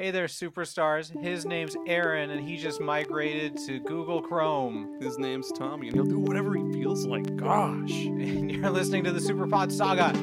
Hey 0.00 0.10
there, 0.10 0.28
superstars. 0.28 1.10
His 1.22 1.44
name's 1.44 1.76
Aaron, 1.86 2.30
and 2.30 2.48
he 2.48 2.56
just 2.56 2.80
migrated 2.80 3.58
to 3.66 3.80
Google 3.80 4.22
Chrome. 4.22 4.98
His 4.98 5.18
name's 5.18 5.52
Tommy, 5.52 5.88
and 5.88 5.94
he'll 5.94 6.06
do 6.06 6.18
whatever 6.18 6.54
he 6.54 6.72
feels 6.72 7.04
like. 7.04 7.36
Gosh. 7.36 7.90
And 8.06 8.50
you're 8.50 8.70
listening 8.70 9.04
to 9.04 9.12
the 9.12 9.20
Superpod 9.20 9.70
Saga. 9.70 10.14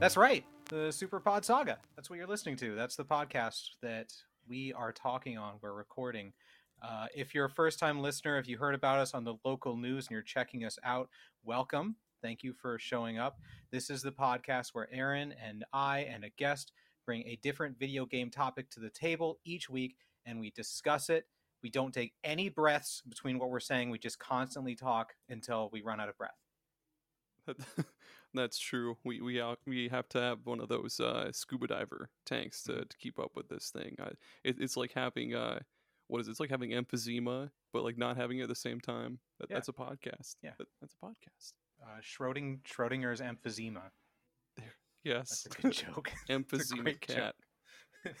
That's 0.00 0.16
right, 0.16 0.44
the 0.70 0.88
Superpod 0.88 1.44
Saga. 1.44 1.78
That's 1.94 2.10
what 2.10 2.16
you're 2.16 2.26
listening 2.26 2.56
to. 2.56 2.74
That's 2.74 2.96
the 2.96 3.04
podcast 3.04 3.76
that 3.80 4.12
we 4.48 4.72
are 4.72 4.90
talking 4.90 5.38
on. 5.38 5.54
We're 5.62 5.72
recording. 5.72 6.32
Uh, 6.82 7.06
if 7.14 7.34
you're 7.34 7.46
a 7.46 7.50
first 7.50 7.78
time 7.78 8.00
listener, 8.00 8.38
if 8.38 8.48
you 8.48 8.58
heard 8.58 8.74
about 8.74 8.98
us 8.98 9.12
on 9.12 9.24
the 9.24 9.34
local 9.44 9.76
news 9.76 10.06
and 10.06 10.12
you're 10.12 10.22
checking 10.22 10.64
us 10.64 10.78
out, 10.82 11.08
welcome. 11.44 11.96
Thank 12.22 12.42
you 12.42 12.52
for 12.52 12.78
showing 12.78 13.18
up. 13.18 13.38
This 13.70 13.90
is 13.90 14.02
the 14.02 14.12
podcast 14.12 14.70
where 14.72 14.88
Aaron 14.92 15.34
and 15.44 15.64
I 15.72 16.00
and 16.00 16.24
a 16.24 16.30
guest 16.30 16.72
bring 17.04 17.22
a 17.26 17.38
different 17.42 17.78
video 17.78 18.06
game 18.06 18.30
topic 18.30 18.70
to 18.70 18.80
the 18.80 18.90
table 18.90 19.38
each 19.44 19.68
week 19.68 19.96
and 20.24 20.40
we 20.40 20.50
discuss 20.50 21.10
it. 21.10 21.26
We 21.62 21.70
don't 21.70 21.92
take 21.92 22.14
any 22.24 22.48
breaths 22.48 23.02
between 23.08 23.38
what 23.38 23.50
we're 23.50 23.60
saying, 23.60 23.90
we 23.90 23.98
just 23.98 24.18
constantly 24.18 24.74
talk 24.74 25.14
until 25.28 25.68
we 25.72 25.82
run 25.82 26.00
out 26.00 26.08
of 26.08 26.16
breath. 26.16 26.38
That's 28.34 28.58
true. 28.58 28.96
We 29.04 29.20
we 29.20 29.42
we 29.66 29.88
have 29.88 30.08
to 30.10 30.20
have 30.20 30.38
one 30.44 30.60
of 30.60 30.68
those 30.68 31.00
uh, 31.00 31.32
scuba 31.32 31.66
diver 31.66 32.10
tanks 32.24 32.62
to, 32.64 32.84
to 32.84 32.96
keep 32.98 33.18
up 33.18 33.32
with 33.34 33.48
this 33.48 33.70
thing. 33.70 33.96
I, 33.98 34.10
it, 34.44 34.56
it's 34.60 34.76
like 34.76 34.92
having 34.94 35.34
uh, 35.34 35.60
what 36.10 36.20
is 36.20 36.28
it? 36.28 36.32
It's 36.32 36.40
like 36.40 36.50
having 36.50 36.70
emphysema, 36.70 37.50
but 37.72 37.84
like 37.84 37.96
not 37.98 38.16
having 38.16 38.38
it 38.38 38.42
at 38.42 38.48
the 38.48 38.54
same 38.54 38.80
time. 38.80 39.18
That, 39.38 39.48
Yeah. 39.50 39.56
That's 39.56 39.68
a 39.68 39.72
podcast. 39.72 40.36
Yeah. 40.42 40.52
That- 40.58 40.68
that's 40.80 40.94
a 41.00 41.04
podcast. 41.06 41.52
Uh, 41.82 42.00
Schroding, 42.02 42.60
Schrodinger's 42.64 43.20
emphysema. 43.20 43.90
Yes. 45.02 45.44
That's 45.44 45.46
a 45.58 45.62
good 45.62 45.72
joke. 45.72 46.12
emphysema 46.28 46.82
great 46.82 47.00
joke. 47.00 47.16
cat. 47.16 47.34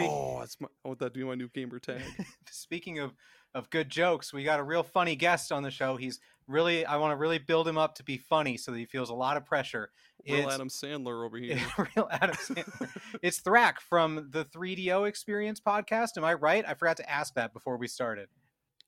Oh, 0.00 0.40
that's 0.40 0.60
my. 0.60 0.66
I 0.84 0.88
want 0.88 0.98
that 1.00 1.14
to 1.14 1.18
be 1.20 1.24
my 1.24 1.34
new 1.36 1.48
gamer 1.48 1.78
tag. 1.78 2.02
Speaking 2.50 2.98
of 2.98 3.14
of 3.54 3.70
good 3.70 3.88
jokes, 3.88 4.32
we 4.32 4.42
got 4.42 4.58
a 4.58 4.64
real 4.64 4.82
funny 4.82 5.14
guest 5.14 5.52
on 5.52 5.62
the 5.62 5.70
show. 5.70 5.96
He's 5.96 6.18
really 6.48 6.84
I 6.86 6.96
want 6.96 7.12
to 7.12 7.16
really 7.16 7.38
build 7.38 7.66
him 7.66 7.78
up 7.78 7.94
to 7.96 8.02
be 8.04 8.18
funny 8.18 8.56
so 8.56 8.72
that 8.72 8.78
he 8.78 8.84
feels 8.84 9.10
a 9.10 9.14
lot 9.14 9.36
of 9.36 9.44
pressure. 9.44 9.90
Real 10.28 10.38
It's- 10.40 10.54
Adam 10.54 10.68
Sandler 10.68 11.24
over 11.24 11.36
here. 11.38 11.58
real 11.96 12.08
Adam 12.10 12.36
Sandler. 12.36 12.88
it's 13.22 13.40
Thrak 13.40 13.78
from 13.80 14.28
the 14.30 14.44
3DO 14.46 15.08
Experience 15.08 15.60
podcast. 15.60 16.16
Am 16.16 16.24
I 16.24 16.34
right? 16.34 16.64
I 16.66 16.74
forgot 16.74 16.96
to 16.98 17.10
ask 17.10 17.34
that 17.34 17.52
before 17.52 17.76
we 17.76 17.86
started. 17.88 18.28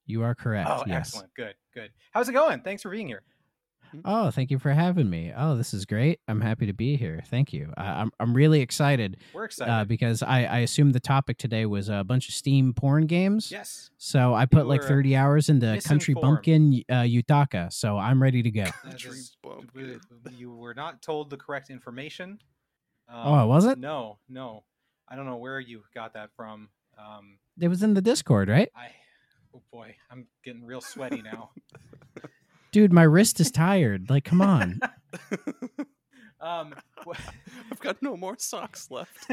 You 0.07 0.23
are 0.23 0.35
correct. 0.35 0.69
Oh, 0.73 0.85
yes. 0.87 1.09
excellent. 1.09 1.35
Good, 1.35 1.55
good. 1.75 1.91
How's 2.13 2.29
it 2.29 2.33
going? 2.33 2.61
Thanks 2.63 2.83
for 2.83 2.91
being 2.91 3.07
here. 3.07 3.23
Oh, 4.05 4.31
thank 4.31 4.51
you 4.51 4.59
for 4.59 4.71
having 4.73 5.09
me. 5.09 5.33
Oh, 5.37 5.57
this 5.57 5.73
is 5.75 5.85
great. 5.87 6.21
I'm 6.29 6.41
happy 6.41 6.67
to 6.67 6.73
be 6.73 6.97
here. 6.97 7.23
Thank 7.29 7.53
you. 7.53 7.73
I, 7.77 7.87
I'm 8.03 8.11
I'm 8.21 8.35
really 8.35 8.61
excited 8.61 9.17
We're 9.33 9.45
excited. 9.45 9.73
uh, 9.73 9.85
because 9.85 10.23
I 10.23 10.45
I 10.45 10.59
assumed 10.59 10.95
the 10.95 11.01
topic 11.01 11.39
today 11.39 11.67
was 11.67 11.89
a 11.89 12.05
bunch 12.05 12.29
of 12.29 12.35
Steam 12.35 12.73
porn 12.75 13.07
games. 13.07 13.51
yes. 13.51 13.91
So 13.99 14.35
I 14.35 14.47
put 14.47 14.67
like 14.67 14.83
30 14.83 15.17
hours 15.17 15.49
into 15.49 15.81
Country. 15.85 16.15
Bumpkin 16.15 16.85
uh, 16.89 17.03
Utaka. 17.03 17.73
So 17.73 17.97
I'm 17.99 18.23
ready 18.23 18.43
to 18.43 18.51
go. 18.51 18.65
Is- 18.95 19.37
you 20.37 20.53
were 20.53 20.75
not 20.75 21.03
told 21.03 21.31
the 21.31 21.37
correct 21.37 21.71
information. 21.71 22.39
Um, 23.09 23.21
Oh, 23.27 23.47
was 23.47 23.65
it? 23.65 23.79
No, 23.79 24.19
no. 24.29 24.65
I 25.09 25.17
don't 25.17 25.25
know 25.27 25.37
where 25.37 25.59
you 25.61 25.83
got 25.95 26.13
that 26.15 26.31
from. 26.37 26.69
Um, 26.99 27.39
It 27.61 27.69
was 27.69 27.83
in 27.83 27.95
the 27.95 28.03
Discord, 28.03 28.49
right? 28.49 28.69
I, 28.77 28.89
oh 29.55 29.63
boy, 29.73 29.95
I'm 30.11 30.27
getting 30.45 30.65
real 30.65 30.81
sweaty 30.81 31.23
now. 31.23 31.51
Dude, 32.71 32.93
my 32.93 33.03
wrist 33.03 33.41
is 33.41 33.51
tired. 33.51 34.11
Like, 34.11 34.25
come 34.25 34.41
on. 34.43 34.81
um, 36.41 36.75
wh- 37.07 37.19
I've 37.73 37.81
got 37.81 38.03
no 38.03 38.17
more 38.17 38.37
socks 38.39 38.91
left. 38.91 39.27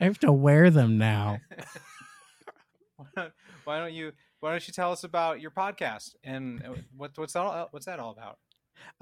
I 0.00 0.04
have 0.04 0.18
to 0.20 0.32
wear 0.32 0.70
them 0.70 0.98
now. 0.98 1.38
why, 3.64 3.78
don't, 3.78 3.92
you 3.92 4.12
Why 4.40 4.50
don't 4.50 4.66
you 4.66 4.72
tell 4.74 4.92
us 4.92 5.04
about 5.04 5.40
your 5.40 5.50
podcast 5.50 6.14
and 6.24 6.62
uh, 6.64 6.74
what, 6.96 7.12
what's 7.16 7.32
that 7.34 7.40
all, 7.40 7.68
what's 7.70 7.86
that 7.86 7.98
all 7.98 8.10
about? 8.10 8.38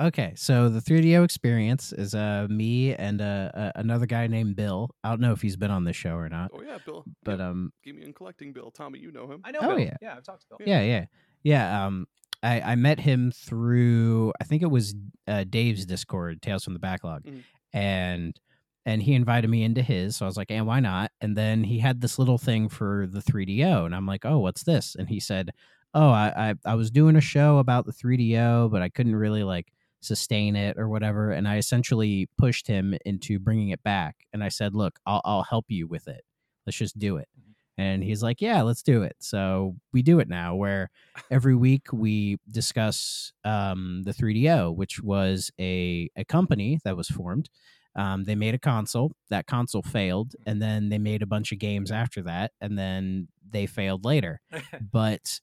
Okay, 0.00 0.34
so 0.36 0.68
the 0.68 0.80
3DO 0.80 1.24
experience 1.24 1.92
is 1.92 2.14
uh 2.14 2.46
me 2.50 2.94
and 2.94 3.22
uh, 3.22 3.50
uh 3.54 3.72
another 3.76 4.04
guy 4.04 4.26
named 4.26 4.54
Bill. 4.56 4.90
I 5.02 5.08
don't 5.08 5.20
know 5.22 5.32
if 5.32 5.40
he's 5.40 5.56
been 5.56 5.70
on 5.70 5.84
the 5.84 5.92
show 5.94 6.16
or 6.16 6.28
not, 6.28 6.50
Oh 6.54 6.60
yeah, 6.60 6.76
Bill. 6.84 7.04
but 7.22 7.38
Yep. 7.38 7.40
um 7.40 7.72
Gaming 7.82 8.04
and 8.04 8.14
collecting 8.14 8.52
Bill. 8.52 8.70
Tommy, 8.70 8.98
you 8.98 9.10
know 9.10 9.26
him. 9.30 9.40
I 9.44 9.52
know. 9.52 9.60
Oh, 9.62 9.68
Bill. 9.68 9.80
yeah. 9.80 9.96
yeah, 10.02 10.14
I've 10.18 10.22
talked 10.24 10.42
to 10.42 10.46
Bill. 10.50 10.58
yeah, 10.68 10.82
yeah. 10.82 11.06
Yeah, 11.42 11.86
um 11.86 12.06
I 12.42 12.60
I 12.60 12.74
met 12.76 13.00
him 13.00 13.30
through 13.32 14.32
I 14.40 14.44
think 14.44 14.62
it 14.62 14.70
was 14.70 14.94
uh 15.28 15.44
Dave's 15.44 15.86
Discord, 15.86 16.42
Tales 16.42 16.64
from 16.64 16.74
the 16.74 16.80
Backlog. 16.80 17.24
Mhm. 17.24 17.44
And 17.72 18.38
and 18.86 19.02
he 19.02 19.14
invited 19.14 19.48
me 19.50 19.62
into 19.62 19.82
his, 19.82 20.16
so 20.16 20.24
I 20.26 20.28
was 20.28 20.36
like, 20.38 20.50
"And 20.50 20.66
why 20.66 20.80
not?" 20.80 21.12
And 21.20 21.36
then 21.36 21.64
he 21.64 21.78
had 21.78 22.00
this 22.00 22.18
little 22.18 22.38
thing 22.38 22.68
for 22.68 23.06
the 23.06 23.20
3DO, 23.22 23.84
and 23.84 23.94
I'm 23.94 24.06
like, 24.06 24.24
"Oh, 24.24 24.38
what's 24.40 24.64
this?" 24.64 24.94
And 24.96 25.08
he 25.08 25.20
said, 25.20 25.50
"Oh, 25.94 26.10
I 26.10 26.50
I, 26.50 26.54
I 26.64 26.74
was 26.76 26.90
doing 26.90 27.16
a 27.16 27.20
show 27.20 27.58
about 27.58 27.86
the 27.86 27.92
3DO, 27.92 28.68
but 28.70 28.82
I 28.82 28.88
couldn't 28.88 29.16
really 29.16 29.44
like 29.44 29.72
sustain 30.00 30.56
it 30.56 30.78
or 30.78 30.88
whatever." 30.88 31.30
And 31.32 31.46
I 31.48 31.58
essentially 31.58 32.28
pushed 32.38 32.66
him 32.66 32.94
into 33.04 33.38
bringing 33.38 33.68
it 33.70 33.82
back, 33.82 34.16
and 34.32 34.42
I 34.44 34.48
said, 34.48 34.74
"Look, 34.74 34.98
I'll 35.06 35.20
I'll 35.24 35.42
help 35.44 35.66
you 35.68 35.86
with 35.86 36.08
it. 36.08 36.22
Let's 36.66 36.78
just 36.78 36.98
do 36.98 37.16
it." 37.18 37.28
Mhm. 37.38 37.49
And 37.80 38.02
he's 38.04 38.22
like, 38.22 38.40
"Yeah, 38.40 38.62
let's 38.62 38.82
do 38.82 39.02
it." 39.02 39.16
So 39.20 39.76
we 39.92 40.02
do 40.02 40.20
it 40.20 40.28
now, 40.28 40.54
where 40.54 40.90
every 41.30 41.54
week 41.56 41.92
we 41.92 42.38
discuss 42.50 43.32
um, 43.44 44.02
the 44.04 44.12
3DO, 44.12 44.70
which 44.72 45.00
was 45.02 45.50
a 45.60 46.08
a 46.16 46.24
company 46.24 46.80
that 46.84 46.96
was 46.96 47.08
formed. 47.08 47.48
Um, 47.96 48.24
they 48.24 48.34
made 48.36 48.54
a 48.54 48.58
console. 48.58 49.12
That 49.30 49.46
console 49.46 49.82
failed, 49.82 50.34
and 50.46 50.60
then 50.62 50.88
they 50.90 50.98
made 50.98 51.22
a 51.22 51.26
bunch 51.26 51.52
of 51.52 51.58
games 51.58 51.90
after 51.90 52.22
that, 52.22 52.52
and 52.60 52.78
then 52.78 53.28
they 53.48 53.66
failed 53.66 54.04
later. 54.04 54.40
but 54.92 55.40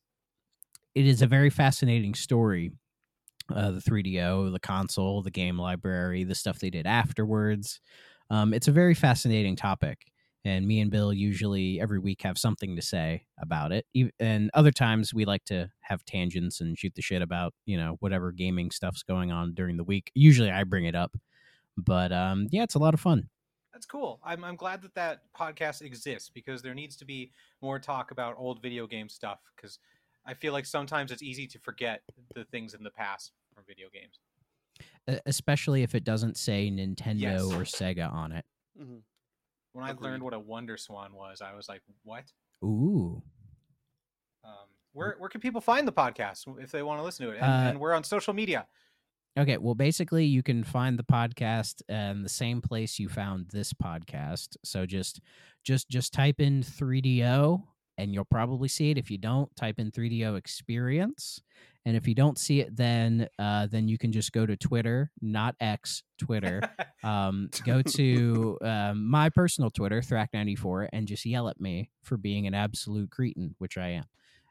it 0.96 1.06
is 1.06 1.22
a 1.22 1.28
very 1.28 1.50
fascinating 1.50 2.14
story. 2.16 2.72
Uh, 3.54 3.72
the 3.72 3.82
3DO, 3.82 4.50
the 4.52 4.60
console, 4.60 5.22
the 5.24 5.32
game 5.32 5.58
library, 5.58 6.24
the 6.26 6.36
stuff 6.36 6.60
they 6.60 6.70
did 6.70 6.86
afterwards. 6.86 7.80
Um, 8.30 8.54
it's 8.54 8.68
a 8.68 8.74
very 8.74 8.94
fascinating 8.94 9.56
topic, 9.56 10.00
and 10.48 10.66
me 10.66 10.80
and 10.80 10.90
Bill 10.90 11.12
usually 11.12 11.80
every 11.82 12.00
week 12.00 12.22
have 12.22 12.38
something 12.38 12.76
to 12.76 12.82
say 12.82 13.26
about 13.42 13.72
it. 13.74 13.86
And 14.20 14.50
other 14.54 14.72
times 14.72 15.14
we 15.14 15.26
like 15.26 15.44
to 15.46 15.70
have 15.82 16.06
tangents 16.06 16.62
and 16.62 16.78
shoot 16.78 16.94
the 16.96 17.02
shit 17.02 17.22
about 17.22 17.54
you 17.66 17.78
know 17.78 17.98
whatever 18.00 18.32
gaming 18.32 18.72
stuff's 18.72 19.04
going 19.04 19.32
on 19.32 19.54
during 19.54 19.78
the 19.78 19.84
week. 19.84 20.12
Usually 20.16 20.50
I 20.50 20.64
bring 20.64 20.86
it 20.86 20.96
up, 20.96 21.16
but 21.76 22.12
um, 22.12 22.48
yeah, 22.50 22.64
it's 22.64 22.76
a 22.76 22.80
lot 22.80 22.94
of 22.94 23.00
fun. 23.00 23.30
That's 23.74 23.86
cool. 23.86 24.20
I'm, 24.24 24.44
I'm 24.44 24.56
glad 24.56 24.82
that 24.84 24.96
that 24.96 25.22
podcast 25.38 25.82
exists 25.82 26.32
because 26.34 26.62
there 26.64 26.74
needs 26.74 26.96
to 26.96 27.06
be 27.06 27.32
more 27.62 27.78
talk 27.78 28.10
about 28.12 28.36
old 28.38 28.62
video 28.62 28.88
game 28.88 29.08
stuff 29.10 29.40
because 29.56 29.78
I 30.26 30.34
feel 30.34 30.52
like 30.54 30.66
sometimes 30.66 31.12
it's 31.12 31.22
easy 31.22 31.46
to 31.48 31.60
forget 31.60 32.02
the 32.34 32.46
things 32.46 32.74
in 32.74 32.84
the 32.84 32.90
past 32.90 33.34
from 33.54 33.66
video 33.68 33.88
games. 33.94 34.20
Especially 35.26 35.84
if 35.84 35.94
it 35.94 36.04
doesn't 36.04 36.38
say 36.38 36.72
Nintendo 36.72 37.22
Yes. 37.22 37.42
or 37.44 37.62
Sega 37.62 38.12
on 38.12 38.32
it. 38.32 38.46
Mhm. 38.82 39.02
When 39.78 39.86
I 39.86 39.92
learned 39.92 40.24
what 40.24 40.34
a 40.34 40.40
WonderSwan 40.40 41.12
was, 41.12 41.40
I 41.40 41.54
was 41.54 41.70
like, 41.70 41.84
what? 42.04 42.24
Ooh. 42.64 43.22
Um, 44.44 44.52
where, 44.94 45.16
where 45.20 45.30
can 45.30 45.40
people 45.40 45.62
find 45.62 45.88
the 45.88 45.92
podcast 45.92 46.48
if 46.60 46.72
they 46.72 46.82
want 46.82 47.00
to 47.00 47.04
listen 47.04 47.28
to 47.28 47.32
it? 47.32 47.36
And, 47.36 47.46
Uh, 47.46 47.70
and 47.70 47.80
we're 47.80 47.94
on 47.94 48.04
social 48.04 48.34
media. 48.34 48.66
Okay, 49.38 49.58
well, 49.58 49.76
basically, 49.76 50.26
you 50.26 50.42
can 50.42 50.64
find 50.64 50.98
the 50.98 51.04
podcast 51.04 51.84
in 51.90 52.24
the 52.24 52.30
same 52.30 52.60
place 52.60 52.98
you 52.98 53.08
found 53.08 53.50
this 53.52 53.72
podcast. 53.72 54.58
So 54.64 54.88
just, 54.88 55.22
just, 55.64 55.88
just 55.90 56.12
type 56.12 56.40
in 56.40 56.64
3DO, 56.64 57.62
and 57.98 58.14
you'll 58.14 58.26
probably 58.26 58.68
see 58.68 58.92
it. 58.92 58.98
If 58.98 59.10
you 59.10 59.18
don't, 59.18 59.54
type 59.56 59.80
in 59.80 59.92
3DO 59.92 60.38
Experience, 60.38 61.42
and 61.86 61.96
if 61.96 62.08
you 62.08 62.14
don't 62.14 62.38
see 62.38 62.60
it, 62.60 62.76
then, 62.76 63.28
uh, 63.40 63.68
then 63.68 63.88
you 63.88 63.98
can 63.98 64.12
just 64.12 64.32
go 64.34 64.46
to 64.46 64.58
Twitter, 64.58 65.12
not 65.22 65.56
X, 65.60 66.04
Twitter. 66.20 66.62
um, 67.04 67.50
go 67.66 67.82
to 67.82 68.58
um, 68.62 69.10
my 69.10 69.30
personal 69.30 69.70
Twitter, 69.70 70.02
Thrack94, 70.02 70.90
and 70.92 71.08
just 71.08 71.26
yell 71.26 71.48
at 71.50 71.62
me 71.62 71.90
for 72.04 72.18
being 72.18 72.46
an 72.46 72.54
absolute 72.54 73.10
cretin, 73.10 73.56
which 73.58 73.78
I 73.78 73.90
am, 73.90 74.06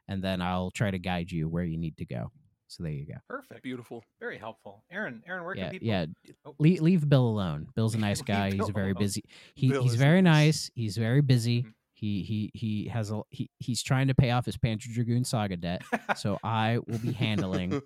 and 0.07 0.23
then 0.23 0.41
I'll 0.41 0.71
try 0.71 0.91
to 0.91 0.99
guide 0.99 1.31
you 1.31 1.47
where 1.47 1.63
you 1.63 1.77
need 1.77 1.97
to 1.97 2.05
go. 2.05 2.31
So 2.69 2.83
there 2.83 2.91
you 2.91 3.05
go. 3.05 3.13
Perfect. 3.29 3.63
Beautiful. 3.63 4.03
Very 4.19 4.37
helpful. 4.37 4.83
Aaron, 4.91 5.23
Aaron, 5.25 5.45
where 5.45 5.55
yeah, 5.55 5.63
can 5.63 5.71
people? 5.71 5.87
yeah. 5.87 6.05
Oh. 6.45 6.55
Leave, 6.59 6.81
leave 6.81 7.07
Bill 7.07 7.25
alone. 7.25 7.67
Bill's 7.75 7.95
a 7.95 7.97
nice 7.97 8.21
guy. 8.23 8.51
He's 8.51 8.69
very 8.69 8.93
busy. 8.93 9.23
He, 9.55 9.69
he's 9.69 9.95
very 9.95 10.21
nice. 10.21 10.45
nice. 10.45 10.71
He's 10.75 10.97
very 10.97 11.21
busy. 11.21 11.63
Mhm. 11.63 11.73
He 11.97 12.21
he 12.21 12.51
he 12.53 12.87
has 12.89 13.09
a 13.09 13.23
he, 13.31 13.49
he's 13.57 13.81
trying 13.81 14.07
to 14.07 14.13
pay 14.13 14.29
off 14.29 14.45
his 14.45 14.55
Panzer 14.55 14.93
Dragoon 14.93 15.23
Saga 15.23 15.57
debt. 15.57 15.81
So 16.15 16.37
I 16.43 16.77
will 16.85 16.99
be 16.99 17.11
handling 17.11 17.81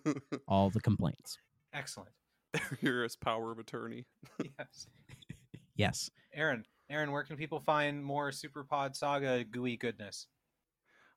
all 0.49 0.69
the 0.69 0.81
complaints. 0.81 1.37
Excellent. 1.71 2.11
Here 2.81 3.05
is 3.05 3.15
power 3.15 3.53
of 3.53 3.59
attorney. 3.59 4.05
Yes. 4.43 4.87
Yes. 5.77 6.11
Aaron, 6.35 6.65
Aaron, 6.91 7.11
where 7.11 7.23
can 7.23 7.37
people 7.37 7.61
find 7.61 8.03
more 8.03 8.31
Super 8.33 8.63
Pod 8.63 8.95
Saga 8.95 9.43
gooey 9.43 9.77
goodness? 9.77 10.27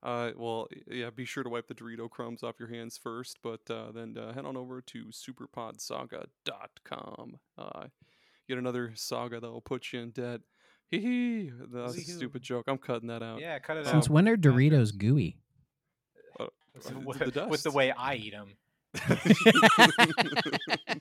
Uh, 0.03 0.31
well, 0.37 0.69
yeah, 0.87 1.11
be 1.11 1.27
sure 1.27 1.43
to 1.43 1.51
wipe 1.51 1.67
the 1.67 1.75
Dorito 1.75 2.09
crumbs 2.09 2.43
off 2.43 2.59
your 2.59 2.69
hands 2.69 2.97
first, 2.97 3.41
but 3.43 3.61
uh, 3.69 3.93
then 3.93 4.17
uh, 4.17 4.33
head 4.33 4.47
on 4.47 4.57
over 4.57 4.81
to 4.81 5.07
superpodsaga.com. 5.07 7.37
Uh, 7.59 7.89
get 8.49 8.57
another 8.57 8.93
saga 8.95 9.39
that 9.41 9.51
will 9.51 9.61
put 9.61 9.93
you 9.93 10.01
in 10.01 10.13
debt. 10.13 10.41
Hee 10.91 11.01
hee. 11.01 11.51
That's 11.73 11.97
a 11.97 12.01
Zee-hoo. 12.01 12.19
stupid 12.19 12.43
joke. 12.43 12.65
I'm 12.69 12.79
cutting 12.79 13.09
that 13.09 13.23
out. 13.23 13.41
Yeah, 13.41 13.59
cut 13.59 13.77
it 13.79 13.85
Since 13.85 13.89
out. 13.89 13.93
Since 14.05 14.11
when 14.11 14.29
are 14.29 14.37
Doritos 14.37 14.97
gooey? 14.97 15.39
with, 16.39 16.51
Uh, 16.93 16.99
with- 17.01 17.35
the 17.35 17.47
with 17.49 17.63
the 17.63 17.71
way 17.71 17.91
I 17.93 18.15
eat 18.15 18.33
them. 18.33 18.57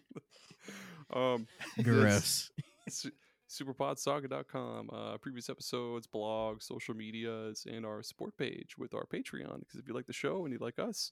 um, 1.14 1.48
Gross. 1.84 2.52
su- 2.90 3.12
superpodsaga.com 3.50 4.90
uh, 4.92 5.18
previous 5.20 5.48
episodes 5.50 6.08
blogs 6.08 6.64
social 6.64 6.96
medias 6.96 7.68
and 7.72 7.86
our 7.86 8.02
support 8.02 8.36
page 8.38 8.78
with 8.80 8.94
our 8.96 9.06
patreon 9.06 9.60
because 9.60 9.80
if 9.80 9.88
you 9.88 9.94
like 9.94 10.08
the 10.08 10.14
show 10.14 10.44
and 10.46 10.54
you 10.54 10.60
like 10.60 10.80
us 10.80 11.12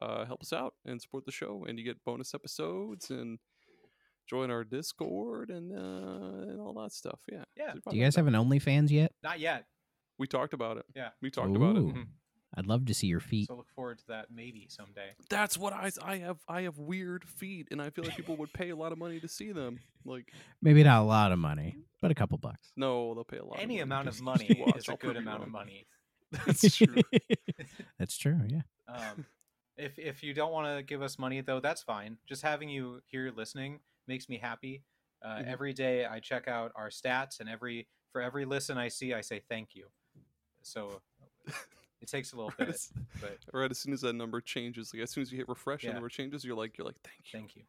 uh, 0.00 0.24
help 0.24 0.40
us 0.40 0.52
out 0.52 0.74
and 0.86 1.02
support 1.02 1.24
the 1.26 1.32
show 1.32 1.64
and 1.68 1.78
you 1.80 1.84
get 1.84 2.02
bonus 2.04 2.32
episodes 2.32 3.10
and 3.10 3.40
join 4.30 4.48
our 4.50 4.62
discord 4.64 5.50
and 5.50 5.72
uh, 5.72 6.50
and 6.50 6.60
all 6.60 6.74
that 6.82 6.92
stuff 6.92 7.18
yeah 7.30 7.44
Yeah. 7.56 7.72
Do 7.90 7.96
you 7.96 8.04
guys 8.04 8.14
have 8.16 8.26
an 8.28 8.34
OnlyFans 8.34 8.90
yet? 8.90 9.10
Not 9.22 9.40
yet. 9.40 9.64
we 10.18 10.26
talked 10.26 10.54
about 10.54 10.76
it 10.78 10.84
Yeah. 10.94 11.08
we 11.20 11.30
talked 11.30 11.56
about 11.56 11.76
it 11.76 11.80
Ooh. 11.80 11.92
Mhm. 11.92 12.06
I'd 12.56 12.66
love 12.66 12.84
to 12.86 12.94
see 12.94 13.06
your 13.06 13.20
feet. 13.20 13.46
So 13.46 13.54
look 13.54 13.68
forward 13.76 13.98
to 14.00 14.06
that 14.08 14.26
maybe 14.40 14.66
someday. 14.68 15.10
that's 15.28 15.56
what 15.56 15.72
i 15.72 15.90
i 16.12 16.16
have 16.18 16.38
i 16.48 16.62
have 16.62 16.78
weird 16.78 17.22
feet 17.24 17.68
and 17.72 17.80
i 17.82 17.90
feel 17.90 18.04
like 18.04 18.16
people 18.16 18.36
would 18.36 18.52
pay 18.52 18.70
a 18.70 18.76
lot 18.76 18.90
of 18.92 18.98
money 18.98 19.18
to 19.20 19.28
see 19.28 19.50
them 19.52 19.78
like 20.04 20.26
Maybe 20.62 20.82
not 20.84 21.00
a 21.02 21.04
lot 21.04 21.30
of 21.32 21.38
money, 21.38 21.76
but 22.02 22.10
a 22.10 22.14
couple 22.14 22.38
bucks. 22.38 22.66
no 22.76 23.14
they'll 23.14 23.24
pay 23.34 23.38
a 23.38 23.44
lot 23.44 23.58
Any 23.60 23.78
of 23.80 23.88
money 23.88 24.00
amount 24.02 24.08
of 24.08 24.20
money 24.22 24.46
just 24.48 24.60
watch, 24.66 24.76
is 24.78 24.88
a 24.88 24.90
I'll 24.92 24.96
good 24.96 25.14
prove 25.14 25.14
you 25.16 25.28
amount 25.28 25.42
of 25.44 25.50
money. 25.50 25.86
that's 26.46 26.76
true 26.76 26.96
That's 27.98 28.16
true. 28.16 28.38
Yeah. 28.48 28.62
Um, 28.88 29.26
if 29.76 29.98
if 29.98 30.22
you 30.22 30.32
don't 30.34 30.52
want 30.52 30.66
to 30.76 30.82
give 30.82 31.02
us 31.02 31.18
money 31.18 31.40
though, 31.40 31.60
that's 31.60 31.82
fine. 31.82 32.18
Just 32.28 32.42
having 32.42 32.68
you 32.68 33.00
here 33.06 33.32
listening 33.34 33.80
makes 34.06 34.28
me 34.28 34.38
happy. 34.38 34.82
Uh, 35.22 35.36
Mhm. 35.38 35.46
Every 35.46 35.72
day 35.72 36.06
I 36.06 36.20
check 36.20 36.48
out 36.48 36.72
our 36.76 36.88
stats, 36.88 37.40
and 37.40 37.48
every 37.48 37.88
for 38.12 38.20
every 38.20 38.44
listen 38.44 38.76
I 38.78 38.88
see, 38.88 39.12
I 39.14 39.20
say 39.20 39.40
thank 39.48 39.74
you. 39.74 39.86
So 40.62 41.00
it 42.00 42.08
takes 42.08 42.32
a 42.32 42.36
little 42.36 42.50
Right 42.58 42.66
bit, 42.66 42.68
as- 42.74 42.92
but 43.20 43.38
right 43.52 43.70
as 43.70 43.78
soon 43.78 43.92
as 43.92 44.00
that 44.02 44.14
number 44.14 44.40
changes 44.40 44.92
like 44.92 45.02
as 45.02 45.10
soon 45.10 45.22
as 45.22 45.30
you 45.32 45.38
hit 45.38 45.48
refresh 45.48 45.82
and 45.82 45.88
Yeah. 45.88 45.90
the 45.90 45.94
number 45.94 46.08
changes 46.08 46.44
you're 46.44 46.56
like 46.56 46.76
you're 46.78 46.86
like 46.86 47.00
thank 47.04 47.18
you 47.32 47.38
thank 47.38 47.56
you. 47.56 47.62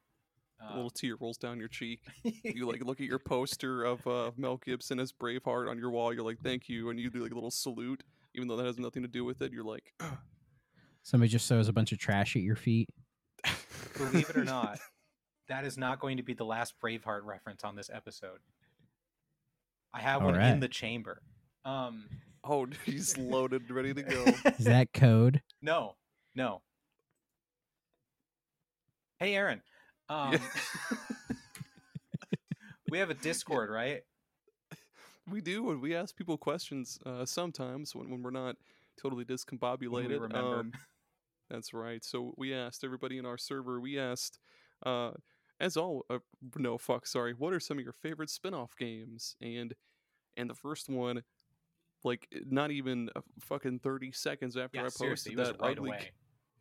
a 0.62 0.68
little 0.70 0.84
Um, 0.86 0.90
tear 0.94 1.16
rolls 1.18 1.38
down 1.38 1.58
your 1.60 1.68
cheek 1.68 2.02
you 2.44 2.66
like 2.66 2.84
look 2.84 3.00
at 3.02 3.08
your 3.08 3.20
poster 3.20 3.84
of 3.84 4.06
uh, 4.08 4.32
Mel 4.38 4.58
Gibson 4.58 5.00
as 5.00 5.12
Braveheart 5.12 5.70
on 5.70 5.78
your 5.78 5.90
wall. 5.92 6.14
You're 6.14 6.24
like, 6.24 6.40
"Thank 6.42 6.70
you," 6.70 6.90
and 6.90 7.00
you 7.00 7.10
do 7.10 7.22
like 7.24 7.32
a 7.32 7.36
little 7.36 7.52
salute, 7.52 8.04
even 8.36 8.48
though 8.48 8.56
that 8.58 8.66
has 8.66 8.78
nothing 8.80 9.02
to 9.04 9.08
do 9.10 9.24
with 9.26 9.42
it. 9.42 9.52
You're 9.52 9.64
like, 9.66 9.94
Somebody 11.04 11.30
just 11.30 11.48
throws 11.48 11.68
a 11.68 11.74
bunch 11.74 11.92
of 11.92 11.98
trash 12.00 12.36
at 12.36 12.42
your 12.44 12.56
feet. 12.56 12.90
believe 13.98 14.30
it 14.30 14.36
or 14.38 14.44
not, 14.44 14.80
that 15.52 15.66
is 15.66 15.78
not 15.78 16.00
going 16.00 16.16
to 16.16 16.24
be 16.24 16.34
the 16.34 16.46
last 16.46 16.76
Braveheart 16.82 17.26
reference 17.26 17.66
on 17.66 17.76
this 17.76 17.90
episode. 17.94 18.40
I 19.94 20.00
have 20.00 20.22
All 20.22 20.32
one 20.32 20.42
in 20.42 20.62
the 20.62 20.70
chamber. 20.70 21.22
Um, 21.66 22.06
"Oh, 22.42 22.68
he's 22.86 23.18
loaded, 23.18 23.70
ready 23.70 23.94
to 23.94 24.02
go." 24.02 24.26
Is 24.58 24.66
that 24.66 24.94
code? 24.94 25.42
No, 25.62 25.96
no. 26.36 26.62
Hey, 29.20 29.36
Aaron. 29.36 29.62
Um, 30.08 30.32
Yeah. 30.32 30.40
we 32.90 33.00
have 33.00 33.10
a 33.10 33.14
Discord, 33.14 33.70
right? 33.70 34.04
we 35.30 35.42
do, 35.42 35.70
and 35.72 35.82
we 35.82 35.94
ask 35.94 36.16
people 36.16 36.38
questions 36.38 36.98
uh, 37.06 37.26
sometimes 37.26 37.94
when, 37.94 38.10
when 38.10 38.24
we're 38.24 38.32
not 38.32 38.56
totally 39.02 39.26
discombobulated. 39.26 40.22
remember. 40.22 40.60
Um, 40.62 40.72
That's 41.50 41.74
right. 41.74 42.04
So 42.06 42.34
we 42.38 42.54
asked 42.54 42.86
everybody 42.86 43.18
in 43.18 43.26
our 43.26 43.38
server. 43.38 43.80
We 43.82 44.00
asked, 44.00 44.40
uh, 44.86 45.12
as 45.62 45.78
all, 45.78 46.06
uh, 46.10 46.18
no 46.58 46.78
fuck, 46.78 47.06
sorry. 47.06 47.34
What 47.34 47.54
are 47.54 47.60
some 47.60 47.78
of 47.78 47.84
your 47.84 47.94
favorite 47.94 48.30
spin-off 48.30 48.76
games? 48.76 49.36
And 49.42 49.74
and 50.36 50.50
the 50.50 50.56
first 50.56 50.90
one, 50.90 51.22
like 52.04 52.28
not 52.48 52.72
even 52.72 53.10
a 53.16 53.22
fucking 53.40 53.80
thirty 53.80 54.12
seconds 54.12 54.58
after 54.58 54.80
yeah, 54.80 54.88
I 54.88 54.90
posted 54.90 55.38
that 55.38 55.62
right 55.62 55.78
ugly, 55.78 55.90
away. 55.92 56.12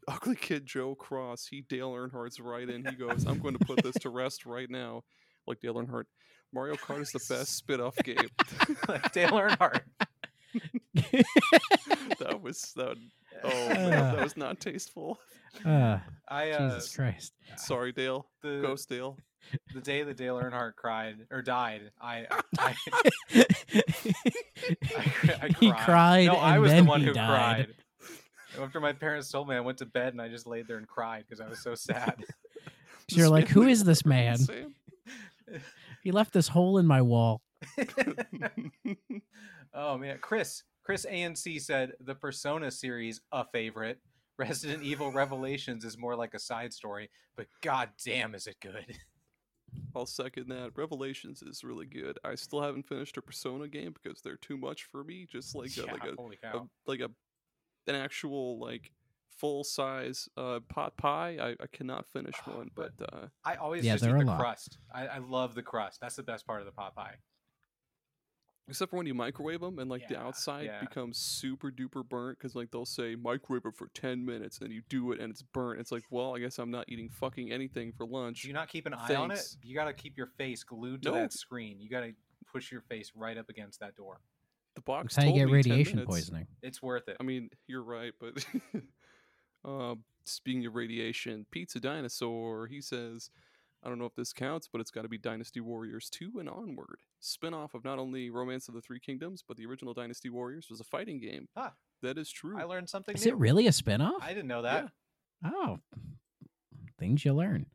ugly 0.07 0.37
kid 0.37 0.67
Joe 0.67 0.95
Cross, 0.95 1.47
he 1.47 1.63
Dale 1.63 1.93
Earnhardt's 1.93 2.39
right 2.39 2.69
in. 2.69 2.85
He 2.85 2.95
goes, 2.95 3.25
"I'm 3.27 3.39
going 3.39 3.57
to 3.57 3.65
put 3.65 3.83
this 3.83 3.97
to 4.03 4.11
rest 4.11 4.45
right 4.45 4.71
now." 4.71 5.03
Like 5.47 5.61
Dale 5.61 5.75
Earnhardt, 5.75 6.05
Mario 6.53 6.75
Kart 6.87 7.01
is 7.01 7.13
the 7.13 7.35
best 7.35 7.57
spin-off 7.57 7.97
game. 8.05 8.17
like 8.89 9.11
Dale 9.13 9.31
Earnhardt. 9.31 9.81
that 12.19 12.41
was 12.43 12.73
that. 12.77 12.97
Oh 13.45 13.49
man, 13.69 13.91
that 13.91 14.23
was 14.23 14.37
not 14.37 14.61
tasteful. 14.61 15.19
Uh, 15.67 15.99
I 16.29 16.51
uh, 16.53 16.69
Jesus 16.69 16.95
Christ. 16.95 17.33
Sorry, 17.57 17.91
Dale. 17.91 18.25
the 18.41 18.61
Ghost 18.63 18.89
Dale. 18.89 19.17
the 19.75 19.81
day 19.81 20.05
that 20.05 20.17
Dale 20.17 20.37
Earnhardt 20.41 20.77
cried 20.77 21.27
or 21.29 21.43
died, 21.43 21.91
I 22.01 22.25
I, 22.31 22.75
I, 23.35 23.45
I 25.43 25.49
cried. 25.49 25.57
he 25.59 25.73
cried 25.73 26.27
No, 26.27 26.35
and 26.37 26.41
I 26.45 26.59
was 26.61 26.71
then 26.71 26.85
the 26.85 26.89
one 26.91 27.01
he 27.01 27.07
who 27.09 27.13
died. 27.15 27.67
cried. 27.67 28.63
After 28.65 28.79
my 28.79 28.93
parents 28.93 29.29
told 29.29 29.49
me, 29.49 29.57
I 29.57 29.61
went 29.61 29.79
to 29.79 29.87
bed 29.87 30.13
and 30.13 30.23
I 30.23 30.29
just 30.29 30.47
laid 30.47 30.69
there 30.69 30.77
and 30.79 30.87
cried 30.87 31.25
because 31.29 31.41
I 31.41 31.49
was 31.49 31.59
so 31.59 31.75
sad. 31.75 32.15
You're 33.09 33.29
like, 33.29 33.47
This 33.47 33.55
who 33.55 33.61
man- 33.63 33.71
is 33.71 33.83
this 33.85 34.07
man? 34.07 34.39
Sam? 34.39 34.75
He 36.05 36.13
left 36.13 36.33
this 36.33 36.47
hole 36.47 36.79
in 36.79 36.87
my 36.87 37.03
wall. 37.03 37.43
oh 39.75 39.99
man, 39.99 40.19
Chris, 40.21 40.63
Chris 40.83 41.07
ANC 41.07 41.61
said 41.61 41.93
the 42.01 42.15
Persona 42.15 42.71
series 42.71 43.21
a 43.33 43.45
favorite. 43.45 44.01
Resident 44.39 44.83
Evil 44.83 45.13
Revelations 45.13 45.85
is 45.85 45.99
more 45.99 46.17
like 46.17 46.35
a 46.35 46.39
side 46.39 46.73
story, 46.73 47.11
but 47.37 47.47
god 47.63 47.91
damn 48.05 48.35
is 48.35 48.47
it 48.47 48.57
good. 48.61 48.97
I'll 49.95 50.07
second 50.07 50.49
that. 50.49 50.73
Revelations 50.75 51.43
is 51.43 51.63
really 51.63 51.87
good. 51.87 52.19
I 52.25 52.35
still 52.35 52.61
haven't 52.61 52.89
finished 52.89 53.17
a 53.17 53.23
Persona 53.23 53.69
game 53.69 53.95
because 54.03 54.21
they're 54.21 54.37
too 54.37 54.57
much 54.57 54.85
for 54.85 55.05
me. 55.05 55.27
Just 55.31 55.55
like 55.55 55.71
a, 55.77 55.83
yeah, 55.87 55.93
like 55.93 56.05
a, 56.05 56.15
holy 56.17 56.39
a 56.43 56.61
like 56.87 57.01
a 57.01 57.11
an 57.87 57.95
actual 57.95 58.59
like 58.59 58.91
full 59.39 59.63
size 59.63 60.29
uh, 60.37 60.59
pot 60.69 60.97
pie. 60.97 61.37
I, 61.41 61.51
I 61.63 61.67
cannot 61.73 62.07
finish 62.07 62.35
Ah, 62.47 62.51
one, 62.57 62.71
but 62.75 62.93
uh, 63.13 63.27
I 63.45 63.57
always 63.57 63.85
Yeah, 63.85 63.93
just 63.95 64.05
eat 64.05 64.07
they're 64.09 64.17
a 64.17 64.21
the 64.21 64.27
lot. 64.27 64.41
crust. 64.41 64.79
I, 64.93 65.07
I 65.07 65.19
love 65.19 65.55
the 65.55 65.63
crust. 65.63 66.01
That's 66.01 66.17
the 66.17 66.23
best 66.25 66.47
part 66.47 66.61
of 66.61 66.67
the 66.67 66.73
pot 66.73 66.95
pie. 66.97 67.17
Except 68.71 68.91
for 68.91 68.97
when 68.97 69.07
you 69.07 69.13
microwave 69.15 69.61
them 69.61 69.79
and 69.79 69.91
like 69.91 70.09
the 70.09 70.15
Yeah, 70.15 70.23
outside 70.25 70.65
yeah. 70.65 70.81
becomes 70.81 71.19
super 71.19 71.71
duper 71.71 72.09
burnt 72.09 72.39
because 72.39 72.55
like 72.55 72.71
they'll 72.71 72.87
say 72.87 73.15
microwave 73.17 73.67
it 73.67 73.77
for 73.77 73.89
10 73.95 74.25
minutes 74.25 74.59
and 74.61 74.73
you 74.73 74.83
do 74.89 75.13
it 75.13 75.21
and 75.21 75.31
it's 75.31 75.43
burnt 75.43 75.81
it's 75.81 75.93
like 75.93 76.05
well 76.11 76.35
i 76.35 76.39
guess 76.39 76.59
i'm 76.59 76.71
not 76.71 76.87
eating 76.89 77.09
fucking 77.11 77.51
anything 77.53 77.93
for 77.93 78.07
lunch 78.07 78.43
Do 78.43 78.49
you 78.49 78.55
not 78.55 78.69
keep 78.69 78.87
an 78.87 78.95
eye 78.95 79.15
on 79.15 79.31
it? 79.31 79.35
Thanks. 79.35 79.57
You 79.63 79.75
got 79.75 79.85
to 79.85 79.93
keep 79.93 80.17
your 80.17 80.29
face 80.39 80.65
glued 80.65 81.03
to 81.03 81.11
No. 81.11 81.15
that 81.17 81.33
screen. 81.33 81.81
You 81.81 81.91
got 81.91 82.01
to 82.01 82.13
push 82.51 82.73
your 82.73 82.81
face 82.83 83.13
right 83.15 83.37
up 83.37 83.49
against 83.49 83.81
that 83.81 83.95
door. 83.97 84.21
the 84.77 84.81
box 84.81 85.15
That's 85.15 85.25
how 85.27 85.33
you 85.35 85.41
told 85.41 85.51
get 85.51 85.55
me 85.57 85.63
10 85.63 85.71
radiation 85.73 85.97
minutes. 85.97 86.11
poisoning. 86.11 86.47
It's 86.63 86.81
worth 86.83 87.09
it. 87.09 87.17
i 87.21 87.23
mean 87.23 87.51
you're 87.67 87.83
right 87.83 88.13
but 88.21 88.45
uh, 89.65 89.95
speaking 90.25 90.65
of 90.67 90.75
radiation 90.75 91.45
pizza 91.51 91.81
dinosaur 91.81 92.67
he 92.67 92.81
says 92.81 93.31
i 93.83 93.89
don't 93.89 93.99
know 93.99 94.05
if 94.07 94.15
this 94.15 94.33
counts 94.33 94.69
but 94.71 94.81
it's 94.81 94.91
got 94.91 95.03
to 95.03 95.09
be 95.09 95.19
dynasty 95.19 95.61
warriors 95.61 96.09
2 96.11 96.33
and 96.39 96.49
onward 96.49 96.99
spin-off 97.21 97.75
of 97.75 97.85
not 97.85 97.99
only 97.99 98.31
romance 98.31 98.69
of 98.69 98.75
the 98.75 98.81
three 98.81 99.01
kingdoms 99.01 99.43
but 99.47 99.57
the 99.57 99.67
original 99.67 99.95
dynasty 99.95 100.29
warriors 100.31 100.69
was 100.71 100.81
a 100.81 100.85
fighting 100.85 101.21
game 101.21 101.49
Ah. 101.57 101.73
that 102.03 102.19
is 102.19 102.31
true 102.31 102.59
I 102.59 102.65
learned 102.65 102.89
something 102.89 103.15
Is 103.15 103.25
new. 103.25 103.33
it 103.33 103.37
really 103.39 103.67
a 103.67 103.71
spinoff? 103.71 104.21
I 104.23 104.29
didn't 104.31 104.49
know 104.49 104.63
that. 104.63 104.91
Oh, 105.45 105.79
things 106.99 107.25
you 107.25 107.33
learn. 107.33 107.67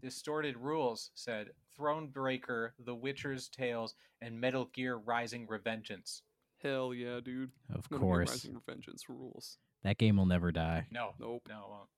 Distorted 0.00 0.56
Rules 0.56 1.10
said 1.14 1.50
Thronebreaker, 1.76 2.70
The 2.78 2.94
Witcher's 2.94 3.48
Tales, 3.48 3.94
and 4.22 4.40
Metal 4.40 4.66
Gear 4.72 4.96
Rising 4.96 5.46
Revengeance. 5.48 6.22
hell 6.62 6.94
yeah 6.94 7.18
dude 7.20 7.50
Of 7.74 7.90
Metal 7.90 7.98
Gear 7.98 7.98
course, 7.98 8.30
Rising 8.30 8.54
Revengeance 8.54 9.08
rules 9.08 9.58
that 9.82 9.98
game 9.98 10.16
will 10.16 10.26
never 10.26 10.52
die. 10.52 10.86
No, 10.90 11.10
nope 11.18 11.42
no, 11.48 11.54
it 11.56 11.70
won't. 11.70 11.88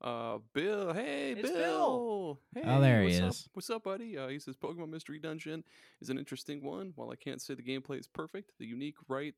Uh, 0.00 0.38
Bill. 0.52 0.92
Hey, 0.92 1.32
It's 1.32 1.50
Bill. 1.50 2.38
Hey, 2.54 2.62
Oh, 2.64 2.80
there 2.80 3.02
he 3.02 3.08
what's 3.08 3.20
up? 3.20 3.28
is. 3.30 3.48
What's 3.52 3.70
up, 3.70 3.84
buddy? 3.84 4.16
Uh, 4.16 4.28
he 4.28 4.38
says 4.38 4.56
Pokemon 4.56 4.90
Mystery 4.90 5.18
Dungeon 5.18 5.64
is 6.00 6.08
an 6.08 6.18
interesting 6.18 6.62
one. 6.62 6.92
While 6.94 7.10
I 7.10 7.16
can't 7.16 7.42
say 7.42 7.54
the 7.54 7.62
gameplay 7.62 7.98
is 7.98 8.06
perfect, 8.06 8.52
the 8.58 8.66
unique 8.66 8.94
right, 9.08 9.34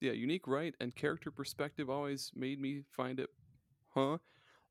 yeah, 0.00 0.12
unique 0.12 0.46
right 0.46 0.74
and 0.80 0.94
character 0.94 1.30
perspective 1.30 1.90
always 1.90 2.32
made 2.34 2.60
me 2.60 2.82
find 2.90 3.20
it, 3.20 3.28
huh? 3.94 4.18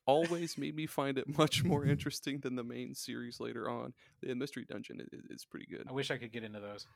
Always 0.08 0.58
made 0.58 0.76
me 0.76 0.88
find 0.88 1.20
it 1.20 1.38
much 1.38 1.64
more 1.64 1.86
interesting 1.94 2.40
than 2.40 2.56
the 2.56 2.64
main 2.64 2.96
series 2.96 3.40
later 3.40 3.70
on. 3.70 3.94
The 4.24 4.34
Mystery 4.34 4.66
Dungeon 4.68 5.00
is, 5.12 5.20
is 5.30 5.46
pretty 5.46 5.68
good. 5.68 5.86
I 5.88 5.94
wish 5.94 6.10
I 6.10 6.18
could 6.18 6.32
get 6.32 6.44
into 6.44 6.60
those. 6.60 6.88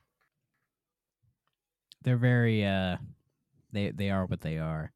They're 2.04 2.18
very 2.18 2.66
uh, 2.66 2.98
they 3.72 3.92
they 3.92 4.10
are 4.10 4.26
what 4.26 4.42
they 4.42 4.58
are. 4.58 4.92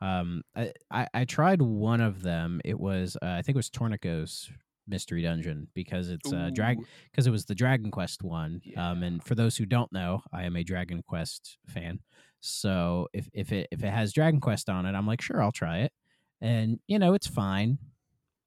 Um, 0.00 0.42
I, 0.54 0.72
I 0.90 1.06
I 1.14 1.24
tried 1.24 1.62
one 1.62 2.00
of 2.00 2.22
them. 2.22 2.60
It 2.64 2.78
was 2.78 3.16
uh, 3.22 3.26
I 3.26 3.42
think 3.42 3.54
it 3.56 3.58
was 3.58 3.70
Torneko's 3.70 4.50
Mystery 4.86 5.22
Dungeon 5.22 5.68
because 5.74 6.10
it's 6.10 6.30
uh, 6.32 6.50
drag 6.52 6.78
because 7.10 7.26
it 7.26 7.30
was 7.30 7.46
the 7.46 7.54
Dragon 7.54 7.90
Quest 7.90 8.22
one. 8.22 8.60
Um, 8.76 9.02
and 9.02 9.22
for 9.22 9.34
those 9.34 9.56
who 9.56 9.64
don't 9.64 9.90
know, 9.92 10.22
I 10.32 10.44
am 10.44 10.56
a 10.56 10.64
Dragon 10.64 11.02
Quest 11.06 11.56
fan. 11.66 12.00
So 12.40 13.08
if 13.14 13.28
if 13.32 13.50
it 13.52 13.68
if 13.70 13.82
it 13.82 13.90
has 13.90 14.12
Dragon 14.12 14.40
Quest 14.40 14.68
on 14.68 14.84
it, 14.84 14.94
I'm 14.94 15.06
like, 15.06 15.22
sure, 15.22 15.40
I'll 15.42 15.52
try 15.52 15.78
it. 15.80 15.92
And 16.40 16.80
you 16.86 16.98
know, 16.98 17.14
it's 17.14 17.26
fine. 17.26 17.78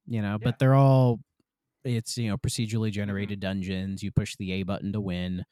You 0.05 0.21
know, 0.21 0.33
Yeah. 0.33 0.37
but 0.43 0.59
they're 0.59 0.75
all 0.75 1.19
it's 1.83 2.17
you 2.17 2.29
know 2.29 2.37
procedurally 2.37 2.91
generated 2.91 3.39
dungeons. 3.39 4.03
You 4.03 4.11
push 4.11 4.35
the 4.35 4.51
A 4.51 4.63
button 4.63 4.93
to 4.93 5.01
win. 5.01 5.43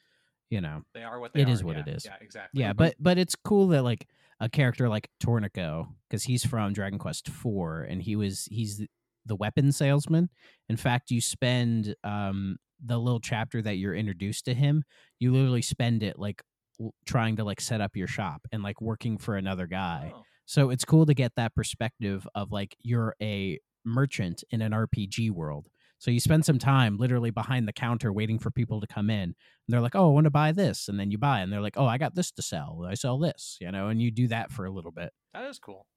You 0.52 0.62
know, 0.62 0.84
They 0.94 1.02
are 1.02 1.20
what 1.20 1.34
they 1.34 1.42
It 1.42 1.48
are. 1.48 1.52
is 1.52 1.64
what 1.64 1.78
yeah, 1.78 1.82
it 1.82 1.88
is. 1.96 2.06
Yeah, 2.06 2.16
exactly. 2.22 2.62
yeah, 2.62 2.74
but 2.74 2.94
but 3.00 3.18
it's 3.18 3.34
cool 3.36 3.68
that 3.70 3.82
like 3.84 4.08
a 4.40 4.50
character 4.50 4.90
like 4.90 5.10
Torneko, 5.24 5.88
because 6.10 6.24
he's 6.24 6.46
from 6.46 6.74
Dragon 6.74 7.00
Quest 7.00 7.30
Four, 7.30 7.82
and 7.82 8.02
he 8.02 8.16
was 8.16 8.46
he's 8.52 8.78
the- 8.80 8.90
the 9.28 9.36
weapon 9.36 9.72
salesman. 9.72 10.30
In 10.70 10.78
fact, 10.78 11.10
you 11.10 11.20
spend 11.22 11.96
um 12.04 12.58
the 12.84 12.98
little 13.00 13.20
chapter 13.22 13.62
that 13.62 13.78
you're 13.78 13.96
introduced 13.96 14.46
to 14.46 14.54
him, 14.54 14.84
you 15.20 15.32
literally 15.34 15.62
spend 15.62 16.04
it 16.04 16.20
like 16.20 16.44
w- 16.78 16.92
trying 17.08 17.36
to 17.38 17.44
like 17.44 17.60
set 17.62 17.82
up 17.82 17.96
your 17.96 18.06
shop 18.08 18.42
and 18.52 18.62
like 18.62 18.82
working 18.82 19.18
for 19.18 19.36
another 19.38 19.66
guy. 19.66 20.12
Oh, 20.14 20.24
So 20.46 20.70
it's 20.70 20.86
cool 20.86 21.06
to 21.08 21.14
get 21.16 21.32
that 21.38 21.56
perspective 21.56 22.28
of 22.36 22.52
like 22.52 22.76
you're 22.84 23.16
a 23.22 23.60
merchant 23.86 24.44
in 24.52 24.62
an 24.62 24.74
RPG 24.74 25.32
world. 25.32 25.70
So 26.06 26.12
you 26.12 26.20
spend 26.20 26.46
some 26.46 26.60
time 26.60 26.98
literally 26.98 27.32
behind 27.32 27.68
the 27.68 27.74
counter 27.74 28.14
waiting 28.14 28.38
for 28.38 28.52
people 28.52 28.80
to 28.80 28.86
come 28.86 29.10
in. 29.10 29.24
And 29.24 29.34
they're 29.70 29.82
like, 29.82 29.96
"Oh, 29.96 30.08
I 30.08 30.14
want 30.14 30.26
to 30.26 30.30
buy 30.30 30.52
this," 30.52 30.88
and 30.88 31.00
then 31.00 31.10
you 31.10 31.18
buy, 31.18 31.40
and 31.40 31.52
they're 31.52 31.62
like, 31.62 31.78
"Oh, 31.78 31.88
I 31.88 31.98
got 31.98 32.14
this 32.14 32.30
to 32.34 32.44
sell. 32.44 32.86
I 32.88 32.94
sell 32.94 33.18
this," 33.18 33.58
you 33.60 33.72
know, 33.72 33.88
and 33.88 34.00
you 34.00 34.12
do 34.12 34.28
that 34.28 34.52
for 34.52 34.66
a 34.66 34.70
little 34.70 34.92
bit. 34.92 35.12
that 35.34 35.46
is 35.46 35.58
cool. 35.58 35.88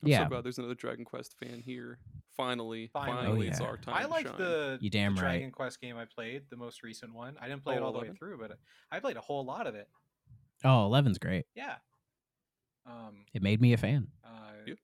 I'm 0.00 0.08
Yeah. 0.10 0.22
so 0.22 0.28
glad 0.28 0.44
there's 0.44 0.58
another 0.58 0.76
Dragon 0.76 1.04
Quest 1.04 1.36
fan 1.40 1.58
here. 1.58 1.98
Finally, 2.36 2.86
Finally. 2.92 3.16
finally, 3.16 3.46
Oh, 3.48 3.50
it's 3.50 3.60
our 3.60 3.76
time. 3.78 3.94
I 3.96 4.04
like 4.04 4.36
the, 4.36 4.78
You 4.80 4.90
damn 4.90 5.16
the 5.16 5.22
right. 5.22 5.28
Dragon 5.32 5.50
Quest 5.50 5.80
game 5.80 5.96
I 5.96 6.04
played, 6.04 6.44
the 6.50 6.56
most 6.56 6.84
recent 6.84 7.12
one. 7.12 7.36
I 7.40 7.48
didn't 7.48 7.64
play 7.64 7.74
it 7.74 7.80
Oh, 7.80 7.86
all 7.86 7.92
the 7.92 7.98
way 7.98 8.12
through, 8.16 8.38
but 8.38 8.60
I 8.92 9.00
played 9.00 9.16
a 9.16 9.20
whole 9.20 9.44
lot 9.44 9.66
of 9.66 9.74
it. 9.74 9.88
Oh, 10.62 10.86
11's 10.88 11.18
great. 11.18 11.46
Yeah. 11.56 11.78
Um, 12.86 13.26
It 13.34 13.42
made 13.42 13.60
me 13.60 13.72
a 13.72 13.76
fan. 13.76 14.06
uh, 14.22 14.52
Yep. 14.68 14.78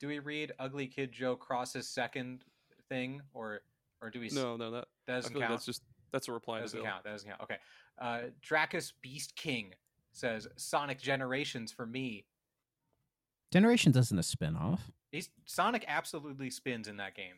Do 0.00 0.08
we 0.08 0.18
read 0.18 0.52
Ugly 0.58 0.88
Kid 0.88 1.12
Joe 1.12 1.34
Cross's 1.34 1.88
second 1.88 2.44
thing, 2.90 3.22
or 3.32 3.62
or 4.02 4.10
do 4.10 4.20
we? 4.20 4.28
No, 4.32 4.56
no, 4.56 4.70
that 4.70 4.84
that 5.06 5.14
doesn't 5.22 5.34
count. 5.38 5.50
that's 5.50 5.64
just 5.66 5.82
that's 6.12 6.28
a 6.28 6.32
reply 6.32 6.58
that 6.58 6.64
doesn't 6.64 6.78
Bill. 6.80 6.90
count. 6.90 7.04
That 7.04 7.10
doesn't 7.12 7.28
count. 7.28 7.40
Okay. 7.42 7.56
Uh, 8.00 8.20
Dracus 8.42 8.92
Beast 9.02 9.34
King 9.36 9.74
says 10.12 10.46
Sonic 10.56 11.00
Generations 11.00 11.72
for 11.72 11.86
me. 11.86 12.24
Generations 13.52 13.96
isn't 13.96 14.18
a 14.18 14.22
spin-off. 14.22 14.90
He's 15.10 15.30
Sonic 15.46 15.84
absolutely 15.88 16.50
spins 16.50 16.86
in 16.86 16.98
that 16.98 17.14
game. 17.14 17.34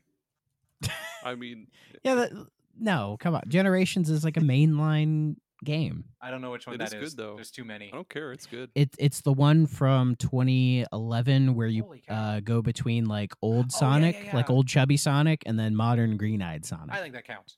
I 1.25 1.35
mean, 1.35 1.69
Yeah, 2.05 2.15
that, 2.17 2.33
no, 2.79 3.17
come 3.21 3.35
on. 3.35 3.43
Generations 3.49 4.11
is 4.11 4.25
like 4.25 4.37
a 4.37 4.41
mainline 4.41 5.37
game. 5.65 6.05
I 6.21 6.31
don't 6.31 6.41
know 6.41 6.51
which 6.51 6.67
one 6.67 6.75
It 6.75 6.79
that 6.79 6.89
is 6.89 6.95
is. 6.95 7.15
good, 7.15 7.23
though. 7.23 7.35
There's 7.37 7.51
too 7.51 7.65
many. 7.65 7.91
I 7.93 7.97
don't 7.97 8.09
care. 8.09 8.33
It's 8.33 8.47
good. 8.47 8.71
It, 8.75 8.91
it's 8.99 9.21
the 9.21 9.33
one 9.33 9.67
from 9.67 10.17
2011 10.17 11.55
where 11.55 11.67
you 11.67 11.95
uh, 12.09 12.41
go 12.41 12.63
between 12.63 13.07
like 13.07 13.33
old 13.43 13.67
Oh, 13.67 13.69
yeah, 13.73 13.79
Sonic, 13.79 14.17
yeah, 14.25 14.37
like 14.37 14.51
old 14.51 14.67
chubby 14.69 14.97
Sonic, 14.97 15.43
and 15.47 15.59
then 15.59 15.75
modern 15.77 16.17
green-eyed 16.17 16.65
Sonic. 16.65 16.95
I 16.95 17.01
think 17.01 17.15
that 17.15 17.25
counts. 17.27 17.57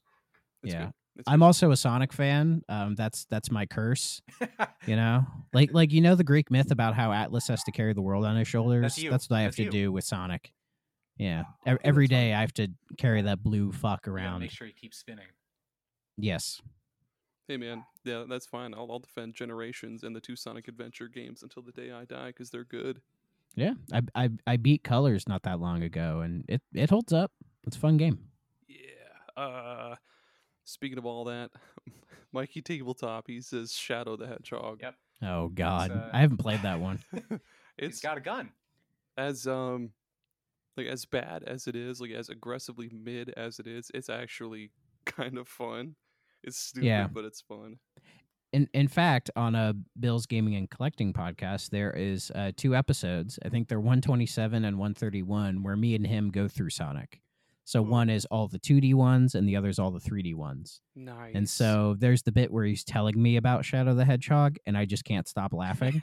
It's 0.62 0.72
yeah. 0.74 0.84
good. 0.86 0.92
It's 1.16 1.28
I'm 1.28 1.40
good. 1.40 1.44
also 1.46 1.70
a 1.72 1.76
Sonic 1.76 2.12
fan. 2.12 2.62
Um, 2.68 2.94
that's 2.94 3.26
that's 3.26 3.50
my 3.50 3.66
curse. 3.66 4.22
You 4.84 4.96
know, 4.96 5.24
like 5.52 5.72
like 5.72 5.92
you 5.92 6.00
know 6.00 6.16
the 6.16 6.24
Greek 6.24 6.50
myth 6.50 6.72
about 6.72 6.94
how 6.94 7.12
Atlas 7.12 7.46
has 7.46 7.62
to 7.64 7.70
carry 7.70 7.92
the 7.92 8.02
world 8.02 8.24
on 8.24 8.34
his 8.34 8.48
shoulders. 8.48 8.98
you. 8.98 9.12
what 9.12 9.30
I 9.30 9.42
have 9.42 9.50
That's 9.50 9.56
to 9.58 9.62
you. 9.64 9.70
do 9.70 9.92
with 9.92 10.02
Sonic. 10.02 10.52
Yeah, 11.16 11.44
Oh, 11.68 11.76
every 11.84 12.08
that's 12.08 12.18
I 12.36 12.40
have 12.40 12.52
to 12.54 12.66
carry 12.98 13.22
that 13.22 13.44
blue 13.44 13.70
fuck 13.70 14.08
around. 14.08 14.40
Make 14.40 14.50
sure 14.50 14.66
he 14.66 14.72
keeps 14.72 14.98
spinning. 14.98 15.26
Yes. 16.18 16.60
Hey 17.48 17.56
man, 17.56 17.84
yeah, 18.04 18.24
that's 18.28 18.46
fine. 18.46 18.72
I'll, 18.72 18.88
I'll 18.90 18.98
defend 19.00 19.34
Generations 19.34 20.04
and 20.04 20.14
the 20.14 20.20
two 20.20 20.36
Sonic 20.36 20.68
Adventure 20.68 21.08
games 21.08 21.42
until 21.42 21.62
the 21.62 21.72
day 21.72 21.90
I 21.90 22.04
die 22.04 22.28
because 22.28 22.50
they're 22.50 22.64
good. 22.64 23.00
Yeah, 23.54 23.74
I, 23.92 24.02
I 24.14 24.30
I 24.46 24.56
beat 24.56 24.84
Colors 24.84 25.28
not 25.28 25.42
that 25.42 25.60
long 25.60 25.82
ago, 25.82 26.20
and 26.20 26.44
it 26.48 26.62
it 26.72 26.90
holds 26.90 27.12
up. 27.12 27.32
It's 27.66 27.76
a 27.76 27.80
fun 27.80 27.96
game. 27.96 28.18
Yeah. 28.68 29.42
Uh, 29.42 29.96
speaking 30.64 30.98
of 30.98 31.04
all 31.04 31.24
that, 31.24 31.50
Mikey 32.32 32.62
Tabletop, 32.62 33.26
he 33.26 33.40
says 33.40 33.72
Shadow 33.72 34.16
the 34.16 34.26
Hedgehog. 34.26 34.80
Yep. 34.80 34.94
Oh 35.22 35.48
God, 35.48 35.90
uh, 35.90 36.08
I 36.12 36.20
haven't 36.20 36.38
played 36.38 36.62
that 36.62 36.80
one. 36.80 37.00
He's 37.12 37.40
it's 37.78 38.00
got 38.00 38.18
a 38.18 38.20
gun. 38.20 38.50
as 39.16 39.46
um, 39.46 39.90
like 40.76 40.86
as 40.86 41.04
bad 41.04 41.42
as 41.44 41.66
it 41.66 41.76
is, 41.76 42.00
like 42.00 42.10
as 42.10 42.28
aggressively 42.28 42.88
mid 42.92 43.30
as 43.30 43.58
it 43.58 43.66
is, 43.66 43.90
it's 43.94 44.08
actually 44.08 44.70
kind 45.04 45.38
of 45.38 45.48
fun. 45.48 45.96
It's 46.44 46.58
stupid, 46.58 46.86
Yeah. 46.86 47.06
but 47.08 47.24
it's 47.24 47.40
fun. 47.40 47.76
In 48.52 48.68
in 48.74 48.86
fact, 48.88 49.30
on 49.34 49.54
a 49.54 49.74
Bill's 49.98 50.26
Gaming 50.26 50.56
and 50.56 50.68
Collecting 50.68 51.12
podcast, 51.14 51.70
there 51.70 51.90
is 51.92 52.30
uh, 52.34 52.52
two 52.56 52.76
episodes. 52.76 53.38
I 53.44 53.48
think 53.48 53.68
they're 53.68 53.80
one 53.80 54.00
twenty 54.02 54.26
seven 54.26 54.64
and 54.66 54.78
one 54.78 54.92
thirty 54.94 55.22
one, 55.22 55.62
where 55.62 55.76
me 55.76 55.94
and 55.94 56.06
him 56.06 56.30
go 56.30 56.48
through 56.48 56.70
Sonic. 56.70 57.20
So 57.64 57.80
Ooh. 57.80 57.84
one 57.88 58.10
is 58.10 58.26
all 58.26 58.48
the 58.48 58.58
two 58.58 58.80
D 58.80 58.92
ones, 58.92 59.34
and 59.34 59.48
the 59.48 59.56
other 59.56 59.68
is 59.70 59.78
all 59.78 59.90
the 59.90 60.00
three 60.00 60.20
D 60.22 60.34
ones. 60.34 60.82
Nice. 60.94 61.32
And 61.34 61.48
so 61.48 61.96
there's 61.98 62.24
the 62.24 62.32
bit 62.32 62.52
where 62.52 62.64
he's 62.64 62.84
telling 62.84 63.20
me 63.22 63.36
about 63.36 63.64
Shadow 63.64 63.94
the 63.94 64.04
Hedgehog, 64.04 64.56
and 64.66 64.76
I 64.76 64.84
just 64.84 65.04
can't 65.04 65.26
stop 65.26 65.54
laughing 65.54 66.02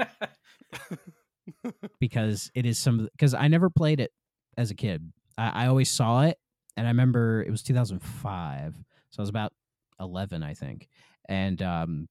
because 1.99 2.51
it 2.55 2.65
is 2.65 2.79
some 2.79 3.09
because 3.11 3.33
I 3.33 3.47
never 3.47 3.69
played 3.69 3.99
it 3.99 4.11
as 4.57 4.71
a 4.71 4.75
kid. 4.75 5.11
I, 5.37 5.65
I 5.65 5.67
always 5.67 5.89
saw 5.91 6.23
it, 6.23 6.37
and 6.77 6.87
I 6.87 6.89
remember 6.89 7.43
it 7.43 7.51
was 7.51 7.61
2005, 7.63 8.75
so 9.09 9.19
I 9.19 9.21
was 9.21 9.29
about 9.29 9.53
11, 9.99 10.43
I 10.43 10.53
think. 10.53 10.87
And 11.27 11.61
um, 11.61 12.07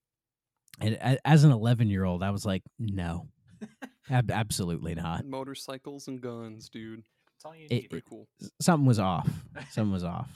and 0.81 1.19
as 1.25 1.45
an 1.45 1.51
11 1.51 1.89
year 1.89 2.05
old, 2.05 2.23
I 2.23 2.31
was 2.31 2.45
like, 2.47 2.63
no, 2.79 3.27
ab- 4.11 4.31
absolutely 4.31 4.95
not. 4.95 5.25
motorcycles 5.27 6.09
and 6.09 6.21
guns, 6.21 6.69
dude. 6.69 7.03
That's 7.33 7.45
all 7.45 7.55
you 7.57 7.65
It- 7.65 7.71
need. 7.71 7.91
Pretty 7.91 8.07
cool. 8.09 8.27
Something 8.61 8.87
was 8.87 8.99
off. 8.99 9.29
Something 9.71 9.93
was 9.93 10.05
off. 10.05 10.31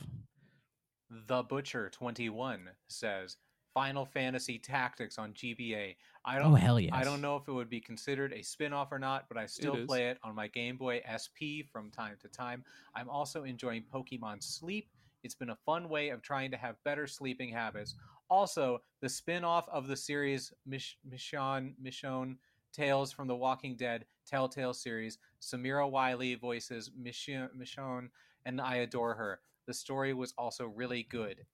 The 1.28 1.42
Butcher 1.42 1.90
21 1.90 2.70
says 2.88 3.36
Final 3.74 4.04
Fantasy 4.06 4.58
Tactics 4.58 5.18
on 5.18 5.32
GBA. 5.34 5.96
I 6.24 6.38
don't 6.38 6.52
Oh 6.52 6.54
hell 6.54 6.78
yes! 6.80 6.92
I 6.94 7.04
don't 7.04 7.20
know 7.20 7.36
if 7.36 7.48
it 7.48 7.52
would 7.52 7.68
be 7.68 7.80
considered 7.80 8.32
a 8.32 8.42
spin-off 8.42 8.92
or 8.92 8.98
not, 8.98 9.26
but 9.28 9.36
I 9.36 9.46
still 9.46 9.74
is. 9.76 9.86
play 9.86 10.08
it 10.08 10.18
on 10.22 10.34
my 10.34 10.46
Game 10.48 10.76
Boy 10.76 11.02
SP 11.04 11.66
from 11.72 11.90
time 11.90 12.16
to 12.22 12.28
time. 12.28 12.64
I'm 12.94 13.08
also 13.08 13.42
enjoying 13.44 13.82
Pokemon 13.92 14.42
Sleep. 14.42 14.88
It's 15.22 15.34
been 15.34 15.50
a 15.50 15.58
fun 15.64 15.88
way 15.88 16.10
of 16.10 16.22
trying 16.22 16.50
to 16.50 16.56
have 16.56 16.82
better 16.84 17.06
sleeping 17.06 17.52
habits. 17.52 17.94
Also, 18.28 18.80
the 19.00 19.08
spin-off 19.08 19.68
of 19.68 19.86
the 19.86 19.96
series 19.96 20.52
Mish- 20.66 20.98
Michonne 21.08 21.74
Michonne 21.82 22.36
Tales 22.72 23.12
from 23.12 23.28
the 23.28 23.36
Walking 23.36 23.76
Dead 23.76 24.06
Telltale 24.26 24.72
series. 24.74 25.18
Samira 25.40 25.90
Wiley 25.90 26.34
voices 26.34 26.90
Michonne, 26.98 27.50
Michonne 27.56 28.08
and 28.46 28.60
I 28.60 28.76
adore 28.76 29.14
her. 29.14 29.40
The 29.66 29.74
story 29.74 30.14
was 30.14 30.32
also 30.38 30.66
really 30.66 31.04
good. 31.04 31.44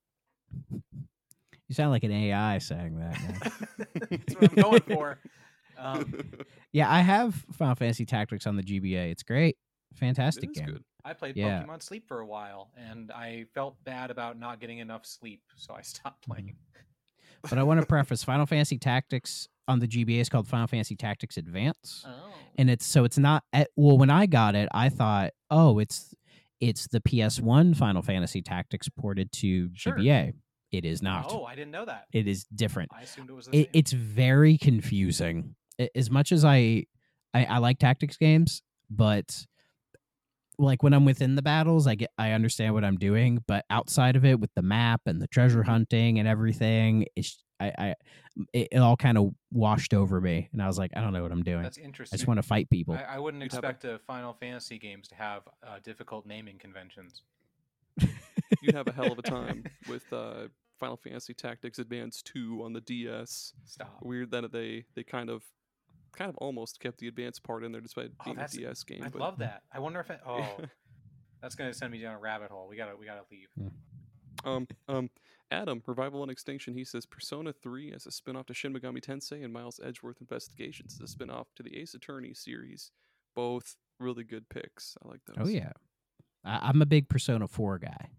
You 0.70 1.74
sound 1.74 1.90
like 1.90 2.04
an 2.04 2.12
AI 2.12 2.58
saying 2.58 2.98
that. 2.98 3.52
That's 4.10 4.34
what 4.34 4.50
I'm 4.50 4.62
going 4.62 4.80
for. 4.82 5.18
Um, 5.80 6.12
yeah, 6.72 6.92
I 6.92 7.02
have 7.02 7.36
Final 7.52 7.76
Fantasy 7.76 8.04
Tactics 8.04 8.48
on 8.48 8.56
the 8.56 8.64
GBA. 8.64 9.12
It's 9.12 9.22
great, 9.22 9.56
fantastic 9.94 10.50
is 10.50 10.56
game. 10.56 10.66
good. 10.66 10.84
I 11.08 11.14
played 11.14 11.36
Yeah. 11.36 11.62
Pokemon 11.62 11.82
Sleep 11.82 12.06
for 12.06 12.20
a 12.20 12.26
while, 12.26 12.70
and 12.76 13.10
I 13.10 13.46
felt 13.54 13.82
bad 13.84 14.10
about 14.10 14.38
not 14.38 14.60
getting 14.60 14.78
enough 14.78 15.06
sleep, 15.06 15.42
so 15.56 15.74
I 15.74 15.82
stopped 15.82 16.22
mm-hmm. 16.22 16.32
playing. 16.32 16.56
But 17.48 17.58
I 17.58 17.62
want 17.62 17.80
to 17.80 17.86
preface 17.96 18.22
Final 18.24 18.46
Fantasy 18.46 18.78
Tactics 18.78 19.48
on 19.66 19.78
the 19.78 19.86
GBA 19.88 20.20
is 20.20 20.28
called 20.28 20.48
Final 20.48 20.66
Fantasy 20.66 20.96
Tactics 20.96 21.36
Advance. 21.36 22.04
Oh, 22.06 22.32
and 22.58 22.68
it's 22.68 22.84
so 22.84 23.04
it's 23.04 23.16
not 23.16 23.44
at, 23.52 23.68
well 23.76 23.96
when 23.96 24.10
i 24.10 24.26
got 24.26 24.54
it 24.54 24.68
i 24.72 24.88
thought 24.88 25.30
oh 25.50 25.78
it's 25.78 26.12
it's 26.60 26.88
the 26.88 27.00
ps1 27.00 27.74
final 27.76 28.02
fantasy 28.02 28.42
tactics 28.42 28.88
ported 28.88 29.32
to 29.32 29.70
Sure. 29.74 29.94
gba 29.94 30.34
it 30.70 30.84
is 30.84 31.00
not 31.00 31.26
oh, 31.30 31.44
I 31.44 31.54
didn't 31.54 31.70
know 31.70 31.86
that. 31.86 32.06
it 32.12 32.28
is 32.28 32.44
different 32.44 32.90
I 32.94 33.02
assumed 33.02 33.30
it 33.30 33.32
was 33.32 33.46
the 33.46 33.60
it, 33.60 33.70
it's 33.72 33.92
very 33.92 34.58
confusing 34.58 35.54
as 35.94 36.10
much 36.10 36.32
as 36.32 36.44
I, 36.44 36.84
I 37.32 37.44
i 37.44 37.58
like 37.58 37.78
tactics 37.78 38.18
games 38.18 38.62
but 38.90 39.46
like 40.58 40.82
when 40.82 40.92
i'm 40.92 41.04
within 41.04 41.34
the 41.36 41.42
battles 41.42 41.86
i 41.86 41.94
get 41.94 42.10
i 42.18 42.32
understand 42.32 42.74
what 42.74 42.84
i'm 42.84 42.96
doing 42.96 43.42
but 43.46 43.64
outside 43.70 44.16
of 44.16 44.24
it 44.24 44.40
with 44.40 44.50
the 44.54 44.62
map 44.62 45.00
and 45.06 45.20
the 45.22 45.28
treasure 45.28 45.62
hunting 45.62 46.18
and 46.18 46.26
everything 46.28 47.06
it's 47.16 47.42
i 47.60 47.72
i 47.78 47.94
it, 48.52 48.68
it 48.72 48.78
all 48.78 48.96
kind 48.96 49.18
of 49.18 49.30
washed 49.52 49.94
over 49.94 50.20
me 50.20 50.48
and 50.52 50.62
i 50.62 50.66
was 50.66 50.78
like 50.78 50.90
i 50.96 51.00
don't 51.00 51.12
know 51.12 51.22
what 51.22 51.32
i'm 51.32 51.42
doing 51.42 51.62
That's 51.62 51.78
interesting. 51.78 52.16
i 52.16 52.18
just 52.18 52.26
want 52.28 52.38
to 52.38 52.42
fight 52.42 52.68
people 52.70 52.94
I, 52.94 53.16
I 53.16 53.18
wouldn't 53.18 53.42
You'd 53.42 53.52
a- 53.52 53.56
expect 53.56 53.84
a 53.84 53.98
Final 54.06 54.32
Fantasy 54.34 54.78
games 54.78 55.08
to 55.08 55.14
have 55.14 55.42
uh, 55.66 55.78
difficult 55.82 56.26
naming 56.26 56.58
conventions. 56.58 57.22
You'd 58.62 58.74
have 58.74 58.86
a 58.86 58.92
hell 58.92 59.12
of 59.12 59.18
a 59.18 59.22
time 59.22 59.64
with 59.88 60.10
uh, 60.12 60.48
Final 60.78 60.96
Fantasy 60.96 61.34
Tactics 61.34 61.78
Advance 61.78 62.22
2 62.22 62.62
on 62.64 62.72
the 62.72 62.80
DS. 62.80 63.52
Stop. 63.64 63.98
Weird 64.02 64.30
that 64.30 64.50
they 64.52 64.84
they 64.94 65.02
kind 65.02 65.28
of 65.30 65.42
kind 66.18 66.28
of 66.28 66.36
almost 66.38 66.80
kept 66.80 66.98
the 66.98 67.08
advanced 67.08 67.42
part 67.44 67.62
in 67.64 67.72
there 67.72 67.80
despite 67.80 68.10
Oh, 68.20 68.24
being 68.24 68.36
a 68.36 68.40
that's- 68.40 68.56
DS 68.56 68.82
game. 68.84 69.02
I 69.04 69.08
but 69.08 69.20
love 69.20 69.38
that. 69.38 69.62
I 69.72 69.78
wonder 69.78 70.00
if 70.00 70.10
it. 70.10 70.20
Oh, 70.26 70.56
that's 71.42 71.54
gonna 71.54 71.72
send 71.72 71.92
me 71.92 72.00
down 72.00 72.14
a 72.14 72.18
rabbit 72.18 72.50
hole. 72.50 72.66
We 72.68 72.76
gotta. 72.76 72.96
We 72.96 73.06
gotta 73.06 73.22
leave. 73.30 73.48
Um, 74.44 74.66
um, 74.88 75.10
Adam, 75.50 75.82
Revival 75.86 76.22
and 76.22 76.30
Extinction, 76.30 76.74
he 76.74 76.84
says 76.84 77.06
Persona 77.06 77.52
3 77.52 77.92
as 77.92 78.06
a 78.06 78.10
spin 78.10 78.36
off 78.36 78.46
to 78.46 78.54
Shin 78.54 78.72
Megami 78.74 79.00
Tensei 79.00 79.42
and 79.42 79.52
Miles 79.52 79.80
Edgeworth 79.82 80.20
Investigations 80.20 80.94
as 80.94 81.00
a 81.00 81.12
spin 81.12 81.30
off 81.30 81.48
to 81.56 81.62
the 81.62 81.76
Ace 81.78 81.94
Attorney 81.94 82.34
series. 82.34 82.90
Both 83.34 83.76
really 83.98 84.24
good 84.24 84.48
picks. 84.48 84.96
I 85.04 85.08
like 85.08 85.20
those. 85.26 85.36
Oh 85.40 85.48
yeah, 85.48 85.72
I, 86.44 86.68
I'm 86.68 86.82
a 86.82 86.86
big 86.86 87.08
Persona 87.08 87.48
Four 87.48 87.78
guy. 87.78 88.10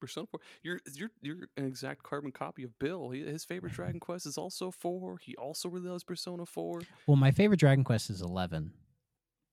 Persona 0.00 0.26
4. 0.30 0.40
You're 0.62 0.80
you're 0.94 1.10
you're 1.22 1.48
an 1.56 1.66
exact 1.66 2.02
carbon 2.02 2.32
copy 2.32 2.62
of 2.62 2.78
Bill. 2.78 3.10
He, 3.10 3.20
his 3.24 3.44
favorite 3.44 3.72
Dragon 3.72 4.00
Quest 4.00 4.26
is 4.26 4.38
also 4.38 4.70
4. 4.70 5.18
He 5.18 5.34
also 5.36 5.68
really 5.68 5.88
loves 5.88 6.04
Persona 6.04 6.46
4. 6.46 6.82
Well, 7.06 7.16
my 7.16 7.30
favorite 7.30 7.60
Dragon 7.60 7.84
Quest 7.84 8.10
is 8.10 8.20
eleven, 8.22 8.72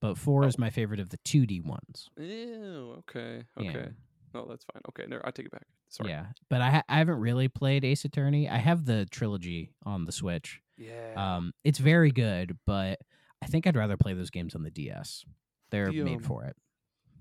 but 0.00 0.16
four 0.18 0.46
is 0.46 0.54
Oh. 0.58 0.60
my 0.60 0.70
favorite 0.70 1.00
of 1.00 1.10
the 1.10 1.18
2D 1.18 1.64
ones. 1.64 2.08
Ew, 2.18 2.96
okay. 3.00 3.42
Yeah. 3.60 3.70
Okay. 3.70 3.88
No, 4.34 4.46
that's 4.48 4.64
fine. 4.64 4.82
Okay, 4.88 5.06
no, 5.08 5.20
I 5.24 5.30
take 5.30 5.46
it 5.46 5.52
back. 5.52 5.66
Sorry. 5.88 6.10
Yeah, 6.10 6.26
but 6.50 6.60
I, 6.60 6.70
ha- 6.70 6.82
I 6.88 6.98
haven't 6.98 7.20
really 7.20 7.46
played 7.46 7.84
Ace 7.84 8.04
Attorney. 8.04 8.48
I 8.48 8.56
have 8.56 8.84
the 8.84 9.06
trilogy 9.06 9.70
on 9.86 10.06
the 10.06 10.12
Switch. 10.12 10.60
Yeah. 10.76 11.12
Um, 11.16 11.52
it's 11.62 11.78
very 11.78 12.10
good, 12.10 12.58
but 12.66 12.98
I 13.40 13.46
think 13.46 13.64
I'd 13.66 13.76
rather 13.76 13.96
play 13.96 14.12
those 14.14 14.30
games 14.30 14.56
on 14.56 14.64
the 14.64 14.72
DS. 14.72 15.24
They're 15.70 15.90
The, 15.92 16.02
made 16.02 16.16
um, 16.16 16.22
for 16.24 16.44
it. 16.46 16.56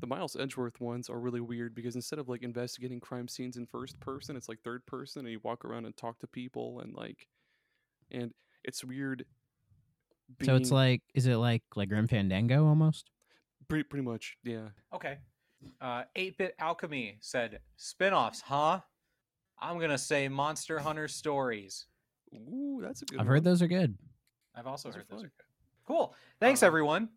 The 0.03 0.07
Miles 0.07 0.35
Edgeworth 0.35 0.81
ones 0.81 1.09
are 1.09 1.17
really 1.17 1.39
weird 1.39 1.73
because 1.73 1.95
instead 1.95 2.19
of 2.19 2.27
like 2.27 2.43
investigating 2.43 2.99
crime 2.99 3.29
scenes 3.29 3.55
in 3.55 3.65
first 3.65 3.97
person, 4.01 4.35
it's 4.35 4.49
like 4.49 4.59
third 4.61 4.85
person, 4.85 5.21
and 5.21 5.31
you 5.31 5.39
walk 5.43 5.63
around 5.63 5.85
and 5.85 5.95
talk 5.95 6.19
to 6.19 6.27
people, 6.27 6.81
and 6.81 6.93
like, 6.93 7.25
and 8.11 8.33
it's 8.65 8.83
weird. 8.83 9.23
So 10.43 10.55
it's 10.57 10.71
being- 10.71 10.73
like, 10.75 11.01
is 11.13 11.25
it 11.25 11.37
like 11.37 11.63
like 11.77 11.87
Grim 11.87 12.07
Fandango 12.09 12.65
almost? 12.67 13.09
pretty 13.69 13.83
pretty 13.83 14.03
much, 14.03 14.35
yeah. 14.43 14.67
Okay. 14.93 15.19
Uh, 15.79 16.03
8-bit 16.17 16.53
Alchemy 16.59 17.17
said 17.21 17.59
spin-offs, 17.77 18.41
huh? 18.41 18.81
I'm 19.57 19.79
gonna 19.79 19.97
say 19.97 20.27
Monster 20.27 20.79
Hunter 20.79 21.07
Stories. 21.07 21.87
Ooh, 22.35 22.81
that's 22.83 23.03
a 23.03 23.05
good. 23.05 23.21
I've 23.21 23.25
heard 23.25 23.35
one. 23.35 23.43
those 23.45 23.61
are 23.61 23.67
good. 23.69 23.97
I've 24.53 24.67
also 24.67 24.89
Those 24.89 24.95
are 24.95 24.99
heard 24.99 25.07
those 25.07 25.19
fun. 25.19 25.25
are 25.27 25.31
good. 25.37 25.45
Cool. 25.87 26.13
Thanks 26.41 26.61
Um, 26.61 26.67
everyone. 26.67 27.09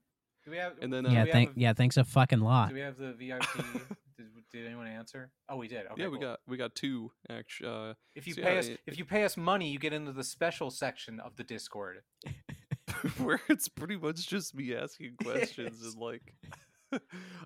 Do 0.46 0.52
we 0.52 0.56
have? 0.58 0.74
and 0.80 0.92
then, 0.92 1.04
uh, 1.04 1.10
yeah, 1.10 1.24
we 1.24 1.32
thank 1.32 1.48
have, 1.50 1.58
yeah, 1.58 1.72
thanks 1.74 1.96
a 1.98 2.04
fucking 2.04 2.38
lot. 2.40 2.68
Do 2.70 2.74
we 2.76 2.80
have 2.80 2.96
the 2.96 3.12
VIP? 3.12 3.42
did, 4.16 4.26
did 4.52 4.64
anyone 4.66 4.86
answer? 4.86 5.30
Oh, 5.48 5.56
we 5.56 5.66
did. 5.68 5.86
Okay, 5.86 6.02
yeah, 6.02 6.08
we 6.08 6.18
cool. 6.18 6.20
got 6.28 6.38
we 6.46 6.56
got 6.56 6.74
two 6.74 7.10
actually. 7.28 7.68
Uh, 7.90 7.94
If 8.14 8.26
you 8.28 8.34
so 8.34 8.42
pay 8.42 8.52
yeah, 8.54 8.58
us, 8.60 8.68
it- 8.68 8.80
if 8.86 8.96
you 8.96 9.04
pay 9.04 9.24
us 9.24 9.36
money, 9.36 9.68
you 9.70 9.78
get 9.80 9.92
into 9.92 10.12
the 10.12 10.22
special 10.24 10.70
section 10.70 11.18
of 11.20 11.36
the 11.36 11.42
Discord. 11.44 12.02
where 13.18 13.40
it's 13.48 13.68
pretty 13.68 13.96
much 13.96 14.28
just 14.28 14.54
me 14.54 14.72
asking 14.74 15.16
questions 15.22 15.82
and 15.84 15.96
like 16.00 16.32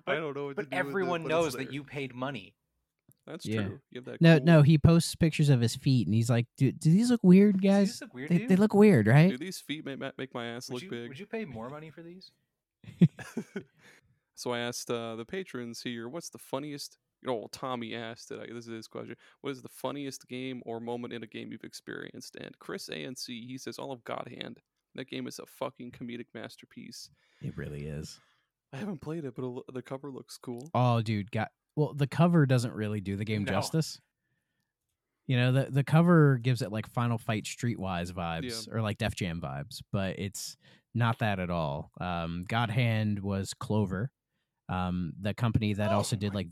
I 0.07 0.15
don't 0.15 0.35
know 0.35 0.45
what 0.45 0.55
But 0.55 0.63
to 0.63 0.69
do 0.69 0.75
with 0.77 0.85
it, 0.85 0.87
everyone 0.87 1.23
but 1.23 1.25
it's 1.25 1.29
knows 1.31 1.53
that 1.53 1.73
you 1.73 1.83
paid 1.83 2.13
money. 2.13 2.53
That's 3.25 3.45
Yeah. 3.45 3.63
true. 3.63 3.79
You 3.89 3.99
have 3.99 4.05
that 4.05 4.21
No, 4.21 4.37
cool- 4.37 4.45
no, 4.45 4.61
he 4.61 4.77
posts 4.77 5.15
pictures 5.15 5.49
of 5.49 5.59
his 5.59 5.75
feet, 5.75 6.05
and 6.07 6.13
he's 6.13 6.29
like, 6.29 6.45
"Do, 6.57 6.71
do 6.71 6.91
these 6.91 7.09
look 7.09 7.23
weird, 7.23 7.61
guys? 7.61 7.99
look 8.01 8.13
weird 8.13 8.29
They, 8.29 8.45
they 8.45 8.55
look 8.55 8.73
weird, 8.75 9.07
right?" 9.07 9.31
Do 9.31 9.37
these 9.37 9.59
feet 9.59 9.83
make, 9.85 9.99
make 10.17 10.33
my 10.33 10.45
ass 10.45 10.69
would 10.69 10.75
look 10.75 10.83
you, 10.83 10.89
big? 10.89 11.07
Would 11.09 11.19
you 11.19 11.25
pay 11.25 11.45
more 11.45 11.69
money 11.69 11.89
for 11.89 12.01
these? 12.03 12.31
so 14.35 14.51
I 14.51 14.59
asked 14.59 14.89
uh, 14.89 15.15
the 15.15 15.25
patrons 15.25 15.81
here, 15.81 16.07
what's 16.09 16.29
the 16.29 16.37
funniest? 16.37 16.97
You 17.21 17.27
know, 17.29 17.35
well, 17.35 17.49
Tommy 17.49 17.93
asked 17.93 18.31
it. 18.31 18.39
I, 18.39 18.53
this 18.53 18.65
is 18.67 18.73
his 18.73 18.87
question. 18.87 19.15
What 19.41 19.51
is 19.51 19.61
the 19.61 19.69
funniest 19.69 20.27
game 20.27 20.61
or 20.65 20.79
moment 20.79 21.13
in 21.13 21.23
a 21.23 21.27
game 21.27 21.51
you've 21.51 21.63
experienced? 21.63 22.35
And 22.35 22.57
Chris 22.59 22.89
ANC, 22.89 23.27
he 23.27 23.57
says 23.57 23.77
all 23.77 23.91
of 23.91 24.03
God 24.03 24.31
Hand. 24.39 24.59
That 24.95 25.07
game 25.07 25.27
is 25.27 25.39
a 25.39 25.45
fucking 25.45 25.91
comedic 25.91 26.25
masterpiece. 26.33 27.09
It 27.41 27.55
really 27.55 27.85
is. 27.85 28.19
I 28.73 28.77
haven't 28.77 29.01
played 29.01 29.25
it, 29.25 29.35
but 29.35 29.63
the 29.73 29.81
cover 29.81 30.11
looks 30.11 30.37
cool. 30.37 30.69
Oh, 30.73 31.01
dude, 31.01 31.31
got 31.31 31.51
well. 31.75 31.93
The 31.93 32.07
cover 32.07 32.45
doesn't 32.45 32.73
really 32.73 33.01
do 33.01 33.15
the 33.15 33.25
game 33.25 33.43
No. 33.43 33.51
justice. 33.51 33.99
You 35.27 35.37
know, 35.37 35.51
the 35.51 35.67
the 35.69 35.83
cover 35.83 36.37
gives 36.39 36.61
it 36.61 36.71
like 36.71 36.87
Final 36.87 37.17
Fight 37.17 37.43
Streetwise 37.43 38.11
vibes 38.11 38.67
or 38.71 38.81
like 38.81 38.97
Def 38.97 39.15
Jam 39.15 39.39
vibes, 39.41 39.81
but 39.91 40.17
it's 40.19 40.57
not 40.93 41.19
that 41.19 41.39
at 41.39 41.49
all. 41.49 41.91
Um, 41.99 42.45
God 42.47 42.69
Hand 42.69 43.19
was 43.19 43.53
Clover, 43.53 44.11
um, 44.69 45.13
the 45.19 45.33
company 45.33 45.73
that 45.73 45.91
Oh 45.91 45.97
also 45.97 46.15
did 46.15 46.33
like. 46.33 46.47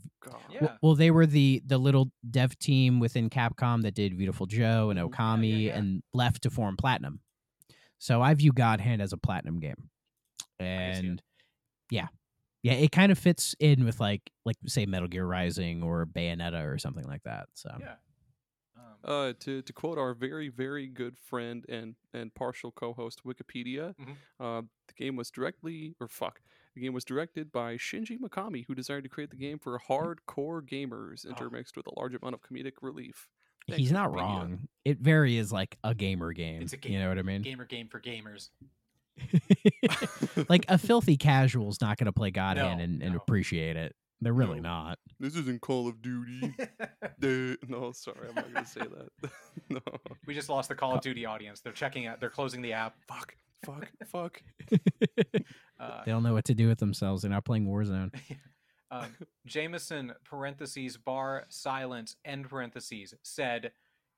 Yeah. 0.50 0.74
Well, 0.82 0.94
they 0.94 1.10
were 1.10 1.26
the 1.26 1.62
the 1.64 1.78
little 1.78 2.12
dev 2.28 2.58
team 2.58 3.00
within 3.00 3.30
Capcom 3.30 3.82
that 3.82 3.94
did 3.94 4.16
Beautiful 4.16 4.46
Joe 4.46 4.90
and. 4.90 5.00
Okami 5.00 5.64
yeah. 5.64 5.78
and 5.78 6.02
left 6.12 6.42
to 6.42 6.50
form 6.50 6.76
Platinum. 6.76 7.20
So 7.98 8.22
I 8.22 8.34
view 8.34 8.52
God 8.52 8.80
Hand 8.80 9.02
as 9.02 9.12
a 9.12 9.18
Platinum 9.18 9.60
game, 9.60 9.90
can 10.58 10.94
see 10.94 11.00
it. 11.00 11.04
and 11.10 11.22
yeah, 11.90 12.06
yeah, 12.62 12.72
it 12.74 12.92
kind 12.92 13.10
of 13.12 13.18
fits 13.18 13.54
in 13.58 13.84
with 13.84 14.00
like 14.00 14.22
like 14.44 14.56
say 14.66 14.86
Metal 14.86 15.08
Gear 15.08 15.26
Rising 15.26 15.82
or 15.82 16.06
Bayonetta 16.06 16.64
or 16.66 16.78
something 16.78 17.04
like 17.04 17.22
that. 17.24 17.48
So 17.54 17.70
Yeah. 17.78 17.94
Uh, 19.02 19.32
to, 19.40 19.62
to 19.62 19.72
quote 19.72 19.96
our 19.96 20.12
very 20.12 20.48
very 20.50 20.86
good 20.86 21.16
friend 21.18 21.64
and 21.68 21.94
and 22.12 22.34
partial 22.34 22.70
co-host 22.70 23.22
Wikipedia, 23.24 23.94
Mhm. 23.96 24.16
uh, 24.38 24.62
the 24.88 24.94
game 24.94 25.16
was 25.16 25.30
directly 25.30 25.94
or 26.00 26.06
fuck, 26.08 26.42
the 26.74 26.82
game 26.82 26.92
was 26.92 27.04
directed 27.04 27.50
by 27.50 27.76
Shinji 27.76 28.18
Mikami, 28.18 28.66
who 28.66 28.74
desired 28.74 29.04
to 29.04 29.08
create 29.08 29.30
the 29.30 29.36
game 29.36 29.58
for 29.58 29.78
hardcore 29.78 30.60
gamers, 30.60 31.24
Oh. 31.26 31.30
intermixed 31.30 31.76
with 31.76 31.86
a 31.86 31.98
large 31.98 32.14
amount 32.14 32.34
of 32.34 32.42
comedic 32.42 32.74
relief. 32.82 33.28
he's 33.66 33.92
not 33.92 34.10
Wikipedia. 34.10 34.16
wrong. 34.16 34.68
It 34.84 34.98
very 34.98 35.36
is 35.36 35.52
like 35.52 35.78
a 35.84 35.94
gamer 35.94 36.32
game. 36.32 36.60
It's 36.62 36.72
a 36.72 36.78
You 36.82 36.98
know 36.98 37.08
what 37.08 37.18
I 37.18 37.22
mean? 37.22 37.42
gamer 37.42 37.64
game 37.66 37.88
for 37.88 38.00
gamers. 38.00 38.50
like 40.48 40.64
a 40.68 40.78
filthy 40.78 41.16
casual's 41.16 41.80
not 41.80 41.96
going 41.98 42.06
to 42.06 42.12
play 42.12 42.30
God 42.30 42.56
No, 42.56 42.68
Hand 42.68 42.80
and, 42.80 43.02
and 43.02 43.12
no. 43.14 43.16
appreciate 43.20 43.76
it. 43.76 43.94
They're 44.20 44.32
really 44.34 44.60
No. 44.60 44.68
not. 44.70 44.98
this 45.18 45.34
isn't 45.36 45.60
Call 45.62 45.88
of 45.88 46.02
Duty. 46.02 46.54
No, 47.68 47.92
sorry, 47.92 48.28
I'm 48.28 48.34
not 48.34 48.52
gonna 48.54 48.66
say 48.66 48.80
that. 48.80 49.30
no, 49.68 49.80
we 50.26 50.34
just 50.34 50.48
lost 50.48 50.68
the 50.70 50.74
Call 50.74 50.94
of 50.94 51.00
Duty 51.02 51.26
audience. 51.26 51.60
They're 51.60 51.72
checking 51.72 52.06
out. 52.06 52.18
They're 52.20 52.30
closing 52.30 52.62
the 52.62 52.72
app. 52.72 52.96
fuck, 53.06 53.34
fuck, 53.64 53.90
fuck. 54.06 54.42
Uh, 55.78 56.02
they 56.04 56.12
don't 56.12 56.22
know 56.22 56.34
what 56.34 56.44
to 56.44 56.52
do 56.54 56.68
with 56.68 56.78
themselves. 56.78 57.22
They're 57.22 57.30
not 57.30 57.46
playing 57.46 57.66
Warzone. 57.66 58.14
um, 58.90 59.16
Jameson 59.46 60.12
parentheses 60.24 60.98
bar 60.98 61.46
silence 61.48 62.16
end 62.22 62.50
parentheses 62.50 63.14
said, 63.22 63.72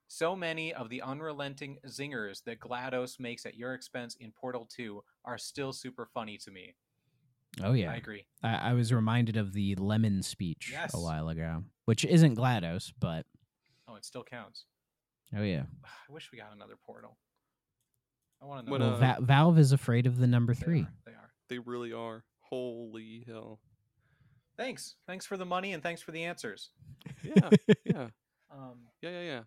"So 0.08 0.34
many 0.34 0.74
of 0.74 0.88
the 0.88 1.02
unrelenting 1.02 1.78
zingers 1.86 2.42
that 2.46 2.58
GLaDOS 2.58 3.20
makes 3.20 3.46
at 3.46 3.54
your 3.54 3.74
expense 3.74 4.16
in 4.18 4.32
Portal 4.32 4.66
2 4.74 5.04
are 5.24 5.38
still 5.38 5.72
super 5.72 6.04
funny 6.12 6.36
to 6.38 6.50
me." 6.50 6.74
Oh 7.62 7.72
yeah, 7.72 7.90
I 7.92 7.96
agree. 7.96 8.24
I, 8.42 8.70
I 8.70 8.72
was 8.72 8.92
reminded 8.92 9.36
of 9.36 9.52
the 9.52 9.74
lemon 9.76 10.22
speech 10.22 10.70
Yes. 10.72 10.94
a 10.94 11.00
while 11.00 11.28
ago, 11.28 11.64
which 11.84 12.04
isn't 12.04 12.36
GLaDOS, 12.36 12.92
but 12.98 13.26
Oh, 13.88 13.96
it 13.96 14.04
still 14.04 14.24
counts. 14.24 14.64
oh 15.36 15.42
yeah. 15.42 15.64
I 15.84 16.12
wish 16.12 16.30
we 16.32 16.38
got 16.38 16.54
another 16.54 16.74
Portal. 16.84 17.18
I 18.40 18.46
want 18.46 18.64
to 18.64 18.66
know. 18.66 18.72
When, 18.72 18.80
Well, 18.80 18.94
uh, 18.94 18.98
Va- 18.98 19.18
Valve 19.20 19.58
is 19.58 19.72
afraid 19.72 20.06
of 20.06 20.18
the 20.18 20.26
number 20.26 20.54
They 20.54 20.60
three. 20.64 20.80
are, 20.82 20.92
They 21.06 21.12
are. 21.12 21.30
They 21.48 21.58
really 21.58 21.92
are. 21.92 22.24
Holy 22.40 23.24
hell. 23.26 23.60
Thanks. 24.56 24.96
Thanks 25.06 25.26
for 25.26 25.36
the 25.36 25.44
money 25.46 25.72
and 25.72 25.82
thanks 25.82 26.02
for 26.02 26.10
the 26.12 26.24
answers. 26.24 26.70
Yeah, 27.22 27.50
yeah, 27.84 28.08
Um, 28.50 28.80
yeah, 29.00 29.10
yeah, 29.10 29.22
yeah. 29.22 29.40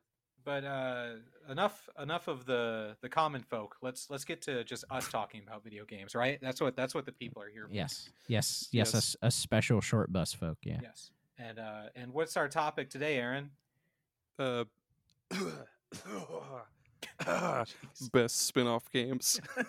But 0.46 0.64
uh, 0.64 1.08
enough 1.50 1.90
enough 2.02 2.28
of 2.28 2.46
the 2.46 2.96
the 3.02 3.10
common 3.10 3.42
folk. 3.42 3.76
Let's 3.82 4.10
let's 4.10 4.24
get 4.24 4.42
to 4.44 4.64
just 4.64 4.84
us 4.92 5.08
talking 5.10 5.42
about 5.46 5.64
video 5.64 5.84
games, 5.86 6.16
right? 6.16 6.40
That's 6.42 6.62
what 6.62 6.76
that's 6.76 6.96
what 6.96 7.06
the 7.06 7.12
people 7.12 7.42
are 7.42 7.50
here 7.50 7.68
for. 7.68 7.74
Yes, 7.74 8.10
yes, 8.28 8.68
yes. 8.72 8.94
A 8.94 8.96
Yes. 8.96 8.96
s- 8.96 9.16
A, 9.22 9.32
special 9.32 9.82
short 9.82 10.14
bus 10.14 10.32
folk. 10.34 10.58
Yeah. 10.64 10.80
Yes. 10.82 11.12
And 11.38 11.60
uh, 11.60 11.84
and 11.96 12.14
what's 12.14 12.38
our 12.38 12.48
topic 12.48 12.90
today, 12.90 13.18
Aaron? 13.18 13.50
Uh, 14.40 14.64
best 18.14 18.42
spin-off 18.48 18.92
games. 18.92 19.40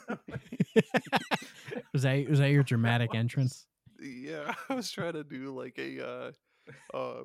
was 1.93 2.03
that 2.03 2.29
was 2.29 2.39
that 2.39 2.51
your 2.51 2.63
dramatic 2.63 3.15
entrance? 3.15 3.67
yeah, 4.01 4.55
I 4.69 4.75
was 4.75 4.91
trying 4.91 5.15
to 5.15 5.25
do 5.25 5.55
like 5.59 5.79
a 5.79 6.07
uh, 6.07 6.33
uh, 6.95 7.25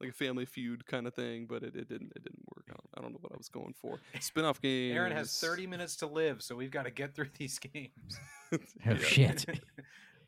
like 0.00 0.10
a 0.10 0.12
Family 0.12 0.44
Feud 0.46 0.86
kind 0.86 1.06
of 1.06 1.14
thing, 1.14 1.46
but 1.48 1.62
it, 1.62 1.74
it 1.74 1.88
didn't 1.88 2.12
it 2.16 2.22
didn't 2.22 2.44
work. 2.54 2.66
I 2.68 2.72
don't, 2.72 2.88
I 2.96 3.00
don't 3.02 3.12
know 3.12 3.18
what 3.20 3.32
I 3.32 3.36
was 3.36 3.48
going 3.48 3.74
for. 3.80 3.98
Spin-off 4.20 4.60
games. 4.60 4.94
Aaron 4.96 5.12
has 5.12 5.38
30 5.38 5.66
minutes 5.66 5.96
to 5.96 6.06
live, 6.06 6.42
so 6.42 6.54
we've 6.56 6.70
got 6.70 6.84
to 6.84 6.90
get 6.90 7.14
through 7.14 7.28
these 7.38 7.58
games. 7.58 8.20
Oh 8.52 8.58
Yeah. 8.86 8.96
shit! 8.98 9.44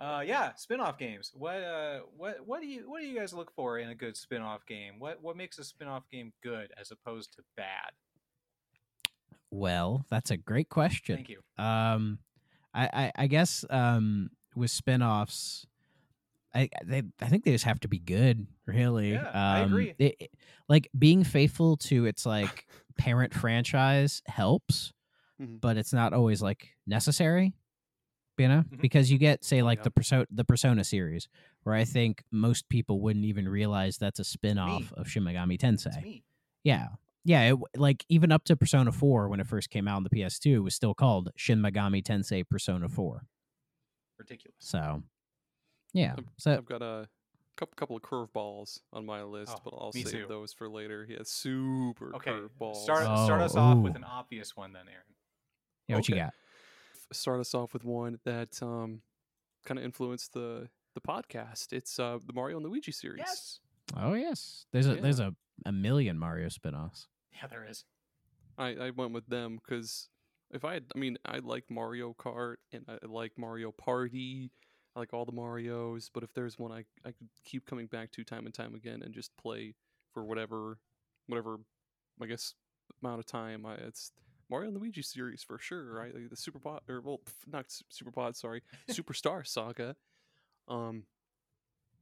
uh, 0.00 0.22
yeah, 0.26 0.52
spin-off 0.54 0.98
games. 0.98 1.30
What 1.34 1.62
uh, 1.62 2.00
what 2.16 2.46
what 2.46 2.60
do 2.60 2.66
you 2.66 2.90
what 2.90 3.00
do 3.00 3.06
you 3.06 3.18
guys 3.18 3.32
look 3.32 3.50
for 3.54 3.78
in 3.78 3.88
a 3.90 3.94
good 3.94 4.16
spin-off 4.16 4.66
game? 4.66 4.94
What 4.98 5.22
what 5.22 5.36
makes 5.36 5.58
a 5.58 5.64
spin-off 5.64 6.08
game 6.10 6.32
good 6.42 6.70
as 6.78 6.90
opposed 6.90 7.32
to 7.36 7.42
bad? 7.56 7.92
Well, 9.50 10.04
that's 10.10 10.30
a 10.30 10.36
great 10.36 10.68
question. 10.68 11.16
Thank 11.16 11.28
you. 11.30 11.40
Um, 11.62 12.18
I, 12.72 12.86
I, 12.92 13.12
I 13.16 13.26
guess 13.26 13.64
um, 13.70 14.30
with 14.54 14.70
spin-offs, 14.70 15.66
I 16.54 16.68
they 16.84 17.02
I 17.20 17.26
think 17.28 17.44
they 17.44 17.52
just 17.52 17.64
have 17.64 17.80
to 17.80 17.88
be 17.88 17.98
good, 17.98 18.46
really. 18.66 19.12
Yeah, 19.12 19.28
um, 19.28 19.34
I 19.34 19.58
agree. 19.60 19.94
it- 19.98 20.34
like 20.68 20.88
being 20.98 21.24
faithful 21.24 21.76
to 21.76 22.06
its 22.06 22.24
like 22.26 22.68
parent 22.98 23.34
franchise 23.34 24.22
helps, 24.26 24.92
Mhm. 25.40 25.60
but 25.60 25.76
it's 25.76 25.92
not 25.92 26.12
always 26.12 26.42
like 26.42 26.76
necessary. 26.86 27.54
You 28.38 28.48
know, 28.48 28.62
Mhm. 28.62 28.80
because 28.80 29.10
you 29.12 29.18
get 29.18 29.44
say 29.44 29.62
like 29.62 29.80
Yeah. 29.80 29.84
the 29.84 29.90
persona 29.90 30.26
the 30.30 30.44
Persona 30.44 30.82
series, 30.84 31.28
where 31.62 31.74
I 31.74 31.84
think 31.84 32.24
most 32.30 32.68
people 32.68 33.00
wouldn't 33.00 33.24
even 33.26 33.48
realize 33.48 33.98
that's 33.98 34.18
a 34.18 34.24
spin 34.24 34.56
off 34.58 34.92
of 34.94 35.08
Shin 35.10 35.24
Megami 35.24 35.58
Tensei. 35.58 36.22
Yeah. 36.64 36.88
Yeah, 37.22 37.52
it, 37.52 37.58
like 37.76 38.06
even 38.08 38.32
up 38.32 38.44
to 38.44 38.56
Persona 38.56 38.92
4 38.92 39.28
when 39.28 39.40
it 39.40 39.46
first 39.46 39.68
came 39.68 39.86
out 39.86 39.96
on 39.96 40.04
the 40.04 40.10
PS2 40.10 40.54
it 40.56 40.60
was 40.60 40.74
still 40.74 40.94
called 40.94 41.30
Shin 41.36 41.60
Megami 41.60 42.02
Tensei 42.02 42.48
Persona 42.48 42.88
4. 42.88 43.26
Ridiculous. 44.18 44.56
So, 44.58 45.02
yeah. 45.92 46.14
I've- 46.16 46.26
So 46.38 46.52
I've 46.56 46.64
got 46.66 46.82
a 46.82 47.08
couple 47.56 47.74
couple 47.76 47.96
of 47.96 48.02
curveballs 48.02 48.80
on 48.92 49.04
my 49.06 49.22
list, 49.22 49.52
Oh, 49.56 49.60
but 49.64 49.74
I'll 49.76 49.92
save 49.92 50.10
too. 50.10 50.26
those 50.28 50.52
for 50.52 50.68
later. 50.68 51.06
Yeah, 51.08 51.18
super 51.24 52.14
Okay. 52.16 52.30
curveballs. 52.30 52.76
Start 52.76 53.02
start 53.24 53.42
us 53.42 53.54
off 53.56 53.78
with 53.78 53.92
Oh, 53.94 53.96
an 53.96 54.04
obvious 54.04 54.56
one 54.56 54.72
then, 54.72 54.88
Aaron. 54.88 55.14
yeah, 55.88 55.96
what 55.96 56.08
you 56.08 56.14
got? 56.14 56.34
start 57.12 57.40
us 57.40 57.54
off 57.54 57.72
with 57.72 57.82
one 57.84 58.20
that 58.24 58.62
um 58.62 59.02
kind 59.64 59.78
of 59.78 59.84
influenced 59.84 60.32
the 60.32 60.68
the 60.94 61.00
podcast. 61.00 61.72
It's 61.72 61.98
uh 61.98 62.18
the 62.24 62.32
Mario 62.32 62.56
and 62.58 62.66
Luigi 62.66 62.92
series. 62.92 63.18
Yes. 63.18 63.60
Oh 63.96 64.14
yes. 64.14 64.66
There's 64.72 64.86
a 64.86 64.94
Yeah. 64.94 65.00
there's 65.00 65.20
a, 65.20 65.34
a 65.66 65.72
million 65.72 66.18
Mario 66.18 66.48
spin-offs. 66.48 67.08
Yeah, 67.32 67.48
there 67.48 67.66
is. 67.68 67.84
I 68.56 68.68
I 68.76 68.90
went 68.90 69.12
with 69.12 69.26
them 69.26 69.56
because 69.56 70.08
if 70.52 70.64
I 70.64 70.74
had, 70.74 70.84
I 70.94 70.98
mean, 70.98 71.16
I 71.24 71.38
like 71.38 71.64
Mario 71.70 72.12
Kart 72.14 72.56
and 72.72 72.84
I 72.88 72.98
like 73.06 73.36
Mario 73.36 73.70
Party. 73.72 74.50
I 74.94 75.00
like 75.00 75.12
all 75.14 75.24
the 75.24 75.32
Mario's, 75.32 76.10
but 76.12 76.22
if 76.22 76.32
there's 76.34 76.58
one 76.58 76.72
I 76.72 76.84
I 77.04 77.12
could 77.12 77.28
keep 77.44 77.64
coming 77.66 77.86
back 77.86 78.10
to 78.12 78.24
time 78.24 78.44
and 78.46 78.54
time 78.54 78.74
again 78.74 79.02
and 79.02 79.14
just 79.14 79.36
play 79.36 79.74
for 80.12 80.24
whatever 80.24 80.78
whatever 81.26 81.58
I 82.20 82.26
guess 82.26 82.54
amount 83.02 83.20
of 83.20 83.26
time, 83.26 83.64
I 83.64 83.74
it's 83.74 84.12
Mario 84.50 84.68
and 84.70 84.76
Luigi 84.78 85.02
series 85.02 85.42
for 85.44 85.58
sure, 85.58 85.92
right? 85.94 86.12
Like 86.12 86.28
the 86.28 86.36
Super 86.36 86.58
Pod 86.58 86.80
or 86.88 87.00
well, 87.00 87.20
not 87.46 87.66
Super 87.88 88.10
Pod, 88.10 88.36
sorry, 88.36 88.62
Superstar 88.90 89.46
Saga. 89.46 89.94
Um, 90.68 91.04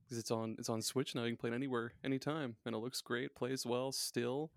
because 0.04 0.18
it's 0.18 0.30
on 0.30 0.56
it's 0.58 0.70
on 0.70 0.80
Switch 0.80 1.14
now. 1.14 1.24
You 1.24 1.30
can 1.32 1.36
play 1.36 1.50
it 1.50 1.54
anywhere, 1.54 1.92
anytime, 2.02 2.56
and 2.64 2.74
it 2.74 2.78
looks 2.78 3.02
great. 3.02 3.34
Plays 3.34 3.66
well 3.66 3.92
still. 3.92 4.50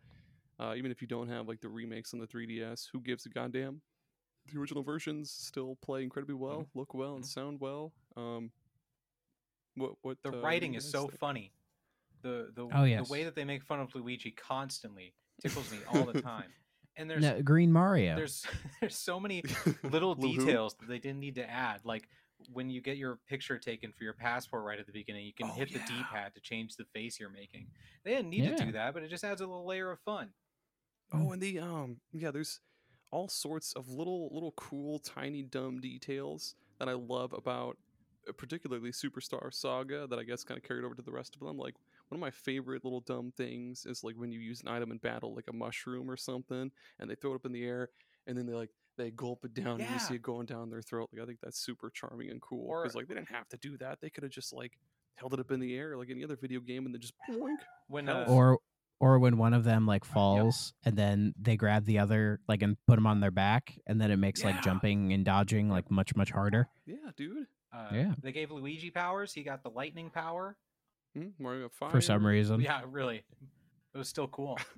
Uh, 0.58 0.74
even 0.78 0.92
if 0.92 1.02
you 1.02 1.08
don't 1.08 1.28
have 1.28 1.48
like 1.50 1.60
the 1.60 1.68
remakes 1.68 2.14
on 2.14 2.20
the 2.22 2.28
3DS, 2.28 2.88
who 2.94 3.02
gives 3.02 3.26
a 3.26 3.30
goddamn? 3.30 3.82
The 4.54 4.60
original 4.60 4.84
versions 4.84 5.30
still 5.32 5.76
play 5.82 6.04
incredibly 6.04 6.36
well, 6.36 6.68
look 6.74 6.94
well, 6.94 7.16
and 7.16 7.24
Mhm. 7.26 7.28
sound 7.28 7.60
well. 7.60 7.92
Um, 8.18 8.52
what 9.76 9.94
what 10.02 10.18
The 10.24 10.30
uh, 10.38 10.42
writing 10.42 10.76
is 10.76 10.90
so 10.90 11.08
think? 11.08 11.20
funny. 11.20 11.52
The 12.22 12.52
the 12.54 12.68
Oh, 12.74 12.84
yes. 12.84 13.08
the 13.08 13.12
way 13.12 13.24
that 13.24 13.36
they 13.36 13.46
make 13.46 13.64
fun 13.64 13.80
of 13.80 13.94
Luigi 13.96 14.32
constantly 14.32 15.14
tickles 15.42 15.72
me 15.72 15.80
all 15.92 16.06
the 16.06 16.22
time. 16.22 16.52
And 16.98 17.10
there's 17.10 17.22
No, 17.22 17.42
Green 17.42 17.72
Mario. 17.72 18.16
there's 18.16 18.46
there's 18.82 18.98
so 18.98 19.20
many 19.20 19.42
little 19.84 20.14
Little 20.14 20.16
details 20.16 20.76
that 20.80 20.88
they 20.88 21.00
didn't 21.00 21.20
need 21.20 21.36
to 21.36 21.50
add. 21.50 21.82
Like 21.84 22.08
when 22.52 22.70
you 22.70 22.82
get 22.82 22.98
your 22.98 23.20
picture 23.30 23.58
taken 23.60 23.92
for 23.94 24.04
your 24.04 24.14
passport 24.14 24.64
right 24.66 24.80
at 24.80 24.88
the 24.88 24.92
beginning, 24.92 25.26
you 25.26 25.34
can 25.34 25.48
Oh, 25.48 25.54
hit 25.54 25.72
the. 25.72 25.80
D-pad 25.80 26.34
to 26.34 26.42
change 26.42 26.76
the 26.76 26.86
face 26.86 27.20
you're 27.20 27.30
making. 27.30 27.68
They 28.04 28.16
didn't 28.16 28.32
need 28.32 28.58
to 28.58 28.66
do 28.66 28.72
that, 28.72 28.94
but 28.96 29.04
it 29.04 29.10
just 29.10 29.24
adds 29.24 29.42
a 29.42 29.46
little 29.46 29.66
layer 29.66 29.92
of 29.92 30.00
fun. 30.00 30.30
Oh, 31.14 31.32
and 31.32 31.42
the 31.42 31.60
um, 31.60 31.98
yeah, 32.14 32.32
there's 32.32 32.60
all 33.12 33.28
sorts 33.28 33.74
of 33.74 33.90
little, 33.90 34.30
little 34.34 34.54
cool, 34.54 34.98
tiny, 35.00 35.44
dumb 35.44 35.80
details 35.82 36.56
that 36.80 36.90
I 36.90 36.94
love 36.94 37.32
about, 37.34 37.78
particularly 38.38 38.92
Superstar 38.92 39.54
Saga, 39.54 40.08
that 40.08 40.20
I 40.20 40.24
guess 40.24 40.44
kind 40.44 40.58
of 40.58 40.64
carried 40.64 40.84
over 40.86 40.96
to 40.96 41.02
the 41.02 41.12
rest 41.12 41.36
of 41.36 41.46
them. 41.46 41.58
Like 41.58 41.76
one 42.10 42.18
of 42.18 42.20
my 42.20 42.32
favorite 42.32 42.84
little 42.84 43.02
dumb 43.02 43.32
things 43.36 43.86
is 43.86 44.04
like 44.04 44.16
when 44.16 44.32
you 44.32 44.40
use 44.40 44.62
an 44.62 44.68
item 44.68 44.92
in 44.92 44.98
battle, 44.98 45.34
like 45.36 45.48
a 45.50 45.54
mushroom 45.54 46.10
or 46.10 46.18
something, 46.18 46.72
and 47.00 47.10
they 47.10 47.16
throw 47.16 47.32
it 47.34 47.36
up 47.36 47.46
in 47.46 47.52
the 47.52 47.64
air, 47.64 47.90
and 48.28 48.38
then 48.38 48.46
they 48.46 48.54
like 48.54 48.70
they 48.98 49.12
gulp 49.12 49.46
it 49.46 49.54
down, 49.54 49.82
and 49.82 49.90
you 49.90 50.00
see 50.00 50.16
it 50.16 50.22
going 50.22 50.46
down 50.46 50.70
their 50.70 50.82
throat. 50.82 51.10
Like 51.14 51.24
I 51.24 51.26
think 51.26 51.40
that's 51.42 51.60
super 51.60 51.90
charming 51.90 52.30
and 52.30 52.42
cool 52.42 52.68
Or- 52.68 52.84
because 52.84 52.96
like 52.96 53.08
they 53.08 53.16
didn't 53.16 53.30
have 53.32 53.48
to 53.50 53.58
do 53.58 53.78
that; 53.78 54.00
they 54.02 54.10
could 54.10 54.24
have 54.24 54.32
just 54.32 54.54
like 54.54 54.78
held 55.16 55.34
it 55.34 55.40
up 55.40 55.52
in 55.52 55.60
the 55.60 55.76
air 55.76 55.98
like 55.98 56.10
any 56.10 56.24
other 56.24 56.36
video 56.36 56.60
game, 56.60 56.86
and 56.86 56.94
then 56.94 57.02
just 57.02 57.14
boink. 57.30 57.58
When 57.88 58.08
uh, 58.10 58.26
or 58.28 58.60
or 59.00 59.18
when 59.18 59.38
one 59.38 59.54
of 59.56 59.64
them 59.64 59.88
like 59.88 60.06
falls 60.06 60.74
and 60.86 60.96
then 60.96 61.34
they 61.42 61.56
grab 61.58 61.86
the 61.86 61.98
other 61.98 62.40
like 62.48 62.62
and 62.62 62.78
put 62.86 62.98
them 62.98 63.08
on 63.08 63.20
their 63.20 63.32
back 63.32 63.74
and 63.88 64.00
then 64.00 64.12
it 64.12 64.18
makes 64.18 64.42
Yeah. 64.42 64.48
like 64.52 64.62
jumping 64.62 65.12
and 65.12 65.26
dodging 65.26 65.70
like 65.70 65.90
much 65.90 66.16
much 66.16 66.30
harder. 66.30 66.68
Yeah, 66.86 66.98
dude. 67.18 67.48
Uh, 67.74 67.90
Yeah. 67.94 68.14
they 68.22 68.32
gave 68.32 68.52
Luigi 68.52 68.90
powers. 68.92 69.34
He 69.34 69.44
got 69.44 69.64
the 69.64 69.70
lightning 69.70 70.10
power. 70.10 70.56
Hmm? 71.16 71.30
Mario 71.40 71.70
got 71.80 71.92
For 71.92 72.02
some 72.02 72.26
reason. 72.26 72.62
Yeah, 72.62 72.82
really. 72.90 73.24
It 73.94 73.98
was 73.98 74.08
still 74.08 74.28
cool. 74.30 74.58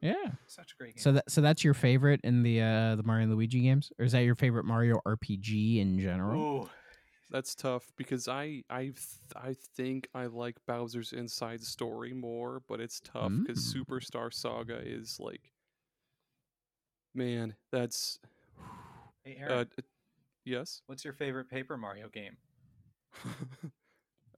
Yeah. 0.00 0.14
Such 0.46 0.72
a 0.72 0.76
great 0.82 0.94
game. 0.96 1.02
So 1.02 1.12
that 1.12 1.30
so 1.30 1.40
that's 1.42 1.62
your 1.62 1.74
favorite 1.74 2.20
in 2.24 2.42
the 2.42 2.62
uh 2.62 2.96
the 2.96 3.02
Mario 3.02 3.24
and 3.24 3.34
Luigi 3.34 3.60
games, 3.60 3.92
or 3.98 4.04
is 4.06 4.12
that 4.12 4.20
your 4.24 4.34
favorite 4.34 4.64
Mario 4.64 5.00
RPG 5.06 5.78
in 5.80 5.98
general? 5.98 6.62
Ooh, 6.62 6.70
That's 7.30 7.54
tough 7.54 7.84
because 7.98 8.28
I 8.28 8.64
I 8.70 8.84
th- 8.84 8.96
I 9.36 9.54
think 9.76 10.08
I 10.14 10.26
like 10.26 10.56
Bowser's 10.66 11.12
Inside 11.12 11.60
Story 11.62 12.14
more, 12.14 12.62
but 12.66 12.80
it's 12.80 13.00
tough 13.00 13.30
because 13.46 13.74
Mm. 13.74 13.84
Superstar 13.84 14.32
Saga 14.32 14.78
is 14.82 15.18
like, 15.20 15.52
man, 17.14 17.54
that's 17.72 18.18
hey 19.24 19.36
uh, 19.42 19.52
Aaron, 19.52 19.68
it- 19.76 19.84
yes. 20.44 20.82
what's 20.86 21.04
your 21.04 21.14
favorite 21.14 21.48
Paper 21.50 21.76
Mario 21.76 22.08
game? 22.08 22.36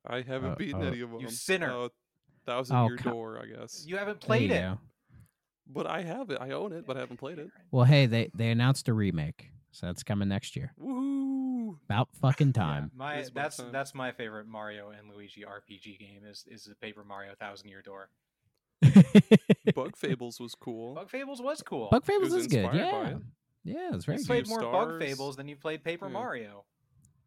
I 0.07 0.23
haven't 0.23 0.53
Uh, 0.53 0.55
beaten 0.57 0.83
uh, 0.83 0.87
any 0.87 1.01
of 1.01 1.11
them. 1.11 1.21
you 1.21 1.29
sinner. 1.31 1.71
Uh, 1.85 1.89
Thousand 2.45 2.75
Oh, 2.77 2.89
Year 2.89 2.97
co- 2.97 3.11
Door, 3.11 3.41
I 3.41 3.47
guess. 3.47 3.85
You 3.87 3.97
haven't 3.97 4.21
played 4.21 4.51
you 4.51 4.57
it. 4.57 4.61
go. 4.61 4.79
But 5.69 5.87
I 5.87 6.03
have 6.03 6.29
it. 6.31 6.39
I 6.41 6.51
own 6.51 6.73
it, 6.73 6.85
but 6.87 6.97
I 6.97 7.01
haven't 7.01 7.19
played 7.19 7.39
it. 7.39 7.49
Well, 7.71 7.85
hey, 7.85 8.07
they 8.07 8.31
they 8.35 8.51
announced 8.51 8.89
a 8.89 8.93
remake, 8.93 9.51
so 9.71 9.87
that's 9.87 10.03
coming 10.03 10.29
next 10.29 10.57
year. 10.57 10.73
Woohoo! 10.81 11.77
About 11.85 12.09
fucking 12.21 12.49
Yeah, 12.49 12.63
time. 12.63 12.91
my 12.97 13.15
It's 13.15 13.29
about 13.29 13.43
that's 13.45 13.57
time. 13.59 13.71
that's 13.71 13.95
my 13.95 14.11
favorite 14.11 14.49
Mario 14.49 14.91
and 14.91 15.09
Luigi 15.09 15.43
RPG 15.45 16.01
game 16.01 16.23
is 16.29 16.45
is 16.49 16.65
the 16.65 16.75
Paper 16.75 17.05
Mario 17.05 17.35
Thousand 17.39 17.69
Year 17.69 17.81
Door. 17.81 18.09
Bug 19.77 19.97
Fables 19.97 20.41
was 20.41 20.57
cool. 20.57 20.95
Bug 20.97 21.09
Fables 21.11 21.41
was 21.41 21.63
cool. 21.63 21.89
Bug 21.93 22.05
Fables 22.05 22.33
was 22.33 22.43
is 22.43 22.47
good. 22.49 22.65
inspired 22.65 22.91
by 22.91 23.03
Yeah. 23.11 23.17
it. 23.17 23.23
Yeah, 23.65 23.91
it's 23.95 24.05
very 24.05 24.19
you 24.19 24.25
played 24.25 24.43
of 24.45 24.49
more 24.49 24.61
Bug 24.61 25.01
Fables 25.01 25.37
than 25.37 25.49
you 25.49 25.57
played 25.57 25.85
Paper 25.85 26.07
Yeah. 26.07 26.13
Mario. 26.13 26.65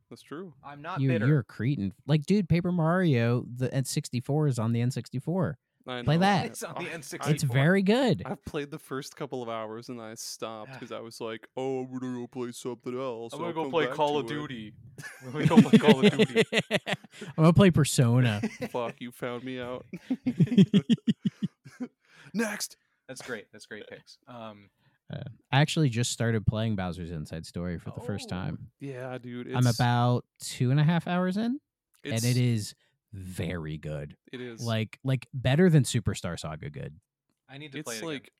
That's 0.10 0.22
true. 0.22 0.54
I'm 0.64 0.82
not 0.82 1.00
You, 1.02 1.10
bitter. 1.10 1.26
you're 1.28 1.40
a 1.40 1.44
cretin. 1.44 1.94
Like, 2.06 2.26
dude, 2.26 2.48
Paper 2.48 2.72
Mario, 2.72 3.46
the 3.56 3.70
N64 3.70 4.50
is 4.50 4.60
on 4.60 4.72
the 4.72 4.80
N64. 4.82 5.56
I 5.88 6.02
Play 6.02 6.18
that. 6.18 6.48
It's 6.48 6.64
on 6.64 6.84
the 6.84 6.92
I- 6.92 6.94
N64. 6.98 7.30
It's 7.30 7.44
very 7.44 7.82
good. 7.84 8.24
I've 8.26 8.44
played 8.46 8.72
the 8.72 8.80
first 8.80 9.16
couple 9.16 9.44
of 9.44 9.50
hours 9.50 9.90
and 9.90 10.02
I 10.02 10.16
stopped 10.16 10.74
because 10.74 10.92
I 10.92 11.00
was 11.00 11.22
like, 11.22 11.48
"Oh, 11.56 11.82
I'm 11.82 12.00
gonna 12.00 12.18
go 12.22 12.28
play 12.28 12.52
something 12.54 13.00
else." 13.00 13.34
I'm 13.34 13.40
I'll 13.44 13.54
gonna 13.54 13.66
go 13.66 13.70
play 13.72 13.86
Call 13.88 14.18
of. 14.18 14.26
Duty. 14.28 14.74
I'm 15.26 15.32
gonna 15.32 15.46
go 15.46 15.62
play 15.70 15.78
Call 15.78 16.06
of 16.06 16.18
Duty. 16.18 16.44
I'm 16.72 17.34
gonna 17.38 17.54
play 17.54 17.70
Persona. 17.72 18.42
Fuck, 18.72 18.96
you 19.00 19.12
found 19.12 19.44
me 19.44 19.60
out. 19.60 19.86
Next. 22.34 22.78
That's 23.08 23.22
great. 23.22 23.46
That's 23.52 23.66
great 23.68 23.88
picks. 23.88 24.18
Um, 24.28 24.70
Uh, 25.14 25.20
I 25.52 25.62
actually 25.62 25.90
just 25.90 26.12
started 26.12 26.46
playing 26.48 26.76
Bowser's 26.76 27.12
Inside 27.12 27.46
Story 27.46 27.78
for 27.78 27.92
the 27.92 28.02
first 28.02 28.26
Oh. 28.28 28.36
time. 28.36 28.72
Yeah, 28.80 29.18
dude. 29.20 29.48
It's, 29.48 29.56
I'm 29.56 29.68
about 29.68 30.26
two 30.40 30.72
and 30.72 30.80
a 30.80 30.84
half 30.84 31.08
hours 31.08 31.38
in, 31.38 31.60
and 32.04 32.24
it 32.24 32.38
is 32.38 32.74
very 33.14 33.78
good. 33.78 34.18
It 34.34 34.42
is 34.42 34.62
Like, 34.62 35.00
like 35.04 35.28
better 35.34 35.70
than 35.70 35.84
Superstar 35.84 36.40
Saga. 36.40 36.70
Good. 36.70 37.00
I 37.48 37.58
need 37.60 37.72
to 37.74 37.84
play 37.84 37.94
it's 37.96 38.02
it 38.04 38.06
like 38.06 38.32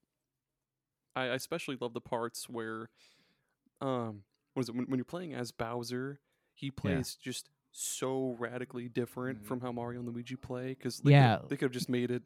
I 1.16 1.24
I 1.26 1.36
especially 1.36 1.78
love 1.80 1.94
the 1.94 2.02
parts 2.02 2.50
where 2.50 2.90
um 3.80 4.24
what 4.54 4.62
is 4.62 4.70
it 4.70 4.76
when, 4.76 4.86
when 4.88 4.98
you're 4.98 5.06
playing 5.06 5.34
as 5.36 5.52
Bowser, 5.52 6.20
he 6.56 6.72
plays 6.72 7.16
just 7.16 7.50
so 7.72 8.36
radically 8.40 8.90
different 8.90 9.44
Mhm. 9.44 9.46
from 9.46 9.62
how 9.62 9.72
Mario 9.72 10.00
and 10.00 10.10
Luigi 10.10 10.36
play 10.36 10.70
because 10.70 11.02
Yeah. 11.06 11.40
they 11.48 11.56
could 11.58 11.66
have 11.68 11.72
just 11.72 11.90
made 11.90 12.10
it 12.10 12.24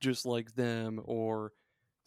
just 0.00 0.24
like 0.24 0.54
them 0.54 1.00
or 1.04 1.52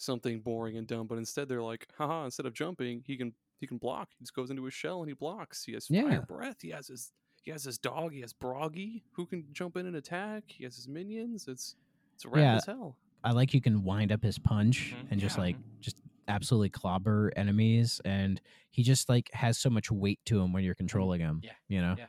something 0.02 0.40
boring 0.42 0.78
and 0.78 0.88
dumb, 0.88 1.08
but 1.08 1.18
instead 1.18 1.48
they're 1.48 1.62
like, 1.62 1.88
haha, 1.98 2.26
instead 2.26 2.46
of 2.46 2.54
jumping, 2.54 3.04
he 3.06 3.16
can 3.18 3.34
he 3.60 3.68
can 3.68 3.78
block. 3.78 4.10
He 4.18 4.24
just 4.24 4.34
goes 4.34 4.50
into 4.50 4.64
his 4.66 4.74
shell 4.74 5.02
and 5.02 5.08
he 5.10 5.14
blocks. 5.14 5.64
He 5.64 5.74
has 5.74 5.88
Yeah. 5.90 6.04
fire 6.10 6.22
breath. 6.28 6.62
He 6.62 6.70
has 6.70 6.88
his 6.88 7.12
he 7.44 7.52
has 7.52 7.64
his 7.64 7.78
dog. 7.78 8.12
He 8.14 8.22
has 8.22 8.34
Broggy 8.34 9.04
who 9.14 9.26
can 9.26 9.46
jump 9.54 9.78
in 9.78 9.86
and 9.86 9.96
attack. 9.96 10.44
He 10.48 10.64
has 10.64 10.76
his 10.76 10.88
minions. 10.88 11.48
It's 11.48 11.76
it's 12.16 12.26
rad 12.26 12.42
Yeah. 12.42 12.56
as 12.56 12.66
hell. 12.66 12.98
I 13.24 13.32
like 13.34 13.54
you 13.54 13.62
can 13.62 13.84
wind 13.84 14.12
up 14.12 14.24
his 14.24 14.40
punch 14.40 14.96
Mhm. 14.98 15.12
and 15.12 15.22
just 15.22 15.38
Yeah. 15.38 15.44
like 15.44 15.56
just 15.80 15.98
absolutely 16.28 16.70
clobber 16.70 17.32
enemies, 17.36 18.00
and 18.06 18.42
he 18.72 18.84
just 18.84 19.10
like 19.10 19.30
has 19.34 19.58
so 19.60 19.70
much 19.70 19.92
weight 19.92 20.20
to 20.26 20.40
him 20.40 20.54
when 20.54 20.64
you're 20.64 20.76
controlling 20.76 21.20
him. 21.22 21.42
Yeah. 21.44 21.52
You 21.68 21.82
know. 21.82 21.96
Yeah. 21.98 22.08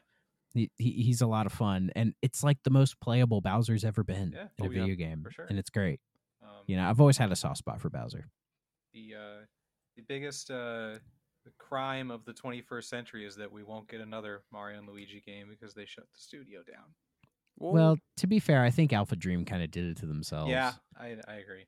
He, 0.54 0.70
he 0.78 0.90
he's 1.02 1.20
a 1.22 1.26
lot 1.26 1.46
of 1.46 1.52
fun, 1.52 1.90
and 1.96 2.14
it's 2.22 2.42
like 2.44 2.62
the 2.62 2.70
most 2.70 3.00
playable 3.00 3.40
Bowser's 3.40 3.84
ever 3.84 4.04
been 4.04 4.32
Yeah. 4.32 4.48
in 4.58 4.64
a 4.66 4.68
Oh, 4.68 4.70
yeah, 4.70 4.80
video 4.82 4.94
game, 4.96 5.26
sure. 5.30 5.46
and 5.46 5.58
it's 5.58 5.70
great. 5.70 6.00
Um, 6.62 6.66
You 6.68 6.76
know, 6.76 6.88
I've 6.88 7.00
always 7.00 7.18
had 7.18 7.30
a 7.32 7.36
soft 7.36 7.58
spot 7.58 7.80
for 7.80 7.90
Bowser. 7.90 8.28
the 8.94 9.14
uh, 9.14 9.44
the 9.96 10.02
biggest 10.08 10.50
uh, 10.50 10.98
the 11.44 11.50
crime 11.58 12.10
of 12.10 12.24
the 12.24 12.32
21st 12.32 12.84
century 12.84 13.26
is 13.26 13.36
that 13.36 13.50
we 13.50 13.62
won't 13.62 13.88
get 13.88 14.00
another 14.00 14.42
Mario 14.52 14.78
and 14.78 14.88
Luigi 14.88 15.20
game 15.26 15.48
because 15.50 15.74
they 15.74 15.84
shut 15.84 16.04
the 16.12 16.18
studio 16.18 16.60
down. 16.62 16.94
Well, 17.58 17.98
to 18.16 18.26
be 18.26 18.38
fair, 18.38 18.62
I 18.62 18.70
think 18.70 18.92
AlphaDream 18.92 19.46
kind 19.46 19.62
of 19.62 19.70
did 19.70 19.84
it 19.84 19.96
to 19.98 20.06
themselves. 20.06 20.50
Yeah, 20.50 20.72
I, 20.98 21.16
I 21.28 21.34
agree. 21.34 21.66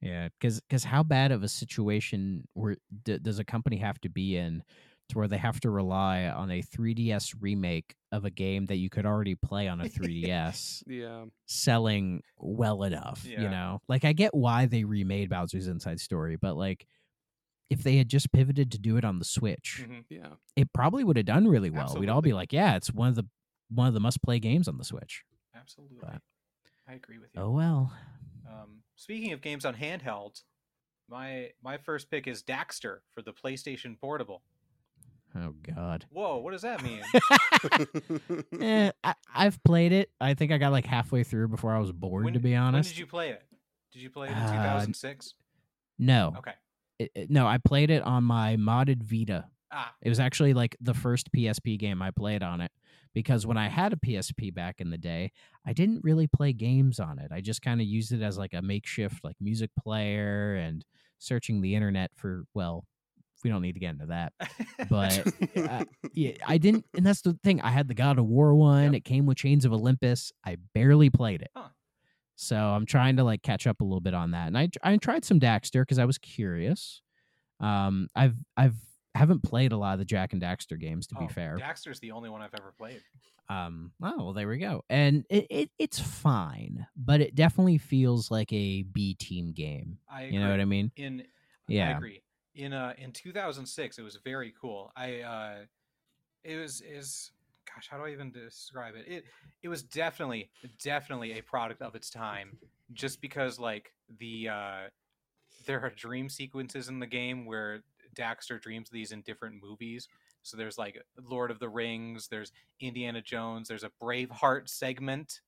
Yeah, 0.00 0.28
because 0.38 0.60
because 0.60 0.84
how 0.84 1.02
bad 1.02 1.30
of 1.32 1.42
a 1.42 1.48
situation 1.48 2.46
where 2.54 2.76
d- 3.04 3.18
does 3.18 3.38
a 3.38 3.44
company 3.44 3.76
have 3.76 4.00
to 4.02 4.08
be 4.10 4.36
in 4.36 4.62
to 5.08 5.18
where 5.18 5.28
they 5.28 5.36
have 5.38 5.60
to 5.60 5.70
rely 5.70 6.24
on 6.24 6.50
a 6.50 6.62
3DS 6.62 7.34
remake 7.40 7.94
of 8.12 8.24
a 8.24 8.30
game 8.30 8.66
that 8.66 8.76
you 8.76 8.90
could 8.90 9.06
already 9.06 9.34
play 9.34 9.68
on 9.68 9.80
a 9.80 9.84
3DS 9.88 10.82
Yeah. 10.86 11.26
selling 11.46 12.22
well 12.38 12.82
enough, 12.82 13.24
Yeah. 13.24 13.42
you 13.42 13.48
know? 13.48 13.80
Like 13.88 14.04
I 14.04 14.12
get 14.12 14.34
why 14.34 14.66
they 14.66 14.84
remade 14.84 15.30
Bowser's 15.30 15.68
Inside 15.68 16.00
Story, 16.00 16.36
but 16.36 16.56
like 16.56 16.86
if 17.70 17.82
they 17.82 17.96
had 17.96 18.08
just 18.08 18.32
pivoted 18.32 18.70
to 18.72 18.78
do 18.78 18.96
it 18.96 19.04
on 19.04 19.18
the 19.18 19.24
Switch, 19.24 19.84
Mhm. 19.86 20.04
Yeah. 20.08 20.34
it 20.56 20.72
probably 20.72 21.04
would 21.04 21.16
have 21.16 21.26
done 21.26 21.46
really 21.48 21.70
well. 21.70 21.96
We'd 21.98 22.08
all 22.08 22.22
be 22.22 22.32
like, 22.32 22.52
yeah, 22.52 22.76
it's 22.76 22.92
one 22.92 23.08
of 23.08 23.14
the 23.14 23.24
one 23.68 23.88
of 23.88 23.94
the 23.94 24.00
must-play 24.00 24.38
games 24.38 24.68
on 24.68 24.78
the 24.78 24.84
Switch. 24.84 25.24
Absolutely. 25.54 25.98
But- 26.00 26.22
I 26.88 26.92
agree 26.94 27.18
with 27.18 27.30
you. 27.34 27.42
Oh 27.42 27.50
well. 27.50 27.92
Um, 28.48 28.82
speaking 28.94 29.32
of 29.32 29.40
games 29.40 29.64
on 29.64 29.74
handheld, 29.74 30.42
my 31.08 31.50
my 31.62 31.76
first 31.78 32.08
pick 32.10 32.28
is 32.28 32.42
Daxter 32.44 32.98
for 33.12 33.22
the 33.22 33.32
PlayStation 33.32 33.98
Portable. 33.98 34.42
Oh 35.34 35.54
god. 35.74 36.06
Whoa, 36.10 36.38
what 36.38 36.52
does 36.52 36.62
that 36.62 36.82
mean? 36.82 37.02
eh, 38.60 38.90
I, 39.04 39.14
I've 39.34 39.62
played 39.64 39.92
it. 39.92 40.10
I 40.20 40.34
think 40.34 40.52
I 40.52 40.58
got 40.58 40.72
like 40.72 40.86
halfway 40.86 41.24
through 41.24 41.48
before 41.48 41.74
I 41.74 41.78
was 41.78 41.92
bored. 41.92 42.24
When- 42.24 42.34
to 42.34 42.40
be 42.40 42.52
when 42.52 42.60
honest, 42.62 42.90
did 42.90 42.98
you 42.98 43.06
play 43.06 43.30
it? 43.30 43.42
Did 43.92 44.02
you 44.02 44.10
play 44.10 44.28
it 44.28 44.32
in 44.32 44.38
Uh, 44.38 44.52
2006? 44.52 45.34
no, 45.98 46.34
Okay. 46.38 46.52
It- 46.98 47.10
it- 47.14 47.30
no. 47.30 47.46
I 47.46 47.58
played 47.58 47.90
it 47.90 48.02
on 48.02 48.24
my 48.24 48.56
modded 48.56 49.02
Vita. 49.02 49.46
Ah, 49.70 49.94
It 50.00 50.08
was 50.08 50.20
actually 50.20 50.54
like 50.54 50.76
the 50.80 50.94
first 50.94 51.30
PSP 51.32 51.76
game 51.78 52.00
I 52.00 52.10
played 52.10 52.42
on 52.42 52.60
it 52.60 52.70
because 53.12 53.46
when 53.46 53.56
I 53.58 53.68
had 53.68 53.92
a 53.92 53.96
PSP 53.96 54.54
back 54.54 54.80
in 54.80 54.90
the 54.90 54.96
day, 54.98 55.32
I 55.66 55.72
didn't 55.72 56.04
really 56.04 56.26
play 56.28 56.52
games 56.52 57.00
on 57.00 57.18
it. 57.18 57.30
I 57.32 57.40
just 57.40 57.60
kind 57.62 57.80
of 57.80 57.86
used 57.86 58.12
it 58.12 58.22
as 58.22 58.38
like 58.38 58.54
a 58.54 58.62
makeshift 58.62 59.22
like 59.24 59.36
music 59.40 59.70
player 59.78 60.54
and 60.54 60.84
searching 61.18 61.60
the 61.60 61.74
internet 61.74 62.12
for 62.14 62.44
well, 62.54 62.86
we 63.44 63.50
don't 63.50 63.62
need 63.62 63.72
to 63.74 63.80
get 63.80 63.90
into 63.90 64.06
that. 64.06 64.32
But 64.88 65.26
uh, 65.56 65.84
yeah, 66.12 66.32
I 66.46 66.58
didn't, 66.58 66.84
and 66.94 67.04
that's 67.04 67.22
the 67.22 67.36
thing. 67.42 67.60
I 67.62 67.70
had 67.70 67.88
the 67.88 67.94
God 67.94 68.18
of 68.18 68.26
War 68.26 68.54
one. 68.54 68.84
Yep. 68.84 68.94
It 68.94 69.04
came 69.04 69.26
with 69.26 69.36
Chains 69.38 69.64
of 69.64 69.72
Olympus. 69.72 70.30
I 70.44 70.58
barely 70.74 71.10
played 71.10 71.42
it, 71.42 71.50
Huh. 71.56 71.68
so 72.36 72.56
I'm 72.56 72.86
trying 72.86 73.16
to 73.16 73.24
like 73.24 73.42
catch 73.42 73.66
up 73.66 73.80
a 73.80 73.84
little 73.84 74.00
bit 74.00 74.14
on 74.14 74.30
that. 74.32 74.46
And 74.48 74.56
I 74.56 74.68
I 74.82 74.96
tried 74.98 75.24
some 75.24 75.40
Daxter 75.40 75.82
because 75.82 75.98
I 75.98 76.04
was 76.04 76.18
curious. 76.18 77.02
Um, 77.58 78.08
I've 78.14 78.36
I've 78.56 78.76
haven't 79.14 79.42
played 79.42 79.72
a 79.72 79.76
lot 79.78 79.94
of 79.94 79.98
the 79.98 80.04
Jak 80.04 80.34
and 80.34 80.42
Daxter 80.42 80.78
games 80.78 81.06
to 81.08 81.14
be 81.16 81.24
Oh, 81.24 81.28
fair. 81.28 81.56
Daxter's 81.58 81.98
the 82.00 82.12
only 82.12 82.28
one 82.30 82.42
I've 82.42 82.54
ever 82.54 82.72
played. 82.76 83.00
Um, 83.48 83.92
oh 84.02 84.14
well, 84.18 84.32
there 84.34 84.46
we 84.48 84.58
go. 84.58 84.84
And 84.90 85.24
it, 85.30 85.46
it 85.50 85.70
it's 85.78 85.98
fine, 85.98 86.86
but 86.96 87.20
it 87.20 87.34
definitely 87.34 87.78
feels 87.78 88.30
like 88.30 88.52
a 88.52 88.82
B 88.82 89.14
team 89.14 89.52
game. 89.52 89.98
I 90.08 90.24
You 90.26 90.38
know 90.38 90.50
what. 90.50 90.60
I 90.60 90.64
mean? 90.64 90.92
in 90.96 91.20
I 91.68 91.72
Yeah. 91.72 91.96
agree. 91.96 92.22
In 92.56 92.72
uh 92.72 92.94
in 92.98 93.12
2006 93.12 93.98
it 93.98 94.02
was 94.02 94.18
very 94.24 94.54
cool. 94.60 94.92
I 94.96 95.20
uh 95.20 95.54
it 96.42 96.56
was 96.56 96.80
is 96.80 97.30
gosh, 97.66 97.88
how 97.90 97.98
do 97.98 98.04
I 98.04 98.10
even 98.10 98.30
describe 98.32 98.94
it? 98.94 99.04
It 99.06 99.24
it 99.62 99.68
was 99.68 99.82
definitely 99.82 100.50
definitely 100.82 101.38
a 101.38 101.42
product 101.42 101.82
of 101.82 101.94
its 101.94 102.10
time 102.10 102.56
just 102.92 103.20
because 103.20 103.58
like 103.58 103.92
the 104.18 104.48
uh 104.48 104.80
there 105.66 105.80
are 105.80 105.90
dream 105.90 106.28
sequences 106.28 106.88
in 106.88 106.98
the 106.98 107.06
game 107.06 107.44
where 107.44 107.82
Daxter 108.14 108.60
dreams 108.60 108.88
these 108.90 109.12
in 109.12 109.20
different 109.22 109.62
movies. 109.62 110.08
So 110.42 110.56
there's 110.56 110.78
like 110.78 110.96
Lord 111.22 111.50
of 111.50 111.58
the 111.58 111.68
Rings, 111.68 112.28
there's 112.28 112.52
Indiana 112.80 113.20
Jones, 113.20 113.68
there's 113.68 113.84
a 113.84 113.90
Braveheart 114.02 114.68
segment. 114.68 115.40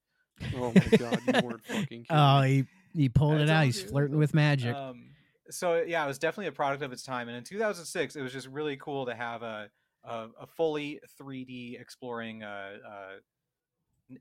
oh 0.57 0.73
my 0.75 0.97
god, 0.99 1.21
you 1.27 1.41
weren't 1.43 1.65
fucking 1.65 1.87
kidding. 1.89 2.07
Oh, 2.11 2.43
me. 2.43 2.67
he 2.95 3.03
he 3.03 3.09
pulled 3.09 3.39
I 3.39 3.43
it 3.43 3.51
out. 3.51 3.65
He's 3.65 3.83
flirting 3.83 4.19
with 4.19 4.35
magic. 4.35 4.75
Um, 4.75 5.11
so 5.51 5.83
yeah, 5.83 6.05
it 6.05 6.07
was 6.09 6.19
definitely 6.19 6.47
a 6.49 6.53
product 6.53 6.83
of 6.83 6.93
its 6.93 7.03
time. 7.03 7.29
And 7.29 7.37
in 7.37 7.45
2006, 7.45 8.17
it 8.17 8.23
was 8.23 8.33
just 8.33 8.47
really 8.49 8.77
cool 8.77 9.07
to 9.07 9.15
have 9.15 9.43
a 9.43 9.71
a, 10.05 10.29
a 10.41 10.47
fully 10.47 11.01
3D 11.21 11.81
exploring. 11.81 12.43
Uh, 12.43 12.77
uh, 12.89 13.13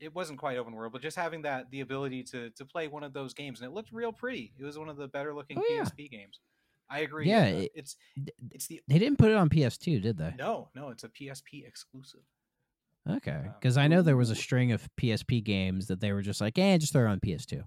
it 0.01 0.13
wasn't 0.13 0.37
quite 0.37 0.57
open 0.57 0.73
world, 0.73 0.91
but 0.91 1.01
just 1.01 1.15
having 1.15 1.43
that 1.43 1.71
the 1.71 1.79
ability 1.81 2.23
to 2.23 2.49
to 2.51 2.65
play 2.65 2.87
one 2.87 3.03
of 3.03 3.13
those 3.13 3.33
games, 3.33 3.61
and 3.61 3.69
it 3.69 3.73
looked 3.73 3.91
real 3.91 4.11
pretty. 4.11 4.53
It 4.59 4.63
was 4.65 4.77
one 4.77 4.89
of 4.89 4.97
the 4.97 5.07
better 5.07 5.33
looking 5.33 5.57
Oh, 5.57 5.63
yeah. 5.69 5.83
PSP 5.83 6.09
games. 6.11 6.39
I 6.89 6.99
agree. 6.99 7.27
Yeah, 7.29 7.43
uh, 7.43 7.59
it- 7.61 7.71
it's 7.75 7.95
it's 8.51 8.67
the 8.67 8.81
they 8.87 8.99
didn't 8.99 9.17
put 9.17 9.29
it 9.31 9.35
on 9.37 9.49
PS2, 9.49 10.01
did 10.01 10.17
they? 10.17 10.33
no 10.37 10.69
no, 10.75 10.89
it's 10.89 11.03
a 11.03 11.09
PSP 11.09 11.65
exclusive. 11.67 12.21
Okay, 13.09 13.31
Um, 13.31 13.53
because 13.59 13.77
I 13.77 13.87
know 13.87 14.01
there 14.01 14.17
was 14.17 14.29
a 14.31 14.35
string 14.35 14.71
of 14.71 14.87
PSP 14.97 15.43
games 15.43 15.87
that 15.87 15.99
they 15.99 16.11
were 16.11 16.21
just 16.21 16.41
like, 16.41 16.57
eh, 16.57 16.77
just 16.77 16.93
throw 16.93 17.05
it 17.05 17.09
on 17.09 17.19
PS2. 17.19 17.63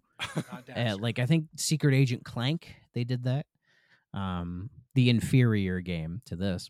Uh, 0.76 0.96
like 1.00 1.18
I 1.18 1.26
think 1.26 1.46
Secret 1.56 1.94
Agent 1.94 2.24
Clank, 2.24 2.74
they 2.94 3.04
did 3.04 3.24
that. 3.24 3.46
Um, 4.12 4.70
the 4.94 5.08
inferior 5.08 5.80
game 5.80 6.20
to 6.26 6.36
this, 6.36 6.68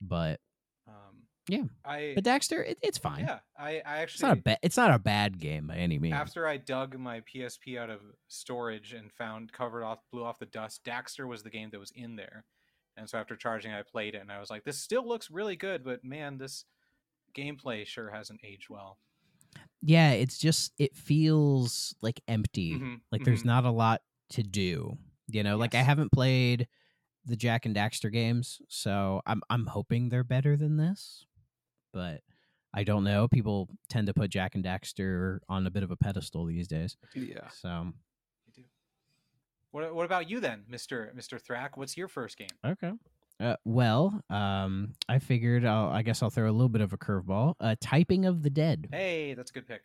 but 0.00 0.40
um, 0.88 1.22
yeah. 1.48 1.62
I 1.84 2.12
but 2.14 2.24
Daxter, 2.24 2.66
it, 2.68 2.78
it's 2.82 2.98
fine. 2.98 3.20
yeah, 3.20 3.38
I 3.56 3.80
I 3.86 3.98
actually 3.98 4.16
It's 4.16 4.22
not 4.22 4.38
a 4.38 4.40
bad. 4.40 4.58
It's 4.62 4.76
not 4.76 4.90
a 4.92 4.98
bad 4.98 5.38
game 5.38 5.68
by 5.68 5.76
any 5.76 5.98
means. 5.98 6.14
After 6.14 6.46
I 6.46 6.56
dug 6.56 6.98
my 6.98 7.20
PSP 7.20 7.78
out 7.78 7.88
of 7.88 8.00
storage 8.26 8.92
and 8.92 9.12
found 9.12 9.52
covered 9.52 9.84
off, 9.84 10.00
blew 10.10 10.24
off 10.24 10.38
the 10.40 10.46
dust, 10.46 10.84
Daxter 10.84 11.26
was 11.26 11.44
the 11.44 11.50
game 11.50 11.70
that 11.70 11.78
was 11.78 11.92
in 11.94 12.16
there. 12.16 12.44
And 12.96 13.08
so 13.08 13.16
after 13.16 13.36
charging, 13.36 13.72
I 13.72 13.82
played 13.82 14.14
it, 14.14 14.20
and 14.22 14.30
I 14.32 14.40
was 14.40 14.50
like, 14.50 14.64
"This 14.64 14.78
still 14.78 15.06
looks 15.06 15.30
really 15.30 15.56
good, 15.56 15.84
but 15.84 16.04
man, 16.04 16.38
this 16.38 16.64
gameplay 17.34 17.86
sure 17.86 18.10
hasn't 18.10 18.40
aged 18.44 18.68
well." 18.70 18.98
yeah, 19.80 20.10
it's 20.12 20.38
just 20.38 20.72
it 20.78 20.96
feels 20.96 21.94
like 22.00 22.20
empty. 22.28 22.74
Mhm, 22.78 23.00
Like 23.10 23.24
there's 23.24 23.42
mhm. 23.42 23.46
not 23.46 23.64
a 23.64 23.70
lot 23.70 24.02
to 24.30 24.42
do. 24.42 24.96
You 25.28 25.42
know, 25.42 25.56
like 25.56 25.74
I 25.74 25.82
haven't 25.82 26.12
played 26.12 26.68
the 27.24 27.36
Jak 27.36 27.66
and 27.66 27.76
Daxter 27.76 28.12
games, 28.12 28.60
so 28.68 29.22
I'm 29.26 29.42
I'm 29.50 29.66
hoping 29.66 30.08
they're 30.08 30.24
better 30.24 30.56
than 30.56 30.76
this, 30.76 31.26
but 31.92 32.22
I 32.74 32.84
don't 32.84 33.04
know. 33.04 33.28
People 33.28 33.68
tend 33.88 34.06
to 34.08 34.14
put 34.14 34.30
Jak 34.30 34.54
and 34.54 34.64
Daxter 34.64 35.40
on 35.48 35.66
a 35.66 35.70
bit 35.70 35.82
of 35.82 35.90
a 35.90 35.96
pedestal 35.96 36.46
these 36.46 36.68
days. 36.68 36.96
yeah. 37.14 37.48
So 37.50 37.92
You 38.46 38.52
do. 38.52 38.64
What 39.70 39.94
What 39.94 40.04
about 40.04 40.28
you 40.30 40.40
then, 40.40 40.64
Mister 40.68 41.12
Mister 41.14 41.38
Thrak? 41.38 41.70
What's 41.76 41.96
your 41.96 42.08
first 42.08 42.36
game? 42.36 42.48
okay. 42.64 42.92
Uh, 43.42 43.56
well, 43.64 44.20
um, 44.30 44.94
I 45.08 45.18
figured 45.18 45.64
I'll, 45.64 45.88
I 45.88 46.02
guess 46.02 46.22
I'll 46.22 46.30
throw 46.30 46.48
a 46.48 46.52
little 46.52 46.68
bit 46.68 46.80
of 46.80 46.92
a 46.92 46.96
curveball. 46.96 47.54
Uh, 47.58 47.74
Typing 47.80 48.24
of 48.24 48.42
the 48.42 48.50
Dead. 48.50 48.88
Hey, 48.92 49.34
that's 49.34 49.50
a 49.50 49.54
good 49.54 49.66
pick. 49.66 49.82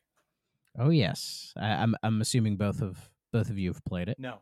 Oh 0.77 0.89
yes, 0.89 1.53
I, 1.57 1.69
I'm 1.69 1.95
I'm 2.03 2.21
assuming 2.21 2.55
both 2.55 2.83
of 2.83 3.09
both 3.33 3.49
of 3.49 3.57
you 3.57 3.69
have 3.71 3.83
played 3.83 4.09
it. 4.09 4.19
No, 4.19 4.41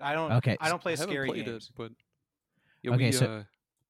I 0.00 0.14
don't. 0.14 0.32
Okay, 0.32 0.56
I 0.60 0.68
don't 0.68 0.82
play 0.82 0.94
I 0.94 0.96
haven't 0.96 1.12
scary 1.12 1.28
played 1.28 1.46
games. 1.46 1.70
it, 1.70 1.76
but 1.76 1.92
yeah, 2.82 2.94
Okay, 2.94 3.06
we, 3.06 3.12
so- 3.12 3.26
uh, 3.26 3.42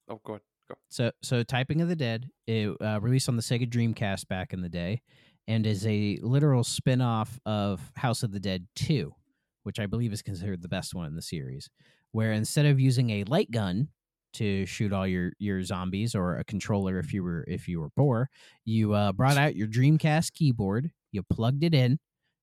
oh, 0.09 0.21
go 0.23 0.33
ahead, 0.33 0.41
go. 0.69 0.75
So, 0.89 1.11
so 1.23 1.41
Typing 1.41 1.81
of 1.81 1.87
the 1.87 1.95
Dead, 1.95 2.29
it 2.45 2.69
uh, 2.79 2.99
released 3.01 3.29
on 3.29 3.35
the 3.35 3.41
Sega 3.41 3.67
Dreamcast 3.67 4.27
back 4.27 4.53
in 4.53 4.61
the 4.61 4.69
day, 4.69 5.01
and 5.47 5.65
is 5.65 5.87
a 5.87 6.19
literal 6.21 6.63
spin-off 6.63 7.39
of 7.47 7.81
House 7.95 8.21
of 8.21 8.31
the 8.31 8.39
Dead 8.39 8.67
2, 8.75 9.15
which 9.63 9.79
I 9.79 9.87
believe 9.87 10.13
is 10.13 10.21
considered 10.21 10.61
the 10.61 10.67
best 10.67 10.93
one 10.93 11.07
in 11.07 11.15
the 11.15 11.21
series. 11.23 11.67
Where 12.11 12.31
instead 12.31 12.67
of 12.67 12.79
using 12.79 13.09
a 13.09 13.23
light 13.23 13.49
gun 13.49 13.87
to 14.33 14.65
shoot 14.65 14.93
all 14.93 15.07
your 15.07 15.31
your 15.39 15.63
zombies 15.63 16.15
or 16.15 16.37
a 16.37 16.43
controller 16.43 16.99
if 16.99 17.13
you 17.13 17.23
were 17.23 17.43
if 17.47 17.67
you 17.67 17.79
were 17.81 17.89
poor, 17.89 18.29
you 18.65 18.93
uh, 18.93 19.11
brought 19.11 19.37
out 19.37 19.55
your 19.55 19.67
Dreamcast 19.67 20.33
keyboard, 20.33 20.91
you 21.11 21.23
plugged 21.23 21.63
it 21.63 21.73
in 21.73 21.99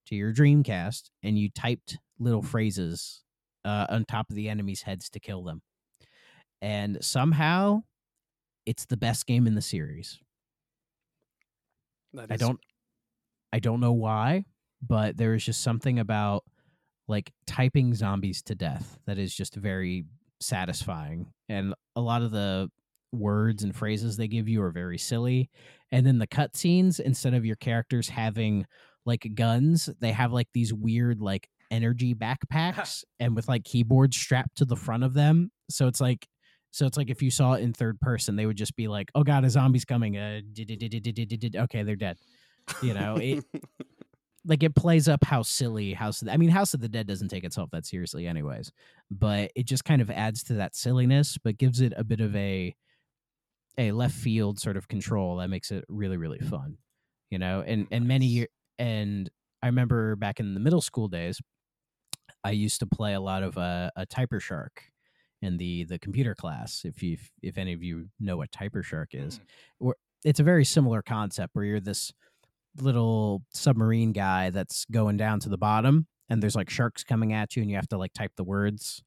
to 0.06 0.14
your 0.14 0.32
Dreamcast, 0.32 1.10
and 1.22 1.38
you 1.38 1.50
typed 1.50 1.98
little 2.18 2.42
phrases 2.42 3.22
uh, 3.64 3.86
on 3.88 4.04
top 4.04 4.30
of 4.30 4.36
the 4.36 4.48
enemies' 4.48 4.82
heads 4.82 5.08
to 5.10 5.20
kill 5.20 5.42
them. 5.44 5.62
And 6.60 6.98
somehow 7.04 7.82
it's 8.66 8.86
the 8.86 8.96
best 8.96 9.26
game 9.26 9.46
in 9.46 9.54
the 9.54 9.62
series. 9.62 10.18
I 12.30 12.36
don't 12.36 12.60
I 13.52 13.58
don't 13.60 13.80
know 13.80 13.92
why, 13.92 14.44
but 14.86 15.16
there 15.16 15.34
is 15.34 15.44
just 15.44 15.62
something 15.62 15.98
about 15.98 16.44
like 17.06 17.32
typing 17.46 17.94
zombies 17.94 18.42
to 18.42 18.54
death 18.54 18.98
that 19.06 19.18
is 19.18 19.34
just 19.34 19.54
very 19.54 20.04
satisfying. 20.40 21.32
And 21.48 21.74
a 21.96 22.00
lot 22.00 22.22
of 22.22 22.30
the 22.30 22.68
words 23.12 23.62
and 23.62 23.74
phrases 23.74 24.16
they 24.16 24.28
give 24.28 24.48
you 24.48 24.62
are 24.62 24.70
very 24.70 24.98
silly. 24.98 25.50
And 25.90 26.06
then 26.06 26.18
the 26.18 26.26
cutscenes, 26.26 27.00
instead 27.00 27.34
of 27.34 27.46
your 27.46 27.56
characters 27.56 28.08
having 28.08 28.66
like 29.06 29.26
guns, 29.34 29.88
they 30.00 30.12
have 30.12 30.32
like 30.32 30.48
these 30.52 30.72
weird 30.72 31.20
like 31.20 31.48
energy 31.70 32.14
backpacks 32.14 33.04
and 33.20 33.34
with 33.34 33.48
like 33.48 33.64
keyboards 33.64 34.16
strapped 34.16 34.56
to 34.56 34.64
the 34.64 34.76
front 34.76 35.04
of 35.04 35.14
them. 35.14 35.50
So 35.70 35.86
it's 35.86 36.00
like 36.00 36.26
so 36.70 36.86
it's 36.86 36.96
like 36.96 37.10
if 37.10 37.22
you 37.22 37.30
saw 37.30 37.54
it 37.54 37.62
in 37.62 37.72
third 37.72 37.98
person, 38.00 38.36
they 38.36 38.44
would 38.46 38.56
just 38.56 38.76
be 38.76 38.88
like, 38.88 39.10
"Oh 39.14 39.24
God, 39.24 39.44
a 39.44 39.50
zombie's 39.50 39.86
coming!" 39.86 40.18
Uh, 40.18 40.40
okay, 40.60 41.82
they're 41.82 41.96
dead. 41.96 42.18
You 42.82 42.92
know, 42.94 43.16
it 43.16 43.44
like 44.44 44.62
it 44.62 44.74
plays 44.74 45.08
up 45.08 45.24
how 45.24 45.42
silly 45.42 45.92
House. 45.92 46.22
Of 46.22 46.26
the, 46.26 46.32
I 46.32 46.36
mean, 46.36 46.48
House 46.50 46.74
of 46.74 46.80
the 46.80 46.88
Dead 46.88 47.06
doesn't 47.06 47.28
take 47.28 47.44
itself 47.44 47.70
that 47.72 47.86
seriously, 47.86 48.26
anyways. 48.26 48.70
But 49.10 49.50
it 49.54 49.66
just 49.66 49.84
kind 49.84 50.00
of 50.00 50.10
adds 50.10 50.42
to 50.44 50.54
that 50.54 50.74
silliness, 50.76 51.38
but 51.42 51.58
gives 51.58 51.80
it 51.80 51.92
a 51.96 52.04
bit 52.04 52.20
of 52.20 52.34
a 52.36 52.74
a 53.76 53.92
left 53.92 54.14
field 54.14 54.58
sort 54.58 54.76
of 54.76 54.88
control 54.88 55.36
that 55.36 55.48
makes 55.48 55.70
it 55.70 55.84
really 55.88 56.16
really 56.16 56.38
fun. 56.40 56.78
You 57.30 57.38
know, 57.38 57.62
and 57.66 57.86
and 57.90 58.06
many 58.08 58.26
year 58.26 58.48
and 58.78 59.28
I 59.62 59.66
remember 59.66 60.16
back 60.16 60.40
in 60.40 60.54
the 60.54 60.60
middle 60.60 60.80
school 60.80 61.08
days, 61.08 61.40
I 62.44 62.52
used 62.52 62.80
to 62.80 62.86
play 62.86 63.14
a 63.14 63.20
lot 63.20 63.42
of 63.42 63.58
uh, 63.58 63.90
a 63.96 64.06
Typer 64.06 64.40
Shark 64.40 64.84
in 65.42 65.56
the 65.56 65.84
the 65.84 65.98
computer 65.98 66.34
class. 66.34 66.82
If 66.84 67.02
you 67.02 67.18
if 67.42 67.58
any 67.58 67.72
of 67.72 67.82
you 67.82 68.08
know 68.20 68.36
what 68.36 68.50
Typer 68.50 68.84
Shark 68.84 69.10
is, 69.12 69.40
Mm. 69.82 69.92
it's 70.24 70.40
a 70.40 70.44
very 70.44 70.64
similar 70.64 71.02
concept 71.02 71.54
where 71.54 71.64
you're 71.64 71.80
this 71.80 72.12
little 72.80 73.42
submarine 73.52 74.12
guy 74.12 74.50
that's 74.50 74.84
going 74.90 75.16
down 75.16 75.40
to 75.40 75.48
the 75.48 75.58
bottom 75.58 76.06
and 76.28 76.42
there's 76.42 76.56
like 76.56 76.70
sharks 76.70 77.04
coming 77.04 77.32
at 77.32 77.56
you 77.56 77.62
and 77.62 77.70
you 77.70 77.76
have 77.76 77.88
to 77.88 77.98
like 77.98 78.12
type 78.12 78.32
the 78.36 78.44
words 78.44 79.02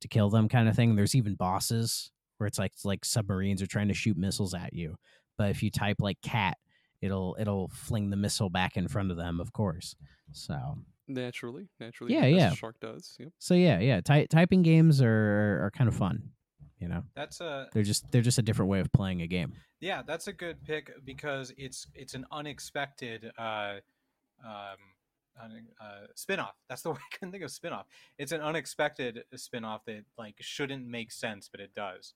to 0.00 0.08
kill 0.08 0.30
them 0.30 0.48
kind 0.48 0.68
of 0.68 0.76
thing 0.76 0.94
there's 0.96 1.14
even 1.14 1.34
bosses 1.34 2.10
where 2.38 2.46
it's 2.46 2.58
like 2.58 2.72
it's 2.72 2.84
like 2.84 3.04
submarines 3.04 3.62
are 3.62 3.66
trying 3.66 3.88
to 3.88 3.94
shoot 3.94 4.16
missiles 4.16 4.54
at 4.54 4.72
you 4.72 4.94
but 5.38 5.50
if 5.50 5.62
you 5.62 5.70
type 5.70 5.96
like 6.00 6.20
cat 6.22 6.56
it'll 7.00 7.36
it'll 7.38 7.68
fling 7.68 8.10
the 8.10 8.16
missile 8.16 8.50
back 8.50 8.76
in 8.76 8.88
front 8.88 9.10
of 9.10 9.16
them 9.16 9.40
of 9.40 9.52
course 9.52 9.94
so 10.32 10.78
Naturally, 11.08 11.68
naturally. 11.78 12.12
Yeah, 12.14 12.26
yeah. 12.26 12.52
Shark 12.52 12.80
does. 12.80 13.14
Yep. 13.20 13.28
so 13.38 13.54
yeah 13.54 13.78
yeah 13.78 14.00
ty- 14.00 14.26
typing 14.26 14.62
games 14.62 15.00
are 15.00 15.60
are 15.64 15.70
kind 15.72 15.86
of 15.86 15.94
fun 15.94 16.30
you 16.78 16.88
know 16.88 17.02
That's 17.14 17.40
a 17.40 17.68
they're 17.72 17.82
just 17.82 18.10
they're 18.10 18.22
just 18.22 18.38
a 18.38 18.42
different 18.42 18.70
way 18.70 18.80
of 18.80 18.92
playing 18.92 19.22
a 19.22 19.26
game 19.26 19.54
yeah, 19.80 20.02
that's 20.06 20.26
a 20.26 20.32
good 20.32 20.62
pick 20.64 20.92
because 21.04 21.52
it's 21.58 21.86
it's 21.94 22.14
an 22.14 22.26
unexpected 22.32 23.30
uh, 23.38 23.74
um, 24.44 24.78
uh, 25.80 26.06
spin-off. 26.14 26.54
That's 26.68 26.82
the 26.82 26.90
way 26.92 26.96
I 26.96 27.16
couldn't 27.16 27.32
think 27.32 27.44
of 27.44 27.50
spin-off. 27.50 27.86
It's 28.18 28.32
an 28.32 28.40
unexpected 28.40 29.24
spin-off 29.34 29.84
that 29.86 30.04
like 30.16 30.36
shouldn't 30.40 30.86
make 30.86 31.12
sense, 31.12 31.48
but 31.50 31.60
it 31.60 31.74
does. 31.74 32.14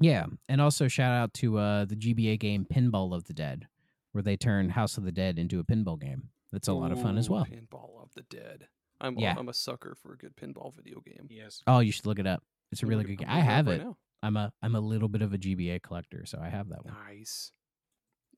Yeah, 0.00 0.26
and 0.48 0.60
also 0.60 0.88
shout 0.88 1.12
out 1.12 1.34
to 1.34 1.58
uh, 1.58 1.84
the 1.84 1.96
GBA 1.96 2.38
game 2.38 2.66
Pinball 2.72 3.14
of 3.14 3.24
the 3.24 3.34
Dead, 3.34 3.66
where 4.12 4.22
they 4.22 4.36
turn 4.36 4.70
House 4.70 4.96
of 4.96 5.04
the 5.04 5.12
Dead 5.12 5.38
into 5.38 5.60
a 5.60 5.64
pinball 5.64 6.00
game. 6.00 6.28
That's 6.52 6.68
a 6.68 6.72
lot 6.72 6.92
of 6.92 7.00
fun 7.00 7.16
as 7.18 7.30
well. 7.30 7.44
Pinball 7.44 8.02
of 8.02 8.12
the 8.14 8.22
Dead. 8.22 8.68
I'm 9.00 9.18
Yeah. 9.18 9.34
I'm 9.36 9.48
a 9.48 9.54
sucker 9.54 9.96
for 10.02 10.12
a 10.12 10.16
good 10.16 10.36
pinball 10.36 10.74
video 10.74 11.00
game. 11.00 11.26
Yes. 11.30 11.62
Oh, 11.66 11.80
you 11.80 11.90
should 11.90 12.06
look 12.06 12.18
it 12.18 12.26
up. 12.26 12.42
It's 12.72 12.82
a 12.82 12.86
I'm 12.86 12.90
really 12.90 13.04
good 13.04 13.18
game. 13.18 13.28
I 13.30 13.40
have 13.40 13.68
it. 13.68 13.82
right. 13.84 13.94
I'm 14.22 14.36
a 14.36 14.52
I'm 14.62 14.74
a 14.74 14.80
little 14.80 15.08
bit 15.08 15.22
of 15.22 15.32
a 15.32 15.38
GBA 15.38 15.82
collector, 15.82 16.24
so 16.26 16.38
I 16.42 16.48
have 16.48 16.68
that 16.68 16.84
one. 16.84 16.94
Nice. 17.08 17.52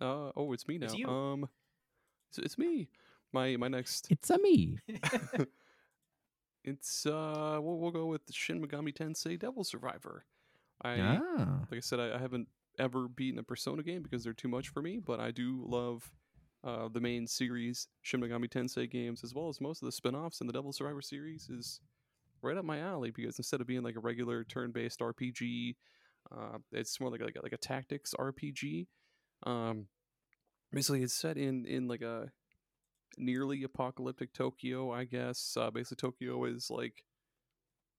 Uh 0.01 0.31
oh, 0.37 0.53
it's 0.53 0.67
me 0.67 0.79
now. 0.79 0.87
It's 0.87 0.95
you. 0.95 1.09
Um, 1.09 1.49
it's, 2.31 2.39
it's 2.39 2.59
me. 2.59 2.89
My 3.33 3.57
my 3.57 3.69
next. 3.69 4.07
It's 4.11 4.31
a 4.31 4.39
me. 4.39 4.79
It's 6.65 7.07
uh, 7.07 7.59
we'll 7.61 7.79
we'll 7.79 7.91
go 7.91 8.07
with 8.07 8.23
Shin 8.31 8.65
Megami 8.65 8.95
Tensei 8.95 9.39
Devil 9.39 9.65
Survivor. 9.65 10.25
I 10.81 11.01
Ah, 11.01 11.59
like 11.71 11.79
I 11.79 11.81
said, 11.81 11.99
I, 11.99 12.15
I 12.15 12.19
haven't 12.19 12.49
ever 12.79 13.09
beaten 13.09 13.39
a 13.39 13.43
Persona 13.43 13.83
game 13.83 14.03
because 14.03 14.23
they're 14.25 14.33
too 14.33 14.49
much 14.49 14.69
for 14.69 14.81
me, 14.81 15.01
but 15.05 15.21
I 15.21 15.33
do 15.33 15.63
love 15.67 16.11
uh, 16.65 16.89
the 16.89 17.01
main 17.01 17.27
series 17.27 17.89
Shin 18.03 18.21
Megami 18.21 18.49
Tensei 18.49 18.89
games 18.89 19.25
as 19.25 19.35
well 19.35 19.49
as 19.49 19.61
most 19.61 19.83
of 19.83 19.87
the 19.87 19.93
spin-offs 19.93 20.41
in 20.41 20.47
the 20.47 20.53
Devil 20.53 20.73
Survivor 20.73 21.03
series 21.03 21.49
is 21.51 21.81
right 22.43 22.57
up 22.57 22.65
my 22.65 22.81
alley 22.81 23.11
because 23.11 23.39
instead 23.39 23.61
of 23.61 23.67
being 23.67 23.83
like 23.83 23.97
a 23.97 24.01
regular 24.01 24.45
turn-based 24.45 25.01
RPG, 25.01 25.77
uh, 26.31 26.59
it's 26.73 27.01
more 27.01 27.11
like 27.11 27.21
a, 27.21 27.25
like 27.25 27.37
a, 27.37 27.43
like 27.43 27.53
a 27.53 27.59
tactics 27.59 28.15
RPG. 28.19 28.87
Um, 29.45 29.87
basically, 30.73 31.03
it's 31.03 31.15
set 31.15 31.37
in 31.37 31.67
in 31.67 31.89
like 31.89 32.03
a 32.03 32.31
nearly 33.19 33.63
apocalyptic 33.63 34.33
Tokyo, 34.33 34.93
I 34.93 35.05
guess. 35.05 35.57
Uh, 35.59 35.71
basically, 35.71 36.09
Tokyo 36.09 36.45
is 36.45 36.71
like 36.71 37.05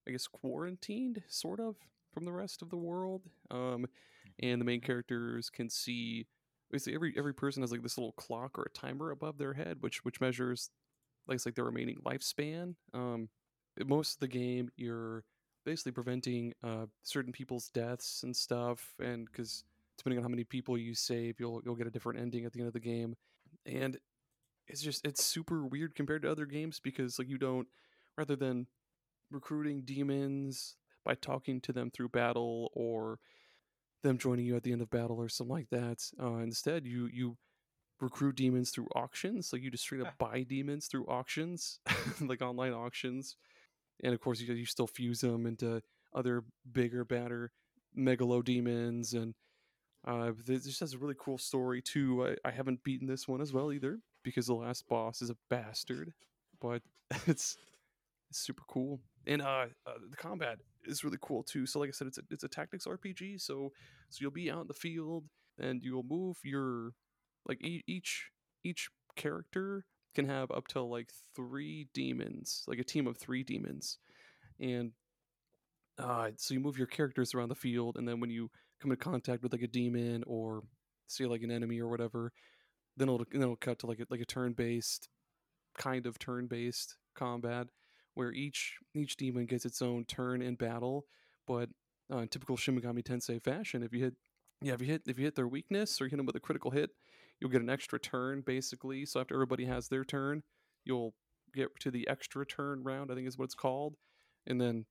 I 0.07 0.11
guess 0.11 0.27
quarantined, 0.27 1.23
sort 1.27 1.59
of, 1.59 1.75
from 2.13 2.25
the 2.25 2.31
rest 2.31 2.61
of 2.61 2.69
the 2.69 2.77
world. 2.77 3.23
Um, 3.51 3.85
and 4.41 4.59
the 4.59 4.65
main 4.65 4.81
characters 4.81 5.49
can 5.49 5.69
see 5.69 6.27
basically 6.71 6.95
every 6.95 7.13
every 7.17 7.33
person 7.33 7.61
has 7.61 7.71
like 7.71 7.83
this 7.83 7.97
little 7.97 8.13
clock 8.13 8.57
or 8.57 8.63
a 8.63 8.77
timer 8.77 9.11
above 9.11 9.37
their 9.37 9.53
head, 9.53 9.77
which 9.81 10.03
which 10.03 10.21
measures 10.21 10.69
like 11.27 11.35
it's 11.35 11.45
like 11.45 11.55
their 11.55 11.65
remaining 11.65 11.97
lifespan. 12.05 12.75
Um, 12.93 13.29
most 13.85 14.15
of 14.15 14.19
the 14.19 14.27
game, 14.27 14.69
you're 14.75 15.23
basically 15.65 15.91
preventing 15.91 16.53
uh, 16.63 16.85
certain 17.01 17.31
people's 17.31 17.69
deaths 17.69 18.23
and 18.23 18.35
stuff, 18.35 18.93
and 18.99 19.25
because 19.25 19.63
depending 19.97 20.17
on 20.17 20.23
how 20.23 20.29
many 20.29 20.43
people 20.43 20.77
you 20.77 20.93
save, 20.93 21.39
you'll 21.39 21.61
you'll 21.65 21.75
get 21.75 21.87
a 21.87 21.91
different 21.91 22.19
ending 22.19 22.45
at 22.45 22.53
the 22.53 22.59
end 22.59 22.67
of 22.67 22.73
the 22.73 22.79
game, 22.79 23.15
and 23.65 23.97
it's 24.67 24.81
just 24.81 25.05
it's 25.05 25.23
super 25.23 25.65
weird 25.65 25.95
compared 25.95 26.21
to 26.23 26.31
other 26.31 26.45
games 26.45 26.79
because 26.79 27.19
like 27.19 27.29
you 27.29 27.37
don't 27.37 27.67
rather 28.17 28.35
than 28.35 28.67
recruiting 29.31 29.81
demons 29.81 30.75
by 31.03 31.15
talking 31.15 31.59
to 31.61 31.73
them 31.73 31.91
through 31.91 32.09
battle 32.09 32.71
or 32.73 33.19
them 34.03 34.17
joining 34.17 34.45
you 34.45 34.55
at 34.55 34.63
the 34.63 34.71
end 34.71 34.81
of 34.81 34.89
battle 34.89 35.17
or 35.17 35.29
something 35.29 35.53
like 35.55 35.69
that. 35.69 36.03
Uh, 36.21 36.37
instead, 36.37 36.85
you 36.85 37.09
you 37.11 37.37
recruit 37.99 38.35
demons 38.35 38.69
through 38.69 38.87
auctions. 38.95 39.51
Like 39.51 39.61
you 39.61 39.71
just 39.71 39.83
straight 39.83 40.01
up 40.01 40.17
buy 40.17 40.43
demons 40.43 40.87
through 40.87 41.05
auctions, 41.07 41.79
like 42.21 42.41
online 42.41 42.73
auctions, 42.73 43.37
and 44.03 44.13
of 44.13 44.21
course 44.21 44.39
you 44.39 44.53
you 44.53 44.65
still 44.65 44.87
fuse 44.87 45.21
them 45.21 45.45
into 45.45 45.81
other 46.13 46.43
bigger, 46.71 47.05
badder 47.05 47.51
megalo 47.97 48.43
demons 48.43 49.13
and. 49.13 49.33
Uh, 50.05 50.33
this 50.45 50.65
just 50.65 50.81
has 50.81 50.93
a 50.93 50.97
really 50.97 51.15
cool 51.17 51.37
story 51.37 51.81
too. 51.81 52.27
I, 52.27 52.49
I 52.49 52.51
haven't 52.51 52.83
beaten 52.83 53.07
this 53.07 53.25
one 53.25 53.39
as 53.39 53.53
well 53.53 53.71
either 53.71 54.01
because 54.21 54.47
the 54.47 54.53
last 54.53 54.85
boss 54.89 55.21
is 55.21 55.29
a 55.29 55.37
bastard, 55.49 56.11
but 56.59 56.81
it's 57.25 57.57
it's 58.29 58.39
super 58.39 58.63
cool. 58.67 58.99
And 59.27 59.41
uh, 59.41 59.67
uh, 59.85 59.93
the 60.09 60.17
combat 60.17 60.57
is 60.85 61.03
really 61.03 61.19
cool 61.21 61.43
too. 61.43 61.65
So 61.65 61.79
like 61.79 61.89
I 61.89 61.91
said, 61.91 62.07
it's 62.07 62.17
a 62.17 62.23
it's 62.31 62.43
a 62.43 62.47
tactics 62.47 62.85
RPG. 62.85 63.39
So 63.39 63.71
so 64.09 64.17
you'll 64.21 64.31
be 64.31 64.51
out 64.51 64.61
in 64.61 64.67
the 64.67 64.73
field 64.73 65.25
and 65.59 65.81
you'll 65.83 66.03
move 66.03 66.37
your 66.43 66.93
like 67.47 67.63
e- 67.63 67.83
each 67.87 68.31
each 68.63 68.89
character 69.15 69.85
can 70.13 70.27
have 70.27 70.51
up 70.51 70.67
to 70.69 70.81
like 70.81 71.11
three 71.35 71.87
demons, 71.93 72.63
like 72.67 72.79
a 72.79 72.83
team 72.83 73.07
of 73.07 73.17
three 73.17 73.43
demons, 73.43 73.97
and 74.59 74.91
uh, 75.99 76.29
so 76.37 76.53
you 76.53 76.59
move 76.59 76.77
your 76.77 76.87
characters 76.87 77.33
around 77.33 77.49
the 77.49 77.55
field, 77.55 77.97
and 77.97 78.07
then 78.07 78.19
when 78.19 78.29
you 78.29 78.49
come 78.81 78.91
in 78.91 78.97
contact 78.97 79.43
with 79.43 79.51
like 79.51 79.61
a 79.61 79.67
demon 79.67 80.23
or 80.25 80.63
see 81.07 81.25
like 81.25 81.43
an 81.43 81.51
enemy 81.51 81.79
or 81.79 81.87
whatever, 81.87 82.31
then 82.97 83.09
it'll 83.09 83.25
then 83.31 83.41
it'll 83.41 83.55
cut 83.55 83.79
to 83.79 83.87
like 83.87 83.99
a, 83.99 84.05
like 84.09 84.21
a 84.21 84.25
turn 84.25 84.53
based 84.53 85.09
kind 85.77 86.05
of 86.05 86.19
turn 86.19 86.47
based 86.47 86.97
combat 87.15 87.67
where 88.15 88.31
each 88.31 88.77
each 88.93 89.17
demon 89.17 89.45
gets 89.45 89.65
its 89.65 89.81
own 89.81 90.05
turn 90.05 90.41
in 90.41 90.55
battle, 90.55 91.05
but 91.47 91.69
uh, 92.11 92.17
in 92.17 92.27
typical 92.27 92.57
Shin 92.57 92.79
Megami 92.79 93.03
Tensei 93.03 93.41
fashion, 93.41 93.83
if 93.83 93.93
you 93.93 94.03
hit 94.03 94.15
yeah 94.61 94.73
if 94.73 94.81
you 94.81 94.87
hit 94.87 95.03
if 95.07 95.17
you 95.17 95.25
hit 95.25 95.35
their 95.35 95.47
weakness 95.47 95.99
or 95.99 96.05
you 96.05 96.11
hit 96.11 96.17
them 96.17 96.25
with 96.25 96.35
a 96.35 96.39
critical 96.39 96.71
hit, 96.71 96.91
you'll 97.43 97.51
get 97.51 97.61
an 97.61 97.69
extra 97.69 97.99
turn 97.99 98.41
basically. 98.41 99.05
So 99.05 99.19
after 99.19 99.35
everybody 99.35 99.65
has 99.65 99.89
their 99.89 100.05
turn, 100.05 100.43
you'll 100.85 101.13
get 101.53 101.67
to 101.81 101.91
the 101.91 102.07
extra 102.07 102.45
turn 102.45 102.83
round. 102.83 103.11
I 103.11 103.15
think 103.15 103.27
is 103.27 103.37
what 103.37 103.45
it's 103.45 103.53
called, 103.53 103.97
and 104.47 104.61
then 104.61 104.85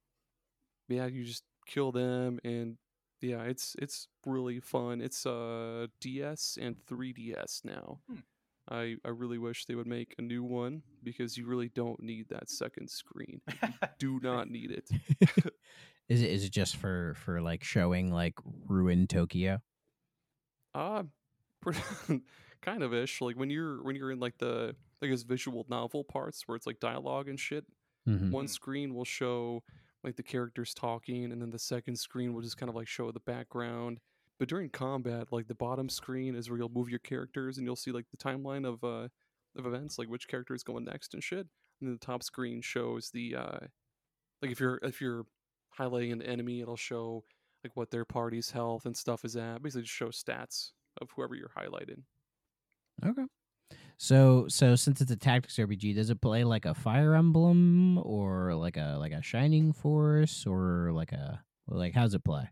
yeah, 0.88 1.06
you 1.06 1.24
just 1.24 1.44
kill 1.66 1.92
them 1.92 2.38
and 2.44 2.76
yeah, 3.22 3.42
it's 3.44 3.74
it's 3.78 4.08
really 4.26 4.60
fun. 4.60 5.00
It's 5.00 5.24
uh 5.24 5.86
DS 6.02 6.58
and 6.60 6.76
3DS 6.86 7.64
now. 7.64 8.00
Hmm. 8.06 8.16
I 8.68 8.96
I 9.02 9.08
really 9.08 9.38
wish 9.38 9.64
they 9.64 9.74
would 9.74 9.86
make 9.86 10.14
a 10.18 10.22
new 10.22 10.44
one 10.44 10.82
because 11.02 11.38
you 11.38 11.46
really 11.46 11.70
don't 11.70 12.02
need 12.02 12.26
that 12.28 12.50
second 12.50 12.90
screen. 12.90 13.40
Do 13.98 14.20
not 14.22 14.50
need 14.50 14.72
it. 14.72 14.90
is 16.10 16.20
it 16.20 16.30
is 16.30 16.44
it 16.44 16.52
just 16.52 16.76
for 16.76 17.14
for 17.24 17.40
like 17.40 17.64
showing 17.64 18.12
like 18.12 18.34
ruined 18.68 19.08
Tokyo? 19.08 19.62
Uh 20.74 21.04
pretty- 21.04 21.21
kind 22.62 22.82
of 22.82 22.94
ish. 22.94 23.20
Like 23.20 23.36
when 23.36 23.50
you're 23.50 23.82
when 23.82 23.96
you're 23.96 24.10
in 24.10 24.20
like 24.20 24.38
the 24.38 24.74
I 25.02 25.06
guess 25.06 25.22
visual 25.22 25.66
novel 25.68 26.04
parts 26.04 26.46
where 26.46 26.56
it's 26.56 26.66
like 26.66 26.80
dialogue 26.80 27.28
and 27.28 27.38
shit. 27.38 27.64
Mhm. 28.08 28.30
One 28.30 28.48
screen 28.48 28.94
will 28.94 29.04
show 29.04 29.62
like 30.02 30.16
the 30.16 30.22
characters 30.22 30.74
talking, 30.74 31.30
and 31.32 31.40
then 31.40 31.50
the 31.50 31.58
second 31.58 31.96
screen 31.96 32.34
will 32.34 32.42
just 32.42 32.56
kind 32.56 32.68
of 32.68 32.74
like 32.74 32.88
show 32.88 33.10
the 33.12 33.20
background. 33.20 34.00
But 34.38 34.48
during 34.48 34.70
combat, 34.70 35.28
like 35.30 35.46
the 35.46 35.54
bottom 35.54 35.88
screen 35.88 36.34
is 36.34 36.50
where 36.50 36.58
you'll 36.58 36.68
move 36.68 36.88
your 36.88 36.98
characters, 36.98 37.58
and 37.58 37.66
you'll 37.66 37.76
see 37.76 37.92
like 37.92 38.06
the 38.10 38.16
timeline 38.16 38.66
of 38.66 38.82
uh 38.82 39.08
of 39.56 39.66
events, 39.66 39.98
like 39.98 40.08
which 40.08 40.28
character 40.28 40.54
is 40.54 40.64
going 40.64 40.84
next 40.84 41.14
and 41.14 41.22
shit. 41.22 41.46
And 41.80 41.88
then 41.88 41.92
the 41.92 42.04
top 42.04 42.22
screen 42.22 42.60
shows 42.62 43.10
the 43.12 43.36
uh 43.36 43.58
like 44.40 44.50
if 44.50 44.60
you're 44.60 44.78
if 44.82 45.00
you're 45.00 45.26
highlighting 45.78 46.12
an 46.12 46.22
enemy, 46.22 46.60
it'll 46.60 46.76
show 46.76 47.24
like 47.62 47.76
what 47.76 47.90
their 47.90 48.04
party's 48.04 48.50
health 48.50 48.86
and 48.86 48.96
stuff 48.96 49.24
is 49.24 49.36
at. 49.36 49.62
Basically, 49.62 49.82
just 49.82 49.94
show 49.94 50.08
stats 50.08 50.72
of 51.00 51.08
whoever 51.14 51.34
you're 51.34 51.50
highlighting. 51.56 52.02
Okay. 53.04 53.24
So 53.98 54.46
so 54.48 54.74
since 54.76 55.00
it's 55.00 55.10
a 55.10 55.16
tactics 55.16 55.56
RPG, 55.56 55.94
does 55.94 56.10
it 56.10 56.20
play 56.20 56.44
like 56.44 56.64
a 56.64 56.74
Fire 56.74 57.14
Emblem 57.14 57.98
or 57.98 58.54
like 58.54 58.76
a 58.76 58.96
like 58.98 59.12
a 59.12 59.22
Shining 59.22 59.72
Force 59.72 60.44
or 60.46 60.90
like 60.92 61.12
a 61.12 61.42
like 61.68 61.94
how's 61.94 62.14
it 62.14 62.24
play? 62.24 62.48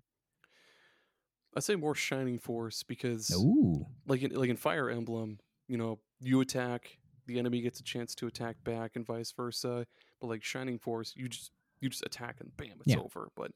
I'd 1.56 1.64
say 1.64 1.74
more 1.76 1.94
Shining 1.94 2.38
Force 2.38 2.82
because 2.84 3.30
Ooh. 3.34 3.84
like 4.06 4.22
in, 4.22 4.32
like 4.34 4.50
in 4.50 4.56
Fire 4.56 4.88
Emblem, 4.88 5.38
you 5.66 5.76
know, 5.76 5.98
you 6.20 6.40
attack, 6.40 6.98
the 7.26 7.38
enemy 7.40 7.60
gets 7.60 7.80
a 7.80 7.82
chance 7.82 8.14
to 8.16 8.26
attack 8.28 8.62
back, 8.62 8.92
and 8.94 9.04
vice 9.04 9.32
versa. 9.32 9.86
But 10.20 10.28
like 10.28 10.44
Shining 10.44 10.78
Force, 10.78 11.12
you 11.16 11.28
just 11.28 11.50
you 11.80 11.88
just 11.88 12.04
attack 12.06 12.36
and 12.40 12.56
bam, 12.56 12.76
it's 12.80 12.94
Yeah. 12.94 13.00
over. 13.00 13.30
But 13.36 13.50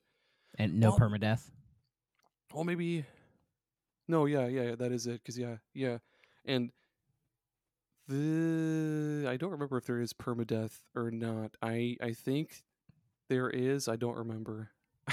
And 0.58 0.80
no 0.80 0.90
Well- 0.90 0.98
permadeath? 0.98 1.50
well, 2.52 2.64
maybe 2.64 3.04
no, 4.08 4.26
yeah, 4.26 4.46
yeah, 4.46 4.62
yeah, 4.62 4.74
that 4.76 4.92
is 4.92 5.06
it. 5.06 5.22
Because 5.22 5.38
yeah, 5.38 5.56
yeah, 5.72 5.98
and 6.44 6.70
the 8.08 9.26
I 9.28 9.36
don't 9.36 9.50
remember 9.50 9.78
if 9.78 9.86
there 9.86 10.00
is 10.00 10.12
permadeath 10.12 10.80
or 10.94 11.10
not. 11.10 11.56
I 11.62 11.96
I 12.02 12.12
think 12.12 12.64
there 13.28 13.50
is. 13.50 13.88
I 13.88 13.96
don't 13.96 14.16
remember. 14.16 14.70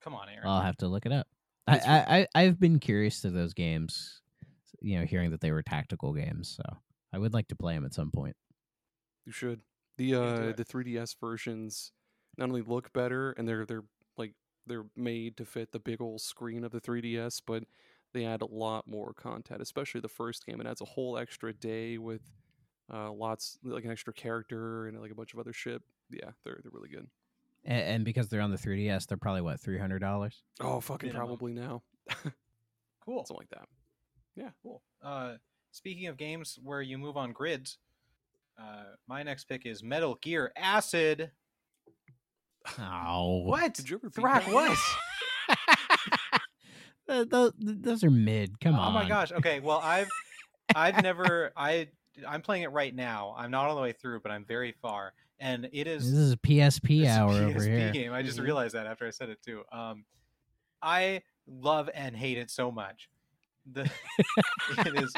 Come 0.00 0.14
on, 0.14 0.28
Aaron. 0.28 0.46
I'll 0.46 0.62
have 0.62 0.76
to 0.78 0.88
look 0.88 1.06
it 1.06 1.12
up. 1.12 1.26
I, 1.66 1.78
I, 1.78 2.18
I 2.18 2.26
I've 2.34 2.60
been 2.60 2.78
curious 2.78 3.22
to 3.22 3.30
those 3.30 3.52
games, 3.52 4.20
you 4.80 4.98
know, 4.98 5.04
hearing 5.04 5.30
that 5.32 5.40
they 5.40 5.50
were 5.50 5.62
tactical 5.62 6.12
games. 6.12 6.48
So 6.48 6.62
I 7.12 7.18
would 7.18 7.34
like 7.34 7.48
to 7.48 7.56
play 7.56 7.74
them 7.74 7.84
at 7.84 7.94
some 7.94 8.12
point. 8.12 8.36
You 9.24 9.32
should. 9.32 9.60
The 9.98 10.14
uh 10.14 10.52
the 10.52 10.64
3DS 10.64 11.16
versions 11.20 11.90
not 12.36 12.48
only 12.48 12.62
look 12.62 12.92
better 12.92 13.32
and 13.32 13.48
they're 13.48 13.64
they're 13.64 13.84
like 14.16 14.34
they're 14.66 14.86
made 14.96 15.36
to 15.36 15.44
fit 15.44 15.72
the 15.72 15.78
big 15.78 16.00
old 16.00 16.20
screen 16.20 16.64
of 16.64 16.72
the 16.72 16.80
3DS, 16.80 17.42
but 17.46 17.64
they 18.12 18.24
add 18.24 18.42
a 18.42 18.46
lot 18.46 18.86
more 18.88 19.12
content, 19.12 19.60
especially 19.60 20.00
the 20.00 20.08
first 20.08 20.46
game. 20.46 20.60
It 20.60 20.66
adds 20.66 20.80
a 20.80 20.84
whole 20.86 21.18
extra 21.18 21.52
day 21.52 21.98
with 21.98 22.22
uh 22.92 23.10
lots 23.10 23.58
like 23.64 23.84
an 23.84 23.90
extra 23.90 24.12
character 24.12 24.86
and 24.86 25.00
like 25.00 25.10
a 25.10 25.14
bunch 25.14 25.32
of 25.34 25.40
other 25.40 25.52
shit. 25.52 25.82
Yeah, 26.10 26.30
they're 26.44 26.60
they're 26.62 26.72
really 26.72 26.88
good. 26.88 27.08
And, 27.64 27.82
and 27.82 28.04
because 28.04 28.28
they're 28.28 28.40
on 28.40 28.52
the 28.52 28.56
3DS, 28.56 29.06
they're 29.08 29.16
probably 29.16 29.40
what 29.42 29.60
three 29.60 29.78
hundred 29.78 29.98
dollars. 30.00 30.42
Oh, 30.60 30.80
fucking 30.80 31.08
Minimum. 31.08 31.26
probably 31.26 31.52
now. 31.52 31.82
cool. 33.04 33.24
Something 33.26 33.36
like 33.40 33.50
that. 33.50 33.68
Yeah, 34.36 34.50
cool. 34.62 34.82
Uh, 35.02 35.34
speaking 35.72 36.06
of 36.06 36.16
games 36.16 36.58
where 36.62 36.80
you 36.82 36.96
move 36.98 37.16
on 37.16 37.32
grids, 37.32 37.78
uh, 38.58 38.94
my 39.08 39.22
next 39.22 39.44
pick 39.44 39.66
is 39.66 39.82
Metal 39.82 40.16
Gear 40.22 40.52
Acid. 40.56 41.32
Oh, 42.80 43.42
What? 43.44 43.74
Did 43.74 43.88
you 43.90 43.96
ever 43.96 44.10
beat 44.10 44.52
what? 44.52 44.78
Those, 47.30 47.52
those 47.58 48.02
are 48.02 48.10
mid. 48.10 48.58
Come 48.60 48.74
on. 48.74 48.88
Oh 48.88 48.92
my 48.92 49.08
gosh. 49.08 49.30
Okay. 49.30 49.60
Well, 49.60 49.80
I've 49.82 50.08
I've 50.74 51.02
never 51.04 51.52
I 51.56 51.88
I'm 52.26 52.42
playing 52.42 52.64
it 52.64 52.72
right 52.72 52.92
now. 52.92 53.34
I'm 53.38 53.50
not 53.52 53.66
all 53.66 53.76
the 53.76 53.82
way 53.82 53.92
through, 53.92 54.20
but 54.20 54.32
I'm 54.32 54.44
very 54.44 54.72
far, 54.82 55.12
and 55.38 55.68
it 55.72 55.86
is. 55.86 56.02
This 56.04 56.12
is 56.12 56.18
is 56.28 56.32
a 56.32 56.36
PSP 56.38 57.02
it's 57.02 57.08
a 57.10 57.20
hour 57.20 57.30
over 57.30 57.60
PSP 57.60 57.78
here. 57.78 57.92
game. 57.92 58.12
I 58.12 58.22
just 58.22 58.40
realized 58.40 58.74
that 58.74 58.86
after 58.86 59.06
I 59.06 59.10
said 59.10 59.28
it 59.28 59.40
too. 59.40 59.62
Um, 59.70 60.04
I 60.82 61.22
love 61.46 61.88
and 61.94 62.16
hate 62.16 62.38
it 62.38 62.50
so 62.50 62.72
much. 62.72 63.08
The 63.70 63.90
it 64.78 65.02
is 65.02 65.12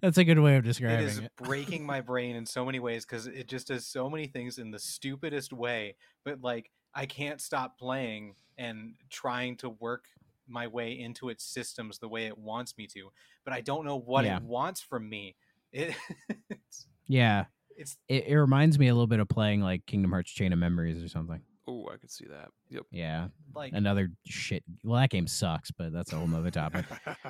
That's 0.00 0.18
a 0.18 0.24
good 0.24 0.38
way 0.38 0.56
of 0.56 0.64
describing 0.64 1.00
it. 1.00 1.04
Is 1.04 1.18
it. 1.18 1.32
breaking 1.36 1.84
my 1.84 2.00
brain 2.00 2.36
in 2.36 2.46
so 2.46 2.64
many 2.64 2.78
ways 2.78 3.04
because 3.04 3.26
it 3.26 3.48
just 3.48 3.68
does 3.68 3.86
so 3.86 4.08
many 4.08 4.26
things 4.26 4.58
in 4.58 4.70
the 4.70 4.78
stupidest 4.78 5.52
way 5.52 5.96
but 6.24 6.40
like 6.40 6.70
i 6.94 7.06
can't 7.06 7.40
stop 7.40 7.78
playing 7.78 8.34
and 8.58 8.94
trying 9.08 9.56
to 9.56 9.70
work 9.70 10.04
my 10.46 10.66
way 10.66 10.98
into 10.98 11.28
its 11.28 11.44
systems 11.44 11.98
the 11.98 12.08
way 12.08 12.26
it 12.26 12.36
wants 12.36 12.76
me 12.76 12.86
to 12.86 13.10
but 13.44 13.52
i 13.54 13.60
don't 13.60 13.84
know 13.84 13.96
what 13.96 14.24
Yeah. 14.24 14.36
it 14.36 14.42
wants 14.42 14.80
from 14.80 15.08
me 15.08 15.36
it, 15.72 15.94
it's, 16.50 16.86
Yeah, 17.06 17.44
it's 17.76 17.96
it, 18.08 18.26
it 18.26 18.36
reminds 18.36 18.78
me 18.78 18.88
a 18.88 18.92
little 18.94 19.06
bit 19.06 19.20
of 19.20 19.28
playing 19.28 19.60
like 19.60 19.86
Kingdom 19.86 20.10
Hearts 20.10 20.32
Chain 20.32 20.52
of 20.52 20.58
Memories 20.58 21.00
or 21.02 21.08
something. 21.08 21.40
Oh, 21.68 21.88
I 21.92 21.96
could 21.96 22.10
see 22.10 22.26
that. 22.26 22.48
Yep. 22.70 22.86
Yeah, 22.90 23.28
like 23.54 23.72
another 23.72 24.10
shit. 24.26 24.64
Well, 24.82 25.00
that 25.00 25.10
game 25.10 25.28
sucks, 25.28 25.70
but 25.70 25.92
that's 25.92 26.12
a 26.12 26.16
whole 26.16 26.26
nother 26.26 26.50
topic. 26.50 26.86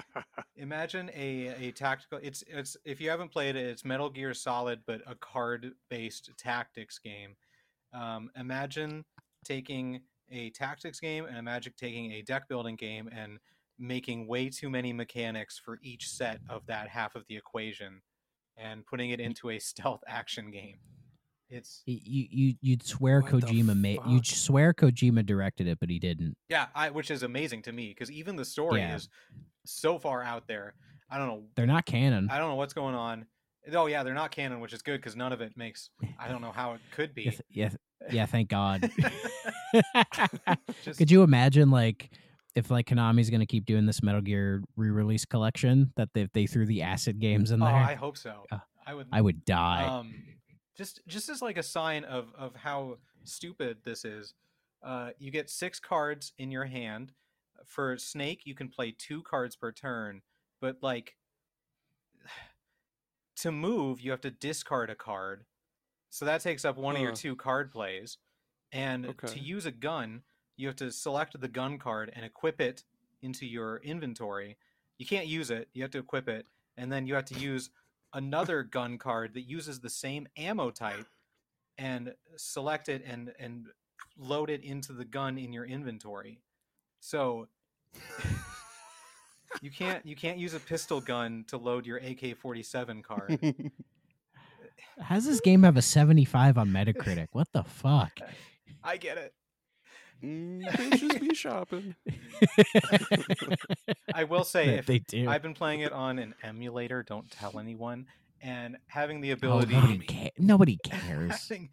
imagine 0.56 1.11
a 1.14 1.48
a 1.68 1.72
tactical 1.72 2.18
it's 2.22 2.42
it's 2.46 2.76
if 2.84 3.00
you 3.00 3.11
haven't 3.11 3.30
played 3.30 3.56
it 3.56 3.66
it's 3.66 3.84
metal 3.84 4.08
gear 4.11 4.32
solid 4.34 4.80
but 4.86 5.00
a 5.06 5.14
card 5.16 5.72
based 5.88 6.30
tactics 6.36 6.98
game 6.98 7.34
um, 7.92 8.30
imagine 8.36 9.04
taking 9.51 10.01
a 10.30 10.51
tactics 10.51 11.01
game 11.01 11.24
and 11.24 11.36
a 11.36 11.43
Magic 11.43 11.76
taking 11.76 12.12
a 12.12 12.22
deck 12.22 12.49
building 12.49 12.76
game 12.76 13.09
and 13.12 13.38
making 13.78 14.26
way 14.26 14.49
too 14.49 14.68
many 14.70 14.93
mechanics 14.93 15.59
for 15.59 15.78
each 15.82 16.09
set 16.09 16.41
of 16.49 16.64
that 16.66 16.88
half 16.88 17.14
of 17.14 17.24
the 17.28 17.36
equation 17.36 18.01
and 18.57 18.84
putting 18.86 19.11
it 19.11 19.20
into 19.20 19.51
a 19.51 19.59
stealth 19.59 20.03
action 20.07 20.51
game 20.51 20.76
it's 21.49 21.82
you 21.86 22.26
you 22.30 22.55
you'd 22.61 22.82
swear 22.86 23.22
Kojima 23.22 23.76
made 23.76 23.99
you'd 24.07 24.24
swear 24.26 24.72
Kojima 24.72 25.26
directed 25.26 25.66
it, 25.66 25.80
but 25.80 25.91
he 25.91 25.99
didn't. 25.99 26.36
yeah 26.49 26.66
I, 26.76 26.91
which 26.91 27.11
is 27.11 27.24
amazing 27.24 27.62
to 27.62 27.72
me 27.72 27.88
because 27.88 28.09
even 28.11 28.36
the 28.36 28.45
story 28.45 28.80
Yeah. 28.80 28.95
is 28.97 29.09
so 29.66 29.99
far 29.99 30.22
out 30.22 30.47
there 30.47 30.74
i 31.11 31.18
don't 31.18 31.26
know 31.26 31.43
They're 31.57 31.66
not 31.66 31.86
canon. 31.86 32.28
I 32.30 32.38
don't 32.38 32.51
know 32.51 32.55
what's 32.55 32.72
going 32.74 32.95
on. 32.95 33.26
Oh 33.72 33.86
yeah, 33.86 34.02
they're 34.02 34.14
not 34.14 34.30
canon, 34.30 34.61
which 34.61 34.72
is 34.72 34.82
good 34.82 34.96
because 34.98 35.16
none 35.16 35.32
of 35.32 35.40
it 35.40 35.56
makes. 35.56 35.90
I 36.18 36.28
don't 36.28 36.40
know 36.40 36.52
how 36.52 36.72
it 36.72 36.80
could 36.92 37.14
be. 37.14 37.24
th- 37.24 37.40
yeah, 37.50 37.70
yeah. 38.11 38.26
Thank 38.26 38.48
God. 38.48 38.90
Just, 40.82 40.98
Could 40.98 41.11
you 41.11 41.22
imagine 41.22 41.70
like 41.70 42.11
if 42.54 42.70
like 42.70 42.86
Konami's 42.86 43.30
gonna 43.30 43.46
keep 43.46 43.66
doing 43.66 43.86
this 43.86 44.02
Metal 44.02 44.20
Gear 44.20 44.62
re-release 44.76 45.24
collection 45.24 45.92
that 45.96 46.08
they 46.14 46.28
they 46.32 46.46
threw 46.46 46.66
the 46.66 46.82
acid 46.82 47.20
games 47.20 47.50
in 47.50 47.62
Oh, 47.62 47.66
there? 47.66 47.74
I 47.74 47.94
hope 47.94 48.16
so. 48.16 48.44
Uh, 48.50 48.58
I 48.86 48.94
would. 48.94 49.06
I 49.12 49.20
would 49.20 49.44
die. 49.44 49.86
Um, 49.86 50.14
just 50.76 51.00
just 51.06 51.28
as 51.28 51.42
like 51.42 51.58
a 51.58 51.62
sign 51.62 52.04
of 52.04 52.28
of 52.36 52.56
how 52.56 52.98
stupid 53.24 53.78
this 53.84 54.04
is. 54.04 54.34
Uh, 54.82 55.11
you 55.18 55.30
get 55.30 55.50
six 55.50 55.78
cards 55.78 56.32
in 56.38 56.50
your 56.50 56.64
hand. 56.64 57.12
For 57.66 57.98
Snake, 57.98 58.42
you 58.46 58.54
can 58.54 58.68
play 58.68 58.94
two 58.96 59.22
cards 59.22 59.54
per 59.54 59.70
turn, 59.70 60.22
but 60.62 60.78
like 60.80 61.14
to 63.41 63.53
move, 63.53 64.01
you 64.01 64.11
have 64.11 64.20
to 64.22 64.30
discard 64.30 64.91
a 64.91 64.95
card. 64.95 65.45
So 66.11 66.24
that 66.24 66.41
takes 66.41 66.64
up 66.64 66.76
one 66.76 66.97
of 66.97 67.03
your 67.03 67.12
two 67.12 67.36
card 67.36 67.70
plays. 67.70 68.18
And 68.72 69.14
to 69.26 69.38
use 69.38 69.66
a 69.66 69.70
gun, 69.70 70.22
you 70.57 70.66
have 70.68 70.76
to 70.76 70.93
select 70.93 71.41
the 71.41 71.49
gun 71.49 71.78
card 71.78 72.12
and 72.14 72.24
equip 72.24 72.61
it 72.61 72.84
into 73.22 73.47
your 73.47 73.78
inventory. 73.78 74.57
You 74.99 75.07
can't 75.07 75.26
use 75.26 75.51
it, 75.51 75.68
you 75.72 75.82
have 75.82 75.91
to 75.93 75.99
equip 75.99 76.28
it, 76.28 76.47
and 76.76 76.93
then 76.93 77.07
you 77.07 77.14
have 77.14 77.24
to 77.26 77.38
use 77.38 77.70
another 78.12 78.62
gun 78.70 78.99
card 78.99 79.34
that 79.34 79.43
uses 79.43 79.80
the 79.80 79.91
same 79.91 80.28
ammo 80.36 80.70
type 80.70 81.07
and 81.78 82.14
select 82.36 82.88
it 82.88 83.03
and 83.07 83.32
and 83.38 83.68
load 84.18 84.51
it 84.51 84.62
into 84.62 84.93
the 84.93 85.05
gun 85.05 85.38
in 85.38 85.53
your 85.53 85.64
inventory. 85.64 86.41
So 87.01 87.49
you 89.61 89.70
can't 89.70 90.04
you 90.06 90.16
can't 90.16 90.38
use 90.38 90.54
a 90.54 90.61
pistol 90.61 91.00
gun 91.00 91.44
to 91.48 91.56
load 91.56 91.86
your 91.86 91.98
AK-47 91.98 93.02
card. 93.02 93.38
How 95.00 95.14
does 95.14 95.24
this 95.26 95.40
game 95.40 95.62
have 95.62 95.76
a 95.76 95.82
75 95.82 96.58
on 96.58 96.68
Metacritic? 96.70 97.28
What 97.32 97.48
the 97.52 97.62
fuck? 97.64 98.12
I 98.84 98.96
get 98.96 99.18
it. 99.18 99.34
Mm, 100.22 100.62
bitches 100.66 101.20
be 101.20 101.34
shopping. 101.34 101.94
I 104.14 104.24
will 104.24 104.44
say 104.44 104.74
if 104.76 104.86
they 104.86 104.98
do. 104.98 105.28
I've 105.28 105.42
been 105.42 105.54
playing 105.54 105.80
it 105.80 105.92
on 105.92 106.18
an 106.18 106.34
emulator, 106.42 107.02
don't 107.02 107.30
tell 107.30 107.58
anyone, 107.58 108.06
and 108.42 108.76
having 108.86 109.20
the 109.22 109.30
Oh, 109.30 109.34
ability 109.34 109.72
nobody, 109.74 109.98
ca- 110.06 110.30
nobody 110.38 110.78
cares. 110.84 111.48
having, 111.48 111.70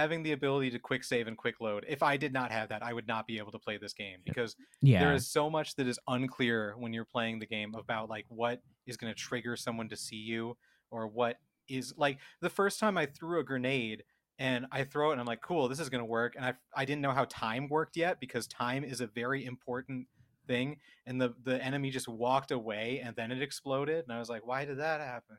having 0.00 0.22
the 0.22 0.32
ability 0.32 0.70
to 0.70 0.78
quick 0.78 1.04
save 1.04 1.26
and 1.28 1.36
quick 1.36 1.60
load. 1.60 1.84
If 1.86 2.02
I 2.02 2.16
did 2.16 2.32
not 2.32 2.50
have 2.50 2.70
that, 2.70 2.82
I 2.82 2.92
would 2.92 3.06
not 3.06 3.26
be 3.26 3.36
able 3.38 3.52
to 3.52 3.58
play 3.58 3.76
this 3.76 3.92
game 3.92 4.18
because 4.24 4.56
Yeah. 4.80 5.00
there 5.00 5.12
is 5.14 5.28
so 5.28 5.50
much 5.50 5.74
that 5.76 5.86
is 5.86 5.98
unclear 6.08 6.74
when 6.78 6.92
you're 6.94 7.04
playing 7.04 7.38
the 7.38 7.46
game 7.46 7.74
about 7.74 8.08
like 8.08 8.24
what 8.28 8.62
is 8.86 8.96
going 8.96 9.12
to 9.12 9.18
trigger 9.18 9.56
someone 9.56 9.88
to 9.90 9.96
see 9.96 10.16
you 10.16 10.56
or 10.90 11.06
what 11.06 11.36
is 11.68 11.92
like 11.96 12.18
the 12.40 12.48
first 12.50 12.80
time 12.80 12.96
I 12.96 13.06
threw 13.06 13.40
a 13.40 13.44
grenade 13.44 14.02
and 14.38 14.66
I 14.72 14.84
throw 14.84 15.10
it 15.10 15.12
and 15.12 15.20
I'm 15.20 15.26
like, 15.26 15.42
cool, 15.42 15.68
this 15.68 15.80
is 15.80 15.90
going 15.90 16.00
to 16.00 16.06
work. 16.06 16.34
And 16.34 16.44
I, 16.46 16.54
I 16.74 16.84
didn't 16.86 17.02
know 17.02 17.12
how 17.12 17.26
time 17.26 17.68
worked 17.68 17.96
yet 17.96 18.18
because 18.20 18.46
time 18.46 18.84
is 18.84 19.02
a 19.02 19.06
very 19.06 19.44
important 19.44 20.06
thing. 20.46 20.78
And 21.06 21.20
the, 21.20 21.34
the 21.44 21.62
enemy 21.62 21.90
just 21.90 22.08
walked 22.08 22.50
away 22.50 23.02
and 23.04 23.14
then 23.16 23.30
it 23.32 23.42
exploded. 23.42 24.04
And 24.04 24.12
I 24.16 24.18
was 24.18 24.30
like, 24.30 24.46
why 24.46 24.64
did 24.64 24.78
that 24.78 25.00
happen? 25.02 25.36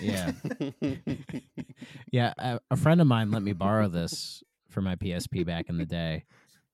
Yeah. 0.00 0.32
Yeah, 2.12 2.32
a, 2.38 2.60
a 2.70 2.76
friend 2.76 3.00
of 3.00 3.06
mine 3.06 3.30
let 3.30 3.42
me 3.42 3.52
borrow 3.52 3.88
this 3.88 4.42
for 4.68 4.80
my 4.82 4.96
PSP 4.96 5.44
back 5.46 5.68
in 5.68 5.78
the 5.78 5.86
day 5.86 6.24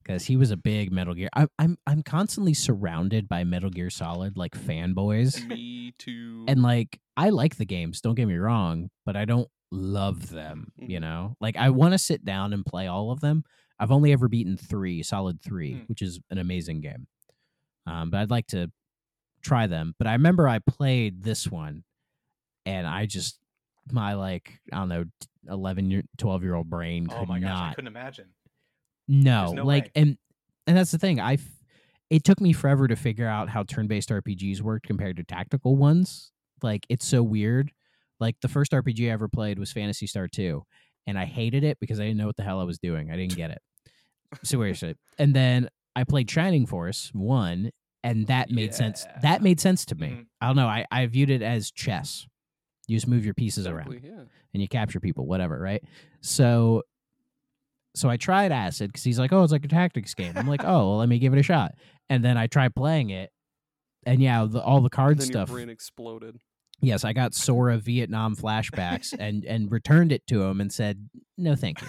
because 0.03 0.25
he 0.25 0.37
was 0.37 0.51
a 0.51 0.57
big 0.57 0.91
Metal 0.93 1.15
Gear. 1.15 1.29
I, 1.35 1.47
I'm 1.59 1.77
I'm 1.87 2.03
constantly 2.03 2.55
surrounded 2.55 3.29
by 3.29 3.45
Metal 3.45 3.71
Gear 3.71 3.91
Solid 3.91 4.37
like 4.37 4.53
fanboys, 4.57 5.47
Me 5.47 5.93
too. 5.99 6.45
and 6.49 6.63
like 6.63 7.01
I 7.17 7.31
like 7.31 7.57
the 7.57 7.65
games. 7.67 8.01
Don't 8.01 8.15
get 8.15 8.27
me 8.27 8.37
wrong, 8.37 8.91
but 9.07 9.17
I 9.17 9.25
don't 9.25 9.49
love 9.71 10.31
them. 10.31 10.73
You 10.77 10.99
Mhm. 10.99 11.03
know, 11.03 11.37
like 11.41 11.57
I 11.57 11.71
want 11.71 11.93
to 11.93 11.99
sit 11.99 12.25
down 12.25 12.53
and 12.53 12.65
play 12.67 12.87
all 12.89 13.11
of 13.11 13.21
them. 13.21 13.45
I've 13.79 13.91
only 13.93 14.13
ever 14.13 14.29
beaten 14.29 14.57
three, 14.57 15.03
Solid 15.03 15.41
three, 15.43 15.75
Hmm. 15.75 15.85
which 15.87 16.03
is 16.03 16.21
an 16.31 16.39
amazing 16.39 16.81
game. 16.83 17.07
Um, 17.87 18.11
but 18.11 18.19
I'd 18.21 18.31
like 18.31 18.47
to 18.49 18.71
try 19.41 19.67
them. 19.67 19.95
But 19.99 20.07
I 20.07 20.13
remember 20.13 20.47
I 20.49 20.59
played 20.61 21.23
this 21.25 21.51
one, 21.51 21.83
and 22.65 22.87
I 22.87 23.07
just 23.07 23.39
my 23.91 24.15
like 24.15 24.61
I 24.73 24.77
don't 24.77 24.89
know, 24.89 25.05
eleven 25.49 25.91
year, 25.91 26.03
twelve 26.19 26.43
year 26.43 26.55
old 26.55 26.71
brain 26.71 27.07
could 27.07 27.19
oh 27.19 27.27
my 27.27 27.41
gosh, 27.41 27.51
I 27.51 27.67
not 27.67 27.75
couldn't 27.77 27.89
imagine. 27.89 28.29
no, 29.09 29.53
no 29.53 29.65
like 29.65 29.85
way. 29.85 29.91
and 29.97 30.19
and 30.67 30.77
that's 30.77 30.91
the 30.93 30.99
thing. 30.99 31.21
I 31.21 31.39
it 32.11 32.25
took 32.25 32.41
me 32.41 32.53
forever 32.53 32.87
to 32.89 32.97
figure 32.97 33.27
out 33.27 33.49
how 33.49 33.63
turn-based 33.63 34.11
RPGs 34.11 34.61
worked 34.61 34.87
compared 34.87 35.17
to 35.17 35.25
tactical 35.25 35.77
ones. 35.77 36.31
Like 36.63 36.87
it's 36.89 37.07
so 37.07 37.23
weird. 37.23 37.73
Like 38.21 38.37
the 38.41 38.49
first 38.49 38.73
RPG 38.73 39.09
I 39.09 39.13
ever 39.13 39.29
played 39.29 39.59
was 39.59 39.73
Phantasy 39.73 40.07
Star 40.07 40.29
2, 40.29 40.63
and 41.07 41.19
I 41.19 41.25
hated 41.25 41.65
it 41.65 41.81
because 41.81 41.99
I 41.99 42.05
didn't 42.05 42.19
know 42.19 42.27
what 42.27 42.37
the 42.37 42.45
hell 42.45 42.61
I 42.61 42.65
was 42.65 42.79
doing. 42.79 43.11
I 43.11 43.17
didn't 43.17 43.35
get 43.35 43.51
it. 43.51 43.61
Seriously. 44.45 44.95
And 45.19 45.35
then 45.35 45.69
I 45.97 46.05
played 46.05 46.31
Shining 46.31 46.67
Force 46.67 47.11
1 47.15 47.71
and 48.05 48.27
that 48.27 48.51
made 48.51 48.75
sense. 48.75 49.07
That 49.23 49.43
made 49.43 49.61
sense 49.61 49.85
to 49.87 49.95
me. 49.95 50.09
Mhm. 50.09 50.27
I 50.41 50.47
don't 50.47 50.57
know. 50.57 50.67
I, 50.69 50.85
I 50.91 51.07
viewed 51.07 51.31
it 51.31 51.43
as 51.43 51.71
chess. 51.71 52.27
You 52.89 52.97
just 52.97 53.07
move 53.07 53.25
your 53.25 53.35
pieces 53.35 53.67
around 53.67 54.01
yeah. 54.03 54.25
and 54.53 54.63
you 54.63 54.69
capture 54.69 55.01
people, 55.01 55.27
whatever, 55.27 55.59
right? 55.59 55.83
So 56.21 56.83
so 57.95 58.09
I 58.09 58.17
tried 58.17 58.53
acid 58.53 58.91
because 58.91 59.05
he's 59.05 59.19
like, 59.19 59.33
oh, 59.33 59.43
it's 59.43 59.53
like 59.53 59.65
a 59.65 59.69
tactics 59.69 60.15
game. 60.15 60.33
I'm 60.37 60.49
like, 60.49 60.65
oh, 60.65 60.89
well, 60.89 60.97
let 60.99 61.09
me 61.09 61.19
give 61.19 61.33
it 61.33 61.39
a 61.39 61.43
shot. 61.43 61.75
And 62.09 62.25
then 62.25 62.37
I 62.37 62.47
tried 62.47 62.75
playing 62.75 63.11
it, 63.11 63.31
and 64.05 64.23
yeah, 64.23 64.47
the, 64.49 64.63
all 64.63 64.81
the 64.81 64.91
card 64.91 65.23
stuff. 65.23 65.49
brain 65.51 65.69
exploded. 65.69 66.39
Yes, 66.81 67.05
I 67.05 67.13
got 67.13 67.33
Sora 67.33 67.79
Vietnam 67.79 68.35
flashbacks 68.35 69.15
and 69.19 69.45
and 69.45 69.71
returned 69.71 70.13
it 70.13 70.27
to 70.29 70.43
him 70.43 70.61
and 70.61 70.73
said, 70.73 71.09
no, 71.39 71.55
thank 71.55 71.81
you, 71.81 71.89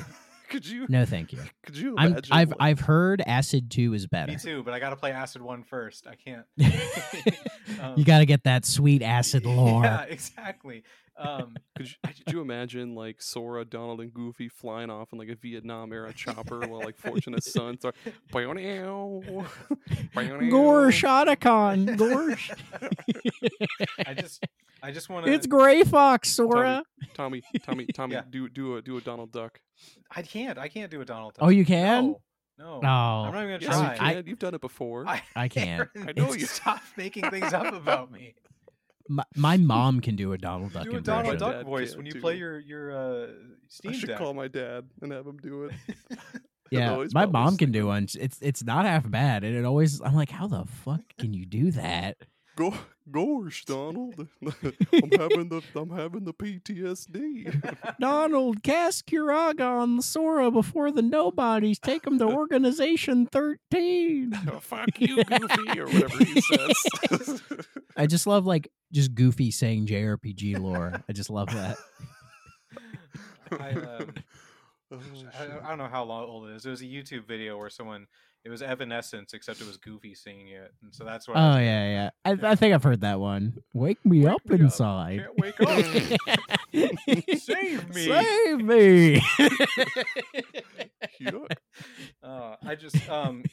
Could 0.54 0.68
you? 0.68 0.86
no, 0.88 1.04
thank 1.04 1.34
you. 1.34 1.40
Could 1.64 1.76
you 1.76 1.96
I'm, 1.98 2.16
I've 2.32 2.50
like- 2.50 2.58
I've 2.60 2.80
heard 2.80 3.22
Acid 3.26 3.72
Two 3.72 3.94
is 3.96 4.06
better. 4.06 4.32
Me 4.32 4.38
too, 4.38 4.62
but 4.64 4.74
I 4.76 4.80
got 4.80 4.92
to 4.92 4.96
play 4.96 5.12
Acid 5.12 5.42
One 5.42 5.64
first. 5.64 6.06
I 6.08 6.16
can't. 6.16 6.46
Um, 7.82 7.94
you 7.98 8.04
got 8.06 8.20
to 8.20 8.26
get 8.26 8.44
that 8.44 8.66
sweet 8.66 9.02
acid 9.02 9.46
lore. 9.46 9.84
Yeah, 9.84 10.04
exactly. 10.04 10.84
Um, 11.16 11.56
Could 11.76 11.90
you, 11.90 11.96
could 12.26 12.34
you 12.34 12.42
imagine 12.42 12.96
like 12.96 13.22
Sora, 13.22 13.66
Donald, 13.66 14.02
and 14.02 14.12
Goofy 14.14 14.50
flying 14.50 14.90
off 14.90 15.14
in 15.14 15.20
like 15.20 15.30
a 15.30 15.36
Vietnam 15.36 15.94
era 15.94 16.12
chopper 16.14 16.60
while 16.62 16.82
like 16.82 16.98
Fortunate 16.98 17.44
Son 17.44 17.78
start 17.78 17.96
Gore 18.32 18.56
Gore 20.50 20.88
Shotacon. 20.90 21.98
Gore. 21.98 22.36
I 24.06 24.14
just, 24.14 24.46
I 24.82 24.92
just 24.92 25.10
want 25.10 25.26
to. 25.26 25.32
it's 25.34 25.48
Gray 25.48 25.84
Fox, 25.84 26.30
Sora. 26.30 26.84
Tommy, 27.14 27.42
Tommy, 27.64 27.86
Tommy, 27.94 28.16
Yeah. 28.16 28.24
do 28.30 28.50
do 28.50 28.78
a 28.78 28.82
do 28.82 28.98
a 28.98 29.02
Donald 29.02 29.32
Duck. 29.32 29.60
I 30.16 30.22
can't. 30.22 30.58
I 30.58 30.68
can't 30.68 30.90
do 30.92 31.02
a 31.02 31.06
Donald. 31.06 31.36
Oh, 31.40 31.50
you 31.50 31.66
can? 31.66 32.16
No. 32.58 32.80
No. 32.82 32.88
Oh, 32.90 33.24
I'm 33.28 33.34
not 33.34 33.44
even 33.44 33.62
Yes, 33.62 33.72
gonna 33.76 33.92
you 33.92 33.98
try. 33.98 34.14
can. 34.14 34.28
You've 34.28 34.40
done 34.40 34.54
it 34.54 34.62
before. 34.62 35.08
I, 35.08 35.22
I 35.36 35.48
can't. 35.48 35.90
I 36.08 36.14
know 36.16 36.34
you- 36.34 36.46
Stop 36.46 36.82
making 36.98 37.30
things 37.30 37.52
up 37.54 37.74
about 37.74 38.12
me. 38.12 38.36
My, 39.10 39.24
my 39.36 39.58
mom 39.58 40.00
can 40.00 40.16
do 40.16 40.34
a 40.34 40.38
Donald 40.38 40.74
Duck 40.74 40.84
do 40.84 40.92
a 40.94 40.98
impression. 40.98 41.24
Donald 41.26 41.40
My 41.42 41.52
Duck 41.52 41.66
voice 41.66 41.96
when 41.96 42.06
you 42.06 42.14
too. 42.14 42.22
play 42.22 42.36
your 42.38 42.60
your 42.60 42.92
uh, 42.92 43.28
Steam 43.68 43.92
I 43.92 43.96
should 43.96 44.10
Deck. 44.10 44.18
call 44.18 44.34
my 44.34 44.48
dad 44.48 44.86
and 45.02 45.12
have 45.12 45.26
him 45.28 45.38
do 45.38 45.66
it. 45.66 45.74
Yeah, 46.72 47.06
my 47.14 47.28
mom 47.28 47.56
can 47.58 47.72
do 47.72 47.86
one. 47.86 48.08
It's 48.20 48.40
it's 48.42 48.64
not 48.64 48.86
half 48.86 49.08
bad, 49.08 49.44
and 49.44 49.56
it 49.56 49.64
always 49.64 50.02
I'm 50.02 50.16
like, 50.16 50.32
how 50.32 50.48
the 50.48 50.66
fuck 50.66 51.02
can 51.20 51.32
you 51.32 51.46
do 51.46 51.70
that? 51.70 52.18
Go, 52.56 52.74
gosh, 53.12 53.66
Donald, 53.66 54.28
I'm 54.46 55.12
having 55.12 55.50
the 55.50 55.62
I'm 55.76 55.90
having 55.90 56.26
the 56.26 56.34
PTSD. 56.34 57.76
Donald, 58.00 58.64
cast 58.64 59.06
Curaga 59.06 59.82
on 59.82 59.98
the 59.98 60.04
Sora 60.04 60.52
before 60.52 60.92
the 60.92 61.02
nobodies 61.02 61.80
take 61.80 62.06
him 62.06 62.20
to 62.20 62.26
Organization 62.34 63.26
13. 63.28 64.34
Fuck 64.62 65.00
you, 65.00 65.24
Goofy, 65.24 65.80
or 65.80 65.86
whatever 65.86 66.24
he 66.24 66.42
says. 66.42 67.42
I 67.96 68.08
just 68.08 68.28
love 68.28 68.46
like 68.46 68.72
just 68.92 69.14
Goofy 69.14 69.52
saying 69.52 69.88
JRPG 69.88 70.60
lore. 70.60 71.04
I 71.08 71.14
just 71.14 71.30
love 71.30 71.50
that. 71.54 71.78
I, 73.52 73.72
um, 73.72 74.14
Oh, 74.94 75.00
I. 75.40 75.66
I 75.66 75.70
don't 75.70 75.78
know 75.80 75.88
how 75.88 76.04
long 76.04 76.26
old 76.30 76.50
it 76.50 76.56
is. 76.56 76.66
It 76.66 76.70
was 76.70 76.82
a 76.82 76.86
YouTube 76.86 77.26
video 77.28 77.58
where 77.58 77.70
someone 77.70 78.06
it 78.46 78.50
was 78.50 78.62
Evanescence, 78.62 79.34
except 79.34 79.62
it 79.62 79.68
was 79.68 79.78
Goofy 79.78 80.14
singing 80.14 80.50
it, 80.50 80.74
and 80.84 80.94
so 80.94 81.04
that's 81.06 81.28
what. 81.28 81.38
I 81.38 81.42
Oh 81.42 81.50
was 81.56 81.62
yeah, 81.62 82.10
yeah. 82.26 82.36
I, 82.46 82.52
I 82.52 82.56
think 82.56 82.74
I've 82.74 82.84
heard 82.84 83.02
that 83.02 83.20
one. 83.20 83.56
Wake 83.74 84.06
me 84.06 84.26
Wake 84.26 84.34
up 84.36 84.46
me 84.46 84.56
up. 84.56 84.62
inside. 84.62 85.20
Can't 85.20 85.40
wake 85.40 85.60
up. 85.62 85.86
Save 87.40 87.96
me. 87.96 88.06
Save 88.06 88.62
me. 88.62 89.22
Uh, 92.24 92.56
I 92.66 92.76
just 92.76 93.08
um 93.10 93.44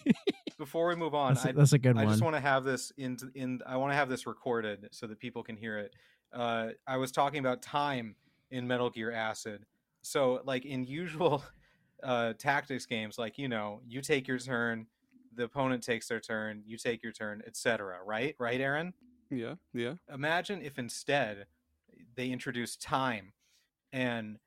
before 0.58 0.88
we 0.88 0.94
move 0.94 1.14
on, 1.14 1.34
that's, 1.34 1.46
I, 1.46 1.52
that's 1.52 1.72
a 1.72 1.78
good 1.78 1.96
I 1.96 2.04
one. 2.04 2.12
just 2.12 2.22
want 2.22 2.36
to 2.36 2.40
have 2.40 2.64
this 2.64 2.92
in 2.96 3.16
in 3.34 3.60
I 3.66 3.76
want 3.76 3.92
to 3.92 3.96
have 3.96 4.08
this 4.08 4.26
recorded 4.26 4.88
so 4.92 5.06
that 5.06 5.18
people 5.18 5.42
can 5.42 5.56
hear 5.56 5.78
it. 5.78 5.94
Uh, 6.32 6.68
I 6.86 6.96
was 6.98 7.10
talking 7.12 7.40
about 7.40 7.62
time 7.62 8.14
in 8.50 8.66
Metal 8.68 8.90
Gear 8.90 9.10
Acid. 9.12 9.64
So 10.02 10.40
like 10.44 10.64
in 10.64 10.84
usual 10.84 11.42
uh, 12.02 12.34
tactics 12.34 12.86
games, 12.86 13.18
like 13.18 13.38
you 13.38 13.48
know, 13.48 13.80
you 13.86 14.00
take 14.00 14.28
your 14.28 14.38
turn, 14.38 14.86
the 15.34 15.44
opponent 15.44 15.82
takes 15.82 16.08
their 16.08 16.20
turn, 16.20 16.62
you 16.66 16.76
take 16.76 17.02
your 17.02 17.12
turn, 17.12 17.42
etc. 17.46 17.98
Right, 18.04 18.34
right, 18.38 18.60
Aaron. 18.60 18.94
Yeah, 19.30 19.54
yeah. 19.72 19.94
Imagine 20.12 20.62
if 20.62 20.78
instead 20.78 21.46
they 22.16 22.30
introduce 22.30 22.76
time, 22.76 23.32
and 23.92 24.38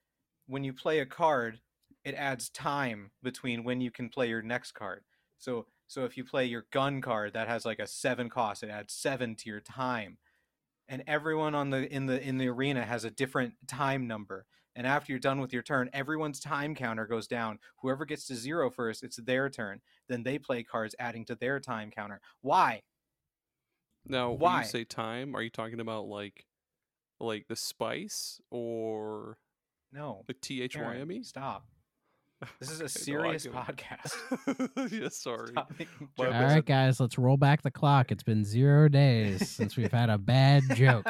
when 0.47 0.63
you 0.63 0.73
play 0.73 0.99
a 0.99 1.05
card, 1.05 1.59
it 2.03 2.15
adds 2.15 2.49
time 2.49 3.11
between 3.21 3.63
when 3.63 3.79
you 3.81 3.91
can 3.91 4.09
play 4.09 4.27
your 4.27 4.41
next 4.41 4.73
card. 4.73 5.03
So 5.37 5.67
so 5.87 6.05
if 6.05 6.17
you 6.17 6.23
play 6.23 6.45
your 6.45 6.65
gun 6.71 7.01
card 7.01 7.33
that 7.33 7.47
has 7.47 7.65
like 7.65 7.79
a 7.79 7.87
seven 7.87 8.29
cost, 8.29 8.63
it 8.63 8.69
adds 8.69 8.93
seven 8.93 9.35
to 9.35 9.49
your 9.49 9.61
time. 9.61 10.17
And 10.87 11.03
everyone 11.07 11.55
on 11.55 11.69
the 11.69 11.91
in 11.91 12.07
the 12.07 12.21
in 12.21 12.37
the 12.37 12.47
arena 12.49 12.85
has 12.85 13.03
a 13.03 13.11
different 13.11 13.53
time 13.67 14.07
number. 14.07 14.45
And 14.75 14.87
after 14.87 15.11
you're 15.11 15.19
done 15.19 15.39
with 15.39 15.53
your 15.53 15.61
turn, 15.61 15.89
everyone's 15.93 16.39
time 16.39 16.73
counter 16.73 17.05
goes 17.05 17.27
down. 17.27 17.59
Whoever 17.81 18.05
gets 18.05 18.25
to 18.27 18.35
zero 18.35 18.69
first, 18.71 19.03
it's 19.03 19.17
their 19.17 19.49
turn. 19.49 19.81
Then 20.09 20.23
they 20.23 20.39
play 20.39 20.63
cards 20.63 20.95
adding 20.97 21.25
to 21.25 21.35
their 21.35 21.59
time 21.59 21.91
counter. 21.91 22.21
Why? 22.41 22.81
Now, 24.05 24.31
when 24.31 24.39
Why? 24.39 24.61
you 24.61 24.67
say 24.67 24.83
time, 24.83 25.35
are 25.35 25.41
you 25.41 25.49
talking 25.51 25.79
about 25.79 26.07
like, 26.07 26.45
like 27.19 27.45
the 27.47 27.55
spice 27.55 28.41
or 28.49 29.37
No. 29.91 30.23
the 30.27 30.33
T 30.33 30.61
H 30.61 30.75
Y 30.75 30.81
Aaron, 30.81 31.01
M 31.01 31.11
E? 31.11 31.23
Stop. 31.23 31.65
This 32.59 32.71
is 32.71 32.79
a 32.79 32.83
no, 32.85 32.87
serious 32.87 33.43
get 33.45 33.53
it. 33.53 33.77
podcast. 33.77 34.91
yeah, 35.01 35.07
sorry. 35.09 35.51
All 35.55 35.63
right, 35.69 35.79
making 35.79 36.09
My 36.17 36.25
All 36.25 36.31
jokes. 36.31 36.39
bad. 36.39 36.53
right, 36.55 36.65
guys, 36.65 36.99
let's 36.99 37.17
roll 37.17 37.37
back 37.37 37.61
the 37.61 37.71
clock. 37.71 38.11
It's 38.11 38.23
been 38.23 38.43
zero 38.43 38.89
days 38.89 39.49
since 39.49 39.77
we've 39.77 39.91
had 39.93 40.09
a 40.09 40.17
bad 40.17 40.63
joke. 40.75 41.05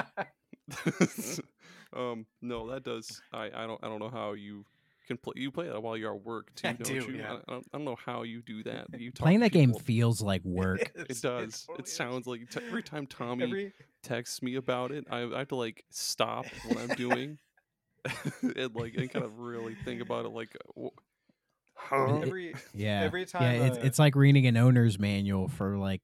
um, 1.95 2.25
no, 2.41 2.69
that 2.71 2.83
does. 2.83 3.21
I, 3.31 3.49
I 3.53 3.67
don't 3.67 3.79
I 3.83 3.87
don't 3.87 3.99
know 3.99 4.09
how 4.09 4.33
you 4.33 4.65
can 5.07 5.17
play. 5.17 5.33
You 5.37 5.51
play 5.51 5.67
that 5.67 5.81
while 5.81 5.97
you're 5.97 6.13
at 6.15 6.23
work 6.23 6.53
too, 6.55 6.67
I 6.69 6.73
don't 6.73 6.87
do, 6.87 6.93
you? 6.93 7.17
yeah. 7.17 7.33
I, 7.33 7.35
I, 7.35 7.53
don't, 7.53 7.67
I 7.73 7.77
don't 7.77 7.85
know 7.85 7.97
how 8.05 8.23
you 8.23 8.41
do 8.41 8.63
that. 8.63 8.87
You 8.97 9.11
talk 9.11 9.23
Playing 9.23 9.39
to 9.39 9.45
that 9.45 9.51
game 9.51 9.73
feels 9.73 10.21
like 10.21 10.41
work. 10.45 10.81
It 10.95 11.21
does. 11.21 11.63
totally 11.63 11.79
it 11.79 11.85
is. 11.87 11.93
sounds 11.93 12.27
like 12.27 12.49
t- 12.49 12.59
every 12.67 12.83
time 12.83 13.07
Tommy 13.07 13.43
Every, 13.43 13.73
texts 14.01 14.41
me 14.41 14.55
about 14.55 14.91
it, 14.91 15.05
I, 15.09 15.23
I 15.23 15.39
have 15.39 15.49
to 15.49 15.55
like 15.55 15.83
stop 15.89 16.45
what 16.67 16.77
I'm 16.77 16.95
doing 16.95 17.37
and 18.41 18.75
like 18.75 18.95
and 18.95 19.09
kind 19.11 19.25
of 19.25 19.39
really 19.39 19.75
think 19.85 20.01
about 20.01 20.25
it. 20.25 20.29
Like, 20.29 20.55
uh, 20.77 20.81
wh- 20.87 20.99
huh? 21.75 22.19
every 22.21 22.55
Yeah. 22.73 23.01
every 23.03 23.25
time. 23.25 23.43
yeah, 23.43 23.65
it's 23.67 23.77
uh, 23.77 23.81
it's 23.83 23.99
like 23.99 24.15
reading 24.15 24.45
an 24.47 24.57
owner's 24.57 24.99
manual 24.99 25.47
for 25.47 25.77
like 25.77 26.01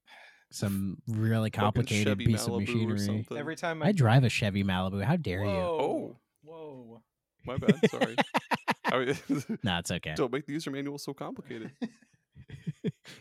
some 0.50 1.00
really 1.06 1.50
complicated 1.50 2.18
piece 2.18 2.44
of 2.46 2.52
Malibu 2.54 2.86
or 2.86 2.92
machinery. 2.94 3.24
every 3.36 3.56
time 3.56 3.82
I 3.82 3.92
drive 3.92 4.24
a 4.24 4.28
Chevy 4.28 4.64
Malibu. 4.64 5.02
How 5.04 5.16
dare 5.16 5.44
you? 5.44 5.50
Whoa. 5.50 6.16
Whoa. 6.44 7.02
My 7.46 7.56
bad. 7.56 7.78
Sorry. 7.90 8.16
I 8.84 8.98
mean, 9.04 9.14
No, 9.62 9.78
it's 9.78 9.90
okay. 9.90 10.14
don't 10.16 10.32
make 10.32 10.46
the 10.46 10.52
user 10.52 10.70
manual 10.70 10.98
so 10.98 11.14
complicated. 11.14 11.70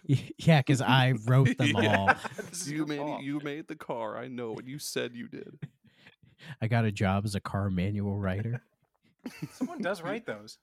yeah, 0.05 0.59
because 0.59 0.81
I 0.81 1.13
wrote 1.27 1.55
them 1.57 1.67
Yeah. 1.75 1.95
all. 1.97 2.13
You 2.65 2.85
made 2.85 2.97
fault. 2.97 3.21
you 3.23 3.39
made 3.43 3.67
the 3.67 3.75
car. 3.75 4.17
I 4.17 4.27
know, 4.27 4.55
and 4.55 4.67
you 4.67 4.79
said 4.79 5.13
you 5.15 5.27
did. 5.27 5.59
I 6.61 6.67
got 6.67 6.85
a 6.85 6.91
job 6.91 7.25
as 7.25 7.35
a 7.35 7.39
car 7.39 7.69
manual 7.69 8.17
writer. 8.17 8.61
Someone 9.51 9.81
does 9.81 10.01
write 10.01 10.25
those. 10.25 10.57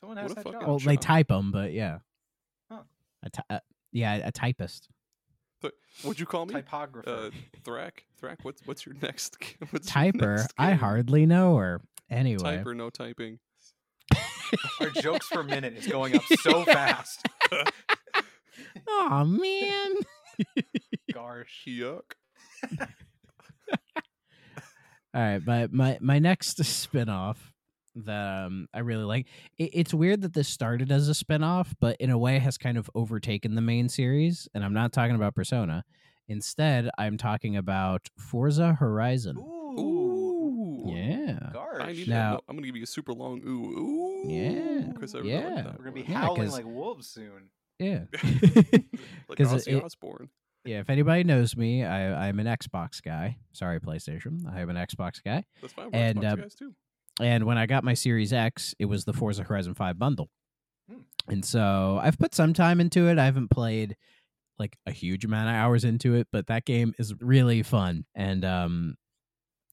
Someone 0.00 0.16
has 0.18 0.34
that 0.34 0.44
job. 0.44 0.62
Well, 0.66 0.78
Good 0.78 0.88
they 0.88 0.96
type 0.96 1.28
them, 1.28 1.52
but 1.52 1.72
yeah. 1.72 1.98
Huh. 2.70 2.82
A 3.22 3.30
ty- 3.30 3.42
uh, 3.48 3.60
yeah, 3.92 4.14
a 4.26 4.32
typist. 4.32 4.88
Th- 5.62 5.74
What'd 6.02 6.18
you 6.20 6.26
call 6.26 6.46
me? 6.46 6.54
Typographer. 6.54 7.08
Uh, 7.08 7.30
Thrak. 7.64 7.90
Thrak. 8.20 8.36
What's 8.42 8.62
what's 8.66 8.86
your 8.86 8.94
next? 9.02 9.36
g- 9.40 9.56
What's 9.70 9.94
your 9.94 10.04
Typer. 10.12 10.36
next 10.38 10.54
I 10.58 10.72
hardly 10.72 11.26
know 11.26 11.56
her. 11.56 11.80
Anyway, 12.08 12.42
Type 12.42 12.66
or 12.66 12.74
no 12.74 12.90
typing. 12.90 13.38
Our 14.80 14.90
jokes 15.00 15.28
per 15.28 15.42
minute 15.42 15.76
is 15.76 15.86
going 15.86 16.16
up 16.16 16.22
so 16.40 16.64
fast. 16.64 17.24
oh 18.88 19.24
man. 19.24 19.94
Gosh. 21.12 21.64
Yuck. 21.68 22.02
All 25.12 25.20
right, 25.20 25.44
but 25.44 25.72
my 25.72 25.98
my 26.00 26.18
next 26.20 26.58
spinoff 26.60 27.36
that 27.96 28.44
um, 28.46 28.68
I 28.74 28.80
really 28.80 29.04
like. 29.04 29.26
It, 29.58 29.70
it's 29.72 29.94
weird 29.94 30.22
that 30.22 30.32
this 30.34 30.48
started 30.48 30.90
as 30.92 31.08
a 31.08 31.12
spinoff, 31.12 31.72
but 31.80 31.96
in 31.98 32.10
a 32.10 32.18
way 32.18 32.38
has 32.38 32.56
kind 32.58 32.76
of 32.78 32.90
overtaken 32.94 33.54
the 33.54 33.60
main 33.62 33.88
series. 33.88 34.48
And 34.54 34.64
I'm 34.64 34.74
not 34.74 34.92
talking 34.92 35.14
about 35.16 35.34
Persona. 35.34 35.84
Instead, 36.28 36.88
I'm 36.98 37.16
talking 37.16 37.56
about 37.56 38.08
Forza 38.16 38.74
Horizon. 38.74 39.36
Ooh. 39.38 40.84
Yeah. 40.86 41.50
Gosh. 41.52 41.66
I 41.80 41.92
need 41.92 42.08
Now- 42.08 42.30
that. 42.32 42.34
No, 42.36 42.40
I'm 42.48 42.56
gonna 42.56 42.66
give 42.66 42.76
you 42.76 42.84
a 42.84 42.86
super 42.86 43.12
long 43.12 43.40
ooh 43.46 43.78
ooh. 43.78 44.22
Yeah, 44.30 44.92
Because 44.92 45.14
I 45.14 45.18
really 45.18 45.30
yeah. 45.32 45.54
like 45.54 45.78
We're 45.78 45.84
gonna 45.84 45.92
be 45.92 46.02
one. 46.02 46.10
Yeah, 46.10 46.18
howling 46.20 46.42
'cause- 46.42 46.52
like 46.52 46.64
wolves 46.66 47.06
soon. 47.08 47.50
Yeah. 47.78 48.04
like 49.28 49.38
'Cause 49.38 49.52
Ozzy 49.66 49.76
it- 49.78 49.82
Osbourne. 49.84 50.28
yeah. 50.64 50.80
If 50.80 50.90
anybody 50.90 51.24
knows 51.24 51.56
me, 51.56 51.84
I, 51.84 52.28
I'm 52.28 52.38
an 52.38 52.46
Xbox 52.46 53.02
guy. 53.02 53.38
Sorry, 53.52 53.80
PlayStation. 53.80 54.46
I 54.52 54.60
am 54.60 54.70
an 54.70 54.76
Xbox 54.76 55.22
guy. 55.24 55.44
That's 55.60 55.72
fine. 55.72 55.90
and, 55.92 56.18
And 56.18 56.24
Xbox 56.24 56.32
uh, 56.32 56.36
guys 56.36 56.54
too. 56.54 56.74
And 57.20 57.44
when 57.44 57.58
I 57.58 57.66
got 57.66 57.84
my 57.84 57.94
Series 57.94 58.32
X, 58.32 58.74
it 58.78 58.86
was 58.86 59.04
the 59.04 59.12
Forza 59.12 59.42
Horizon 59.42 59.74
5 59.74 59.98
bundle. 59.98 60.30
Hmm. 60.90 61.00
And 61.28 61.44
so 61.44 62.00
I've 62.02 62.18
put 62.18 62.34
some 62.34 62.52
time 62.52 62.80
into 62.80 63.08
it. 63.08 63.18
I 63.18 63.24
haven't 63.24 63.50
played 63.50 63.96
like 64.58 64.76
a 64.86 64.90
huge 64.92 65.24
amount 65.24 65.48
of 65.48 65.54
hours 65.54 65.84
into 65.84 66.14
it, 66.14 66.28
but 66.32 66.48
that 66.48 66.64
game 66.64 66.94
is 66.98 67.14
really 67.20 67.62
fun. 67.62 68.04
And 68.14 68.44
um 68.44 68.96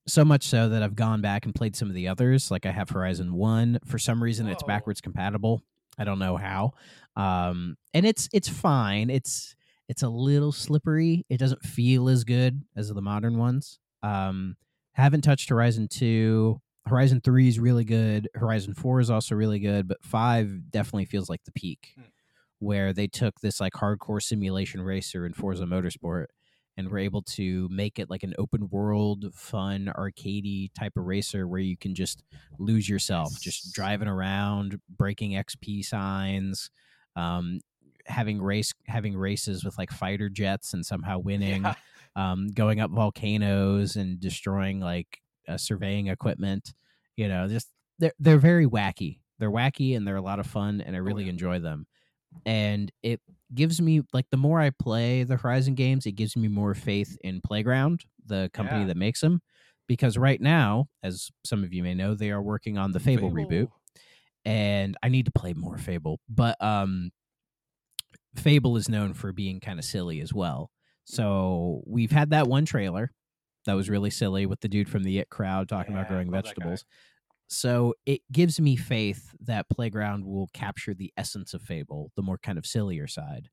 so 0.08 0.24
much 0.24 0.44
so 0.44 0.70
that 0.70 0.82
I've 0.82 0.96
gone 0.96 1.22
back 1.22 1.46
and 1.46 1.54
played 1.54 1.76
some 1.76 1.90
of 1.90 1.94
the 1.94 2.08
others. 2.08 2.50
Like 2.50 2.66
I 2.66 2.72
have 2.72 2.90
Horizon 2.90 3.34
1. 3.34 3.80
For 3.86 4.00
some 4.00 4.24
reason 4.24 4.48
it's 4.48 4.64
backwards 4.64 5.02
compatible. 5.02 5.62
I 5.98 6.04
don't 6.04 6.20
know 6.20 6.38
how. 6.38 6.74
Um, 7.16 7.78
and 7.94 8.06
it's 8.06 8.30
it's 8.32 8.48
fine. 8.48 9.10
It's 9.10 9.56
it's 9.90 10.04
a 10.04 10.10
little 10.10 10.52
slippery. 10.52 11.26
It 11.30 11.38
doesn't 11.38 11.64
feel 11.64 12.10
as 12.10 12.24
good 12.24 12.62
as 12.76 12.90
the 12.90 13.02
modern 13.02 13.38
ones. 13.38 13.80
Um, 14.04 14.56
haven't 14.94 15.22
touched 15.22 15.50
Horizon 15.50 15.88
two. 15.88 16.62
Horizon 16.88 17.22
three 17.22 17.48
is 17.48 17.60
really 17.60 17.84
good. 17.86 18.30
Horizon 18.36 18.74
four 18.74 19.00
is 19.00 19.10
also 19.10 19.36
really 19.36 19.60
good, 19.60 19.88
but 19.88 20.04
five 20.04 20.72
definitely 20.72 21.06
feels 21.06 21.30
like 21.30 21.44
the 21.44 21.52
peak, 21.52 21.94
Hmm. 21.96 22.04
where 22.60 22.94
they 22.94 23.08
took 23.08 23.40
this 23.42 23.60
like 23.60 23.74
hardcore 23.74 24.22
simulation 24.22 24.82
racer 24.82 25.26
in 25.26 25.34
Forza 25.34 25.66
Motorsport 25.66 26.28
and 26.76 26.90
were 26.90 27.00
able 27.00 27.22
to 27.24 27.68
make 27.72 27.98
it 28.00 28.10
like 28.10 28.24
an 28.24 28.34
open 28.38 28.70
world, 28.70 29.26
fun, 29.34 29.92
arcadey 29.98 30.70
type 30.74 30.94
of 30.96 31.06
racer 31.06 31.48
where 31.48 31.60
you 31.60 31.76
can 31.78 31.94
just 31.96 32.24
lose 32.60 32.88
yourself, 32.88 33.40
just 33.42 33.74
driving 33.74 34.08
around, 34.08 34.80
breaking 34.90 35.32
XP 35.32 35.84
signs, 35.84 36.70
um, 37.16 37.60
having 38.06 38.42
race 38.42 38.74
having 38.86 39.18
races 39.18 39.66
with 39.66 39.78
like 39.78 39.92
fighter 39.92 40.30
jets 40.30 40.74
and 40.74 40.86
somehow 40.86 41.18
winning, 41.30 41.64
Yeah. 41.64 41.74
um, 42.16 42.48
going 42.50 42.80
up 42.80 42.92
volcanoes 42.92 43.96
and 43.96 44.20
destroying 44.20 44.80
like 44.80 45.20
uh, 45.48 45.58
surveying 45.58 46.08
equipment. 46.08 46.74
You 47.16 47.28
know, 47.28 47.48
just 47.48 47.68
they're 48.00 48.14
they're 48.20 48.38
very 48.38 48.66
wacky. 48.66 49.20
They're 49.40 49.52
wacky 49.52 49.96
and 49.96 50.08
they're 50.08 50.16
a 50.16 50.22
lot 50.22 50.40
of 50.40 50.48
fun, 50.48 50.82
and 50.82 50.96
I 50.96 51.00
really 51.00 51.26
yeah. 51.26 51.32
enjoy 51.32 51.60
them. 51.60 51.86
And 52.46 52.92
it 53.04 53.22
gives 53.54 53.82
me 53.82 54.02
like 54.14 54.26
the 54.30 54.38
more 54.38 54.60
I 54.60 54.72
play 54.72 55.24
the 55.24 55.38
Horizon 55.38 55.76
games, 55.76 56.06
it 56.06 56.14
gives 56.14 56.36
me 56.36 56.48
more 56.48 56.74
faith 56.74 57.18
in 57.22 57.42
Playground, 57.42 58.04
the 58.26 58.50
company 58.54 58.82
Yeah. 58.82 58.88
that 58.88 58.98
makes 58.98 59.22
them. 59.22 59.42
Because 59.88 60.18
right 60.18 60.42
now, 60.42 60.90
as 61.02 61.30
some 61.46 61.64
of 61.64 61.74
you 61.74 61.82
may 61.82 61.94
know, 61.94 62.14
they 62.14 62.32
are 62.32 62.42
working 62.42 62.78
on 62.78 62.92
the 62.92 63.00
Fable, 63.00 63.32
reboot, 63.32 63.70
and 64.44 64.98
I 65.02 65.08
need 65.08 65.26
to 65.26 65.32
play 65.32 65.54
more 65.54 65.78
Fable. 65.78 66.20
But 66.28 66.62
um, 66.62 67.12
Fable 68.36 68.76
is 68.76 68.90
known 68.90 69.14
for 69.14 69.32
being 69.32 69.62
kind 69.62 69.80
of 69.80 69.86
silly 69.86 70.20
as 70.20 70.34
well. 70.34 70.72
So 71.06 71.84
we've 71.86 72.12
had 72.12 72.32
that 72.32 72.48
one 72.48 72.66
trailer 72.66 73.14
that 73.68 73.76
was 73.76 73.90
really 73.90 74.10
silly 74.10 74.46
with 74.48 74.60
the 74.62 74.68
dude 74.68 74.90
from 74.90 75.04
the 75.04 75.20
It 75.20 75.30
crowd 75.30 75.70
talking 75.70 75.94
about 75.94 76.08
growing 76.08 76.32
love 76.32 76.44
that 76.44 76.56
guy. 76.56 76.64
vegetables. 76.66 76.86
So 77.50 77.94
it 78.06 78.22
gives 78.32 78.60
me 78.60 78.76
faith 78.76 79.34
that 79.42 79.70
Playground 79.70 80.26
will 80.26 80.50
capture 80.54 80.94
the 80.94 81.14
essence 81.16 81.54
of 81.54 81.62
Fable, 81.62 82.12
the 82.16 82.22
more 82.22 82.38
kind 82.38 82.58
of 82.58 82.66
sillier 82.66 83.08
side. 83.08 83.50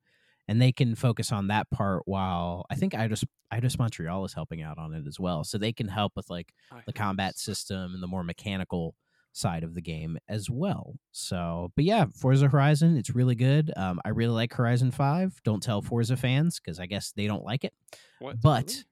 And 0.49 0.61
they 0.61 0.73
can 0.73 0.95
focus 0.95 1.31
on 1.33 1.47
that 1.49 1.71
part 1.71 2.03
while 2.07 2.67
I 2.71 2.75
think 2.75 2.93
Eidos 2.93 3.25
Eidos 3.53 3.79
Montreal 3.79 4.25
is 4.25 4.35
helping 4.35 4.63
out 4.63 4.79
on 4.79 4.93
it 4.95 5.07
as 5.07 5.19
well. 5.21 5.45
So 5.45 5.59
they 5.59 5.73
can 5.73 5.89
help 5.89 6.13
with 6.17 6.29
like 6.29 6.53
the 6.87 6.93
combat 6.93 7.39
system 7.39 7.95
and 7.95 8.03
the 8.03 8.07
more 8.09 8.25
mechanical 8.25 8.95
side 9.33 9.65
of 9.65 9.75
the 9.75 9.81
game 9.81 10.19
as 10.29 10.51
well. 10.51 10.95
So, 11.13 11.73
but 11.77 11.85
yeah, 11.85 12.05
Forza 12.15 12.49
Horizon, 12.49 12.97
it's 12.97 13.15
really 13.15 13.35
good. 13.37 13.73
Um, 13.77 14.01
I 14.05 14.11
really 14.11 14.35
like 14.35 14.53
Horizon 14.53 14.91
5. 14.91 15.41
Don't 15.45 15.63
tell 15.63 15.83
Forza 15.83 16.17
fans 16.17 16.61
because 16.61 16.79
I 16.79 16.87
guess 16.87 17.13
they 17.13 17.27
don't 17.27 17.45
like 17.45 17.65
it, 17.65 17.73
What? 18.19 18.41
but? 18.41 18.85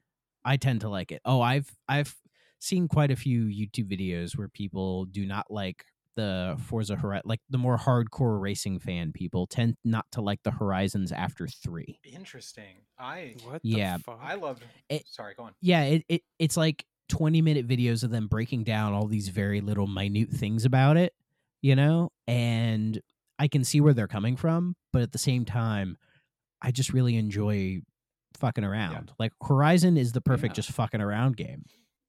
I 0.45 0.57
tend 0.57 0.81
to 0.83 0.89
like 0.89 1.13
it. 1.13 1.21
Oh, 1.25 1.41
I've 1.41 1.71
I've 1.89 2.15
seen 2.59 2.89
quite 2.89 3.11
a 3.11 3.17
few 3.17 3.45
YouTube 3.45 3.91
videos 3.91 4.37
where 4.37 4.49
people 4.49 5.05
do 5.07 5.27
not 5.27 5.51
like 5.51 5.85
the 6.15 6.57
Forza 6.67 6.95
Horizon, 6.95 7.23
like 7.25 7.41
the 7.49 7.59
more 7.59 7.79
hardcore 7.79 8.41
racing 8.41 8.79
fan 8.79 9.13
people 9.13 9.47
tend 9.47 9.77
not 9.85 10.05
to 10.13 10.21
like 10.21 10.41
the 10.43 10.51
Horizons 10.51 11.11
after 11.11 11.47
three. 11.47 11.99
Interesting. 12.05 12.83
I 12.99 13.35
What? 13.45 13.61
Yeah. 13.65 13.97
The 13.97 14.03
fuck? 14.03 14.21
I 14.23 14.35
loved. 14.35 14.63
It- 14.91 14.95
eh, 14.97 15.01
sorry, 15.07 15.35
go 15.35 15.45
on. 15.45 15.55
yeah 15.63 15.83
it, 15.85 16.05
it 16.09 16.23
it's 16.39 16.57
like 16.57 16.85
20 17.09 17.41
minute 17.43 17.67
videos 17.67 18.05
of 18.05 18.11
them 18.11 18.27
breaking 18.27 18.65
down 18.65 18.93
all 18.93 19.07
these 19.07 19.29
very 19.29 19.61
little 19.61 19.87
minute 19.87 20.31
things 20.31 20.65
about 20.65 20.97
it 20.97 21.13
you 21.61 21.77
know 21.77 22.11
and 22.27 23.01
i 23.39 23.49
can 23.49 23.65
see 23.65 23.81
where 23.83 23.93
they're 23.93 24.09
coming 24.09 24.35
from 24.37 24.75
but 24.95 25.03
at 25.03 25.13
the 25.13 25.19
same 25.19 25.45
time 25.45 25.99
i 26.63 26.71
just 26.71 26.93
really 26.95 27.17
enjoy 27.17 27.81
fucking 28.37 28.65
around. 28.65 29.13
Like 29.19 29.33
horizon 29.43 29.97
is 29.97 30.13
the 30.13 30.21
perfect 30.21 30.53
Yeah. 30.53 30.57
just 30.63 30.73
fucking 30.73 31.01
around 31.01 31.37
game 31.37 31.65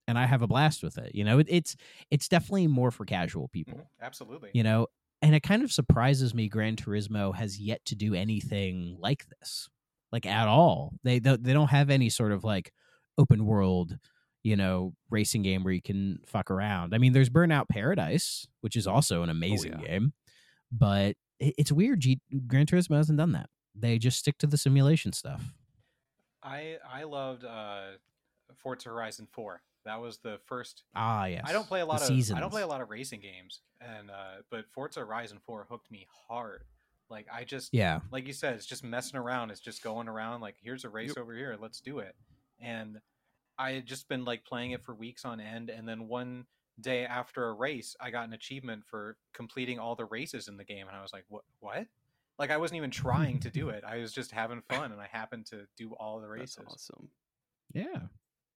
and 0.06 0.20
i 0.20 0.26
have 0.26 0.42
a 0.42 0.48
blast 0.48 0.84
with 0.84 0.98
it 0.98 1.16
you 1.16 1.24
know? 1.24 1.40
It, 1.40 1.48
it's 1.50 1.76
it's 2.12 2.28
definitely 2.28 2.68
more 2.68 2.92
for 2.92 3.06
casual 3.06 3.48
people. 3.48 3.80
Mhm, 3.80 3.86
Absolutely. 4.02 4.50
you 4.54 4.64
know? 4.64 4.88
And 5.22 5.34
it 5.34 5.42
kind 5.44 5.64
of 5.64 5.72
surprises 5.72 6.34
me 6.34 6.50
gran 6.50 6.76
turismo 6.76 7.34
has 7.34 7.58
yet 7.60 7.84
to 7.86 7.96
do 7.96 8.14
anything 8.14 8.98
like 9.00 9.26
this 9.40 9.70
like 10.12 10.26
at 10.26 10.48
all. 10.48 10.94
They 11.04 11.20
they 11.20 11.54
don't 11.54 11.70
have 11.70 11.90
any 11.90 12.10
sort 12.10 12.32
of 12.34 12.44
like 12.44 12.72
open 13.18 13.46
world 13.46 13.98
you 14.44 14.58
know 14.58 14.94
racing 15.10 15.42
game 15.44 15.64
where 15.64 15.72
you 15.74 15.82
can 15.82 16.20
fuck 16.26 16.52
around. 16.52 16.94
I 16.94 16.98
mean 16.98 17.14
there's 17.14 17.30
burnout 17.30 17.70
paradise 17.70 18.46
which 18.62 18.76
is 18.76 18.86
also 18.88 19.24
an 19.24 19.30
amazing 19.30 19.74
yeah. 19.80 19.88
game 19.88 20.14
but 20.72 21.16
it's 21.40 21.72
weird 21.72 22.00
G- 22.02 22.22
gran 22.48 22.66
turismo 22.66 22.98
hasn't 22.98 23.18
done 23.18 23.32
that. 23.34 23.50
They 23.76 23.98
just 23.98 24.20
stick 24.20 24.38
to 24.40 24.48
the 24.48 24.58
simulation 24.58 25.14
stuff 25.14 25.54
I 26.44 26.78
I 26.92 27.04
loved 27.04 27.46
uh, 27.46 27.84
Forza 28.58 28.90
Horizon 28.90 29.28
Four. 29.32 29.62
That 29.86 30.00
was 30.02 30.18
the 30.20 30.40
first. 30.46 30.84
ah 30.96 31.26
yes 31.26 31.44
I 31.46 31.52
don't 31.54 31.68
play 31.68 31.80
a 31.82 31.84
The 31.84 31.88
lot 31.90 32.02
of. 32.02 32.10
I 32.12 32.40
don't 32.40 32.50
play 32.52 32.62
a 32.62 32.68
lot 32.68 32.82
of 32.82 32.90
racing 32.90 33.20
games, 33.22 33.62
and 33.82 34.10
uh, 34.10 34.42
but 34.50 34.66
Forza 34.72 35.02
Horizon 35.02 35.40
Four 35.46 35.66
hooked 35.70 35.90
me 35.92 36.08
hard. 36.28 36.64
Like 37.10 37.28
I 37.34 37.44
just 37.44 37.74
yeah 37.74 38.00
like 38.12 38.26
you 38.28 38.34
said, 38.34 38.56
it's 38.56 38.66
just 38.66 38.84
messing 38.84 39.20
around. 39.20 39.52
It's 39.52 39.60
just 39.60 39.84
going 39.84 40.08
around. 40.08 40.42
Like 40.42 40.56
here's 40.62 40.84
a 40.86 40.90
race 40.90 41.10
Yep. 41.10 41.18
over 41.18 41.36
here. 41.36 41.58
Let's 41.60 41.80
do 41.82 42.00
it. 42.00 42.16
And 42.60 43.00
I 43.58 43.72
had 43.74 43.86
just 43.86 44.08
been 44.08 44.26
like 44.26 44.46
playing 44.46 44.72
it 44.72 44.84
for 44.84 44.96
weeks 44.96 45.26
on 45.26 45.40
end, 45.40 45.70
and 45.70 45.88
then 45.88 46.08
one 46.08 46.46
day 46.82 47.06
after 47.06 47.50
a 47.50 47.54
race, 47.54 47.96
I 48.00 48.10
got 48.10 48.26
an 48.28 48.34
achievement 48.34 48.84
for 48.86 49.16
completing 49.34 49.78
all 49.80 49.96
the 49.96 50.06
races 50.06 50.48
in 50.48 50.58
the 50.58 50.64
game, 50.64 50.88
and 50.88 50.96
I 50.98 51.02
was 51.02 51.14
like, 51.14 51.26
"What? 51.28 51.44
What?" 51.60 51.86
Like 52.40 52.50
I 52.52 52.58
wasn't 52.58 52.78
even 52.78 52.92
trying 52.92 53.40
to 53.42 53.50
do 53.50 53.70
it. 53.76 53.84
I 53.86 53.98
was 53.98 54.12
just 54.14 54.32
having 54.32 54.62
fun, 54.62 54.92
and 54.92 55.00
I 55.02 55.08
happened 55.08 55.46
to 55.48 55.68
do 55.78 55.94
all 55.94 56.20
the 56.20 56.28
races. 56.28 56.56
That's 56.56 56.68
races. 56.68 56.90
awesome. 56.92 57.10
yeah 57.74 58.02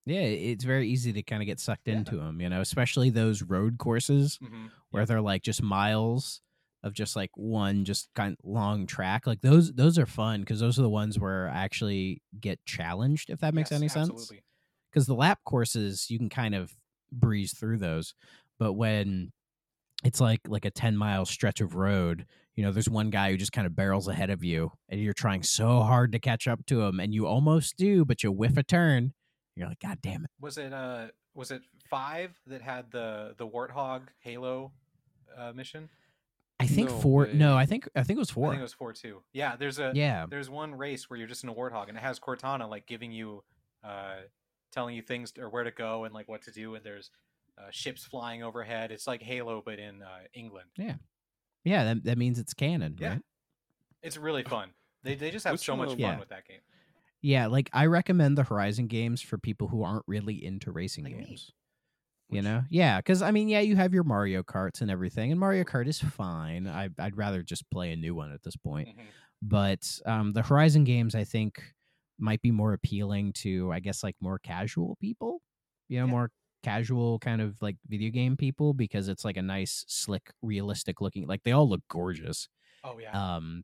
yeah 0.05 0.21
it's 0.21 0.63
very 0.63 0.87
easy 0.87 1.11
to 1.11 1.21
kind 1.21 1.41
of 1.41 1.47
get 1.47 1.59
sucked 1.59 1.87
Yeah. 1.87 1.95
into 1.95 2.15
them 2.15 2.39
you 2.39 2.47
know 2.47 2.61
especially 2.61 3.09
those 3.09 3.41
road 3.41 3.77
courses 3.77 4.37
hmm 4.41 4.67
where 4.91 5.05
they're 5.05 5.19
like 5.21 5.43
just 5.43 5.61
miles 5.61 6.41
of 6.81 6.93
just 6.93 7.17
like 7.17 7.31
one 7.35 7.83
just 7.83 8.07
kind 8.15 8.37
of 8.39 8.49
long 8.49 8.85
track 8.87 9.27
like 9.27 9.41
those 9.41 9.73
those 9.73 9.99
are 9.99 10.05
fun 10.05 10.39
because 10.39 10.61
those 10.61 10.79
are 10.79 10.83
the 10.83 10.89
ones 10.89 11.19
where 11.19 11.49
i 11.49 11.57
actually 11.57 12.21
get 12.39 12.63
challenged 12.65 13.29
if 13.29 13.39
that 13.41 13.53
makes 13.53 13.71
any 13.73 13.89
sense 13.89 14.09
Absolutely. 14.09 14.43
because 14.89 15.07
the 15.07 15.13
lap 15.15 15.39
courses 15.43 16.09
you 16.09 16.17
can 16.17 16.29
kind 16.29 16.55
of 16.55 16.73
breeze 17.11 17.53
through 17.53 17.77
those 17.77 18.13
but 18.59 18.73
when 18.73 19.33
it's 20.05 20.21
like 20.21 20.39
like 20.47 20.63
a 20.63 20.71
10 20.71 20.95
mile 20.95 21.25
stretch 21.25 21.59
of 21.59 21.75
road 21.75 22.25
you 22.57 22.63
know 22.63 22.71
there's 22.73 22.89
one 22.89 23.09
guy 23.09 23.31
who 23.31 23.37
just 23.37 23.53
kind 23.53 23.65
of 23.65 23.75
barrels 23.75 24.09
ahead 24.09 24.29
of 24.29 24.43
you 24.43 24.71
and 24.89 24.99
you're 24.99 25.13
trying 25.13 25.43
so 25.43 25.79
hard 25.81 26.11
to 26.11 26.19
catch 26.19 26.47
up 26.47 26.65
to 26.65 26.81
him 26.81 26.99
and 26.99 27.13
you 27.13 27.25
almost 27.25 27.77
do 27.77 28.03
but 28.03 28.23
you 28.23 28.31
whiff 28.31 28.57
a 28.57 28.63
turn 28.63 29.13
you're 29.55 29.67
like 29.69 29.79
god 29.79 29.99
damn 30.01 30.25
it 30.25 30.31
Was 30.41 30.57
it 30.57 30.73
uh 30.73 31.07
was 31.33 31.51
it 31.51 31.61
five 31.89 32.37
that 32.47 32.61
had 32.61 32.91
the 32.91 33.35
the 33.37 33.47
warthog 33.47 34.07
Halo 34.19 34.71
uh, 35.37 35.53
mission? 35.53 35.87
i 36.59 36.65
think 36.65 36.89
No 36.89 36.99
four 36.99 37.27
no 37.27 37.55
i 37.55 37.67
think 37.67 37.87
i 37.95 38.01
think 38.01 38.17
it 38.17 38.19
was 38.19 38.31
I 38.31 38.33
four 38.33 38.49
think 38.49 38.59
it 38.59 38.63
was 38.63 38.73
four 38.73 38.91
too. 38.91 39.21
Yeah, 39.31 39.55
there's 39.55 39.77
a 39.77 39.91
yeah 39.93 40.25
there's 40.27 40.49
one 40.49 40.73
race 40.73 41.09
where 41.09 41.17
you're 41.19 41.27
just 41.27 41.43
in 41.43 41.49
a 41.49 41.53
warthog 41.53 41.87
and 41.87 41.95
it 41.97 42.01
has 42.01 42.19
Cortana 42.19 42.67
like 42.67 42.87
giving 42.87 43.11
you 43.11 43.43
uh 43.83 44.15
telling 44.71 44.95
you 44.95 45.03
things 45.03 45.31
or 45.39 45.49
where 45.49 45.63
to 45.63 45.71
go 45.71 46.05
and 46.05 46.13
like 46.15 46.27
what 46.27 46.41
to 46.43 46.51
do 46.51 46.73
and 46.73 46.83
there's 46.83 47.11
uh, 47.59 47.69
ships 47.71 48.03
flying 48.03 48.43
overhead. 48.43 48.91
It's 48.91 49.07
like 49.07 49.21
Halo 49.21 49.61
but 49.63 49.77
in 49.79 50.01
uh, 50.01 50.25
England. 50.33 50.69
yeah 50.77 50.95
that, 51.65 52.03
that 52.05 52.17
means 52.17 52.39
it's 52.39 52.53
canon 52.53 52.95
Yeah. 52.99 53.09
right 53.09 53.21
It's 54.01 54.17
really 54.17 54.43
fun. 54.43 54.69
They 55.03 55.15
they 55.15 55.31
just 55.31 55.45
have 55.45 55.53
Which 55.53 55.61
so 55.61 55.75
much 55.75 55.89
fun 55.89 55.99
Yeah. 55.99 56.19
with 56.19 56.29
that 56.29 56.45
game. 56.47 56.59
Yeah, 57.21 57.47
like 57.47 57.69
I 57.73 57.87
recommend 57.87 58.37
the 58.37 58.43
Horizon 58.43 58.87
games 58.87 59.21
for 59.21 59.37
people 59.37 59.67
who 59.67 59.83
aren't 59.83 60.05
really 60.07 60.43
into 60.43 60.71
racing 60.71 61.03
Like 61.05 61.17
me. 61.17 61.23
games. 61.25 61.51
You 62.29 62.37
Which- 62.37 62.43
know, 62.43 62.63
yeah, 62.69 62.97
because 62.99 63.21
I 63.21 63.31
mean, 63.31 63.47
yeah, 63.49 63.61
you 63.61 63.75
have 63.75 63.93
your 63.93 64.03
Mario 64.03 64.43
Karts 64.43 64.81
and 64.81 64.91
everything, 64.91 65.31
and 65.31 65.39
Mario 65.39 65.63
Kart 65.63 65.87
is 65.87 65.99
fine. 65.99 66.67
I, 66.67 66.89
I'd 66.99 67.15
rather 67.17 67.41
just 67.41 67.69
play 67.71 67.91
a 67.91 67.95
new 67.95 68.13
one 68.15 68.31
at 68.31 68.43
this 68.43 68.55
point. 68.57 68.89
Mhm. 68.89 69.05
But 69.41 69.99
um, 70.05 70.33
the 70.33 70.41
Horizon 70.43 70.83
games, 70.83 71.15
I 71.15 71.23
think, 71.23 71.73
might 72.19 72.41
be 72.41 72.51
more 72.51 72.73
appealing 72.73 73.33
to, 73.33 73.71
I 73.71 73.79
guess, 73.79 74.03
like 74.03 74.15
more 74.19 74.39
casual 74.39 74.97
people. 74.99 75.41
You 75.89 75.99
know, 75.99 76.05
Yeah. 76.05 76.11
more 76.11 76.31
casual 76.63 77.19
kind 77.19 77.41
of 77.41 77.61
like 77.61 77.77
video 77.87 78.09
game 78.11 78.37
people 78.37 78.73
because 78.73 79.07
it's 79.07 79.25
like 79.25 79.37
a 79.37 79.41
nice, 79.41 79.85
slick, 79.87 80.31
realistic 80.41 81.01
looking. 81.01 81.27
Like 81.27 81.43
they 81.43 81.51
all 81.51 81.69
look 81.69 81.81
gorgeous 81.89 82.47
Oh 82.83 82.97
yeah. 82.99 83.13
um 83.13 83.63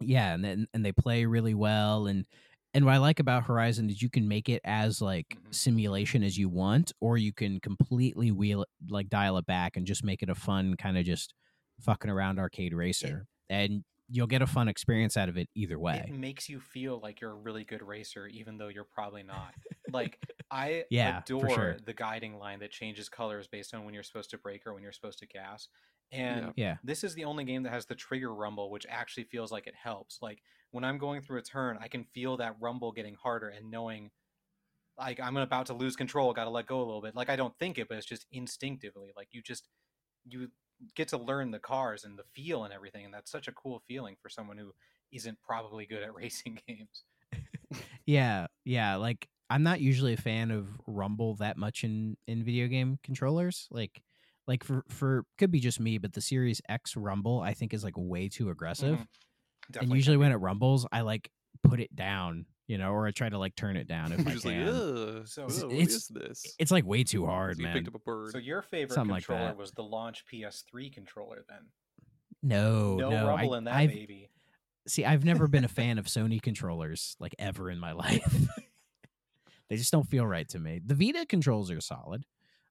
yeah 0.00 0.34
and 0.34 0.44
then 0.44 0.66
and 0.74 0.84
they 0.84 0.92
play 0.92 1.24
really 1.26 1.54
well 1.54 2.06
and 2.06 2.26
and 2.74 2.84
what 2.84 2.94
i 2.94 2.98
like 2.98 3.20
about 3.20 3.44
horizon 3.44 3.88
is 3.90 4.02
you 4.02 4.10
can 4.10 4.26
make 4.26 4.48
it 4.48 4.60
as 4.64 5.00
like 5.00 5.36
Mhm. 5.36 5.52
simulation 5.52 6.22
as 6.22 6.36
you 6.38 6.48
want 6.48 6.92
or 7.00 7.16
you 7.18 7.32
can 7.32 7.60
completely 7.60 8.30
wheel 8.32 8.62
it 8.62 8.68
like 8.88 9.08
dial 9.08 9.36
it 9.38 9.46
back 9.46 9.76
and 9.76 9.86
just 9.86 10.04
make 10.04 10.22
it 10.22 10.28
a 10.30 10.34
fun 10.34 10.76
kind 10.76 10.98
of 10.98 11.04
just 11.04 11.34
fucking 11.80 12.10
around 12.10 12.38
arcade 12.38 12.74
racer 12.74 13.26
and 13.48 13.84
you'll 14.08 14.26
get 14.26 14.42
a 14.42 14.46
fun 14.46 14.68
experience 14.68 15.16
out 15.16 15.28
of 15.28 15.36
it 15.36 15.48
either 15.54 15.78
way 15.78 16.02
It 16.04 16.10
makes 16.10 16.48
you 16.48 16.60
feel 16.60 16.98
like 17.00 17.20
you're 17.20 17.32
a 17.32 17.34
really 17.34 17.64
good 17.64 17.82
racer, 17.82 18.26
even 18.26 18.56
though 18.56 18.68
you're 18.68 18.84
probably 18.84 19.22
not. 19.22 19.54
like 19.90 20.20
I 20.52 20.86
Yeah, 20.88 21.24
adore 21.40 21.48
sure. 21.48 21.80
the 21.84 21.94
guiding 21.94 22.36
line 22.38 22.60
that 22.60 22.72
changes 22.72 23.08
colors 23.10 23.48
based 23.48 23.74
on 23.74 23.84
when 23.84 23.94
you're 23.94 24.04
supposed 24.04 24.30
to 24.32 24.38
brake 24.38 24.66
or 24.66 24.74
when 24.74 24.84
you're 24.84 24.92
supposed 24.92 25.20
to 25.20 25.26
gas. 25.26 25.68
And 26.12 26.54
Yeah. 26.56 26.78
this 26.82 27.04
is 27.04 27.14
the 27.14 27.24
only 27.24 27.44
game 27.44 27.64
that 27.64 27.70
has 27.72 27.86
the 27.86 27.96
trigger 27.96 28.34
rumble, 28.34 28.70
which 28.70 28.86
actually 28.88 29.24
feels 29.24 29.52
like 29.52 29.66
it 29.66 29.74
helps. 29.76 30.20
Like 30.22 30.42
when 30.70 30.84
I'm 30.84 30.98
going 30.98 31.22
through 31.22 31.40
a 31.40 31.42
turn, 31.42 31.78
I 31.80 31.88
can 31.88 32.04
feel 32.04 32.36
that 32.38 32.56
rumble 32.60 32.92
getting 32.92 33.14
harder 33.16 33.48
and 33.48 33.70
knowing 33.70 34.12
like 34.98 35.20
I'm 35.20 35.36
about 35.36 35.66
to 35.66 35.74
lose 35.74 35.96
control, 35.96 36.32
got 36.34 36.44
to 36.44 36.50
let 36.50 36.66
go 36.66 36.78
a 36.78 36.84
little 36.84 37.02
bit. 37.02 37.14
Like 37.14 37.30
I 37.30 37.36
don't 37.36 37.58
think 37.58 37.78
it, 37.78 37.88
but 37.88 37.98
it's 37.98 38.06
just 38.06 38.26
instinctively. 38.30 39.12
Like 39.16 39.28
you 39.32 39.42
just 39.42 39.68
you 40.24 40.50
get 40.96 41.08
to 41.08 41.18
learn 41.18 41.50
the 41.52 41.60
cars 41.60 42.04
and 42.04 42.18
the 42.18 42.24
feel 42.34 42.64
and 42.64 42.74
everything, 42.74 43.04
and 43.06 43.14
that's 43.14 43.30
such 43.30 43.48
a 43.48 43.52
cool 43.52 43.80
feeling 43.88 44.16
for 44.20 44.28
someone 44.28 44.58
who 44.58 44.74
isn't 45.12 45.40
probably 45.42 45.86
good 45.86 46.02
at 46.02 46.14
racing 46.16 46.60
games. 46.66 47.04
Yeah, 48.06 48.46
yeah. 48.64 48.96
Like 48.96 49.28
I'm 49.52 49.62
not 49.62 49.80
usually 49.80 50.14
a 50.14 50.16
fan 50.16 50.50
of 50.50 50.68
rumble 50.86 51.34
that 51.36 51.56
much 51.56 51.84
in 51.84 52.16
in 52.26 52.42
video 52.44 52.66
game 52.68 52.98
controllers. 53.04 53.68
Like 53.70 54.02
like 54.46 54.64
for 54.64 54.84
for 54.88 55.24
could 55.38 55.50
be 55.50 55.60
just 55.60 55.78
me, 55.80 55.98
but 55.98 56.12
the 56.14 56.20
Series 56.20 56.60
X 56.68 56.96
rumble 56.96 57.40
I 57.40 57.54
think 57.54 57.74
is 57.74 57.84
like 57.84 57.94
way 57.96 58.28
too 58.28 58.50
aggressive. 58.50 58.98
Mhm. 58.98 59.80
And 59.80 59.92
usually 59.94 60.16
when 60.16 60.32
it 60.32 60.36
rumbles, 60.36 60.86
I 60.90 61.02
like 61.02 61.30
put 61.62 61.78
it 61.80 61.94
down, 61.94 62.46
you 62.66 62.78
know, 62.78 62.90
or 62.92 63.06
I 63.06 63.10
try 63.12 63.28
to 63.28 63.38
like 63.38 63.54
turn 63.54 63.76
it 63.76 63.86
down 63.86 64.12
if 64.12 64.18
I 64.20 64.22
You're 64.22 64.32
just 64.32 64.44
like, 64.44 64.54
can. 64.56 64.68
ugh, 64.68 65.26
So- 65.28 65.44
ugh, 65.44 65.62
what 65.64 65.72
It's- 65.72 65.88
is 65.94 66.08
this? 66.08 66.44
it's 66.58 66.70
like 66.72 66.84
way 66.84 67.04
too 67.04 67.26
hard, 67.26 67.58
So 67.58 67.62
man. 67.62 67.74
picked 67.74 67.88
up 67.88 67.94
a 67.94 67.98
bird. 68.00 68.32
So 68.32 68.38
your 68.38 68.62
favorite 68.62 68.94
Something 68.94 69.14
controller 69.16 69.44
that. 69.48 69.56
was 69.56 69.70
the 69.72 69.84
launch 69.84 70.24
PS3 70.32 70.90
controller, 70.92 71.44
then? 71.48 71.68
No, 72.42 72.96
no, 72.96 73.10
no. 73.10 73.26
rumble 73.28 73.54
I, 73.54 73.58
in 73.58 73.64
that 73.64 73.74
I've, 73.74 73.90
baby. 73.90 74.28
see, 74.88 75.04
I've 75.04 75.24
never 75.24 75.46
been 75.46 75.64
a 75.64 75.68
fan 75.68 75.98
of 75.98 76.06
Sony 76.06 76.42
controllers 76.42 77.16
like 77.20 77.34
ever 77.38 77.70
in 77.70 77.78
my 77.78 77.92
life. 78.04 78.48
They 79.72 79.78
just 79.78 79.90
don't 79.90 80.06
feel 80.06 80.26
right 80.26 80.46
to 80.50 80.58
me. 80.58 80.80
The 80.84 80.94
Vita 80.94 81.24
controls 81.26 81.70
are 81.70 81.80
solid, 81.80 82.26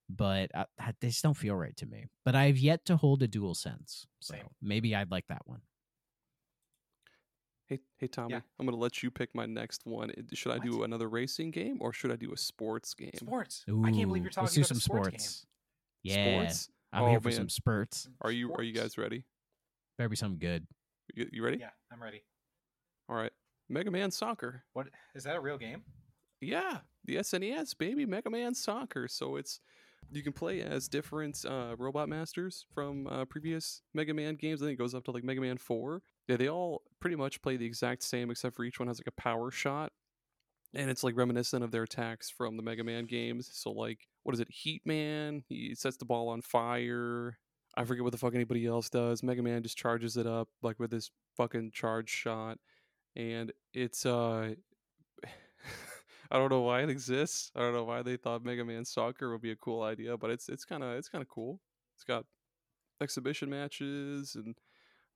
but 0.07 0.53
uh, 0.53 0.65
I- 0.79 0.93
they 1.01 1.07
just 1.07 1.23
don't 1.23 1.33
feel 1.35 1.55
right 1.55 1.75
to 1.77 1.87
me. 1.87 2.05
But 2.23 2.35
I've 2.35 2.59
yet 2.59 2.85
to 2.85 2.95
hold 2.95 3.23
a 3.23 3.27
Dual 3.27 3.55
Sense, 3.55 4.05
so 4.19 4.35
Same. 4.35 4.45
maybe 4.61 4.93
I'd 4.95 5.09
like 5.09 5.25
that 5.29 5.41
one. 5.45 5.61
Hey, 7.65 7.79
hey, 7.97 8.07
Tommy, 8.07 8.33
Yeah. 8.33 8.41
I'm 8.59 8.65
gonna 8.65 8.77
let 8.77 9.01
you 9.01 9.09
pick 9.09 9.33
my 9.33 9.45
next 9.45 9.85
one. 9.85 10.11
I- 10.11 10.35
Should 10.35 10.51
I 10.51 10.57
What? 10.57 10.65
do 10.65 10.83
another 10.83 11.07
racing 11.09 11.49
game 11.51 11.77
or 11.81 11.91
should 11.93 12.11
I 12.11 12.17
do 12.17 12.33
a 12.33 12.37
sports 12.37 12.93
game? 12.93 13.11
Sports. 13.15 13.63
I 13.67 13.71
can't 13.71 14.07
believe 14.07 14.23
you're 14.23 14.29
talking 14.29 14.43
let's 14.43 14.53
do 14.55 14.61
about 14.61 14.67
some 14.67 14.77
a 14.77 14.81
sports, 14.81 15.07
game. 15.09 15.19
sports. 15.19 15.45
Yeah, 16.03 16.33
Sports? 16.43 16.69
I'm 16.93 17.03
Oh, 17.03 17.09
here 17.09 17.21
for 17.21 17.29
man. 17.29 17.37
some 17.37 17.49
spurts. 17.49 18.09
Are 18.21 18.31
you 18.31 18.53
Are 18.53 18.63
you 18.63 18.73
guys 18.73 18.97
ready? 18.97 19.23
Better 19.97 20.09
be 20.09 20.15
something 20.17 20.39
good. 20.39 20.67
You, 21.15 21.29
you 21.31 21.43
ready? 21.43 21.57
Yeah, 21.59 21.69
I'm 21.91 22.01
ready. 22.03 22.23
All 23.07 23.15
right. 23.15 23.31
Mega 23.69 23.89
Man 23.91 24.11
Soccer. 24.11 24.65
What 24.73 24.89
is 25.15 25.23
that 25.23 25.37
a 25.37 25.39
real 25.41 25.57
game? 25.57 25.83
Yeah, 26.41 26.81
the 27.05 27.15
SNES 27.17 27.77
baby, 27.77 28.05
Mega 28.05 28.29
Man 28.29 28.53
Soccer. 28.53 29.07
So 29.07 29.35
it's 29.35 29.59
you 30.11 30.23
can 30.23 30.33
play 30.33 30.61
as 30.61 30.87
different 30.87 31.45
uh, 31.45 31.75
robot 31.77 32.09
masters 32.09 32.65
from 32.73 33.07
uh, 33.07 33.25
previous 33.25 33.81
Mega 33.93 34.13
Man 34.13 34.35
games. 34.35 34.61
I 34.61 34.65
think 34.65 34.79
it 34.79 34.81
goes 34.81 34.95
up 34.95 35.05
to 35.05 35.11
like 35.11 35.23
Mega 35.23 35.41
Man 35.41 35.57
Four. 35.57 36.01
Yeah, 36.27 36.37
they 36.37 36.49
all 36.49 36.81
pretty 36.99 37.15
much 37.15 37.41
play 37.41 37.57
the 37.57 37.65
exact 37.65 38.03
same, 38.03 38.29
except 38.29 38.55
for 38.55 38.63
each 38.63 38.79
one 38.79 38.87
has 38.87 38.99
like 38.99 39.07
a 39.07 39.21
power 39.21 39.51
shot, 39.51 39.91
and 40.73 40.89
it's 40.89 41.03
like 41.03 41.15
reminiscent 41.15 41.63
of 41.63 41.71
their 41.71 41.83
attacks 41.83 42.29
from 42.29 42.57
the 42.57 42.63
Mega 42.63 42.83
Man 42.83 43.05
games. 43.05 43.49
So 43.53 43.71
like, 43.71 44.07
what 44.23 44.33
is 44.33 44.41
it? 44.41 44.49
Heat 44.49 44.81
Man. 44.85 45.43
He 45.47 45.75
sets 45.75 45.97
the 45.97 46.05
ball 46.05 46.29
on 46.29 46.41
fire. 46.41 47.37
I 47.77 47.85
forget 47.85 48.03
what 48.03 48.11
the 48.11 48.17
fuck 48.17 48.35
anybody 48.35 48.65
else 48.65 48.89
does. 48.89 49.23
Mega 49.23 49.41
Man 49.41 49.63
just 49.63 49.77
charges 49.77 50.17
it 50.17 50.27
up 50.27 50.49
like 50.61 50.79
with 50.79 50.91
this 50.91 51.09
fucking 51.37 51.71
charge 51.71 52.09
shot, 52.09 52.57
and 53.15 53.51
it's 53.73 54.05
uh. 54.05 54.55
I 56.31 56.37
don't 56.37 56.49
know 56.49 56.61
why 56.61 56.81
it 56.81 56.89
exists. 56.89 57.51
I 57.55 57.59
don't 57.59 57.73
know 57.73 57.83
why 57.83 58.01
they 58.01 58.15
thought 58.15 58.43
Mega 58.45 58.63
Man 58.63 58.85
Soccer 58.85 59.31
would 59.31 59.41
be 59.41 59.51
a 59.51 59.55
cool 59.57 59.83
idea, 59.83 60.17
but 60.17 60.31
it's 60.31 60.47
it's 60.47 60.63
kind 60.63 60.81
of 60.81 60.95
it's 60.95 61.09
kind 61.09 61.21
of 61.21 61.27
cool. 61.27 61.59
It's 61.95 62.05
got 62.05 62.25
exhibition 63.01 63.49
matches 63.49 64.35
and 64.35 64.55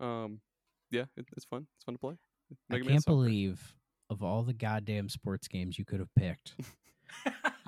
um 0.05 0.41
yeah, 0.91 1.05
it, 1.15 1.25
it's 1.35 1.45
fun. 1.45 1.67
It's 1.75 1.85
fun 1.85 1.95
to 1.95 1.99
play. 1.99 2.15
I 2.51 2.55
Mega 2.73 2.83
Man 2.83 2.91
can't 2.93 3.03
Soccer. 3.03 3.15
believe 3.15 3.75
of 4.09 4.21
all 4.23 4.43
the 4.43 4.53
goddamn 4.53 5.09
sports 5.09 5.47
games 5.47 5.79
you 5.79 5.85
could 5.85 5.99
have 5.99 6.13
picked, 6.15 6.55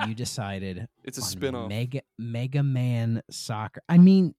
you 0.06 0.14
decided 0.16 0.88
it's 1.04 1.18
a 1.18 1.22
on 1.22 1.28
spin-off. 1.28 1.70
Mega 1.70 2.02
Mega 2.20 2.64
Man 2.64 3.22
Soccer. 3.32 3.82
I 3.88 3.98
mean, 3.98 4.36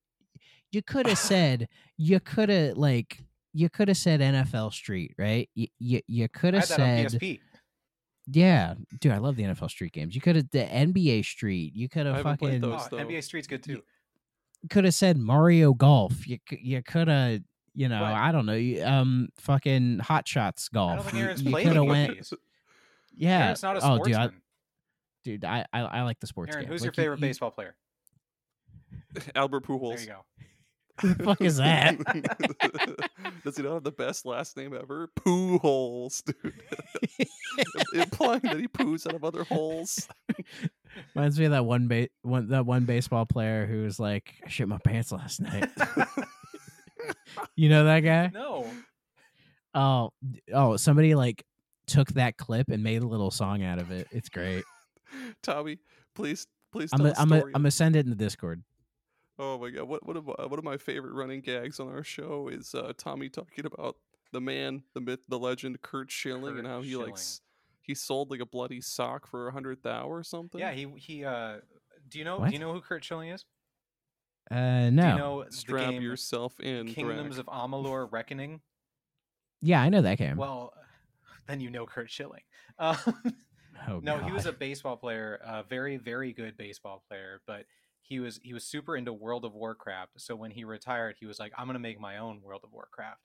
you 0.71 0.83
could 0.83 1.07
have 1.07 1.19
said 1.19 1.69
you 1.97 2.21
could 2.21 2.51
have 2.51 2.77
like 2.77 3.25
you 3.55 3.71
could 3.71 3.89
have 3.89 3.97
said 3.97 4.21
NFL 4.21 4.73
Street, 4.73 5.15
right? 5.19 5.49
You 5.55 5.69
you, 5.79 6.01
you 6.07 6.29
could 6.29 6.53
have 6.53 6.69
had 6.69 6.81
on 6.81 7.09
said 7.09 7.21
PSP. 7.21 7.41
Yeah, 8.31 8.75
dude. 9.01 9.13
I 9.13 9.19
love 9.19 9.37
the 9.37 9.45
NFL 9.45 9.71
Street 9.71 9.93
games. 9.93 10.15
You 10.15 10.21
could 10.21 10.37
have 10.37 10.51
the 10.51 10.65
NBA 10.65 11.25
Street. 11.25 11.75
You 11.75 11.89
could 11.89 12.07
have 12.07 12.17
haven't 12.17 12.39
played 12.39 12.61
fucking 12.63 12.71
those. 12.71 12.89
Oh. 12.93 12.97
NBA 12.97 13.23
Street's 13.25 13.47
good 13.47 13.63
too. 13.63 13.83
could 14.71 14.85
have 14.85 14.95
said 14.95 15.17
Mario 15.17 15.73
Golf. 15.75 16.27
You 16.27 16.39
you 16.51 16.83
could 16.83 17.09
have 17.09 17.41
you 17.75 17.89
know 17.89 18.01
What? 18.03 18.13
I 18.13 18.33
don't 18.33 18.45
know 18.47 18.55
you- 18.55 18.83
um 18.85 19.29
fucking 19.39 20.01
Hot 20.01 20.27
Shots 20.27 20.69
I 20.73 20.75
golf. 20.75 21.13
don't 21.13 21.35
think 21.37 21.43
You- 21.45 21.51
you 21.59 21.65
coulda 21.65 21.85
went 21.85 22.31
yeah. 23.17 23.45
Aaron's 23.45 23.63
not 23.63 23.77
a 23.77 23.81
oh, 23.83 24.03
dude, 24.03 24.15
I, 24.15 24.29
dude, 25.25 25.45
I, 25.45 25.65
I 25.73 25.81
I 25.81 26.03
like 26.03 26.19
the 26.21 26.27
sports. 26.27 26.53
Aaron, 26.55 26.65
games. 26.65 26.73
who's 26.73 26.83
your 26.85 26.91
Like, 26.91 26.97
you- 26.97 27.03
favorite 27.03 27.21
you- 27.21 27.27
baseball 27.29 27.51
player? 27.53 27.77
Albert 29.35 29.65
Pujols. 29.65 29.97
There 29.97 30.01
you 30.01 30.07
go. 30.09 30.25
Who 31.03 31.15
the 31.15 31.25
fuck 31.25 31.41
is 31.41 31.59
that? 31.59 31.97
Does 33.45 33.57
he 33.57 33.63
not 33.63 33.75
have 33.75 33.85
the 33.85 33.93
best 33.93 34.27
last 34.27 34.57
name 34.57 34.75
ever? 34.75 35.09
Pujols, 35.21 36.25
dude. 36.25 36.55
Implying 37.95 38.41
that 38.41 38.59
he 38.59 38.67
poos 38.67 39.07
out 39.07 39.15
of 39.15 39.25
other 39.25 39.45
holes. 39.45 40.09
Reminds 41.15 41.39
me 41.39 41.45
of 41.45 41.53
that 41.53 41.65
one 41.65 41.87
ba- 41.87 42.09
one 42.23 42.49
that 42.49 42.67
one 42.67 42.85
baseball 42.85 43.27
player 43.27 43.67
who 43.67 43.83
was 43.83 44.01
like, 44.01 44.35
I 44.45 44.49
shit 44.49 44.67
my 44.67 44.79
pants 44.79 45.13
last 45.13 45.41
night. 45.41 45.69
you 47.55 47.69
know 47.69 47.85
that 47.85 48.01
guy? 48.01 48.31
No. 48.35 48.67
Oh, 49.75 50.11
oh, 50.53 50.77
somebody 50.77 51.15
like 51.15 51.45
took 51.87 52.09
that 52.15 52.37
clip 52.37 52.69
and 52.71 52.83
made 52.83 53.03
a 53.03 53.07
little 53.07 53.31
song 53.31 53.63
out 53.63 53.79
of 53.79 53.93
it. 53.93 54.09
It's 54.11 54.29
great. 54.29 54.65
Tommy, 55.43 55.79
please, 56.15 56.47
please 56.73 56.91
I'm 56.93 56.99
tell 56.99 57.07
a, 57.07 57.11
the 57.13 57.21
I'm 57.21 57.33
a, 57.33 57.39
story. 57.39 57.53
I'm 57.55 57.63
gonna 57.63 57.71
send 57.71 57.95
it 57.95 58.05
in 58.05 58.11
the 58.11 58.17
Discord. 58.17 58.63
Oh 59.39 59.59
my 59.59 59.71
god! 59.71 59.85
What 59.85 60.05
one 60.05 60.17
of 60.17 60.27
my, 60.27 60.47
one 60.47 60.59
of 60.59 60.65
my 60.65 60.77
favorite 60.77 61.15
running 61.15 61.41
gags 61.41 61.79
on 61.79 61.89
our 61.89 62.03
show 62.03 62.49
is 62.49 62.75
uh, 62.75 62.93
Tommy 62.97 63.29
talking 63.29 63.67
about 63.67 63.97
the 64.33 64.41
man, 64.41 64.83
the 64.95 65.01
myth, 65.01 65.21
the 65.29 65.39
legend, 65.39 65.81
Curt 65.83 66.11
Schilling, 66.11 66.59
and 66.59 66.67
how 66.67 66.81
he 66.83 66.91
Schilling. 66.91 67.11
like 67.13 67.21
he 67.83 67.95
sold 67.95 68.31
like 68.31 68.41
a 68.41 68.47
bloody 68.47 68.81
sock 68.81 69.27
for 69.27 69.49
a 69.49 69.53
hundred 69.53 69.83
thou 69.83 70.09
or 70.09 70.23
something. 70.23 70.61
Yeah, 70.61 70.73
he 70.73 70.87
he. 70.97 71.25
uh 71.25 71.59
Do 72.09 72.19
you 72.19 72.25
know? 72.25 72.39
What? 72.39 72.49
Do 72.49 72.53
you 72.55 72.59
know 72.59 72.73
who 72.73 72.81
Curt 72.81 73.05
Schilling 73.05 73.31
is? 73.31 73.45
Uh, 74.51 74.87
Do 74.87 74.91
no. 74.93 75.13
you 75.13 75.19
know 75.19 75.45
the 75.45 75.53
strap 75.53 75.91
game 75.91 76.03
yourself 76.03 76.59
in. 76.61 76.89
Kingdoms 76.89 77.37
Brack. 77.37 77.47
of 77.47 77.71
Amalur 77.71 78.11
Reckoning? 78.11 78.61
Yeah, 79.61 79.83
I 79.83 79.89
know 79.89 80.03
that 80.03 80.19
game. 80.19 80.37
Well, 80.37 80.73
then 81.47 81.61
you 81.61 81.71
know 81.71 81.87
Curt 81.87 82.11
Schilling. 82.11 82.43
Um, 82.81 82.97
oh, 83.89 84.01
no, 84.03 84.19
he 84.19 84.33
was 84.33 84.47
a 84.47 84.53
baseball 84.53 84.97
player, 84.97 85.39
a 85.45 85.63
very 85.63 85.97
very 85.99 86.33
good 86.33 86.57
baseball 86.57 87.03
player, 87.09 87.41
but 87.47 87.65
he 88.09 88.21
was 88.21 88.41
he 88.43 88.55
was 88.55 88.65
super 88.65 88.97
into 88.97 89.13
World 89.13 89.45
of 89.45 89.55
Warcraft. 89.55 90.13
So 90.21 90.35
when 90.35 90.51
he 90.51 90.65
retired, 90.65 91.17
he 91.21 91.27
was 91.27 91.39
like, 91.39 91.53
I'm 91.57 91.67
gonna 91.67 91.79
make 91.79 92.01
my 92.01 92.19
own 92.19 92.41
World 92.43 92.63
of 92.65 92.73
Warcraft. 92.73 93.21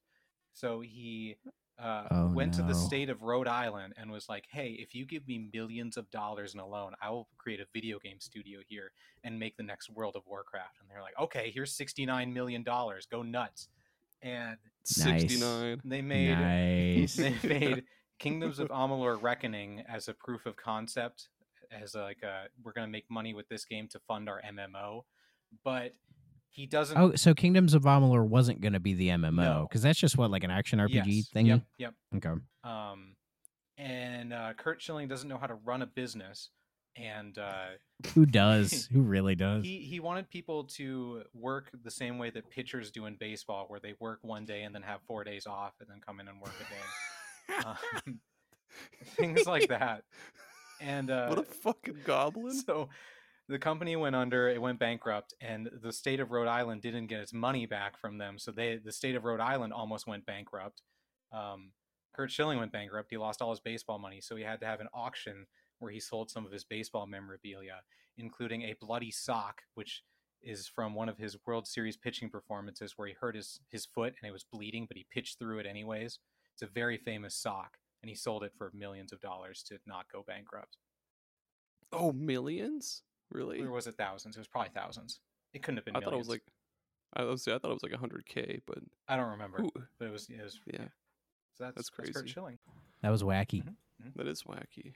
So 0.53 0.81
he 0.81 1.37
uh, 1.81 2.03
Oh, 2.11 2.31
went 2.31 2.53
to 2.53 2.61
the 2.61 2.75
state 2.75 3.09
of 3.09 3.23
Rhode 3.23 3.47
Island 3.47 3.93
and 3.97 4.11
was 4.11 4.29
like, 4.29 4.45
Hey, 4.51 4.77
if 4.79 4.93
you 4.93 5.05
give 5.05 5.27
me 5.27 5.49
millions 5.53 5.97
of 5.97 6.09
dollars 6.11 6.53
in 6.53 6.59
a 6.59 6.67
loan, 6.67 6.93
I 7.01 7.09
will 7.09 7.27
create 7.37 7.59
a 7.59 7.65
video 7.73 7.97
game 7.97 8.19
studio 8.19 8.59
here 8.67 8.91
and 9.23 9.39
make 9.39 9.57
the 9.57 9.63
next 9.63 9.89
World 9.89 10.15
of 10.15 10.21
Warcraft. 10.27 10.75
And 10.81 10.89
they're 10.89 11.01
like, 11.01 11.17
Okay, 11.19 11.51
here's 11.53 11.71
sixty 11.73 12.05
nine 12.05 12.33
million 12.33 12.61
dollars, 12.63 13.07
go 13.09 13.23
nuts. 13.23 13.69
And 14.21 14.57
sixty 14.83 15.39
nine. 15.39 15.81
they 15.83 16.01
made 16.01 16.37
nice. 16.37 17.15
they 17.15 17.35
made 17.43 17.83
Kingdoms 18.19 18.59
of 18.59 18.69
Amalur 18.69 19.21
Reckoning 19.21 19.83
as 19.89 20.07
a 20.07 20.13
proof 20.13 20.45
of 20.45 20.55
concept, 20.55 21.29
as 21.81 21.95
like 21.95 22.21
a, 22.23 22.45
we're 22.63 22.73
gonna 22.73 22.87
make 22.87 23.09
money 23.09 23.33
with 23.33 23.47
this 23.49 23.65
game 23.65 23.87
to 23.89 23.99
fund 24.07 24.29
our 24.29 24.41
MMO, 24.41 25.01
but 25.63 25.93
he 26.49 26.65
doesn't. 26.67 26.97
oh, 26.97 27.15
so 27.15 27.33
Kingdoms 27.33 27.73
of 27.73 27.83
Amalur 27.83 28.27
wasn't 28.27 28.61
gonna 28.61 28.79
be 28.79 28.93
the 28.93 29.09
MMO 29.09 29.31
No. 29.33 29.65
because 29.67 29.81
that's 29.81 29.99
just 29.99 30.17
what 30.17 30.29
like 30.31 30.43
an 30.43 30.51
action 30.51 30.79
RPG 30.79 31.03
yes, 31.05 31.29
thing. 31.29 31.47
Yep, 31.47 31.61
yep. 31.77 31.93
Okay. 32.15 32.29
Um, 32.63 33.15
and 33.77 34.33
uh, 34.33 34.53
Curt 34.55 34.81
Schilling 34.81 35.07
doesn't 35.07 35.27
know 35.27 35.37
how 35.37 35.47
to 35.47 35.55
run 35.55 35.81
a 35.81 35.87
business, 35.87 36.49
and 36.95 37.35
uh, 37.39 37.69
Who 38.13 38.25
does? 38.27 38.87
Who 38.93 39.01
really 39.01 39.33
does? 39.33 39.63
he 39.65 39.79
he 39.79 39.99
wanted 39.99 40.29
people 40.29 40.65
to 40.75 41.23
work 41.33 41.71
the 41.83 41.89
same 41.91 42.19
way 42.19 42.29
that 42.29 42.49
pitchers 42.51 42.91
do 42.91 43.07
in 43.07 43.15
baseball, 43.15 43.65
where 43.67 43.79
they 43.79 43.95
work 43.99 44.19
one 44.21 44.45
day 44.45 44.61
and 44.61 44.75
then 44.75 44.83
have 44.83 44.99
four 45.07 45.23
days 45.23 45.47
off, 45.47 45.73
and 45.79 45.89
then 45.89 46.01
come 46.05 46.19
in 46.19 46.27
and 46.27 46.39
work 46.39 46.53
a 46.59 47.53
day. 47.55 47.65
um, 47.65 48.19
things 49.15 49.45
like 49.47 49.67
that. 49.69 50.03
And 50.83 51.09
uh, 51.09 51.27
what 51.27 51.39
a 51.39 51.43
fucking 51.43 51.99
goblin! 52.03 52.53
so 52.53 52.89
the 53.47 53.57
company 53.57 53.95
went 53.95 54.15
under, 54.15 54.49
it 54.49 54.61
went 54.61 54.79
bankrupt, 54.79 55.33
and 55.41 55.69
the 55.81 55.93
state 55.93 56.19
of 56.19 56.31
Rhode 56.31 56.47
Island 56.47 56.81
didn't 56.81 57.07
get 57.07 57.21
its 57.21 57.33
money 57.33 57.65
back 57.65 57.97
from 57.97 58.17
them. 58.17 58.37
So 58.37 58.51
they, 58.51 58.79
the 58.83 58.91
state 58.91 59.15
of 59.15 59.23
Rhode 59.23 59.39
Island, 59.39 59.73
almost 59.73 60.07
went 60.07 60.25
bankrupt. 60.25 60.81
Um, 61.31 61.71
Curt 62.13 62.31
Schilling 62.31 62.59
went 62.59 62.71
bankrupt. 62.71 63.09
He 63.09 63.17
lost 63.17 63.41
all 63.41 63.49
his 63.49 63.59
baseball 63.59 63.97
money, 63.97 64.21
so 64.21 64.35
he 64.35 64.43
had 64.43 64.59
to 64.59 64.65
have 64.65 64.81
an 64.81 64.89
auction 64.93 65.45
where 65.79 65.91
he 65.91 65.99
sold 65.99 66.29
some 66.29 66.45
of 66.45 66.51
his 66.51 66.63
baseball 66.63 67.07
memorabilia, 67.07 67.81
including 68.17 68.63
a 68.63 68.75
bloody 68.79 69.11
sock, 69.11 69.61
which 69.73 70.03
is 70.41 70.67
from 70.67 70.93
one 70.93 71.09
of 71.09 71.17
his 71.17 71.37
World 71.45 71.65
Series 71.65 71.97
pitching 71.97 72.29
performances 72.29 72.93
where 72.97 73.07
he 73.07 73.15
hurt 73.19 73.35
his, 73.35 73.61
his 73.69 73.85
foot 73.85 74.13
and 74.21 74.27
it 74.27 74.33
was 74.33 74.45
bleeding, 74.51 74.85
but 74.85 74.97
he 74.97 75.05
pitched 75.11 75.39
through 75.39 75.59
it 75.59 75.65
anyways. 75.65 76.19
It's 76.53 76.61
a 76.61 76.67
very 76.67 76.97
famous 76.97 77.35
sock, 77.35 77.77
and 78.03 78.09
he 78.09 78.15
sold 78.15 78.43
it 78.43 78.51
for 78.57 78.69
millions 78.75 79.13
of 79.13 79.21
dollars 79.21 79.63
to 79.63 79.79
not 79.87 80.05
go 80.11 80.23
bankrupt. 80.27 80.77
Oh, 81.93 82.11
millions? 82.11 83.01
Really? 83.31 83.61
Or 83.61 83.71
was 83.71 83.87
it 83.87 83.95
thousands? 83.95 84.35
It 84.35 84.39
was 84.41 84.47
probably 84.47 84.71
thousands. 84.75 85.21
It 85.53 85.63
couldn't 85.63 85.77
have 85.77 85.85
been. 85.85 85.95
I 85.95 86.01
thought 86.01 86.13
it 86.13 86.17
was 86.17 86.29
like 86.29 86.43
I 87.15 87.23
was 87.23 87.47
I 87.47 87.57
thought 87.57 87.71
it 87.71 87.81
was 87.81 87.83
like 87.83 87.93
100k, 87.93 88.61
but 88.65 88.79
I 89.07 89.15
don't 89.15 89.29
remember, 89.29 89.61
ooh, 89.61 89.71
but 89.97 90.05
it 90.05 90.11
was. 90.11 90.27
It 90.29 90.43
was 90.43 90.59
yeah, 90.65 90.85
So 91.57 91.63
that's, 91.63 91.75
That's 91.75 91.89
Curt 91.89 92.13
crazy. 92.13 92.27
Schilling. 92.27 92.57
That 93.01 93.09
was 93.09 93.23
wacky. 93.23 93.63
that 94.15 94.27
is 94.27 94.43
wacky. 94.43 94.93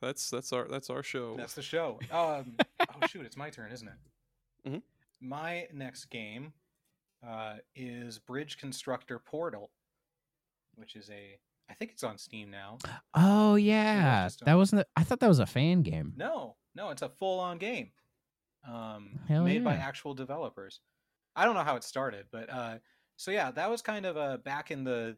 That's 0.00 0.28
that's 0.30 0.52
our 0.52 0.68
that's 0.68 0.90
our 0.90 1.02
show. 1.02 1.36
That's 1.36 1.54
the 1.54 1.62
show. 1.62 1.98
Um, 2.12 2.56
oh 2.80 3.06
shoot, 3.08 3.24
it's 3.24 3.36
my 3.36 3.50
turn, 3.50 3.72
isn't 3.72 3.88
it? 3.88 4.70
Mhm. 4.70 4.82
My 5.20 5.66
next 5.72 6.06
game 6.06 6.52
uh, 7.26 7.56
is 7.74 8.18
Bridge 8.18 8.58
Constructor 8.58 9.18
Portal, 9.18 9.70
which 10.74 10.94
is 10.96 11.08
a. 11.10 11.38
I 11.68 11.74
think 11.74 11.92
it's 11.92 12.04
on 12.04 12.18
Steam 12.18 12.50
now. 12.50 12.78
Oh 13.14 13.54
yeah, 13.56 14.28
that 14.44 14.54
wasn't. 14.54 14.86
I 14.96 15.02
thought 15.04 15.20
that 15.20 15.28
was 15.28 15.38
a 15.38 15.46
fan 15.46 15.82
game. 15.82 16.12
No, 16.16 16.56
no, 16.74 16.90
it's 16.90 17.02
a 17.02 17.08
full-on 17.08 17.58
game, 17.58 17.92
um, 18.68 19.18
Hell 19.28 19.44
made 19.44 19.64
by 19.64 19.74
actual 19.74 20.14
developers. 20.14 20.80
I 21.36 21.44
don't 21.44 21.54
know 21.54 21.64
how 21.64 21.76
it 21.76 21.84
started, 21.84 22.26
but 22.30 22.50
uh, 22.50 22.78
so 23.16 23.30
yeah, 23.30 23.50
that 23.52 23.70
was 23.70 23.82
kind 23.82 24.06
of 24.06 24.16
a 24.16 24.38
back 24.38 24.70
in 24.70 24.84
the 24.84 25.16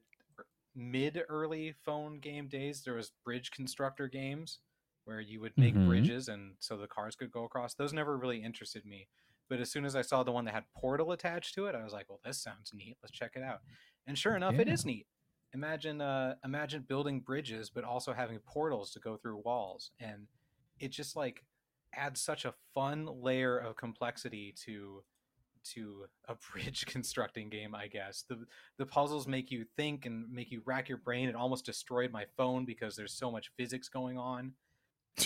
mid 0.75 1.23
early 1.29 1.73
phone 1.85 2.21
game 2.21 2.49
days. 2.49 2.83
There 2.83 2.95
was 2.95 3.13
Bridge 3.25 3.51
Constructor 3.51 4.09
games 4.09 4.61
where 5.05 5.21
you 5.21 5.41
would 5.41 5.57
make 5.57 5.75
Mhm. 5.75 5.87
bridges 5.87 6.29
and 6.29 6.57
so 6.59 6.77
the 6.77 6.89
cars 6.89 7.15
could 7.17 7.31
go 7.31 7.45
across. 7.45 7.75
Those 7.75 7.93
never 7.93 8.17
really 8.17 8.43
interested 8.43 8.85
me. 8.85 9.09
But 9.49 9.61
as 9.61 9.71
soon 9.71 9.85
as 9.85 9.95
I 9.95 10.03
saw 10.03 10.25
the 10.25 10.33
one 10.33 10.45
that 10.47 10.55
had 10.55 10.65
Portal 10.77 11.13
attached 11.13 11.55
to 11.55 11.67
it, 11.67 11.77
I 11.77 11.85
was 11.85 11.93
like, 11.93 12.09
"Well, 12.09 12.21
this 12.25 12.43
sounds 12.43 12.73
neat. 12.75 12.99
Let's 13.03 13.13
check 13.13 13.37
it 13.37 13.43
out." 13.45 13.61
And 14.07 14.19
sure 14.19 14.35
enough, 14.37 14.55
it 14.55 14.67
Yeah. 14.67 14.75
is 14.75 14.85
neat. 14.85 15.07
Imagine, 15.57 16.03
uh, 16.03 16.35
imagine 16.45 16.85
building 16.87 17.21
bridges, 17.21 17.71
but 17.71 17.83
also 17.83 18.13
having 18.13 18.39
portals 18.41 18.91
to 18.91 19.01
go 19.01 19.17
through 19.17 19.39
walls, 19.39 19.91
and 19.99 20.27
it 20.79 20.89
just 20.89 21.17
like 21.17 21.45
adds 21.95 22.21
such 22.21 22.45
a 22.45 22.53
fun 22.75 23.09
layer 23.23 23.57
of 23.57 23.75
complexity 23.75 24.55
to 24.67 25.03
to 25.73 26.05
a 26.29 26.35
bridge 26.53 26.85
constructing 26.85 27.49
game. 27.49 27.75
I 27.75 27.87
guess 27.87 28.25
the 28.29 28.45
the 28.77 28.85
puzzles 28.85 29.27
make 29.27 29.51
you 29.51 29.65
think 29.79 30.05
and 30.05 30.31
make 30.31 30.51
you 30.51 30.61
rack 30.67 30.91
your 30.91 30.99
brain. 30.99 31.27
It 31.27 31.35
almost 31.35 31.65
destroyed 31.65 32.13
my 32.13 32.27
phone 32.37 32.67
because 32.67 32.95
there's 32.95 33.15
so 33.15 33.31
much 33.31 33.51
physics 33.57 33.89
going 33.89 34.19
on, 34.19 34.53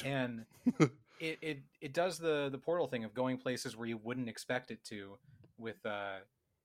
and 0.05 0.45
it, 1.19 1.39
it 1.43 1.59
it 1.81 1.93
does 1.93 2.19
the 2.19 2.51
the 2.53 2.59
portal 2.59 2.87
thing 2.87 3.03
of 3.03 3.15
going 3.15 3.37
places 3.37 3.77
where 3.77 3.89
you 3.89 3.99
wouldn't 3.99 4.29
expect 4.29 4.71
it 4.71 4.85
to 4.85 5.19
with 5.59 5.85
uh 5.85 6.19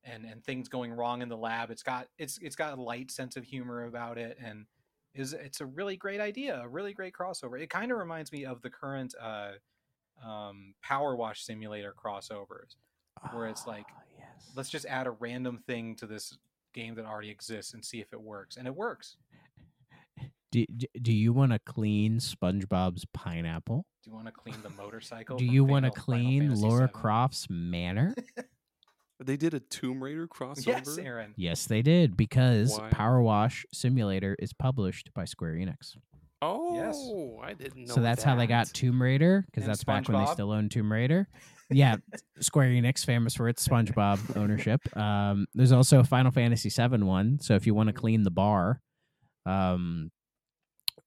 and 0.06 0.24
and 0.26 0.43
things 0.43 0.68
going 0.70 0.93
wrong 0.93 1.22
in 1.22 1.30
the 1.30 1.36
lab 1.38 1.72
it's 1.72 1.84
got 1.84 2.08
it's 2.18 2.38
it's 2.41 2.56
got 2.56 2.78
a 2.78 2.82
light 2.82 3.10
sense 3.12 3.36
of 3.36 3.43
humor 3.43 3.86
about 3.86 4.18
it 4.18 4.38
and 4.43 4.66
is 5.14 5.34
it's 5.34 5.62
a 5.62 5.66
really 5.66 5.97
great 5.97 6.22
idea 6.22 6.62
a 6.62 6.68
really 6.68 6.93
great 6.93 7.14
crossover 7.14 7.60
it 7.60 7.70
kind 7.70 7.91
of 7.91 7.97
reminds 7.97 8.32
me 8.32 8.45
of 8.45 8.62
the 8.62 8.70
current 8.70 9.14
uh 9.22 9.51
um 10.24 10.74
power 10.82 11.16
wash 11.16 11.43
simulator 11.43 11.93
crossovers 11.93 12.76
Where 13.34 13.47
it's 13.47 13.66
like, 13.68 13.86
Ah, 13.91 14.01
yes. 14.18 14.51
let's 14.56 14.70
just 14.70 14.86
add 14.86 15.08
a 15.08 15.12
random 15.12 15.58
thing 15.66 15.95
to 15.97 16.06
this 16.06 16.38
game 16.74 16.95
that 16.95 17.06
already 17.06 17.30
exists 17.32 17.74
and 17.74 17.84
see 17.84 17.99
if 17.99 18.14
it 18.14 18.22
works 18.22 18.58
and 18.58 18.68
it 18.68 18.76
works 18.76 19.18
Do, 20.51 20.66
do- 21.01 21.12
you 21.14 21.34
want 21.34 21.51
to 21.51 21.60
clean 21.60 22.20
SpongeBob's 22.20 23.06
pineapple? 23.14 23.86
do 24.03 24.10
you 24.10 24.16
want 24.16 24.28
to 24.28 24.32
clean 24.32 24.56
the 24.62 24.70
motorcycle 24.70 25.38
Do 25.38 25.45
you 25.45 25.64
want 25.66 25.84
to 25.86 25.91
clean 25.91 26.53
Laura 26.56 26.88
VII? 26.88 26.93
Croft's 26.93 27.47
manor? 27.49 28.14
They 29.24 29.38
did 29.38 29.53
a 29.53 29.59
Tomb 29.59 30.03
Raider 30.03 30.28
crossover. 30.28 30.68
yes 30.68 30.97
aaron 30.97 31.34
yes, 31.38 31.66
they 31.66 31.82
did 31.82 32.18
because 32.18 32.78
Why? 32.78 32.89
Power 32.89 33.22
Wash 33.22 33.66
Simulator 33.74 34.36
is 34.39 34.53
published 34.53 35.13
by 35.13 35.26
Square 35.26 35.55
Enix. 35.55 35.95
Oh, 36.41 36.76
yes. 36.76 37.49
I 37.49 37.53
didn't 37.53 37.88
know. 37.88 37.93
so 37.95 38.01
that's 38.01 38.22
how 38.22 38.36
they 38.36 38.45
got. 38.45 38.68
Tomb 38.68 39.01
Raider 39.01 39.45
because 39.47 39.63
And 39.63 39.72
that's 39.72 39.84
back 39.84 40.07
when 40.07 40.24
they 40.24 40.32
still 40.32 40.51
owned 40.51 40.72
Tomb 40.72 40.91
Raider. 40.91 41.28
Yeah, 41.72 41.95
Square 42.39 42.70
Enix 42.70 43.03
famous 43.03 43.34
for 43.34 43.49
its 43.49 43.68
SpongeBob 43.68 44.38
ownership. 44.38 44.82
Um, 44.95 45.47
there's 45.55 45.72
also 45.72 45.99
a 45.99 46.03
Final 46.03 46.32
Fantasy 46.32 46.70
VII 46.70 47.03
one. 47.03 47.39
So 47.41 47.55
if 47.55 47.66
you 47.66 47.74
want 47.74 47.88
to 47.88 47.93
clean 47.93 48.24
the 48.24 48.32
bar, 48.32 48.82
um, 49.45 50.11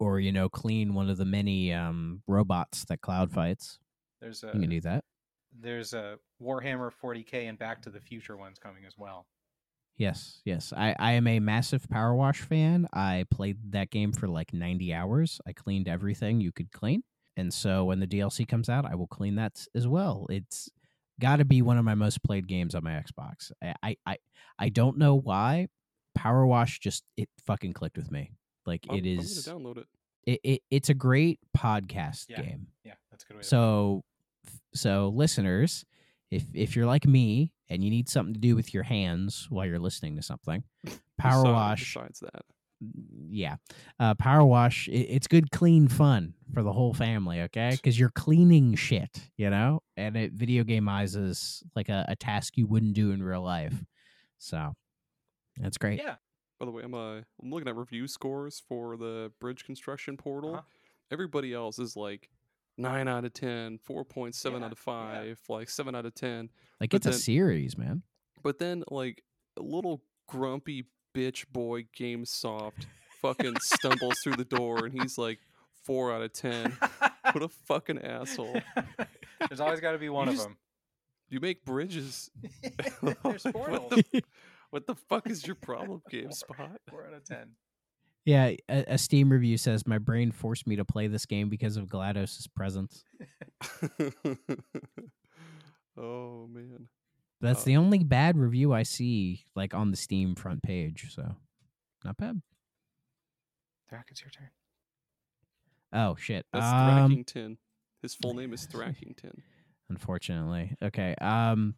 or 0.00 0.18
you 0.18 0.32
know 0.32 0.48
clean 0.48 0.94
one 0.94 1.08
of 1.08 1.16
the 1.16 1.24
many 1.24 1.72
um, 1.72 2.22
robots 2.26 2.84
that 2.86 3.00
Cloud 3.00 3.30
fights, 3.30 3.78
there's 4.20 4.42
a 4.42 4.48
you 4.48 4.60
can 4.60 4.70
do 4.70 4.80
that. 4.80 5.04
There's 5.60 5.92
a 5.92 6.18
Warhammer 6.42 6.90
40k 7.02 7.48
and 7.48 7.58
Back 7.58 7.82
to 7.82 7.90
the 7.90 8.00
Future 8.00 8.36
ones 8.36 8.58
coming 8.58 8.84
as 8.86 8.94
well. 8.96 9.26
Yes, 9.96 10.40
yes. 10.44 10.72
I, 10.76 10.94
I 10.98 11.12
am 11.12 11.26
a 11.26 11.40
massive 11.40 11.88
Power 11.88 12.14
Wash 12.14 12.40
fan. 12.42 12.86
I 12.92 13.24
played 13.30 13.56
that 13.72 13.90
game 13.90 14.12
for 14.12 14.28
like 14.28 14.52
90 14.52 14.94
hours. 14.94 15.40
I 15.46 15.52
cleaned 15.52 15.88
everything 15.88 16.40
you 16.40 16.52
could 16.52 16.70
clean. 16.70 17.02
And 17.36 17.52
so 17.52 17.84
when 17.84 17.98
the 18.00 18.06
DLC 18.06 18.46
comes 18.46 18.68
out, 18.68 18.84
I 18.86 18.94
will 18.94 19.08
clean 19.08 19.34
that 19.36 19.64
as 19.74 19.88
well. 19.88 20.26
It's 20.30 20.68
got 21.20 21.36
to 21.36 21.44
be 21.44 21.62
one 21.62 21.78
of 21.78 21.84
my 21.84 21.96
most 21.96 22.22
played 22.22 22.46
games 22.46 22.76
on 22.76 22.84
my 22.84 22.92
Xbox. 22.92 23.50
I, 23.62 23.74
I, 23.82 23.96
I, 24.06 24.16
I 24.58 24.68
don't 24.68 24.98
know 24.98 25.16
why. 25.16 25.66
Power 26.14 26.46
Wash 26.46 26.78
just, 26.78 27.02
it 27.16 27.28
fucking 27.46 27.72
clicked 27.72 27.96
with 27.96 28.10
me. 28.10 28.30
Like 28.66 28.86
I'm, 28.88 28.98
it 28.98 29.06
is, 29.06 29.46
I'm 29.48 29.62
gonna 29.62 29.64
download 29.74 29.78
it. 29.78 29.86
it, 30.26 30.40
it, 30.44 30.62
it's 30.70 30.88
a 30.90 30.94
great 30.94 31.40
podcast 31.56 32.26
Yeah. 32.28 32.42
game. 32.42 32.68
Yeah, 32.84 32.94
that's 33.10 33.24
a 33.24 33.26
good 33.26 33.34
way. 33.38 33.42
to 33.42 33.48
So, 33.48 34.02
so 34.74 35.12
listeners, 35.14 35.84
if 36.30 36.44
if 36.54 36.76
you're 36.76 36.86
like 36.86 37.06
me 37.06 37.52
and 37.68 37.82
you 37.82 37.90
need 37.90 38.08
something 38.08 38.34
to 38.34 38.40
do 38.40 38.56
with 38.56 38.72
your 38.72 38.82
hands 38.82 39.46
while 39.50 39.66
you're 39.66 39.78
listening 39.78 40.16
to 40.16 40.22
something, 40.22 40.64
Power 41.18 41.44
Besi- 41.44 41.52
Wash, 41.52 41.94
Besides 41.94 42.20
that, 42.20 42.44
yeah, 43.28 43.56
uh, 43.98 44.14
Power 44.14 44.44
Wash, 44.44 44.88
it, 44.88 45.06
it's 45.08 45.26
good, 45.26 45.50
clean 45.50 45.88
fun 45.88 46.34
for 46.52 46.62
the 46.62 46.72
whole 46.72 46.94
family. 46.94 47.42
Okay, 47.42 47.70
because 47.72 47.98
you're 47.98 48.10
cleaning 48.10 48.74
shit, 48.74 49.30
you 49.36 49.50
know, 49.50 49.82
and 49.96 50.16
it 50.16 50.32
video 50.32 50.64
gameizes 50.64 51.62
like 51.74 51.88
a, 51.88 52.04
a 52.08 52.16
task 52.16 52.56
you 52.56 52.66
wouldn't 52.66 52.94
do 52.94 53.10
in 53.12 53.22
real 53.22 53.42
life. 53.42 53.84
So 54.38 54.74
that's 55.56 55.78
great. 55.78 56.00
Yeah, 56.00 56.16
by 56.58 56.66
the 56.66 56.72
way, 56.72 56.82
I'm 56.84 56.94
uh, 56.94 57.16
I'm 57.16 57.50
looking 57.50 57.68
at 57.68 57.76
review 57.76 58.06
scores 58.06 58.62
for 58.68 58.96
the 58.96 59.32
bridge 59.40 59.64
construction 59.64 60.16
portal. 60.16 60.54
Uh-huh. 60.54 60.62
Everybody 61.10 61.54
else 61.54 61.78
is 61.78 61.96
like 61.96 62.28
nine 62.78 63.08
out 63.08 63.24
of 63.24 63.32
10, 63.34 63.78
4.7 63.88 64.50
Yeah, 64.60 64.64
out 64.66 64.72
of 64.72 64.78
five, 64.78 65.40
like 65.48 65.68
seven 65.68 65.94
out 65.94 66.06
of 66.06 66.14
ten. 66.14 66.48
Like 66.80 66.90
But 66.90 67.06
it's 67.06 67.06
a 67.06 67.12
series, 67.12 67.76
man. 67.76 68.02
But 68.42 68.58
then 68.58 68.84
like 68.90 69.22
a 69.58 69.62
little 69.62 70.02
grumpy 70.26 70.86
bitch 71.14 71.44
boy 71.52 71.84
GameSpot 71.98 72.72
fucking 73.20 73.56
stumbles 73.60 74.14
through 74.22 74.36
the 74.36 74.44
door 74.44 74.84
and 74.86 74.92
he's 74.98 75.18
like 75.18 75.40
four 75.82 76.12
out 76.12 76.22
of 76.22 76.32
ten. 76.32 76.76
What 77.32 77.42
a 77.42 77.48
fucking 77.48 77.98
asshole! 77.98 78.60
There's 79.48 79.60
always 79.60 79.80
got 79.80 79.92
to 79.92 79.98
be 79.98 80.08
one 80.08 80.26
You 80.28 80.32
of 80.32 80.36
just- 80.36 80.48
them. 80.48 80.56
You 81.30 81.40
make 81.40 81.62
bridges. 81.64 82.30
There's 83.22 83.44
What 83.52 83.90
the, 83.90 84.22
what 84.70 84.86
the 84.86 84.94
fuck 84.94 85.28
is 85.28 85.46
your 85.46 85.56
problem, 85.56 86.00
GameSpot? 86.10 86.76
Four 86.88 87.06
out 87.06 87.12
of 87.14 87.24
ten. 87.24 87.50
Yeah, 88.24 88.52
a, 88.68 88.84
a 88.88 88.98
Steam 88.98 89.30
review 89.32 89.56
says 89.56 89.86
my 89.86 89.98
brain 89.98 90.32
forced 90.32 90.66
me 90.66 90.76
to 90.76 90.84
play 90.84 91.06
this 91.06 91.24
game 91.24 91.48
because 91.48 91.76
of 91.78 91.86
GLaDOS's 91.86 92.46
presence. 92.48 93.02
oh 95.96 96.46
man. 96.52 96.88
That's 97.40 97.62
Uh, 97.62 97.64
the 97.66 97.76
only 97.76 98.02
bad 98.02 98.36
review 98.36 98.72
I 98.72 98.82
see, 98.82 99.44
like 99.54 99.72
on 99.74 99.90
the 99.90 99.96
Steam 99.96 100.34
front 100.34 100.62
page. 100.62 101.14
So, 101.14 101.36
not 102.04 102.16
bad. 102.16 102.42
Thrak, 103.90 104.04
it's 104.10 104.20
your 104.22 104.30
turn. 104.30 104.50
Oh 105.92 106.16
shit. 106.16 106.44
That's 106.52 106.66
um, 106.66 107.10
Thrackington. 107.14 107.56
His 108.02 108.14
full 108.14 108.34
name 108.34 108.52
is 108.52 108.66
Thrackington. 108.66 109.40
unfortunately, 109.88 110.74
okay. 110.82 111.14
Um, 111.20 111.74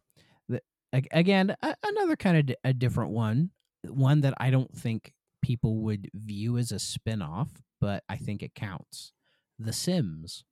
the, 0.49 0.61
again, 0.91 1.55
a, 1.63 1.75
another 1.83 2.15
kind 2.15 2.37
of 2.37 2.45
d- 2.47 2.55
a 2.63 2.73
different 2.73 3.11
one, 3.11 3.51
one 3.87 4.21
that 4.21 4.33
I 4.37 4.49
don't 4.49 4.71
think 4.75 5.13
people 5.41 5.77
would 5.77 6.09
view 6.13 6.57
as 6.57 6.71
a 6.71 6.79
spin-off, 6.79 7.49
but 7.79 8.03
I 8.09 8.17
think 8.17 8.41
it 8.43 8.53
counts. 8.55 9.11
The 9.59 9.73
Sims. 9.73 10.43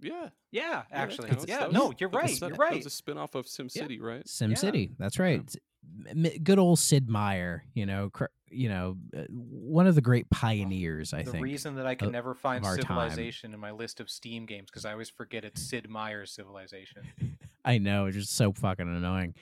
Yeah. 0.00 0.28
Yeah, 0.50 0.82
actually, 0.92 1.30
counts. 1.30 1.46
yeah. 1.48 1.66
Was- 1.66 1.74
No, 1.74 1.92
you're 1.98 2.10
that 2.10 2.22
was 2.22 2.42
right. 2.42 2.42
a- 2.42 2.54
You're 2.56 2.68
That 2.68 2.76
was 2.76 2.86
a 2.86 2.90
spin-off 2.90 3.34
of 3.34 3.46
sim 3.48 3.68
SimCity, 3.68 4.00
right? 4.00 4.28
Sim 4.28 4.50
Yeah. 4.50 4.56
City. 4.56 4.90
That's 4.98 5.18
right. 5.18 5.40
S- 5.46 5.56
m- 6.10 6.26
m- 6.26 6.42
Good 6.42 6.58
old 6.58 6.78
Sid 6.78 7.08
Meier. 7.08 7.64
You 7.74 7.86
know, 7.86 8.10
cr- 8.10 8.24
you 8.50 8.68
know, 8.68 8.96
uh, 9.16 9.22
one 9.30 9.86
of 9.86 9.94
the 9.94 10.00
great 10.00 10.28
pioneers. 10.30 11.12
I 11.14 11.18
the 11.18 11.24
think. 11.32 11.36
The 11.36 11.42
reason 11.42 11.74
that 11.76 11.86
I 11.86 11.94
can 11.94 12.08
of- 12.08 12.12
never 12.12 12.34
find 12.34 12.64
of 12.64 12.68
our 12.68 12.76
time. 12.76 13.10
Civilization 13.10 13.54
in 13.54 13.60
my 13.60 13.70
list 13.70 13.98
of 14.00 14.10
Steam 14.10 14.46
games 14.46 14.66
because 14.66 14.84
I 14.84 14.92
always 14.92 15.08
forget 15.10 15.44
it's 15.44 15.62
Sid 15.70 15.88
Meier's 15.88 16.30
Civilization. 16.32 17.02
I 17.64 17.78
know, 17.78 18.06
it's 18.06 18.16
just 18.16 18.34
so 18.36 18.52
fucking 18.52 18.86
annoying. 18.86 19.34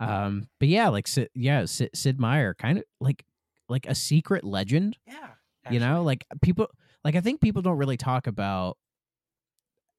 Um, 0.00 0.48
but 0.58 0.68
yeah, 0.68 0.88
like 0.88 1.08
yeah, 1.34 1.64
Sid, 1.64 1.90
Sid 1.94 2.20
Meier, 2.20 2.54
kind 2.54 2.78
of 2.78 2.84
like 3.00 3.24
like 3.70 3.86
a 3.86 3.94
secret 3.94 4.44
legend. 4.44 4.98
Yeah, 5.06 5.30
You 5.70 5.80
know, 5.80 6.02
like 6.02 6.26
people 6.42 6.68
like 7.04 7.16
I 7.16 7.20
think 7.20 7.40
people 7.40 7.62
don't 7.62 7.78
really 7.78 7.96
talk 7.96 8.26
about 8.26 8.76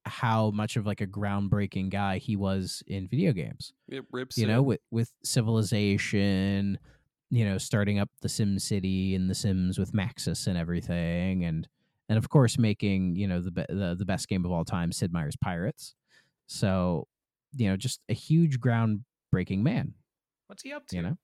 how 0.05 0.51
much 0.51 0.75
of 0.77 0.85
like 0.85 1.01
a 1.01 1.07
groundbreaking 1.07 1.89
guy 1.89 2.17
he 2.17 2.35
was 2.35 2.83
in 2.87 3.07
video 3.07 3.31
games. 3.33 3.73
It 3.87 4.03
rips. 4.11 4.37
You 4.37 4.47
know, 4.47 4.61
with 4.61 4.81
with 4.91 5.11
Civilization, 5.23 6.77
you 7.29 7.45
know, 7.45 7.57
starting 7.57 7.99
up 7.99 8.09
the 8.21 8.29
Sim 8.29 8.59
City 8.59 9.15
and 9.15 9.29
the 9.29 9.35
Sims 9.35 9.77
with 9.77 9.93
Maxis 9.93 10.47
and 10.47 10.57
everything, 10.57 11.45
and 11.45 11.67
and 12.09 12.17
of 12.17 12.29
course 12.29 12.57
making 12.57 13.15
you 13.15 13.27
know 13.27 13.41
the 13.41 13.51
be- 13.51 13.65
the, 13.69 13.95
the 13.97 14.05
best 14.05 14.27
game 14.27 14.45
of 14.45 14.51
all 14.51 14.65
time, 14.65 14.91
Sid 14.91 15.13
Meier's 15.13 15.37
Pirates. 15.37 15.95
So, 16.47 17.07
you 17.55 17.69
know, 17.69 17.77
just 17.77 18.01
a 18.09 18.13
huge 18.13 18.59
groundbreaking 18.59 19.59
man. 19.61 19.93
What's 20.47 20.63
he 20.63 20.73
up 20.73 20.85
to? 20.87 20.95
You 20.97 21.01
know, 21.03 21.17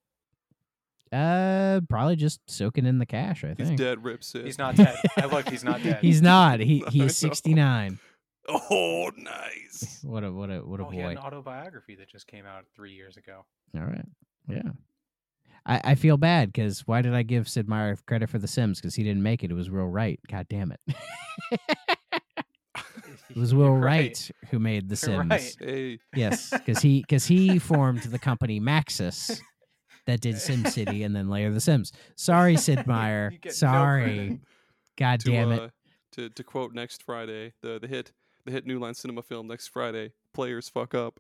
uh, 1.12 1.82
probably 1.90 2.16
just 2.16 2.40
soaking 2.48 2.86
in 2.86 3.00
the 3.00 3.06
cash. 3.06 3.44
I 3.44 3.54
think 3.54 3.70
he's 3.70 3.78
dead. 3.80 4.04
Rips 4.04 4.36
it. 4.36 4.46
He's 4.46 4.58
not 4.58 4.76
dead. 4.76 4.96
I 5.18 5.26
looked. 5.26 5.50
He's 5.50 5.64
not 5.64 5.82
dead. 5.84 6.00
He's 6.02 6.22
not. 6.22 6.60
He 6.60 6.84
he 6.90 7.04
is 7.04 7.18
sixty 7.26 7.54
nine. 7.54 8.00
Oh, 8.50 9.12
nice. 9.18 10.00
What 10.04 10.24
a 10.24 10.32
what 10.32 10.50
a 10.50 10.60
what 10.60 10.80
a 10.80 10.86
oh, 10.86 10.90
he 10.90 11.00
had 11.00 11.08
boy. 11.08 11.12
an 11.12 11.18
autobiography 11.18 11.96
that 11.96 12.08
just 12.08 12.28
came 12.28 12.46
out 12.46 12.64
three 12.74 12.94
years 12.94 13.18
ago. 13.18 13.44
All 13.76 13.82
right. 13.84 14.06
Yeah. 14.48 14.70
I, 15.66 15.82
I 15.84 15.96
feel 15.96 16.16
bad 16.16 16.54
because 16.54 16.88
why 16.88 17.02
did 17.02 17.14
I 17.14 17.24
give 17.24 17.50
Sid 17.50 17.68
Meier 17.68 17.98
credit 18.08 18.30
for 18.30 18.40
The 18.40 18.48
Sims? 18.48 18.80
Because 18.80 18.96
he 18.96 19.04
didn't 19.04 19.22
make 19.22 19.44
it. 19.44 19.52
It 19.52 19.54
was 19.54 19.70
Will 19.70 19.88
Wright. 19.88 20.18
God 20.32 20.48
damn 20.50 20.72
it. 20.72 20.80
it 23.30 23.36
was 23.36 23.54
Will 23.54 23.66
You're 23.66 23.80
Wright 23.80 24.32
who 24.50 24.60
made 24.60 24.88
The 24.88 24.96
Sims. 24.96 25.30
right. 25.30 25.56
Hey, 25.60 26.00
Yes, 26.16 26.50
because 26.52 26.82
he 26.82 27.02
because 27.02 27.26
he 27.26 27.60
formed 27.60 28.04
the 28.04 28.20
company 28.20 28.62
Maxis 28.62 29.42
that 30.08 30.22
did 30.22 30.36
SimCity 30.36 31.06
and 31.06 31.16
then 31.16 31.30
later 31.30 31.54
The 31.54 31.62
Sims. 31.62 31.92
Sorry, 32.16 32.58
Sid 32.58 32.88
Meier. 32.88 33.32
No 33.46 33.52
Sorry. 33.52 34.40
God 34.98 35.20
to, 35.22 35.32
damn 35.32 35.52
it. 35.52 35.62
uh, 35.62 35.70
to 36.14 36.30
to 36.30 36.44
quote 36.44 36.74
next 36.74 37.04
Friday, 37.04 37.54
the 37.62 37.80
the 37.80 37.88
hit 37.88 38.12
the 38.46 38.52
hit 38.52 38.66
New 38.66 38.80
Line 38.80 38.96
Cinema 38.96 39.22
film 39.22 39.48
next 39.48 39.68
Friday. 39.68 40.14
Players 40.34 40.68
fuck 40.68 40.96
up. 40.96 41.20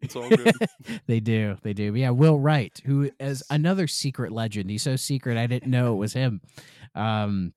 It's 0.00 0.16
all 0.16 0.28
good. 0.28 0.52
they 1.06 1.20
do. 1.20 1.56
They 1.62 1.72
do. 1.72 1.92
But 1.92 2.00
yeah, 2.00 2.10
Will 2.10 2.38
Wright, 2.40 2.78
who 2.84 3.10
is 3.20 3.42
another 3.50 3.86
secret 3.86 4.32
legend. 4.32 4.68
He's 4.68 4.82
so 4.82 4.96
secret 4.96 5.38
I 5.38 5.46
didn't 5.46 5.70
know 5.70 5.92
it 5.94 5.98
was 5.98 6.12
him. 6.12 6.40
Um 6.94 7.54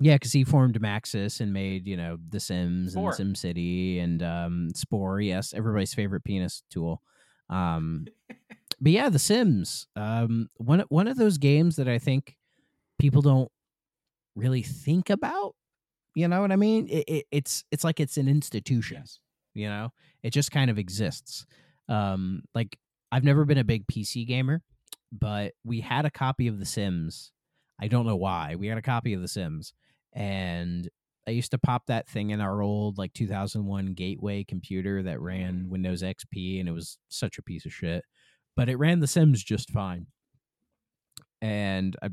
yeah, 0.00 0.14
because 0.14 0.32
he 0.32 0.44
formed 0.44 0.80
Maxis 0.80 1.40
and 1.40 1.52
made, 1.52 1.86
you 1.88 1.96
know, 1.96 2.18
The 2.28 2.38
Sims 2.38 2.92
Spore. 2.92 3.14
and 3.18 3.34
SimCity 3.34 4.02
and 4.02 4.22
um 4.22 4.70
Spore, 4.74 5.20
yes, 5.20 5.52
everybody's 5.52 5.92
favorite 5.92 6.24
penis 6.24 6.62
tool. 6.70 7.02
Um 7.50 8.06
but 8.80 8.92
yeah, 8.92 9.08
The 9.08 9.18
Sims. 9.18 9.86
Um 9.96 10.48
one 10.56 10.80
one 10.88 11.08
of 11.08 11.16
those 11.16 11.38
games 11.38 11.76
that 11.76 11.88
I 11.88 11.98
think 11.98 12.36
people 13.00 13.22
don't 13.22 13.50
really 14.36 14.62
think 14.62 15.10
about. 15.10 15.54
You 16.14 16.28
know 16.28 16.40
what 16.40 16.52
I 16.52 16.56
mean? 16.56 16.88
It, 16.88 17.04
it, 17.08 17.26
it's 17.30 17.64
it's 17.70 17.84
like 17.84 18.00
it's 18.00 18.16
an 18.16 18.28
institution 18.28 18.98
Yes. 18.98 19.20
you 19.54 19.68
know 19.68 19.90
it 20.22 20.30
just 20.30 20.50
kind 20.52 20.70
of 20.70 20.78
exists 20.78 21.46
um 21.88 22.42
like 22.54 22.78
i've 23.12 23.24
never 23.24 23.44
been 23.44 23.58
a 23.58 23.64
big 23.64 23.86
pc 23.86 24.26
gamer 24.26 24.62
but 25.12 25.54
we 25.64 25.80
had 25.80 26.04
a 26.06 26.10
copy 26.10 26.48
of 26.48 26.58
the 26.58 26.66
sims 26.66 27.32
i 27.80 27.88
don't 27.88 28.06
know 28.06 28.16
why 28.16 28.56
we 28.56 28.66
had 28.66 28.78
a 28.78 28.82
copy 28.82 29.14
of 29.14 29.20
the 29.22 29.28
sims 29.28 29.72
and 30.12 30.88
i 31.26 31.30
used 31.30 31.50
to 31.50 31.58
pop 31.58 31.86
that 31.86 32.08
thing 32.08 32.30
in 32.30 32.40
our 32.40 32.60
old 32.62 32.98
like 32.98 33.12
2001 33.14 33.94
gateway 33.94 34.44
computer 34.44 35.02
that 35.02 35.20
ran 35.20 35.68
windows 35.70 36.02
xp 36.02 36.60
and 36.60 36.68
it 36.68 36.72
was 36.72 36.98
such 37.08 37.38
a 37.38 37.42
piece 37.42 37.64
of 37.66 37.72
shit 37.72 38.04
but 38.58 38.68
it 38.68 38.76
ran 38.76 39.00
the 39.00 39.06
sims 39.06 39.42
just 39.42 39.70
fine 39.70 40.06
and 41.40 41.96
I, 42.02 42.10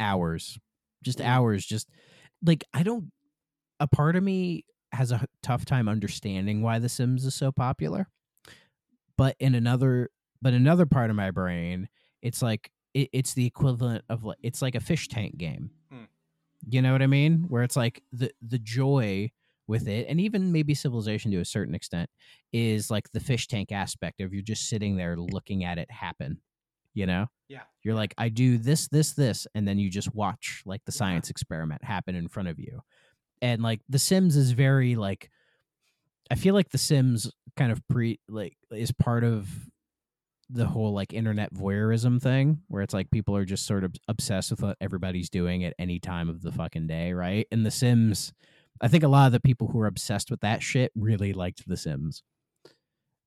hours 0.00 0.58
just 1.02 1.20
hours 1.20 1.66
just 1.66 1.88
like 2.42 2.64
i 2.72 2.82
don't 2.82 3.10
a 3.82 3.86
part 3.88 4.16
of 4.16 4.22
me 4.22 4.64
has 4.92 5.10
a 5.10 5.26
tough 5.42 5.64
time 5.64 5.88
understanding 5.88 6.62
why 6.62 6.78
The 6.78 6.88
Sims 6.88 7.24
is 7.24 7.34
so 7.34 7.50
popular. 7.50 8.08
But 9.18 9.36
in 9.40 9.54
another, 9.54 10.10
but 10.40 10.54
another 10.54 10.86
part 10.86 11.10
of 11.10 11.16
my 11.16 11.30
brain, 11.30 11.88
it's 12.22 12.42
like 12.42 12.70
it, 12.94 13.08
it's 13.12 13.34
the 13.34 13.46
equivalent 13.46 14.04
of 14.08 14.24
like 14.24 14.38
it's 14.42 14.62
like 14.62 14.74
a 14.74 14.80
fish 14.80 15.08
tank 15.08 15.36
game. 15.36 15.70
Hmm. 15.90 16.04
You 16.68 16.80
know 16.80 16.92
what 16.92 17.02
I 17.02 17.06
mean? 17.06 17.46
Where 17.48 17.62
it's 17.62 17.76
like 17.76 18.02
the 18.12 18.30
the 18.40 18.58
joy 18.58 19.30
with 19.66 19.88
it, 19.88 20.06
and 20.08 20.20
even 20.20 20.52
maybe 20.52 20.74
Civilization 20.74 21.30
to 21.32 21.40
a 21.40 21.44
certain 21.44 21.74
extent, 21.74 22.10
is 22.52 22.90
like 22.90 23.10
the 23.12 23.20
fish 23.20 23.46
tank 23.48 23.72
aspect 23.72 24.20
of 24.20 24.32
you're 24.32 24.42
just 24.42 24.68
sitting 24.68 24.96
there 24.96 25.16
looking 25.16 25.64
at 25.64 25.78
it 25.78 25.90
happen. 25.90 26.40
You 26.94 27.06
know? 27.06 27.26
Yeah. 27.48 27.62
You're 27.82 27.94
like, 27.94 28.14
I 28.18 28.28
do 28.28 28.58
this, 28.58 28.88
this, 28.88 29.12
this, 29.12 29.46
and 29.54 29.66
then 29.66 29.78
you 29.78 29.88
just 29.90 30.14
watch 30.14 30.62
like 30.66 30.84
the 30.84 30.92
Yeah. 30.92 30.98
science 30.98 31.30
experiment 31.30 31.82
happen 31.84 32.14
in 32.14 32.28
front 32.28 32.48
of 32.48 32.58
you 32.58 32.82
and 33.40 33.60
like 33.60 33.80
the 33.88 33.98
sims 33.98 34.36
is 34.36 34.52
very 34.52 34.94
like 34.94 35.28
i 36.30 36.36
feel 36.36 36.54
like 36.54 36.68
the 36.70 36.78
sims 36.78 37.28
kind 37.56 37.72
of 37.72 37.82
pre 37.88 38.20
like 38.28 38.56
is 38.70 38.92
part 38.92 39.24
of 39.24 39.48
the 40.48 40.64
whole 40.66 40.92
like 40.92 41.12
internet 41.12 41.52
voyeurism 41.52 42.22
thing 42.22 42.60
where 42.68 42.82
it's 42.82 42.94
like 42.94 43.10
people 43.10 43.34
are 43.36 43.44
just 43.44 43.66
sort 43.66 43.82
of 43.82 43.92
obsessed 44.06 44.50
with 44.52 44.62
what 44.62 44.76
everybody's 44.80 45.28
doing 45.28 45.64
at 45.64 45.74
any 45.78 45.98
time 45.98 46.28
of 46.28 46.40
the 46.42 46.52
fucking 46.52 46.86
day 46.86 47.12
right 47.12 47.48
and 47.50 47.66
the 47.66 47.70
sims 47.70 48.32
i 48.80 48.88
think 48.88 49.04
a 49.04 49.08
lot 49.08 49.26
of 49.26 49.32
the 49.32 49.40
people 49.40 49.68
who 49.68 49.80
are 49.80 49.86
obsessed 49.86 50.30
with 50.30 50.40
that 50.40 50.62
shit 50.62 50.90
really 50.94 51.32
liked 51.32 51.66
the 51.68 51.76
sims 51.76 52.22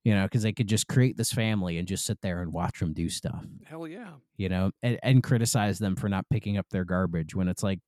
you 0.03 0.13
know 0.13 0.23
because 0.23 0.43
they 0.43 0.53
could 0.53 0.67
just 0.67 0.87
create 0.87 1.17
this 1.17 1.31
family 1.31 1.77
and 1.77 1.87
just 1.87 2.05
sit 2.05 2.19
there 2.21 2.41
and 2.41 2.51
watch 2.53 2.79
them 2.79 2.93
do 2.93 3.09
stuff 3.09 3.45
Hell 3.65 3.87
yeah. 3.87 4.11
you 4.37 4.49
know, 4.49 4.71
and, 4.83 4.99
and 5.01 5.23
criticize 5.23 5.79
them 5.79 5.95
for 5.95 6.07
not 6.09 6.25
picking 6.29 6.57
up 6.57 6.67
their 6.69 6.83
garbage 6.85 7.33
when 7.35 7.47
it's 7.47 7.63
like 7.63 7.79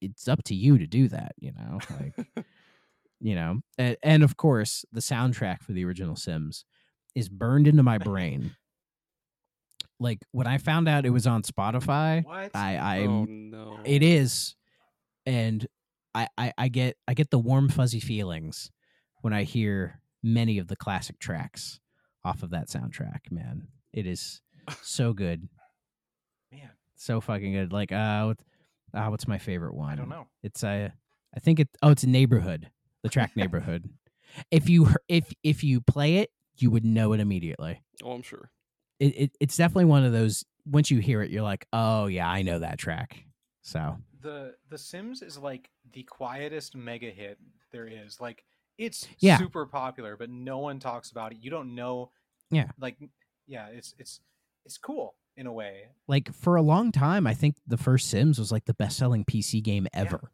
it's 0.00 0.28
up 0.28 0.42
to 0.44 0.54
you 0.54 0.78
to 0.78 0.86
do 0.86 1.08
that, 1.08 1.32
you 1.38 1.52
know, 1.52 1.78
like 1.98 2.26
you 3.20 3.34
know, 3.34 3.60
and, 3.78 3.96
and 4.02 4.22
of 4.22 4.36
course 4.36 4.84
the 4.92 5.00
soundtrack 5.00 5.62
for 5.62 5.72
the 5.72 5.84
original 5.84 6.16
Sims 6.16 6.64
is 7.14 7.28
burned 7.28 7.66
into 7.68 7.82
my 7.82 7.98
brain. 7.98 8.56
like 9.98 10.18
when 10.32 10.46
I 10.46 10.58
found 10.58 10.88
out 10.88 11.06
it 11.06 11.10
was 11.10 11.26
on 11.26 11.42
Spotify, 11.42 12.24
What? 12.24 12.54
I 12.54 12.76
I 12.76 12.98
oh 13.06 13.24
no. 13.28 13.78
it 13.84 14.02
is, 14.02 14.56
and 15.26 15.66
I, 16.14 16.28
I 16.36 16.52
I 16.58 16.68
get 16.68 16.96
I 17.06 17.14
get 17.14 17.30
the 17.30 17.38
warm 17.38 17.68
fuzzy 17.68 18.00
feelings 18.00 18.70
when 19.22 19.32
I 19.32 19.44
hear 19.44 20.00
many 20.22 20.58
of 20.58 20.68
the 20.68 20.76
classic 20.76 21.18
tracks 21.18 21.80
off 22.24 22.42
of 22.42 22.50
that 22.50 22.68
soundtrack. 22.68 23.30
Man, 23.30 23.68
it 23.92 24.06
is 24.06 24.40
so 24.82 25.12
good 25.12 25.48
Man, 26.52 26.70
so 26.96 27.20
fucking 27.20 27.52
good. 27.52 27.72
Like, 27.72 27.92
uh, 27.92 28.24
what, 28.24 28.38
uh 28.92 29.08
what's 29.08 29.28
my 29.28 29.38
favorite 29.38 29.74
one? 29.74 29.92
I 29.92 29.96
don't 29.96 30.08
know. 30.08 30.26
It's 30.42 30.64
uh, 30.64 30.88
I 31.34 31.40
think 31.40 31.60
it. 31.60 31.68
Oh, 31.82 31.90
it's 31.90 32.04
neighborhood. 32.04 32.70
The 33.02 33.08
track 33.08 33.32
neighborhood. 33.36 33.88
If 34.50 34.68
you 34.68 34.88
if 35.08 35.32
if 35.42 35.62
you 35.62 35.80
play 35.80 36.16
it, 36.16 36.30
you 36.56 36.70
would 36.70 36.84
know 36.84 37.12
it 37.12 37.20
immediately. 37.20 37.82
Oh, 38.02 38.12
I'm 38.12 38.22
sure. 38.22 38.50
It, 38.98 39.14
it 39.16 39.30
it's 39.40 39.56
definitely 39.56 39.86
one 39.86 40.04
of 40.04 40.12
those. 40.12 40.44
Once 40.66 40.90
you 40.90 40.98
hear 40.98 41.22
it, 41.22 41.30
you're 41.30 41.42
like, 41.42 41.66
oh 41.72 42.06
yeah, 42.06 42.28
I 42.28 42.42
know 42.42 42.58
that 42.58 42.78
track. 42.78 43.24
So 43.62 43.96
The 44.22 44.54
The 44.68 44.78
Sims 44.78 45.22
is 45.22 45.38
like 45.38 45.70
the 45.92 46.02
quietest 46.04 46.74
mega 46.76 47.10
hit 47.10 47.38
there 47.72 47.86
is. 47.86 48.20
Like 48.20 48.44
it's 48.78 49.06
Yeah. 49.18 49.38
super 49.38 49.66
popular, 49.66 50.16
but 50.16 50.30
no 50.30 50.58
one 50.58 50.78
talks 50.78 51.10
about 51.10 51.32
it. 51.32 51.38
You 51.40 51.50
don't 51.50 51.74
know. 51.74 52.10
Yeah. 52.50 52.70
Like 52.78 52.96
yeah, 53.46 53.66
it's 53.68 53.94
it's 53.98 54.20
it's 54.64 54.78
cool 54.78 55.14
in 55.36 55.46
a 55.46 55.52
way. 55.52 55.88
like 56.08 56.32
for 56.34 56.56
a 56.56 56.62
long 56.62 56.92
time, 56.92 57.26
I 57.26 57.34
think 57.34 57.56
the 57.66 57.76
first 57.76 58.08
Sims 58.08 58.38
was 58.38 58.52
like 58.52 58.64
the 58.66 58.74
best 58.74 58.98
selling 58.98 59.24
PC 59.24 59.62
game 59.62 59.86
ever. 59.92 60.30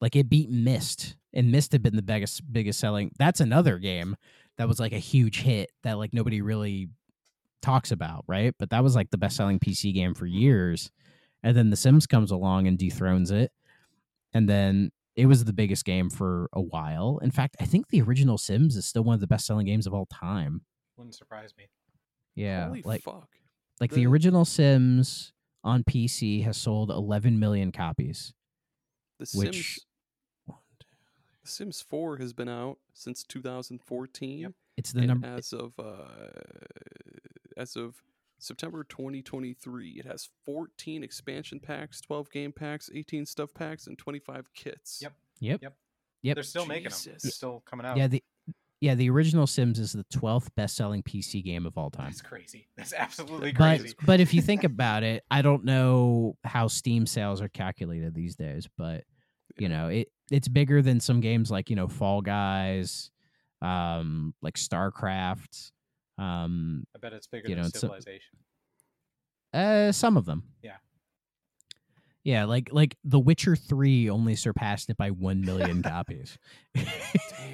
Like 0.00 0.16
it 0.16 0.28
beat 0.28 0.50
Myst, 0.50 1.16
and 1.32 1.50
Myst 1.50 1.72
had 1.72 1.82
been 1.82 1.96
the 1.96 2.02
biggest 2.02 2.42
biggest 2.52 2.78
selling. 2.80 3.12
That's 3.18 3.40
another 3.40 3.78
game 3.78 4.16
that 4.58 4.68
was 4.68 4.78
like 4.78 4.92
a 4.92 4.98
huge 4.98 5.40
hit 5.40 5.70
that 5.84 5.98
like 5.98 6.12
nobody 6.12 6.40
really 6.42 6.88
talks 7.62 7.90
about, 7.90 8.24
right? 8.26 8.54
But 8.58 8.70
that 8.70 8.82
was 8.82 8.94
like 8.94 9.10
the 9.10 9.16
best 9.18 9.36
selling 9.36 9.58
PC 9.58 9.94
game 9.94 10.14
for 10.14 10.26
years. 10.26 10.90
And 11.44 11.56
then 11.56 11.70
The 11.70 11.76
Sims 11.76 12.06
comes 12.08 12.30
along 12.32 12.66
and 12.66 12.76
dethrones 12.76 13.30
it. 13.30 13.52
And 14.32 14.48
then 14.48 14.90
it 15.14 15.26
was 15.26 15.44
the 15.44 15.52
biggest 15.52 15.84
game 15.84 16.10
for 16.10 16.48
a 16.52 16.60
while. 16.60 17.20
In 17.22 17.30
fact, 17.30 17.54
I 17.60 17.66
think 17.66 17.88
the 17.88 18.00
original 18.02 18.36
Sims 18.38 18.74
is 18.76 18.84
still 18.86 19.04
one 19.04 19.14
of 19.14 19.20
the 19.20 19.26
best 19.28 19.46
selling 19.46 19.66
games 19.66 19.86
of 19.86 19.94
all 19.94 20.06
time. 20.06 20.62
Wouldn't 20.96 21.14
surprise 21.14 21.52
me. 21.56 21.68
Yeah. 22.34 22.66
Holy 22.66 22.82
like 22.82 23.02
fuck. 23.02 23.28
like 23.80 23.90
the 23.90 23.96
The- 23.96 24.06
original 24.06 24.44
Sims 24.44 25.32
on 25.62 25.84
PC 25.84 26.42
has 26.42 26.56
sold 26.56 26.90
11 26.90 27.38
million 27.38 27.70
copies. 27.70 28.32
The 29.20 29.30
Which- 29.34 29.54
Sims 29.54 29.86
The 31.42 31.48
Sims 31.50 31.82
4 31.82 32.16
has 32.16 32.32
been 32.32 32.48
out 32.48 32.78
since 32.94 33.22
2014. 33.22 34.38
Yep. 34.40 34.52
It's 34.78 34.92
the 34.92 35.02
number. 35.02 35.26
as 35.28 35.52
of 35.52 35.74
uh, 35.78 36.30
as 37.56 37.76
of 37.76 38.02
September 38.44 38.84
2023, 38.84 39.90
it 39.98 40.06
has 40.06 40.28
14 40.44 41.02
expansion 41.02 41.58
packs, 41.60 42.00
12 42.02 42.30
game 42.30 42.52
packs, 42.52 42.90
18 42.94 43.24
stuff 43.26 43.52
packs, 43.54 43.86
and 43.86 43.96
25 43.98 44.52
kits. 44.54 45.00
Yep. 45.02 45.12
Yep. 45.40 45.62
Yep. 45.62 45.76
Yep. 46.22 46.34
They're 46.36 46.42
still 46.44 46.66
making 46.66 46.90
them. 46.90 47.00
They're 47.22 47.30
still 47.30 47.62
coming 47.66 47.84
out. 47.86 47.96
Yeah, 47.96 48.06
the 48.06 48.22
yeah 48.80 48.94
the 48.94 49.08
original 49.10 49.46
Sims 49.46 49.78
is 49.78 49.92
the 49.92 50.04
12th 50.12 50.48
best 50.56 50.76
selling 50.76 51.02
PC 51.02 51.42
game 51.44 51.64
of 51.66 51.76
all 51.78 51.90
time. 51.90 52.06
That's 52.06 52.22
crazy. 52.22 52.68
That's 52.76 52.92
absolutely 52.92 53.52
But 53.52 53.78
crazy. 53.80 53.94
but 54.06 54.20
if 54.20 54.32
you 54.34 54.42
think 54.42 54.64
about 54.64 55.02
it, 55.02 55.22
I 55.30 55.42
don't 55.42 55.64
know 55.64 56.36
how 56.44 56.68
Steam 56.68 57.06
sales 57.06 57.40
are 57.40 57.48
calculated 57.48 58.14
these 58.14 58.36
days, 58.36 58.68
but 58.76 59.04
You 59.58 59.68
know, 59.68 59.88
it 59.88 60.08
it's 60.30 60.48
bigger 60.48 60.82
than 60.82 61.00
some 61.00 61.20
games 61.20 61.50
like 61.50 61.70
you 61.70 61.76
know 61.76 61.88
Fall 61.88 62.20
Guys, 62.22 63.10
um, 63.62 64.34
like 64.42 64.54
StarCraft, 64.56 65.70
um, 66.18 66.84
I 66.94 66.98
bet 66.98 67.12
it's 67.12 67.26
bigger 67.26 67.48
You 67.48 67.54
than 67.56 67.62
know, 67.62 67.66
it's 67.68 67.76
a- 67.76 67.80
Civilization. 67.80 68.38
uh, 69.52 69.92
some 69.92 70.16
of 70.16 70.24
them. 70.26 70.44
Yeah. 70.62 70.76
Yeah, 72.22 72.44
like 72.46 72.70
like 72.72 72.96
The 73.04 73.20
Witcher 73.20 73.54
Three 73.54 74.08
only 74.08 74.34
surpassed 74.34 74.88
it 74.88 74.96
by 74.96 75.10
one 75.10 75.42
million 75.42 75.82
copies. 75.82 76.38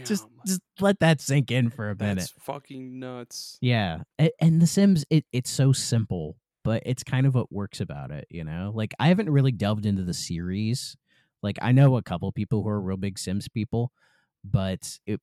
just 0.05 0.27
Damn. 0.29 0.47
just 0.47 0.61
let 0.79 1.01
that 1.01 1.21
sink 1.21 1.51
in 1.51 1.71
for 1.71 1.91
a 1.91 1.97
minute. 1.97 2.19
That's 2.19 2.35
fucking 2.39 3.01
nuts. 3.01 3.59
Yeah, 3.61 4.03
a- 4.21 4.31
and 4.41 4.63
The 4.63 4.69
Sims, 4.69 5.05
it 5.11 5.25
it's 5.33 5.51
so 5.51 5.73
simple, 5.73 6.37
but 6.63 6.85
it's 6.87 7.03
kind 7.03 7.27
of 7.27 7.35
what 7.35 7.51
works 7.51 7.81
about 7.81 8.13
it. 8.13 8.29
You 8.31 8.45
know, 8.45 8.71
like 8.73 8.95
I 9.01 9.09
haven't 9.09 9.31
really 9.31 9.51
delved 9.51 9.87
into 9.87 10.05
the 10.05 10.15
series. 10.15 10.97
Like 11.43 11.59
I 11.61 11.73
know 11.73 11.97
a 11.97 12.03
couple 12.03 12.31
people 12.31 12.63
who 12.63 12.69
are 12.69 12.81
real 12.81 12.97
big 12.97 13.19
Sims 13.19 13.49
people, 13.49 13.91
but 14.45 15.01
it, 15.05 15.21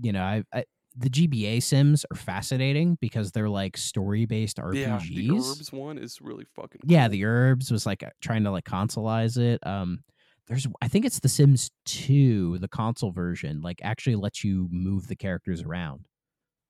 you 0.00 0.12
know, 0.12 0.22
I, 0.22 0.44
I 0.54 0.64
the 0.96 1.10
GBA 1.10 1.62
Sims 1.62 2.04
are 2.10 2.16
fascinating 2.16 2.96
because 3.00 3.32
they're 3.32 3.48
like 3.48 3.76
story 3.76 4.24
based 4.24 4.56
RPGs. 4.56 4.74
Yeah, 4.74 4.98
the 4.98 5.28
Urbz 5.28 5.72
one 5.72 5.98
is 5.98 6.20
really 6.20 6.46
fucking. 6.54 6.80
Yeah, 6.84 7.08
the 7.08 7.22
Urbz 7.22 7.70
was 7.70 7.84
like 7.84 8.02
trying 8.20 8.44
to 8.44 8.50
like 8.50 8.64
consoleize 8.64 9.36
it. 9.38 9.64
Um, 9.66 10.00
there's 10.46 10.66
I 10.80 10.88
think 10.88 11.04
it's 11.04 11.20
The 11.20 11.28
Sims 11.28 11.70
Two, 11.84 12.58
the 12.58 12.68
console 12.68 13.12
version, 13.12 13.60
like 13.60 13.80
actually 13.82 14.16
lets 14.16 14.42
you 14.44 14.68
move 14.70 15.08
the 15.08 15.16
characters 15.16 15.62
around. 15.62 16.06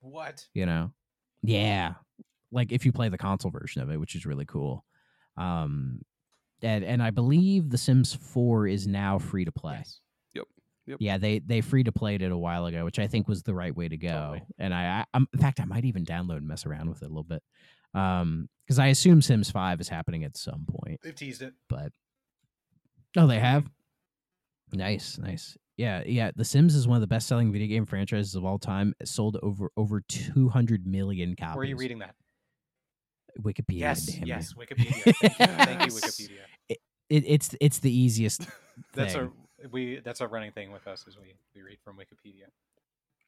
What? 0.01 0.45
You 0.53 0.65
know, 0.65 0.91
yeah, 1.43 1.93
like 2.51 2.71
if 2.71 2.85
you 2.85 2.91
play 2.91 3.09
the 3.09 3.17
console 3.17 3.51
version 3.51 3.81
of 3.81 3.89
it, 3.89 3.99
which 3.99 4.15
is 4.15 4.25
really 4.25 4.45
cool. 4.45 4.83
Um, 5.37 6.01
and 6.61 6.83
and 6.83 7.03
I 7.03 7.11
believe 7.11 7.69
The 7.69 7.77
Sims 7.77 8.13
Four 8.13 8.67
is 8.67 8.87
now 8.87 9.19
free 9.19 9.45
to 9.45 9.51
play. 9.51 9.75
Yes. 9.77 10.01
Yep. 10.87 10.97
Yeah, 11.01 11.17
they 11.17 11.39
they 11.39 11.61
free 11.61 11.83
to 11.83 11.91
played 11.91 12.21
it 12.21 12.31
a 12.31 12.37
while 12.37 12.65
ago, 12.65 12.85
which 12.85 12.97
I 12.97 13.07
think 13.07 13.27
was 13.27 13.43
the 13.43 13.53
right 13.53 13.75
way 13.75 13.87
to 13.89 13.97
go. 13.97 14.07
Totally. 14.09 14.41
And 14.57 14.73
I, 14.73 14.99
I 15.01 15.05
I'm, 15.13 15.27
in 15.33 15.39
fact 15.39 15.59
I 15.59 15.65
might 15.65 15.85
even 15.85 16.05
download 16.05 16.37
and 16.37 16.47
mess 16.47 16.65
around 16.65 16.89
with 16.89 17.01
it 17.01 17.05
a 17.05 17.09
little 17.09 17.23
bit. 17.23 17.43
Um, 17.93 18.49
because 18.65 18.79
I 18.79 18.87
assume 18.87 19.21
Sims 19.21 19.49
Five 19.51 19.79
is 19.81 19.89
happening 19.89 20.23
at 20.23 20.35
some 20.37 20.65
point 20.69 20.99
They've 21.03 21.15
teased 21.15 21.41
it. 21.41 21.53
but 21.69 21.91
oh, 23.17 23.27
they 23.27 23.39
have. 23.39 23.69
Nice, 24.73 25.17
nice. 25.17 25.57
Yeah, 25.77 26.03
yeah. 26.05 26.31
The 26.35 26.43
Sims 26.43 26.75
is 26.75 26.87
one 26.87 26.95
of 26.95 27.01
the 27.01 27.07
best-selling 27.07 27.51
video 27.51 27.67
game 27.67 27.85
franchises 27.85 28.35
of 28.35 28.43
all 28.43 28.57
time. 28.59 28.93
It 28.99 29.07
sold 29.07 29.37
over 29.43 29.71
over 29.77 30.01
two 30.01 30.49
hundred 30.49 30.85
million 30.87 31.35
copies. 31.35 31.55
Where 31.55 31.63
are 31.63 31.67
you 31.69 31.77
reading 31.77 31.99
that? 31.99 32.15
Wikipedia. 33.39 33.79
yes, 33.79 34.05
damn 34.07 34.21
you. 34.23 34.27
yes, 34.27 34.53
Wikipedia. 34.53 35.13
Thank 35.15 35.39
you, 35.39 35.45
Thank 35.45 35.85
you, 35.85 35.93
Yes. 35.93 36.19
Wikipedia. 36.19 36.29
It, 36.69 36.79
it's 37.09 37.55
it's 37.61 37.79
the 37.79 37.95
easiest. 37.95 38.41
That's 38.93 39.13
thing. 39.13 39.23
a 39.27 39.46
we. 39.71 39.99
That's 39.99 40.21
a 40.21 40.27
running 40.27 40.51
thing 40.51 40.71
with 40.71 40.87
us 40.87 41.05
is 41.07 41.17
we 41.17 41.35
we 41.55 41.61
read 41.61 41.77
from 41.83 41.97
Wikipedia. 41.97 42.45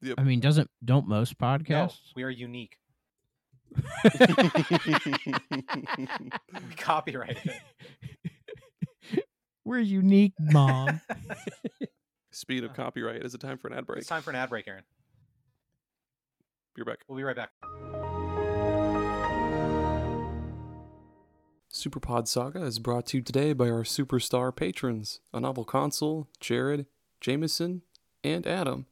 Yep. 0.01 0.15
I 0.17 0.23
mean, 0.23 0.39
doesn't 0.39 0.69
don't 0.83 1.07
most 1.07 1.35
No, 1.39 1.47
podcasts? 1.47 1.97
we 2.15 2.23
are 2.23 2.29
unique. 2.29 2.77
We 6.69 6.75
copyrighted 6.77 7.37
it. 7.45 9.23
We're 9.65 9.79
unique, 9.79 10.33
mom. 10.39 11.01
Speed 12.31 12.63
of 12.63 12.71
uh, 12.71 12.73
copyright. 12.73 13.23
Is 13.23 13.35
it 13.35 13.41
time 13.41 13.57
for 13.57 13.67
an 13.67 13.73
ad 13.77 13.85
break? 13.85 13.99
It's 13.99 14.07
time 14.07 14.21
for 14.23 14.31
an 14.31 14.35
ad 14.35 14.49
break, 14.49 14.67
Aaron. 14.67 14.83
Be 16.75 16.81
right 16.81 16.93
back. 16.97 16.99
We'll 17.07 17.17
be 17.17 17.23
right 17.23 17.35
back. 17.35 17.49
Superpod 21.71 22.27
Saga 22.27 22.63
is 22.63 22.79
brought 22.79 23.05
to 23.07 23.17
you 23.17 23.23
today 23.23 23.53
by 23.53 23.69
our 23.69 23.83
superstar 23.83 24.55
patrons, 24.55 25.19
a 25.31 25.39
novel 25.39 25.63
console, 25.63 26.27
Jared, 26.39 26.87
Jameson, 27.21 27.83
and 28.23 28.47
Adam. 28.47 28.87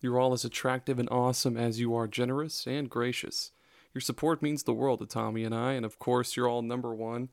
You're 0.00 0.18
all 0.18 0.32
as 0.32 0.44
attractive 0.44 0.98
and 0.98 1.08
awesome 1.08 1.56
as 1.56 1.78
you 1.78 1.94
are 1.94 2.08
generous 2.08 2.66
and 2.66 2.90
gracious. 2.90 3.52
Your 3.94 4.02
support 4.02 4.42
means 4.42 4.64
the 4.64 4.74
world 4.74 4.98
to 4.98 5.06
Tommy 5.06 5.44
and 5.44 5.54
I, 5.54 5.74
and 5.74 5.86
of 5.86 6.00
course, 6.00 6.36
you're 6.36 6.48
all 6.48 6.62
number 6.62 6.92
one. 6.92 7.28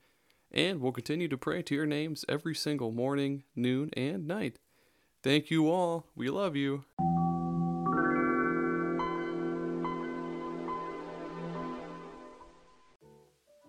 And 0.52 0.80
we'll 0.80 0.92
continue 0.92 1.28
to 1.28 1.38
pray 1.38 1.64
to 1.64 1.74
your 1.74 1.88
names 1.88 2.24
every 2.30 2.54
single 2.54 2.92
morning, 2.92 3.44
noon, 3.56 3.90
and 3.98 4.28
night. 4.28 4.60
Thank 5.24 5.50
you 5.50 5.72
all. 5.72 6.06
We 6.16 6.30
love 6.30 6.56
you. 6.56 6.86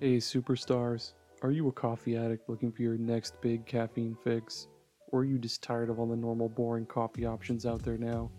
Hey, 0.05 0.18
superstars. 0.18 1.12
Are 1.40 1.50
you 1.50 1.68
a 1.68 1.72
coffee 1.72 2.14
addict 2.14 2.50
looking 2.50 2.70
for 2.70 2.82
your 2.82 2.98
next 2.98 3.40
big 3.40 3.64
caffeine 3.64 4.14
fix? 4.22 4.68
Or 5.11 5.20
are 5.20 5.24
you 5.24 5.38
just 5.38 5.62
tired 5.62 5.88
of 5.88 5.98
all 5.98 6.05
the 6.05 6.14
normal 6.14 6.50
boring 6.50 6.84
coffee 6.84 7.24
options 7.24 7.64
out 7.64 7.82
there 7.82 7.96
now? 7.96 8.30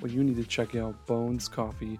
Well, 0.00 0.12
you 0.12 0.22
need 0.22 0.36
to 0.36 0.44
check 0.44 0.76
out 0.76 1.04
Bones 1.08 1.48
Coffee. 1.48 1.98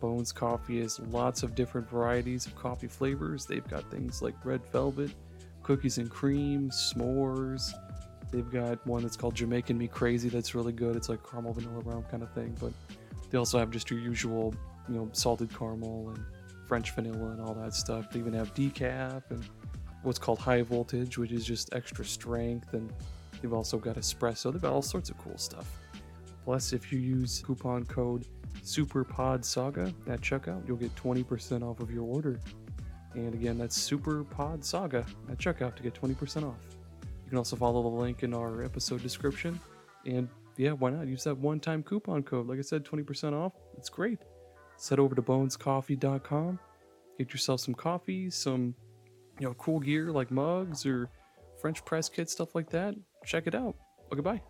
Bones 0.00 0.32
Coffee 0.32 0.80
has 0.80 0.98
lots 0.98 1.44
of 1.44 1.54
different 1.54 1.88
varieties 1.88 2.44
of 2.44 2.56
coffee 2.56 2.88
flavors. 2.88 3.46
They've 3.46 3.68
got 3.68 3.88
things 3.88 4.20
like 4.20 4.34
red 4.44 4.66
velvet, 4.72 5.12
cookies 5.62 5.98
and 5.98 6.10
cream, 6.10 6.70
s'mores. 6.70 7.70
They've 8.32 8.50
got 8.50 8.84
one 8.84 9.02
that's 9.02 9.16
called 9.16 9.36
Jamaican 9.36 9.78
Me 9.78 9.86
Crazy 9.86 10.28
that's 10.28 10.56
really 10.56 10.72
good. 10.72 10.96
It's 10.96 11.08
like 11.08 11.20
caramel 11.22 11.52
vanilla 11.52 11.82
rum 11.84 12.02
kind 12.10 12.24
of 12.24 12.32
thing. 12.32 12.56
But 12.58 12.72
they 13.30 13.38
also 13.38 13.60
have 13.60 13.70
just 13.70 13.92
your 13.92 14.00
usual, 14.00 14.56
you 14.88 14.96
know, 14.96 15.08
salted 15.12 15.56
caramel 15.56 16.08
and 16.08 16.24
French 16.68 16.90
vanilla 16.92 17.30
and 17.30 17.40
all 17.40 17.54
that 17.54 17.74
stuff. 17.74 18.10
They 18.10 18.18
even 18.20 18.34
have 18.34 18.54
decaf 18.54 19.22
and 19.30 19.42
what's 20.02 20.18
called 20.18 20.38
high 20.38 20.62
voltage, 20.62 21.16
which 21.18 21.32
is 21.32 21.44
just 21.44 21.74
extra 21.74 22.04
strength. 22.04 22.74
And 22.74 22.92
they've 23.40 23.52
also 23.52 23.78
got 23.78 23.96
espresso. 23.96 24.52
They've 24.52 24.62
got 24.62 24.72
all 24.72 24.82
sorts 24.82 25.08
of 25.08 25.16
cool 25.18 25.38
stuff. 25.38 25.66
Plus, 26.44 26.72
if 26.72 26.92
you 26.92 26.98
use 26.98 27.42
coupon 27.44 27.84
code 27.86 28.26
SuperPodSaga 28.62 29.94
at 30.08 30.20
checkout, 30.20 30.66
you'll 30.68 30.76
get 30.76 30.94
20% 30.94 31.62
off 31.62 31.80
of 31.80 31.90
your 31.90 32.04
order. 32.04 32.38
And 33.14 33.34
again, 33.34 33.58
that's 33.58 33.78
SuperPodSaga 33.90 35.06
at 35.30 35.38
checkout 35.38 35.74
to 35.76 35.82
get 35.82 35.94
20% 35.94 36.44
off. 36.44 36.56
You 37.24 37.30
can 37.30 37.38
also 37.38 37.56
follow 37.56 37.82
the 37.82 37.88
link 37.88 38.22
in 38.22 38.34
our 38.34 38.62
episode 38.62 39.02
description. 39.02 39.58
And 40.06 40.28
yeah, 40.56 40.72
why 40.72 40.90
not 40.90 41.06
use 41.06 41.24
that 41.24 41.36
one 41.36 41.60
time 41.60 41.82
coupon 41.82 42.22
code? 42.22 42.46
Like 42.46 42.58
I 42.58 42.62
said, 42.62 42.84
20% 42.84 43.32
off. 43.32 43.52
It's 43.76 43.88
great. 43.88 44.18
Head 44.86 44.98
over 44.98 45.14
to 45.14 45.22
bonescoffee.com, 45.22 46.58
get 47.18 47.32
yourself 47.32 47.60
some 47.60 47.74
coffee, 47.74 48.30
some 48.30 48.74
you 49.40 49.46
know 49.46 49.54
cool 49.54 49.80
gear 49.80 50.10
like 50.12 50.30
mugs 50.30 50.86
or 50.86 51.10
French 51.60 51.84
press 51.84 52.08
kits, 52.08 52.32
stuff 52.32 52.54
like 52.54 52.70
that. 52.70 52.94
Check 53.24 53.46
it 53.46 53.54
out. 53.54 53.74
Well, 53.98 54.16
goodbye. 54.16 54.40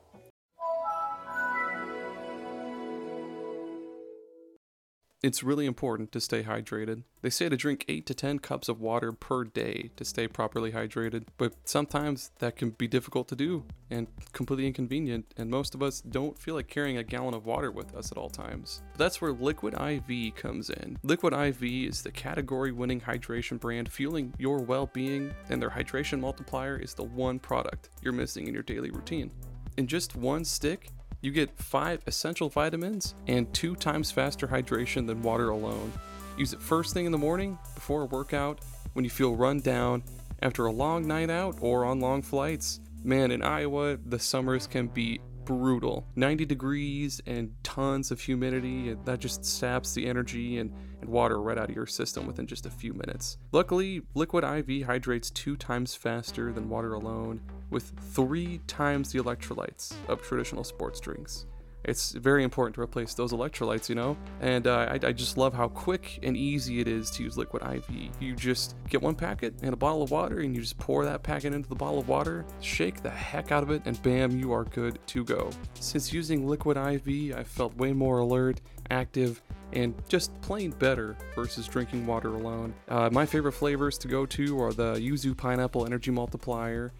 It's 5.21 5.43
really 5.43 5.67
important 5.67 6.13
to 6.13 6.21
stay 6.21 6.45
hydrated. 6.45 7.03
They 7.23 7.31
say 7.31 7.49
to 7.49 7.57
drink 7.57 7.85
8 7.89 8.07
to 8.07 8.15
10 8.15 8.39
cups 8.39 8.69
of 8.69 8.81
water 8.81 9.11
per 9.11 9.43
day 9.43 9.91
to 9.97 10.05
stay 10.05 10.29
properly 10.29 10.71
hydrated, 10.71 11.25
but 11.39 11.55
sometimes 11.65 12.31
that 12.39 12.55
can 12.55 12.71
be 12.71 12.87
difficult 12.87 13.27
to 13.29 13.35
do 13.35 13.65
and 13.91 14.07
completely 14.33 14.69
inconvenient, 14.69 15.35
and 15.37 15.51
most 15.51 15.75
of 15.75 15.83
us 15.83 16.01
don't 16.03 16.39
feel 16.39 16.55
like 16.55 16.69
carrying 16.69 16.99
a 16.99 17.03
gallon 17.03 17.35
of 17.35 17.47
water 17.47 17.73
with 17.73 17.97
us 17.97 18.13
at 18.13 18.19
all 18.19 18.31
times. 18.31 18.81
But 18.93 18.99
that's 18.99 19.21
where 19.21 19.33
Liquid 19.33 19.75
IV 19.75 20.37
comes 20.37 20.71
in. 20.71 20.97
Liquid 21.03 21.33
IV 21.33 21.65
is 21.65 22.03
the 22.03 22.13
category 22.13 22.71
winning 22.71 23.01
hydration 23.01 23.59
brand 23.59 23.91
fueling 23.91 24.33
your 24.39 24.59
well 24.59 24.87
being, 24.87 25.35
and 25.51 25.61
their 25.61 25.71
hydration 25.71 26.21
multiplier 26.21 26.77
is 26.77 26.95
the 26.95 27.03
one 27.03 27.41
product 27.41 27.91
you're 28.03 28.13
missing 28.13 28.47
in 28.47 28.55
your 28.55 28.63
daily 28.63 28.93
routine. 28.93 29.33
In 29.79 29.89
just 29.89 30.15
one 30.15 30.45
stick, 30.45 30.91
you 31.21 31.31
get 31.33 31.57
five 31.59 32.03
essential 32.07 32.49
vitamins 32.49 33.15
and 33.27 33.53
two 33.53 33.75
times 33.75 34.11
faster 34.11 34.47
hydration 34.47 35.07
than 35.07 35.23
water 35.23 35.51
alone. 35.51 35.93
Use 36.37 36.53
it 36.53 36.63
first 36.63 36.95
thing 36.95 37.07
in 37.07 37.13
the 37.13 37.19
morning, 37.19 37.59
before 37.75 38.03
a 38.03 38.07
workout, 38.07 38.61
when 38.93 39.05
you 39.05 39.11
feel 39.11 39.35
run 39.35 39.61
down, 39.61 40.03
after 40.43 40.67
a 40.67 40.73
long 40.73 41.07
night 41.07 41.31
out, 41.31 41.57
or 41.61 41.85
on 41.85 42.01
long 42.01 42.23
flights. 42.23 42.81
Man, 43.03 43.31
in 43.31 43.43
Iowa, 43.43 43.97
the 43.97 44.19
summers 44.19 44.67
can 44.67 44.87
be 44.87 45.21
brutal 45.45 46.07
90 46.15 46.45
degrees 46.45 47.23
and 47.27 47.53
tons 47.65 48.11
of 48.11 48.21
humidity, 48.21 48.95
that 49.05 49.19
just 49.19 49.45
saps 49.45 49.95
the 49.95 50.07
energy 50.07 50.59
and, 50.59 50.73
and 51.01 51.11
water 51.11 51.41
right 51.41 51.59
out 51.59 51.71
of 51.71 51.77
your 51.77 51.87
system 51.87 52.27
within 52.27 52.47
just 52.47 52.67
a 52.67 52.71
few 52.71 52.93
minutes. 52.93 53.39
Luckily, 53.53 54.03
Liquid 54.15 54.45
IV 54.45 54.87
hydrates 54.87 55.31
two 55.31 55.57
times 55.57 55.95
faster 55.95 56.53
than 56.53 56.69
water 56.69 56.95
alone, 56.95 57.41
with 57.71 57.93
three 58.13 58.61
times 58.67 59.13
the 59.13 59.19
electrolytes 59.19 59.95
of 60.09 60.23
traditional 60.23 60.65
sports 60.65 61.01
drinks. 61.01 61.47
It's 61.85 62.13
very 62.13 62.45
important 62.45 62.75
to 62.75 62.81
replace 62.81 63.15
those 63.15 63.33
electrolytes, 63.33 63.89
you 63.89 63.95
know? 63.95 64.17
And 64.41 64.67
uh, 64.67 64.89
I, 64.91 65.07
I 65.07 65.13
just 65.13 65.39
love 65.39 65.55
how 65.55 65.69
quick 65.69 66.19
and 66.23 66.37
easy 66.37 66.81
it 66.81 66.89
is 66.89 67.11
to 67.13 67.23
use 67.23 67.39
Liquid 67.39 67.63
IV. 67.63 68.11
You 68.21 68.35
just 68.35 68.75
get 68.91 69.01
one 69.01 69.15
packet 69.15 69.55
and 69.63 69.73
a 69.73 69.77
bottle 69.77 70.03
of 70.03 70.11
water, 70.11 70.41
and 70.41 70.55
you 70.55 70.61
just 70.61 70.77
pour 70.79 71.05
that 71.05 71.23
packet 71.23 71.55
into 71.55 71.69
the 71.69 71.75
bottle 71.75 71.99
of 71.99 72.09
water, 72.09 72.45
shake 72.61 73.03
the 73.03 73.11
heck 73.11 73.53
out 73.53 73.63
of 73.63 73.71
it, 73.71 73.83
and 73.85 74.01
bam, 74.03 74.39
you 74.39 74.53
are 74.53 74.65
good 74.65 74.99
to 75.07 75.25
go. 75.25 75.51
Since 75.75 76.13
using 76.13 76.47
Liquid 76.47 76.77
IV, 76.77 77.37
I 77.37 77.45
felt 77.45 77.75
way 77.77 77.93
more 77.93 78.19
alert, 78.19 78.61
active, 78.91 79.41
and 79.73 79.95
just 80.09 80.39
plain 80.41 80.71
better 80.73 81.17
versus 81.35 81.67
drinking 81.67 82.07
water 82.07 82.35
alone. 82.35 82.75
Uh, 82.89 83.11
my 83.13 83.27
favorite 83.27 83.53
flavors 83.53 83.99
to 83.99 84.09
go 84.09 84.25
to 84.27 84.61
are 84.61 84.73
the 84.73 84.95
Yuzu 84.95 85.37
Pineapple 85.37 85.87
Energy 85.87 86.11
Multiplier, 86.11 86.93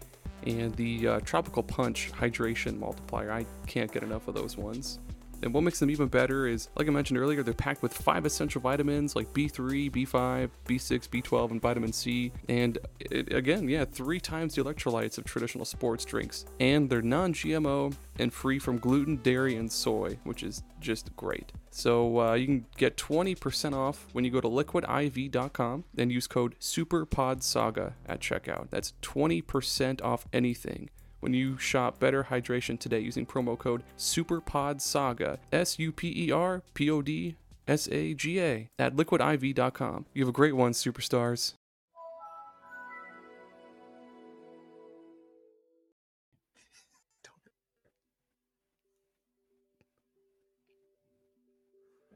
and 0.45 0.73
the 0.75 1.07
uh, 1.07 1.19
Tropical 1.21 1.63
Punch 1.63 2.11
Hydration 2.13 2.77
Multiplier. 2.79 3.31
I 3.31 3.45
can't 3.67 3.91
get 3.91 4.03
enough 4.03 4.27
of 4.27 4.35
those 4.35 4.57
ones. 4.57 4.99
And 5.41 5.53
what 5.53 5.63
makes 5.63 5.79
them 5.79 5.89
even 5.89 6.07
better 6.07 6.47
is, 6.47 6.69
like 6.75 6.87
I 6.87 6.91
mentioned 6.91 7.19
earlier, 7.19 7.43
they're 7.43 7.53
packed 7.53 7.81
with 7.81 7.93
five 7.93 8.25
essential 8.25 8.61
vitamins 8.61 9.15
like 9.15 9.31
B3, 9.33 9.91
B5, 9.91 10.49
B6, 10.65 11.09
B12, 11.09 11.51
and 11.51 11.61
vitamin 11.61 11.93
C. 11.93 12.31
And 12.47 12.77
it, 12.99 13.33
again, 13.33 13.67
yeah, 13.69 13.85
three 13.85 14.19
times 14.19 14.55
the 14.55 14.63
electrolytes 14.63 15.17
of 15.17 15.23
traditional 15.23 15.65
sports 15.65 16.05
drinks. 16.05 16.45
And 16.59 16.89
they're 16.89 17.01
non 17.01 17.33
GMO 17.33 17.95
and 18.19 18.33
free 18.33 18.59
from 18.59 18.77
gluten, 18.77 19.17
dairy, 19.17 19.55
and 19.55 19.71
soy, 19.71 20.17
which 20.23 20.43
is 20.43 20.63
just 20.79 21.15
great. 21.15 21.51
So 21.71 22.19
uh, 22.19 22.33
you 22.33 22.45
can 22.45 22.65
get 22.77 22.97
20% 22.97 23.73
off 23.73 24.07
when 24.11 24.25
you 24.25 24.31
go 24.31 24.41
to 24.41 24.47
liquidiv.com 24.47 25.83
and 25.97 26.11
use 26.11 26.27
code 26.27 26.55
SUPERPODSAGA 26.59 27.93
at 28.07 28.19
checkout. 28.19 28.69
That's 28.69 28.93
20% 29.01 30.01
off 30.01 30.27
anything 30.33 30.89
when 31.19 31.33
you 31.33 31.57
shop 31.57 31.99
Better 31.99 32.25
Hydration 32.25 32.79
today 32.79 32.99
using 32.99 33.25
promo 33.25 33.57
code 33.57 33.83
SUPERPODSAGA, 33.97 35.37
S 35.51 35.79
U 35.79 35.91
P 35.91 36.27
E 36.27 36.31
R 36.31 36.63
P 36.73 36.89
O 36.89 37.01
D 37.01 37.35
S 37.67 37.87
A 37.91 38.13
G 38.13 38.41
A, 38.41 38.69
at 38.77 38.95
liquidiv.com. 38.95 40.05
You 40.13 40.23
have 40.23 40.29
a 40.29 40.33
great 40.33 40.55
one, 40.55 40.71
superstars. 40.71 41.53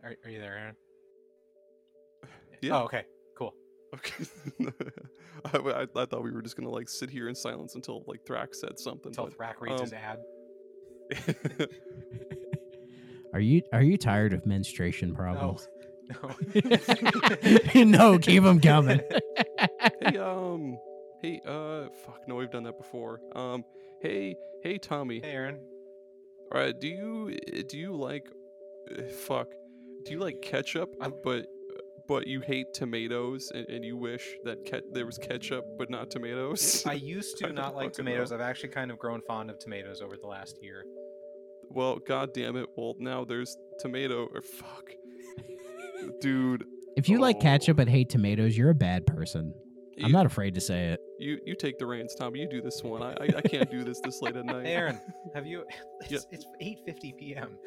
Are, 0.04 0.16
are 0.26 0.30
you 0.30 0.40
there, 0.40 0.58
Aaron? 0.58 0.76
Yeah. 2.62 2.78
Oh, 2.80 2.84
okay. 2.84 3.04
Cool. 3.38 3.54
Okay. 3.96 4.26
I, 5.54 5.58
I, 5.58 6.02
I 6.02 6.06
thought 6.06 6.24
we 6.24 6.32
were 6.32 6.42
just 6.42 6.56
gonna 6.56 6.70
like 6.70 6.90
sit 6.90 7.10
here 7.10 7.28
in 7.28 7.36
silence 7.36 7.76
until 7.76 8.04
like 8.08 8.26
Thrax 8.26 8.56
said 8.56 8.80
something. 8.80 9.10
Until 9.10 9.26
but, 9.26 9.38
Thrak 9.38 9.62
reads 9.62 9.82
his 9.82 9.94
um, 9.94 10.00
ad. 10.00 11.70
Are 13.34 13.40
you 13.40 13.64
are 13.74 13.82
you 13.82 13.98
tired 13.98 14.32
of 14.34 14.46
menstruation 14.46 15.16
problems? 15.16 15.68
No. 16.22 16.36
no, 17.84 18.20
keep 18.20 18.44
them 18.44 18.60
coming. 18.60 19.02
hey, 20.02 20.18
um, 20.18 20.78
hey, 21.20 21.42
uh, 21.46 21.86
fuck, 22.06 22.28
no, 22.28 22.36
we've 22.36 22.52
done 22.52 22.64
that 22.64 22.78
before. 22.78 23.22
Um, 23.36 23.64
hey, 24.02 24.36
hey, 24.62 24.78
Tommy. 24.78 25.20
hey, 25.22 25.32
Aaron. 25.32 25.60
All 26.54 26.62
right, 26.62 26.80
do 26.80 26.88
you 26.88 27.36
do 27.68 27.80
you 27.80 27.96
like, 27.96 28.28
uh, 28.96 29.02
fuck, 29.26 29.48
do 30.06 30.12
you 30.12 30.20
like 30.20 30.44
ketchup, 30.44 30.94
I'm- 31.02 31.14
but 31.24 31.48
but 32.08 32.28
you 32.28 32.42
hate 32.42 32.74
tomatoes 32.74 33.52
and, 33.54 33.68
and 33.70 33.84
you 33.86 33.96
wish 33.98 34.28
that 34.44 34.66
ke- 34.66 34.84
there 34.94 35.06
was 35.06 35.18
ketchup 35.18 35.66
but 35.78 35.90
not 35.90 36.12
tomatoes? 36.12 36.84
I 36.86 36.94
used 37.16 37.38
to 37.38 37.52
don't 37.52 37.76
like 37.76 37.94
tomatoes. 37.94 38.30
know. 38.32 38.36
I've 38.38 38.42
actually 38.42 38.70
kind 38.70 38.92
of 38.92 39.00
grown 39.00 39.22
fond 39.28 39.50
of 39.50 39.60
tomatoes 39.60 40.02
over 40.02 40.16
the 40.18 40.28
last 40.28 40.58
year. 40.62 40.84
well, 41.70 41.98
god 42.00 42.34
damn 42.34 42.56
it. 42.58 42.68
Well, 42.76 42.96
now 43.00 43.24
there's 43.26 43.56
tomato 43.80 44.28
or 44.34 44.42
fuck, 44.42 44.90
dude. 46.22 46.66
if 46.98 47.10
you 47.10 47.20
like 47.20 47.40
ketchup 47.40 47.76
Oh. 47.76 47.78
but 47.78 47.88
hate 47.88 48.10
tomatoes, 48.10 48.58
you're 48.58 48.70
a 48.70 48.76
bad 48.76 49.06
person. 49.06 49.54
You, 49.96 50.06
I'm 50.08 50.12
not 50.12 50.26
afraid 50.26 50.56
to 50.56 50.62
say 50.62 50.88
it. 50.88 51.00
You 51.20 51.38
you 51.46 51.56
take 51.56 51.78
the 51.78 51.86
reins, 51.86 52.16
Tommy. 52.16 52.40
You 52.40 52.50
do 52.50 52.62
this 52.62 52.82
one. 52.84 53.04
I 53.04 53.12
I, 53.12 53.28
I 53.38 53.42
can't 53.42 53.70
do 53.70 53.84
this 53.84 54.00
this 54.04 54.22
late 54.24 54.36
at 54.36 54.44
night. 54.44 54.66
Aaron, 54.66 55.00
have 55.36 55.46
you? 55.46 55.66
Yeah. 56.10 56.18
It's, 56.18 56.28
it's 56.32 56.46
8:50 56.90 57.18
p.m. 57.18 57.58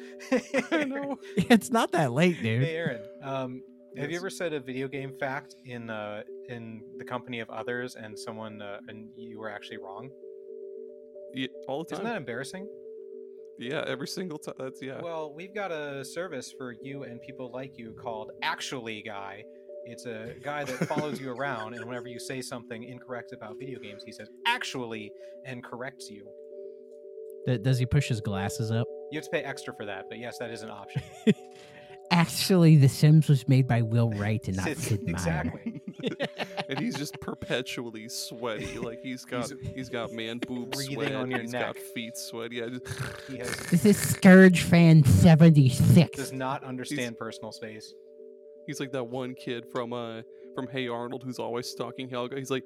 I 0.71 0.83
know. 0.83 1.17
It's 1.37 1.69
not 1.71 1.93
that 1.93 2.11
late, 2.11 2.41
dude. 2.41 2.63
Hey, 2.63 2.75
Aaron. 2.75 3.01
Um, 3.23 3.61
have 3.99 4.11
you 4.11 4.17
ever 4.17 4.29
said 4.29 4.53
a 4.53 4.59
video 4.59 4.87
game 4.87 5.13
fact 5.19 5.55
in 5.65 5.89
uh, 5.89 6.23
in 6.49 6.81
the 6.97 7.05
company 7.05 7.39
of 7.39 7.49
others, 7.49 7.95
and 7.95 8.17
someone 8.17 8.61
uh, 8.61 8.79
and 8.87 9.09
you 9.15 9.39
were 9.39 9.49
actually 9.49 9.77
wrong? 9.77 10.09
Yeah, 11.33 11.47
all 11.67 11.83
the 11.83 11.89
time. 11.89 12.01
Isn't 12.01 12.05
that 12.05 12.17
embarrassing? 12.17 12.67
Yeah, 13.59 13.83
every 13.87 14.07
single 14.07 14.37
time. 14.37 14.55
That's 14.59 14.81
yeah. 14.81 15.01
Well, 15.01 15.33
we've 15.35 15.53
got 15.53 15.71
a 15.71 16.05
service 16.05 16.53
for 16.57 16.73
you 16.81 17.03
and 17.03 17.21
people 17.21 17.51
like 17.51 17.77
you 17.77 17.93
called 17.93 18.31
Actually 18.43 19.01
Guy. 19.01 19.43
It's 19.85 20.05
a 20.05 20.35
guy 20.43 20.65
that 20.65 20.75
follows 20.87 21.19
you 21.21 21.31
around, 21.31 21.73
and 21.73 21.85
whenever 21.85 22.07
you 22.07 22.19
say 22.19 22.41
something 22.41 22.83
incorrect 22.83 23.31
about 23.33 23.57
video 23.57 23.79
games, 23.79 24.03
he 24.05 24.11
says 24.11 24.29
"actually" 24.45 25.11
and 25.45 25.63
corrects 25.63 26.09
you. 26.09 26.27
Th- 27.45 27.61
Does 27.63 27.79
he 27.79 27.85
push 27.85 28.09
his 28.09 28.19
glasses 28.19 28.69
up? 28.69 28.85
You 29.11 29.17
have 29.19 29.25
to 29.25 29.31
pay 29.31 29.41
extra 29.43 29.73
for 29.73 29.85
that, 29.85 30.05
but 30.09 30.19
yes, 30.19 30.37
that 30.39 30.51
is 30.51 30.61
an 30.63 30.69
option. 30.69 31.01
Actually, 32.17 32.75
The 32.77 32.89
Sims 32.89 33.29
was 33.29 33.47
made 33.47 33.67
by 33.67 33.81
Will 33.81 34.09
Wright 34.11 34.45
and 34.47 34.57
not 34.57 34.65
Sid- 34.65 34.77
Sid 34.79 35.03
Meier. 35.03 35.11
exactly. 35.13 35.81
and 36.69 36.79
he's 36.79 36.95
just 36.95 37.19
perpetually 37.21 38.07
sweaty. 38.09 38.77
Like 38.79 39.01
he's 39.01 39.23
got 39.25 39.49
He's 39.49 39.69
he's 39.75 39.89
got 39.89 40.11
man 40.11 40.39
boob 40.39 40.71
breathing 40.71 40.95
sweat. 40.95 41.15
on 41.15 41.31
your 41.31 41.41
he's 41.41 41.51
neck. 41.51 41.75
got 41.75 41.77
feet 41.77 42.17
sweat. 42.17 42.51
Yeah, 42.51 42.67
just, 42.69 42.87
He 43.29 43.37
has, 43.37 43.55
This 43.71 43.85
is 43.85 43.97
Scourge 43.97 44.61
Fan 44.63 45.03
76. 45.03 46.17
does 46.17 46.31
not 46.33 46.63
understand 46.63 47.17
personal 47.17 47.51
space. 47.51 47.93
he's 48.65 48.79
like 48.79 48.91
that 48.91 49.05
one 49.05 49.33
kid 49.33 49.65
from 49.71 49.93
uh 49.93 50.21
from 50.55 50.67
Hey 50.67 50.87
Arnold 50.87 51.23
who's 51.23 51.39
always 51.39 51.67
stalking 51.69 52.09
Helga. 52.09 52.37
He's 52.37 52.51
like, 52.51 52.63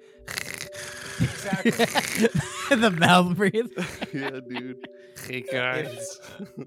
Exactly. 1.19 1.71
the 2.75 2.91
mouth 2.91 3.35
breathe. 3.35 3.71
yeah, 4.13 4.39
dude. 4.47 4.87
Hey 5.27 5.41
guys. 5.41 6.19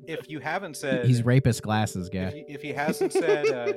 If 0.07 0.29
you 0.31 0.41
haven't 0.41 0.77
said, 0.77 1.07
He's 1.07 1.25
rapist 1.25 1.63
glasses 1.63 2.07
if, 2.09 2.13
guy. 2.13 2.31
he, 2.31 2.45
if 2.53 2.63
he 2.63 2.73
hasn't 2.73 3.13
said, 3.13 3.49
uh, 3.51 3.73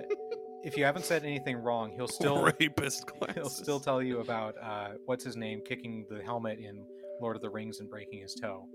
if 0.64 0.78
you 0.78 0.84
haven't 0.84 1.06
said 1.06 1.24
anything 1.24 1.58
wrong, 1.58 1.92
he'll 1.96 2.08
still 2.08 2.42
rapist 2.60 3.06
glasses. 3.08 3.36
he'll 3.36 3.50
still 3.50 3.80
tell 3.80 4.02
you 4.02 4.20
about 4.20 4.56
uh, 4.62 4.90
what's 5.06 5.24
his 5.24 5.36
name 5.36 5.62
kicking 5.66 6.06
the 6.10 6.22
helmet 6.22 6.60
in 6.60 6.86
Lord 7.22 7.36
of 7.36 7.42
the 7.42 7.50
Rings 7.50 7.80
and 7.80 7.90
breaking 7.90 8.22
his 8.22 8.36
toe. 8.36 8.68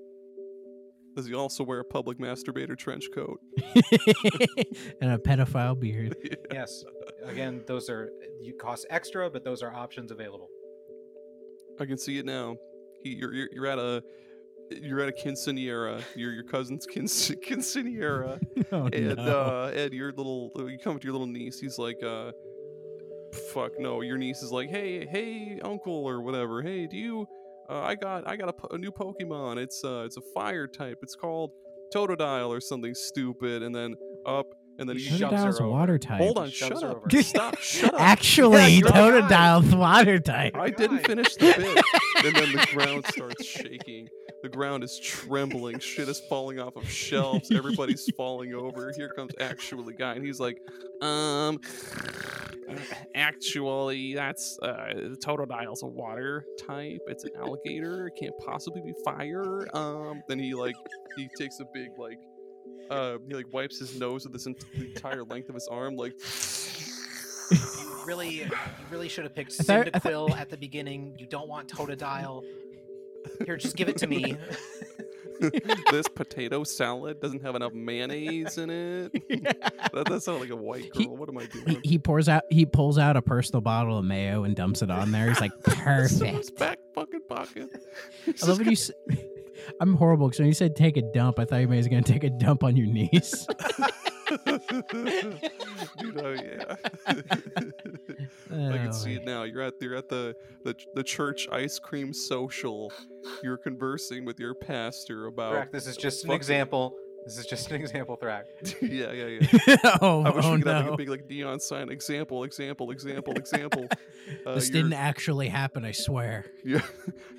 Does 1.14 1.26
he 1.26 1.34
also 1.34 1.62
wear 1.62 1.80
a 1.80 1.84
public 1.84 2.18
masturbator 2.18 2.76
trench 2.76 3.04
coat? 3.14 3.38
and 5.00 5.12
a 5.12 5.18
pedophile 5.18 5.78
beard. 5.78 6.16
Yes. 6.52 6.84
Again, 7.24 7.62
those 7.66 7.88
are 7.88 8.10
you 8.42 8.54
cost 8.54 8.86
extra, 8.90 9.30
but 9.30 9.42
those 9.44 9.62
are 9.62 9.72
options 9.72 10.10
available. 10.10 10.48
I 11.80 11.86
can 11.86 11.96
see 11.96 12.18
it 12.18 12.26
now. 12.26 12.56
He, 13.02 13.14
you're, 13.14 13.32
you're 13.32 13.48
you're 13.52 13.66
at 13.66 13.78
a 13.78 14.02
you're 14.80 15.00
at 15.00 15.08
a 15.08 15.12
quinceanera. 15.12 16.02
You're 16.14 16.32
your 16.32 16.44
cousin's 16.44 16.86
quince- 16.86 17.30
quinceanera, 17.46 18.40
Oh, 18.72 18.86
and 18.92 19.16
no. 19.16 19.22
uh, 19.40 19.72
and 19.74 19.92
your 19.92 20.12
little 20.12 20.50
you 20.56 20.78
come 20.82 20.94
with 20.94 21.04
your 21.04 21.12
little 21.12 21.26
niece. 21.26 21.58
He's 21.60 21.78
like, 21.78 22.02
uh, 22.02 22.32
fuck 23.52 23.72
no. 23.78 24.00
Your 24.00 24.18
niece 24.18 24.42
is 24.42 24.50
like, 24.52 24.70
hey 24.70 25.06
hey 25.06 25.60
uncle 25.64 26.04
or 26.06 26.20
whatever. 26.22 26.62
Hey, 26.62 26.86
do 26.86 26.96
you? 26.96 27.26
Uh, 27.68 27.80
I 27.80 27.94
got 27.94 28.26
I 28.28 28.36
got 28.36 28.48
a, 28.48 28.52
po- 28.52 28.68
a 28.74 28.78
new 28.78 28.90
Pokemon. 28.92 29.56
It's 29.58 29.84
uh 29.84 30.02
it's 30.06 30.16
a 30.16 30.22
fire 30.34 30.66
type. 30.66 30.98
It's 31.02 31.14
called 31.14 31.50
Totodile 31.94 32.48
or 32.48 32.60
something 32.60 32.94
stupid. 32.94 33.62
And 33.62 33.74
then 33.74 33.94
up 34.26 34.46
and 34.78 34.88
then 34.88 34.96
He 34.96 35.04
he 35.04 35.18
shoves 35.18 35.32
her 35.34 35.38
Totodile's 35.50 35.60
over. 35.60 35.68
water 35.68 35.98
type. 35.98 36.18
hold 36.18 36.38
on, 36.38 36.50
shoves 36.50 36.80
shut 36.80 36.84
up, 36.84 37.12
stop, 37.22 37.58
shut 37.58 37.94
up. 37.94 38.00
Actually, 38.00 38.76
Yeah. 38.76 38.80
Totodile's 38.88 39.74
water 39.74 40.18
type. 40.18 40.56
I 40.56 40.70
didn't 40.70 41.06
finish 41.06 41.34
the 41.36 41.46
bit. 41.56 41.84
and 42.26 42.34
then 42.36 42.52
the 42.52 42.66
ground 42.72 43.04
starts 43.06 43.44
shaking. 43.44 44.08
The 44.42 44.48
ground 44.48 44.82
is 44.82 44.98
trembling. 44.98 45.78
Shit 45.78 46.08
is 46.08 46.18
falling 46.20 46.58
off 46.58 46.74
of 46.76 46.88
shelves. 46.88 47.50
Everybody's 47.52 48.10
falling 48.16 48.54
over. 48.54 48.92
Here 48.96 49.08
comes 49.08 49.32
actually 49.38 49.94
guy, 49.94 50.14
and 50.14 50.24
he's 50.24 50.40
like, 50.40 50.58
um, 51.00 51.60
actually, 53.14 54.14
that's 54.14 54.58
uh, 54.60 55.14
Totodile's 55.24 55.82
a 55.82 55.86
water 55.86 56.44
type. 56.58 57.00
It's 57.06 57.24
an 57.24 57.30
alligator. 57.38 58.08
It 58.08 58.14
can't 58.20 58.36
possibly 58.44 58.80
be 58.82 58.94
fire. 59.04 59.68
Um, 59.76 60.22
then 60.28 60.38
he 60.38 60.54
like 60.54 60.76
he 61.16 61.28
takes 61.36 61.60
a 61.60 61.64
big 61.72 61.90
like. 61.98 62.18
Uh, 62.90 63.18
he 63.28 63.34
like 63.34 63.46
wipes 63.52 63.78
his 63.78 63.98
nose 63.98 64.24
with 64.24 64.32
this 64.32 64.46
ent- 64.46 64.64
the 64.74 64.86
entire 64.86 65.24
length 65.24 65.48
of 65.48 65.54
his 65.54 65.68
arm, 65.68 65.96
like 65.96 66.14
You 67.50 67.58
really, 68.06 68.40
you 68.42 68.50
really 68.90 69.08
should 69.08 69.24
have 69.24 69.34
picked 69.34 69.52
I 69.60 69.62
thought- 69.62 69.86
Cyndaquil 69.86 70.36
at 70.36 70.50
the 70.50 70.56
beginning. 70.56 71.14
You 71.18 71.26
don't 71.26 71.48
want 71.48 71.68
Totodile. 71.68 72.42
Here, 73.44 73.56
just 73.56 73.76
give 73.76 73.88
it 73.88 73.96
to 73.98 74.06
me. 74.06 74.36
this 75.90 76.06
potato 76.08 76.62
salad 76.62 77.20
doesn't 77.20 77.42
have 77.42 77.56
enough 77.56 77.72
mayonnaise 77.72 78.58
in 78.58 78.70
it. 78.70 79.12
That, 79.92 80.06
that 80.06 80.22
sounds 80.22 80.40
like 80.40 80.48
a 80.50 80.56
white 80.56 80.90
He- 80.94 81.04
girl. 81.06 81.16
what 81.16 81.28
am 81.28 81.36
I 81.36 81.44
doing? 81.46 81.80
he 81.84 81.98
pours 81.98 82.26
out 82.28 82.44
he 82.48 82.64
pulls 82.64 82.96
out 82.96 83.14
a 83.16 83.20
personal 83.22 83.60
bottle 83.60 83.98
of 83.98 84.04
mayo 84.06 84.44
and 84.44 84.56
dumps 84.56 84.80
it 84.80 84.90
on 84.90 85.10
there. 85.12 85.28
He's 85.28 85.40
like, 85.40 85.52
perfect. 85.64 86.56
back 86.58 86.78
fucking 86.94 87.20
pocket. 87.28 87.68
I 88.42 88.46
love 88.46 88.58
when 88.58 88.70
you. 88.70 88.76
I'm 89.80 89.94
horrible 89.94 90.28
because 90.28 90.38
when 90.38 90.48
you 90.48 90.54
said 90.54 90.76
take 90.76 90.96
a 90.96 91.02
dump, 91.02 91.38
I 91.38 91.44
thought 91.44 91.56
you 91.58 91.68
was 91.68 91.88
going 91.88 92.02
to 92.04 92.12
take 92.12 92.24
a 92.24 92.30
dump 92.30 92.64
on 92.64 92.74
your 92.76 92.86
knees. 92.86 93.46
Dude, 95.98 96.20
oh 96.20 96.32
yeah. 96.32 96.74
I 98.52 98.78
can 98.78 98.92
see 98.92 99.14
it 99.14 99.24
now. 99.24 99.42
You're 99.44 99.62
at 99.62 99.74
you're 99.80 99.96
at 99.96 100.08
the, 100.08 100.34
the 100.64 100.74
the 100.94 101.02
church 101.02 101.48
ice 101.50 101.78
cream 101.78 102.12
social. 102.12 102.92
You're 103.42 103.56
conversing 103.56 104.24
with 104.24 104.38
your 104.38 104.54
pastor 104.54 105.26
about 105.26 105.52
Correct. 105.52 105.72
This 105.72 105.86
is 105.86 105.96
just 105.96 106.24
an 106.24 106.28
fucking- 106.28 106.36
example. 106.36 106.96
This 107.24 107.38
is 107.38 107.46
just 107.46 107.70
an 107.70 107.80
example, 107.80 108.18
Thrak. 108.20 108.46
yeah, 108.82 109.12
yeah, 109.12 109.46
yeah. 109.66 109.98
oh, 110.02 110.22
I 110.24 110.30
wish 110.30 110.44
oh 110.44 110.54
we 110.54 110.62
could 110.62 110.66
have 110.66 110.76
like 110.78 110.86
no. 110.86 110.94
a 110.94 110.96
big 110.96 111.08
like 111.08 111.30
neon 111.30 111.60
sign. 111.60 111.88
Example, 111.88 112.42
example, 112.42 112.90
example, 112.90 113.34
example. 113.34 113.86
Uh, 114.46 114.54
this 114.54 114.68
you're- 114.68 114.82
didn't 114.82 114.94
actually 114.94 115.48
happen, 115.48 115.84
I 115.84 115.90
swear. 115.90 116.46
You're, 116.64 116.82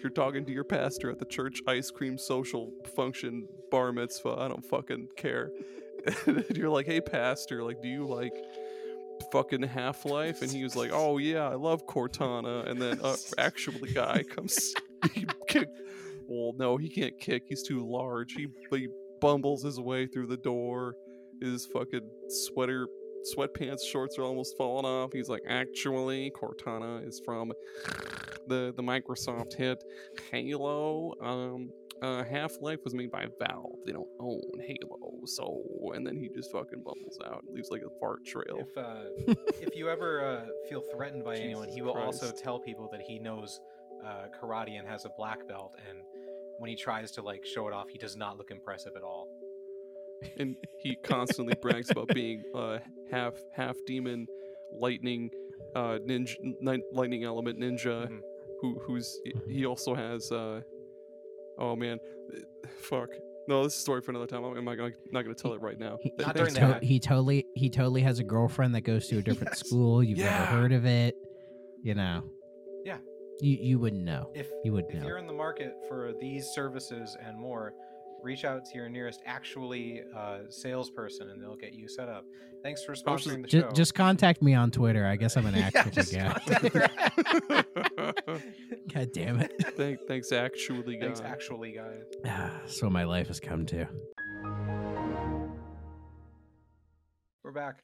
you're 0.02 0.10
talking 0.10 0.45
to 0.45 0.52
your 0.52 0.65
pastor 0.65 1.10
at 1.10 1.18
the 1.18 1.26
church 1.26 1.61
ice 1.65 1.90
cream 1.90 2.18
social 2.18 2.72
function 2.94 3.48
bar 3.72 3.94
mitzvah. 3.94 4.35
I 4.38 4.49
don't 4.49 4.65
fucking 4.65 5.07
care. 5.15 5.49
And 6.26 6.45
you're 6.57 6.69
like, 6.69 6.85
hey, 6.85 6.99
pastor, 6.99 7.64
like, 7.64 7.81
do 7.81 7.88
you 7.88 8.06
like 8.06 8.34
fucking 9.32 9.64
Half 9.64 10.06
Life? 10.06 10.41
And 10.41 10.52
he 10.52 10.64
was 10.64 10.76
like, 10.76 10.91
oh 10.94 11.18
yeah, 11.18 11.50
I 11.50 11.56
love 11.56 11.86
Cortana. 11.88 12.70
And 12.70 12.82
then 12.82 13.00
uh, 13.02 13.16
actually, 13.38 13.91
guy 13.94 14.24
comes. 14.24 14.74
Well, 16.28 16.54
no, 16.58 16.78
he 16.78 16.90
can't 16.90 17.20
kick. 17.20 17.44
He's 17.48 17.64
too 17.64 17.86
large. 17.86 18.34
He, 18.34 18.48
he 18.72 18.88
bumbles 19.22 19.64
his 19.64 19.80
way 19.80 20.08
through 20.08 20.28
the 20.28 20.38
door. 20.38 20.95
His 21.41 21.66
fucking 21.66 22.10
sweater, 22.30 22.88
sweatpants, 23.36 23.84
shorts 23.84 24.18
are 24.18 24.24
almost 24.24 24.56
falling 24.58 24.86
off. 24.86 25.12
He's 25.14 25.30
like, 25.30 25.41
actually, 25.48 26.32
Cortana 26.32 27.06
is 27.08 27.22
from 27.26 27.52
the 28.48 28.74
the 28.76 28.84
Microsoft 28.84 29.56
hit 29.56 29.84
Halo. 30.32 31.14
Um, 31.22 31.70
uh, 32.02 32.24
Half 32.24 32.61
Life 32.61 32.80
was 32.84 32.94
made 32.94 33.11
by 33.11 33.28
Valve. 33.40 33.80
They 33.86 33.91
don't 33.94 34.10
own 34.20 34.41
Halo, 34.65 35.20
so 35.26 35.91
and 35.94 36.06
then 36.06 36.18
he 36.18 36.30
just 36.30 36.52
fucking 36.52 36.82
bubbles 36.84 37.18
out, 37.26 37.44
leaves 37.49 37.70
like 37.72 37.82
a 37.82 37.90
fart 37.99 38.26
trail. 38.26 38.60
If 38.60 38.78
uh, 38.78 39.03
if 39.61 39.76
you 39.76 39.90
ever 39.90 40.26
uh, 40.26 40.45
feel 40.70 40.82
threatened 40.94 41.24
by 41.24 41.36
anyone, 41.38 41.68
he 41.70 41.76
Jesus 41.76 41.86
will 41.86 41.98
also 41.98 42.32
tell 42.32 42.60
people 42.60 42.90
that 42.91 43.02
he 43.02 43.20
knows 43.20 43.60
uh, 44.06 44.26
karate 44.41 44.78
and 44.80 44.88
has 44.88 45.06
a 45.06 45.10
black 45.18 45.48
belt. 45.48 45.76
And 45.90 45.99
when 46.60 46.70
he 46.70 46.76
tries 46.76 47.11
to 47.11 47.22
like 47.22 47.45
show 47.45 47.68
it 47.68 47.74
off, 47.74 47.90
he 47.90 47.98
does 47.98 48.15
not 48.18 48.38
look 48.38 48.52
impressive 48.52 48.94
at 48.95 49.03
all. 49.03 49.28
and 50.38 50.56
he 50.80 50.95
constantly 51.03 51.53
brags 51.61 51.90
about 51.90 52.07
being 52.10 52.44
uh, 52.56 52.80
half 53.11 53.34
half 53.56 53.76
demon, 53.86 54.28
lightning, 54.78 55.30
uh, 55.76 55.99
ninja, 56.06 56.36
ni- 56.61 56.84
lightning 56.91 57.24
element 57.24 57.60
ninja. 57.60 58.07
Mhm. 58.10 58.20
Who 58.61 58.80
who's 58.86 59.20
he 59.48 59.65
also 59.65 59.94
has? 59.94 60.32
Uh, 60.32 60.61
oh 61.57 61.75
man, 61.75 61.99
fuck. 62.81 63.09
No, 63.47 63.63
this 63.63 63.73
is 63.73 63.80
a 63.80 63.81
story 63.81 64.01
for 64.01 64.11
another 64.11 64.25
time. 64.27 64.43
I'm 64.43 64.63
not 64.63 64.75
gonna 64.77 64.93
not 65.11 65.23
gonna 65.23 65.35
tell 65.35 65.53
it 65.53 65.61
right 65.61 65.77
now. 65.77 65.97
He, 66.01 66.13
Not 66.17 66.35
during 66.35 66.53
to- 66.55 66.61
ad. 66.61 66.84
he 66.84 66.99
totally 66.99 67.45
he 67.55 67.69
totally 67.69 68.01
has 68.01 68.19
a 68.19 68.23
girlfriend 68.23 68.73
that 68.75 68.81
goes 68.81 69.07
to 69.09 69.17
a 69.17 69.21
different 69.21 69.51
Yes. 69.51 69.59
school. 69.67 70.01
You've 70.03 70.17
Yeah. 70.19 70.30
never 70.39 70.45
heard 70.45 70.71
of 70.71 70.85
it. 70.85 71.15
You 71.81 71.95
know. 71.95 72.23
Yeah. 72.85 72.97
You 73.41 73.57
you 73.59 73.80
wouldn't 73.80 74.03
know. 74.03 74.31
If 74.34 74.49
You 74.63 74.71
would 74.73 74.85
if 74.89 74.95
know. 75.01 75.07
you're 75.07 75.17
in 75.17 75.27
the 75.27 75.34
market 75.34 75.73
for 75.89 76.13
these 76.21 76.45
services 76.53 77.17
and 77.21 77.38
more, 77.38 77.73
reach 78.24 78.45
out 78.45 78.66
to 78.66 78.76
your 78.78 78.90
nearest 78.90 79.22
actually 79.26 80.02
uh, 80.16 80.40
salesperson, 80.50 81.30
and 81.30 81.41
they'll 81.41 81.56
get 81.58 81.74
you 81.74 81.88
set 81.88 82.08
up. 82.10 82.26
Thanks 82.64 82.84
for 82.84 82.94
I 82.94 82.95
just- 82.95 83.06
sponsoring 83.06 83.41
the 83.41 83.48
Just, 83.48 83.66
show. 83.68 83.72
just 83.74 83.94
contact 83.94 84.41
me 84.41 84.54
on 84.54 84.72
Twitter. 84.72 85.06
I 85.06 85.18
guess 85.18 85.36
I'm 85.36 85.45
an 85.45 85.54
Yeah, 85.58 85.72
actual 85.76 85.91
just 85.91 86.14
guy. 86.16 86.40
God 88.94 89.10
damn 89.14 89.40
it. 89.41 89.52
Thank, 89.76 90.00
thanks, 90.08 90.32
actually, 90.32 90.95
guy. 90.98 91.06
Thanks, 91.08 91.22
actually, 91.22 91.74
guys. 91.74 92.04
Ah, 92.26 92.52
That's 92.62 92.82
what 92.82 92.91
my 92.91 93.04
life 93.04 93.28
has 93.28 93.40
come 93.40 93.66
to. 93.68 93.86
We're 97.44 97.52
back. 97.52 97.80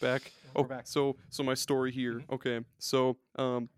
back. 0.00 0.32
We're 0.54 0.62
Oh, 0.62 0.64
back. 0.64 0.86
so 0.86 1.16
so 1.30 1.42
my 1.42 1.54
story 1.54 1.92
here. 1.92 2.14
Mhm. 2.20 2.30
Okay, 2.34 2.60
so 2.78 3.16
um, 3.36 3.68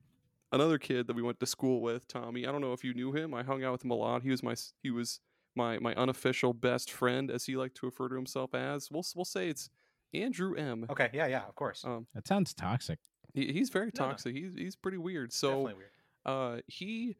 another 0.53 0.78
kid 0.78 1.07
that 1.07 1.16
we 1.16 1.23
went 1.23 1.39
to 1.40 1.47
school 1.47 1.81
with, 1.82 2.09
Tommy. 2.09 2.47
I 2.47 2.53
don't 2.53 2.61
know 2.62 2.73
if 2.73 2.82
you 2.85 2.94
knew 2.94 3.12
him. 3.12 3.35
I 3.35 3.43
hung 3.43 3.62
out 3.65 3.73
with 3.73 3.85
him 3.85 3.90
a 3.90 3.94
lot. 3.94 4.23
He 4.23 4.31
was 4.31 4.43
my 4.43 4.55
he 4.82 4.90
was 4.90 5.20
my 5.56 5.78
my 5.78 5.94
unofficial 5.94 6.52
best 6.52 6.90
friend, 6.90 7.30
as 7.30 7.46
he 7.46 7.56
liked 7.56 7.76
to 7.78 7.86
refer 7.86 8.08
to 8.08 8.14
himself 8.14 8.54
as. 8.54 8.90
We'll 8.90 9.04
we'll 9.14 9.24
say 9.24 9.48
it's 9.48 9.70
Andrew 10.14 10.54
M. 10.54 10.86
Okay, 10.90 11.10
yeah, 11.12 11.26
yeah, 11.26 11.44
of 11.46 11.54
course. 11.54 11.84
Um, 11.84 12.06
That 12.14 12.26
sounds 12.28 12.54
toxic. 12.54 12.98
he, 13.34 13.52
he's 13.52 13.70
very 13.70 13.90
No, 13.94 14.04
no. 14.04 14.08
toxic. 14.10 14.34
He's 14.34 14.54
he's 14.54 14.76
pretty 14.76 14.98
weird. 14.98 15.32
So 15.32 15.48
Definitely 15.50 15.74
weird. 15.74 15.90
uh 16.24 16.60
he 16.68 17.16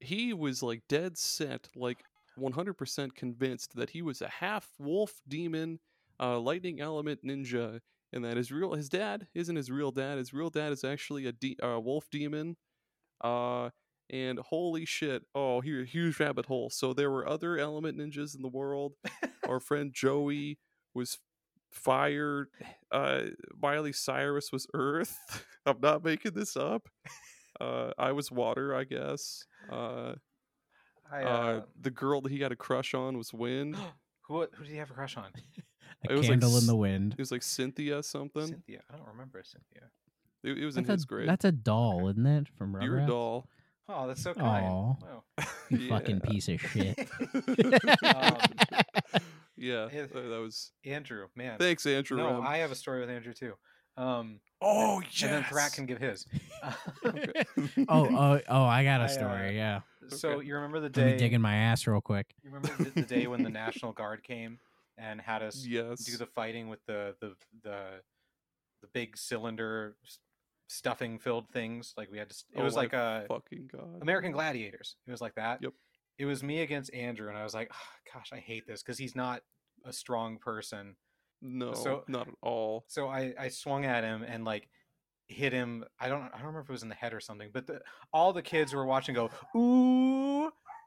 he 0.00 0.32
was 0.34 0.62
like 0.62 0.82
dead 0.88 1.16
set 1.16 1.68
like 1.74 2.04
100% 2.38 3.14
convinced 3.14 3.74
that 3.76 3.88
he 3.90 4.02
was 4.02 4.20
a 4.20 4.28
half 4.28 4.68
wolf 4.78 5.22
demon 5.26 5.80
uh 6.20 6.38
lightning 6.38 6.80
element 6.80 7.18
ninja 7.24 7.80
and 8.12 8.22
that 8.24 8.36
his 8.36 8.52
real 8.52 8.74
his 8.74 8.90
dad 8.90 9.26
isn't 9.34 9.56
his 9.56 9.70
real 9.70 9.90
dad 9.90 10.18
his 10.18 10.34
real 10.34 10.50
dad 10.50 10.70
is 10.70 10.84
actually 10.84 11.24
a 11.26 11.32
de- 11.32 11.56
uh, 11.62 11.78
wolf 11.78 12.08
demon 12.10 12.54
uh 13.22 13.70
and 14.10 14.38
holy 14.38 14.84
shit 14.84 15.22
oh 15.34 15.60
here 15.60 15.82
a 15.82 15.86
huge 15.86 16.18
rabbit 16.20 16.46
hole 16.46 16.70
so 16.70 16.92
there 16.92 17.10
were 17.10 17.28
other 17.28 17.58
element 17.58 17.98
ninjas 17.98 18.36
in 18.36 18.42
the 18.42 18.48
world 18.48 18.94
our 19.48 19.60
friend 19.60 19.92
joey 19.92 20.58
was 20.94 21.18
fire 21.70 22.48
uh 22.92 23.22
miley 23.60 23.92
cyrus 23.92 24.52
was 24.52 24.66
earth 24.74 25.44
i'm 25.66 25.80
not 25.82 26.04
making 26.04 26.32
this 26.32 26.56
up 26.56 26.88
uh 27.60 27.90
i 27.98 28.12
was 28.12 28.30
water 28.30 28.74
i 28.74 28.84
guess 28.84 29.44
uh, 29.72 30.14
I, 31.10 31.22
uh 31.22 31.26
uh, 31.26 31.60
the 31.80 31.90
girl 31.90 32.20
that 32.22 32.32
he 32.32 32.40
had 32.40 32.52
a 32.52 32.56
crush 32.56 32.94
on 32.94 33.18
was 33.18 33.32
wind 33.34 33.76
who 34.28 34.46
who 34.54 34.64
did 34.64 34.72
he 34.72 34.78
have 34.78 34.90
a 34.90 34.94
crush 34.94 35.16
on? 35.16 35.30
A 36.08 36.12
It 36.12 36.16
was 36.16 36.28
like 36.28 36.40
candle 36.40 36.58
in 36.58 36.66
the 36.66 36.76
wind. 36.76 37.12
it 37.12 37.18
was 37.18 37.32
like 37.32 37.42
cynthia 37.42 38.02
something 38.02 38.46
Cynthia. 38.46 38.80
I 38.92 38.96
don't 38.96 39.08
remember 39.08 39.42
Cynthia. 39.44 39.88
it, 40.44 40.58
it 40.58 40.64
was 40.64 40.76
in 40.76 40.84
That's 40.84 40.98
his 40.98 41.04
grade 41.04 41.28
that's 41.28 41.44
a 41.44 41.52
doll, 41.52 42.08
isn't 42.08 42.26
it? 42.26 42.48
From 42.56 42.76
you're 42.82 42.98
a 42.98 43.06
doll 43.06 43.48
Oh, 43.88 44.06
that's 44.08 44.22
so 44.22 44.34
kind. 44.34 44.66
Aw. 44.66 44.94
Wow. 45.02 45.22
You 45.68 45.88
fucking 45.88 46.20
piece 46.20 46.48
of 46.48 46.60
shit. 46.60 46.96
Um, 48.04 48.36
yeah 49.56 49.88
if- 49.90 50.14
uh, 50.14 50.20
that 50.20 50.40
was 50.40 50.70
Andrew, 50.84 51.26
man. 51.34 51.58
thanks 51.58 51.84
andrew 51.86 52.18
no, 52.18 52.26
Rem. 52.34 52.46
I 52.46 52.58
have 52.58 52.70
a 52.70 52.74
story 52.76 53.00
with 53.00 53.10
Andrew 53.10 53.32
too. 53.32 53.54
Um, 53.96 54.40
oh 54.60 55.00
and 55.22 55.32
then 55.32 55.42
Thrak 55.44 55.74
can 55.74 55.86
give 55.86 55.98
his. 55.98 56.26
Okay. 57.06 57.44
oh, 57.88 58.06
oh, 58.14 58.40
oh! 58.48 58.64
I 58.64 58.84
got 58.84 59.00
I, 59.00 59.04
a 59.04 59.06
uh, 59.06 59.08
story. 59.08 59.56
yeah, 59.56 59.80
so 60.08 60.30
Okay. 60.32 60.46
you 60.46 60.54
remember 60.56 60.78
the 60.80 60.86
let 61.00 61.06
me 61.06 61.12
day? 61.12 61.18
dig 61.18 61.32
in 61.32 61.40
my 61.40 61.54
ass 61.56 61.86
real 61.86 62.00
quick. 62.00 62.34
You 62.42 62.50
remember 62.50 62.84
the, 62.84 62.90
the 62.90 63.02
day 63.02 63.26
when 63.26 63.42
the 63.42 63.48
National 63.50 63.92
Guard 63.92 64.22
came 64.22 64.58
and 64.98 65.20
had 65.20 65.42
us 65.42 65.64
yes 65.66 66.00
do 66.04 66.16
the 66.16 66.26
fighting 66.26 66.68
with 66.68 66.80
the 66.86 67.14
the 67.20 67.34
the 67.62 67.84
the 68.82 68.88
big 68.92 69.16
cylinder 69.16 69.96
s- 70.04 70.18
stuffing 70.68 71.18
filled 71.18 71.48
things? 71.50 71.94
Like 71.96 72.10
we 72.10 72.18
had 72.18 72.30
to. 72.30 72.36
It 72.54 72.60
Oh 72.60 72.64
was 72.64 72.74
like 72.74 72.92
a 72.92 73.24
fucking 73.28 73.70
god 73.72 74.02
American 74.02 74.32
Gladiators. 74.32 74.96
It 75.06 75.10
was 75.10 75.20
like 75.20 75.34
that. 75.36 75.62
Yep. 75.62 75.72
It 76.18 76.24
was 76.24 76.42
me 76.42 76.62
against 76.62 76.92
Andrew, 76.94 77.28
and 77.28 77.36
I 77.36 77.44
was 77.44 77.54
like, 77.54 77.70
"Ah, 77.72 77.90
gosh, 78.14 78.30
I 78.32 78.38
hate 78.38 78.66
this 78.66 78.82
because 78.82 78.98
he's 78.98 79.14
not 79.14 79.42
a 79.84 79.92
strong 79.92 80.38
person. 80.38 80.96
no 81.42 81.74
so- 81.74 82.04
not 82.08 82.26
at 82.28 82.34
all 82.42 82.84
So 82.88 83.08
I 83.08 83.34
I 83.38 83.48
swung 83.48 83.84
at 83.84 84.02
him 84.04 84.22
and 84.22 84.44
like 84.44 84.68
hit 85.28 85.52
him. 85.52 85.84
I 86.00 86.08
don't 86.08 86.22
I 86.22 86.28
don't 86.28 86.40
remember 86.40 86.60
if 86.60 86.68
it 86.70 86.72
was 86.72 86.82
in 86.82 86.88
the 86.88 86.94
head 86.94 87.12
or 87.12 87.20
something, 87.20 87.50
but 87.52 87.66
the, 87.66 87.80
all 88.12 88.32
the 88.32 88.42
kids 88.42 88.72
who 88.72 88.78
were 88.78 88.86
watching 88.86 89.14
go 89.14 89.30
ooh, 89.54 90.44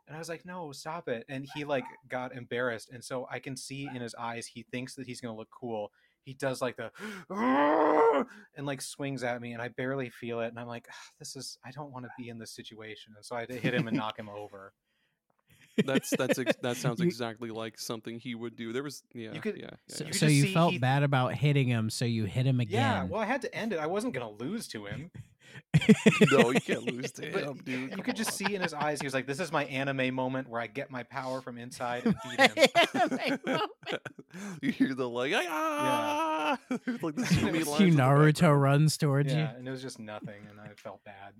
and 0.07 0.15
I 0.15 0.17
was 0.17 0.29
like, 0.29 0.45
no, 0.45 0.71
stop 0.71 1.07
it. 1.07 1.23
And 1.29 1.47
he 1.53 1.63
like 1.65 1.83
got 2.09 2.33
embarrassed, 2.35 2.89
and 2.91 3.03
so 3.03 3.27
I 3.29 3.37
can 3.39 3.55
see 3.55 3.85
in 3.93 4.01
his 4.01 4.15
eyes 4.15 4.47
he 4.47 4.63
thinks 4.71 4.95
that 4.95 5.05
he's 5.05 5.21
gonna 5.21 5.35
look 5.37 5.51
cool. 5.51 5.91
He 6.29 6.35
does 6.35 6.61
like 6.61 6.77
the 6.77 6.91
and 8.55 8.67
like 8.67 8.81
swings 8.83 9.23
at 9.23 9.41
me, 9.41 9.53
and 9.53 9.61
I 9.63 9.69
barely 9.69 10.11
feel 10.11 10.41
it, 10.41 10.49
and 10.49 10.59
I'm 10.59 10.67
like, 10.67 10.85
"Ah, 10.91 10.95
this 11.17 11.35
is 11.35 11.57
I 11.65 11.71
don't 11.71 11.91
want 11.91 12.05
to 12.05 12.11
be 12.19 12.29
in 12.29 12.37
this 12.37 12.51
situation, 12.51 13.13
and 13.15 13.25
so 13.25 13.35
I 13.35 13.39
had 13.41 13.49
to 13.49 13.57
hit 13.57 13.73
him 13.73 13.87
and 13.87 13.97
knock 13.97 14.19
him 14.19 14.29
over. 14.29 14.73
that's 15.85 16.11
that's 16.15 16.37
ex- 16.37 16.55
that 16.61 16.77
sounds 16.83 16.99
You- 16.99 17.07
exactly 17.07 17.49
like 17.49 17.79
something 17.79 18.19
he 18.19 18.35
would 18.35 18.55
do 18.55 18.71
there 18.73 18.83
was 18.83 19.01
yeah 19.13 19.31
could- 19.39 19.57
yeah, 19.57 19.69
yeah, 19.71 19.95
So, 19.95 20.03
yeah. 20.05 20.11
so 20.11 20.27
just 20.27 20.33
you 20.35 20.53
felt 20.53 20.73
he- 20.73 20.77
bad 20.77 21.01
about 21.01 21.33
hitting 21.33 21.67
him, 21.67 21.89
so 21.89 22.05
you 22.05 22.25
hit 22.25 22.45
him 22.45 22.59
again. 22.59 22.79
Yeah, 22.79 23.03
well, 23.05 23.21
I 23.21 23.25
had 23.25 23.41
to 23.41 23.55
end 23.55 23.73
it. 23.73 23.79
I 23.79 23.87
wasn't 23.87 24.13
gonna 24.13 24.29
lose 24.29 24.67
to 24.69 24.85
him. 24.85 25.09
No 26.31 26.49
you 26.51 26.59
can't 26.61 26.83
lose 26.91 27.11
to 27.11 27.25
him 27.25 27.59
dude 27.63 27.81
You 27.81 27.87
come 27.89 27.99
could 28.01 28.15
just 28.15 28.31
on. 28.41 28.47
see 28.47 28.55
in 28.55 28.61
his 28.61 28.73
eyes, 28.73 28.99
he 28.99 29.05
was 29.05 29.13
like, 29.13 29.27
"This 29.27 29.39
is 29.39 29.51
my 29.51 29.65
anime 29.65 30.13
moment 30.15 30.49
where 30.49 30.59
I 30.59 30.67
get 30.67 30.89
my 30.89 31.03
power 31.03 31.41
from 31.41 31.57
inside 31.59 32.05
and 32.05 32.15
beat 32.37 33.47
him." 33.47 33.59
you 34.61 34.71
hear 34.71 34.93
the 34.95 35.07
like 35.07 35.33
ah 35.37 36.57
like 36.69 37.15
the 37.15 37.21
zoomy 37.23 37.51
Cue 37.61 37.65
lines 37.65 37.77
Cue 37.77 37.87
in 37.87 37.95
the 37.95 38.01
Naruto 38.01 38.59
runs 38.59 38.97
towards 38.97 39.31
yeah, 39.33 39.55
and 39.55 39.67
it 39.67 39.71
was 39.71 39.81
just 39.81 39.99
nothing, 39.99 40.41
and 40.49 40.59
I 40.59 40.69
felt 40.75 41.01
bad. 41.03 41.33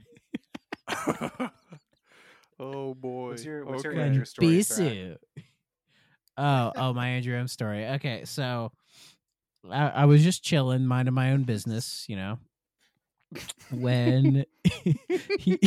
oh 2.60 2.94
boy 2.94 3.30
What's 3.30 3.44
your- 3.46 3.66
what's 3.66 3.84
your 3.84 3.94
okay. 3.94 4.02
you. 4.02 4.06
Andrew 4.08 4.26
story, 4.26 4.48
Bisu. 4.48 5.18
Oh, 6.38 6.72
oh, 6.76 6.94
my 6.94 7.10
Andrew 7.10 7.36
M 7.36 7.48
story. 7.50 7.86
Okay, 7.86 8.24
so 8.24 8.72
I, 9.70 9.90
I 9.90 10.06
was 10.06 10.24
just 10.24 10.42
chilling, 10.42 10.86
minding 10.86 11.14
my 11.14 11.32
own 11.32 11.44
business, 11.44 12.06
you 12.08 12.16
know. 12.16 12.40
When 13.72 14.46
he, 14.64 15.60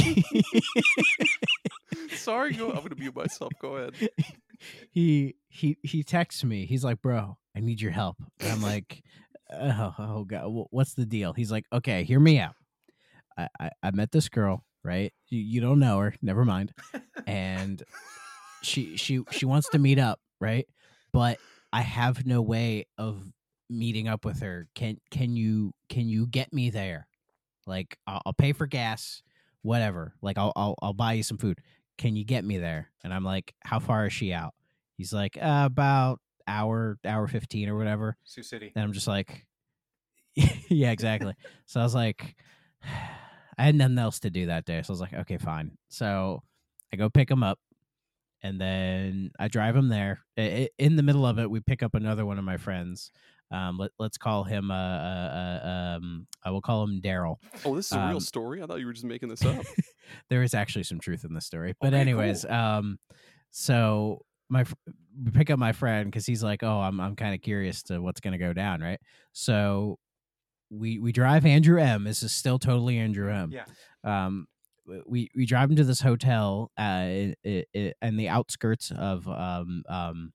sorry 2.17 2.53
go 2.55 2.71
i'm 2.71 2.83
gonna 2.83 2.97
mute 2.97 3.15
myself 3.15 3.53
go 3.61 3.77
ahead 3.77 3.95
he 4.91 5.37
he 5.49 5.77
he 5.83 6.03
texts 6.03 6.45
me. 6.45 6.67
He's 6.67 6.85
like, 6.85 7.01
"Bro, 7.03 7.37
I 7.57 7.61
need 7.61 7.81
your 7.81 7.91
help." 7.91 8.17
And 8.41 8.53
I'm 8.53 8.63
like, 8.63 9.03
"Oh, 9.51 9.95
oh, 9.99 10.05
oh 10.05 10.25
god, 10.25 10.45
what's 10.71 10.95
the 10.95 11.07
deal?" 11.07 11.33
He's 11.33 11.53
like, 11.53 11.65
"Okay, 11.73 12.05
hear 12.05 12.21
me 12.21 12.39
out. 12.39 12.55
I 13.37 13.49
I, 13.59 13.71
I 13.83 13.91
met 13.93 14.13
this 14.13 14.29
girl, 14.29 14.65
right? 14.85 15.13
You, 15.29 15.41
you 15.41 15.61
don't 15.61 15.79
know 15.79 15.99
her, 15.99 16.15
never 16.23 16.45
mind. 16.45 16.73
And 17.27 17.83
she 18.63 18.97
she 18.97 19.23
she 19.31 19.47
wants 19.47 19.69
to 19.71 19.79
meet 19.79 19.99
up, 19.99 20.21
right? 20.41 20.67
But 21.13 21.39
I 21.73 21.83
have 21.83 22.27
no 22.27 22.43
way 22.43 22.87
of 22.99 23.23
meeting 23.69 24.09
up 24.09 24.25
with 24.25 24.41
her. 24.41 24.69
Can 24.75 24.99
can 25.11 25.37
you 25.37 25.73
can 25.89 26.09
you 26.09 26.27
get 26.27 26.53
me 26.53 26.71
there? 26.71 27.09
Like 27.67 27.99
I'll, 28.07 28.23
I'll 28.27 28.33
pay 28.33 28.53
for 28.53 28.67
gas, 28.67 29.23
whatever. 29.63 30.15
Like 30.23 30.39
I'll, 30.39 30.53
I'll 30.57 30.75
I'll 30.83 30.93
buy 30.93 31.15
you 31.15 31.23
some 31.23 31.39
food. 31.39 31.61
Can 31.99 32.17
you 32.17 32.25
get 32.25 32.45
me 32.45 32.59
there? 32.59 32.91
And 33.05 33.13
I'm 33.13 33.25
like, 33.25 33.55
how 33.61 33.79
far 33.79 34.07
is 34.07 34.13
she 34.13 34.33
out? 34.33 34.55
He's 34.97 35.13
like, 35.13 35.37
uh, 35.37 35.65
about 35.67 36.21
hour 36.47 36.99
hour 37.05 37.27
fifteen 37.29 37.69
or 37.69 37.77
whatever. 37.77 38.17
Sioux 38.25 38.43
City. 38.43 38.73
And 38.75 38.85
I'm 38.85 38.93
just 38.93 39.07
like, 39.07 39.47
yeah, 40.35 40.91
exactly. 40.91 41.35
so 41.67 41.81
I 41.81 41.83
was 41.83 41.95
like, 41.95 42.37
I 43.59 43.65
had 43.65 43.75
nothing 43.75 43.99
else 43.99 44.21
to 44.21 44.31
do 44.31 44.47
that 44.47 44.65
day. 44.65 44.81
So 44.83 44.91
I 44.91 44.95
was 44.95 45.01
like, 45.01 45.15
okay, 45.15 45.39
fine. 45.39 45.73
So 45.89 46.43
I 46.93 46.97
go 46.97 47.11
pick 47.11 47.31
him 47.31 47.43
up 47.43 47.59
and 48.43 48.61
then 48.61 49.31
I 49.39 49.49
drive 49.49 49.77
him 49.77 49.89
there. 49.89 50.21
In 50.37 50.97
the 50.97 51.03
middle 51.03 51.27
of 51.27 51.39
it, 51.39 51.51
we 51.51 51.61
pick 51.61 51.83
up 51.83 51.95
another 51.95 52.27
one 52.27 52.39
of 52.39 52.45
my 52.45 52.57
friends. 52.57 53.13
Um, 53.53 53.77
let, 53.79 53.91
let's 53.99 54.17
call 54.19 54.45
him, 54.45 54.71
uh, 54.71 54.75
uh, 54.75 55.61
uh, 55.65 55.69
um, 55.99 56.27
I 56.43 56.51
will 56.51 56.63
call 56.63 56.83
him 56.85 57.01
Daryl. 57.05 57.37
Oh, 57.65 57.77
this 57.77 57.87
is 57.87 57.93
a 57.93 57.99
real 58.01 58.17
Um, 58.17 58.21
story. 58.21 58.63
I 58.63 58.67
thought 58.67 58.81
you 58.81 58.87
were 58.87 58.93
just 58.95 59.05
making 59.05 59.29
this 59.29 59.45
up. 59.45 59.65
there 60.31 60.43
is 60.43 60.55
actually 60.55 60.85
some 60.85 60.99
truth 61.01 61.25
in 61.25 61.35
this 61.35 61.45
story. 61.47 61.75
But 61.81 61.89
Okay, 61.93 62.01
anyways, 62.01 62.45
cool. 62.45 62.55
um, 62.57 62.99
so 63.51 64.25
my 64.49 64.65
we 65.25 65.31
pick 65.31 65.51
up 65.51 65.59
my 65.59 65.73
friend 65.73 66.07
because 66.11 66.27
he's 66.27 66.43
like, 66.43 66.63
oh, 66.63 66.81
I'm 66.81 67.01
I'm 67.01 67.17
kind 67.17 67.35
of 67.35 67.43
curious 67.43 67.83
to 67.85 68.01
what's 68.01 68.21
gonna 68.21 68.39
go 68.39 68.53
down, 68.53 68.81
right? 68.81 68.99
So 69.33 69.99
we 70.71 70.99
we 70.99 71.13
drive 71.13 71.45
Andrew 71.47 71.81
M. 71.81 72.05
This 72.05 72.23
is 72.23 72.33
still 72.33 72.59
totally 72.59 72.99
Andrew 72.99 73.31
M. 73.33 73.53
Yeah. 73.53 73.65
Um, 74.05 74.47
we 75.07 75.31
we 75.37 75.47
drive 75.47 75.71
him 75.71 75.77
to 75.77 75.85
this 75.85 76.01
hotel 76.01 76.71
uh 76.79 76.83
i 76.83 77.35
i 77.47 77.65
i- 77.77 77.93
in 78.03 78.17
the 78.17 78.29
outskirts 78.29 78.91
of 78.97 79.29
um 79.29 79.83
um 79.89 80.33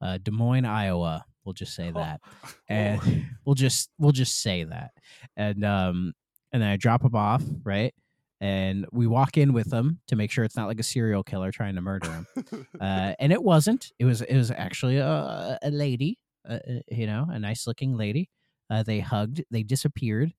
uh, 0.00 0.18
Des 0.22 0.30
Moines, 0.30 0.64
Iowa. 0.64 1.24
We'll 1.48 1.54
just 1.54 1.74
say 1.74 1.90
Oh. 1.94 1.98
that 1.98 2.20
and 2.68 3.00
we'll 3.46 3.54
just 3.54 3.88
we'll 3.98 4.12
just 4.12 4.42
say 4.42 4.64
that 4.64 4.90
and 5.34 5.64
um 5.64 6.12
and 6.52 6.60
then 6.62 6.68
i 6.68 6.76
drop 6.76 7.02
him 7.02 7.14
off 7.14 7.42
right 7.64 7.94
and 8.40 8.84
we 8.92 9.06
walk 9.06 9.38
in 9.38 9.54
with 9.54 9.72
him 9.72 9.98
to 10.08 10.14
make 10.16 10.30
sure 10.30 10.44
it's 10.44 10.56
not 10.56 10.66
like 10.68 10.78
a 10.78 10.82
serial 10.82 11.22
killer 11.24 11.50
trying 11.50 11.74
to 11.74 11.80
murder 11.80 12.10
him 12.10 12.26
uh 12.82 13.14
and 13.18 13.32
it 13.32 13.42
wasn't 13.42 13.92
it 13.98 14.04
was 14.04 14.20
it 14.20 14.36
was 14.36 14.50
actually 14.50 14.98
a, 14.98 15.58
a 15.62 15.70
lady 15.70 16.18
uh, 16.46 16.52
uh, 16.68 16.80
you 16.90 17.06
know 17.06 17.26
a 17.30 17.38
nice 17.38 17.66
looking 17.66 17.96
lady 17.96 18.28
uh 18.68 18.82
they 18.82 19.00
hugged 19.00 19.42
they 19.50 19.62
disappeared 19.62 20.34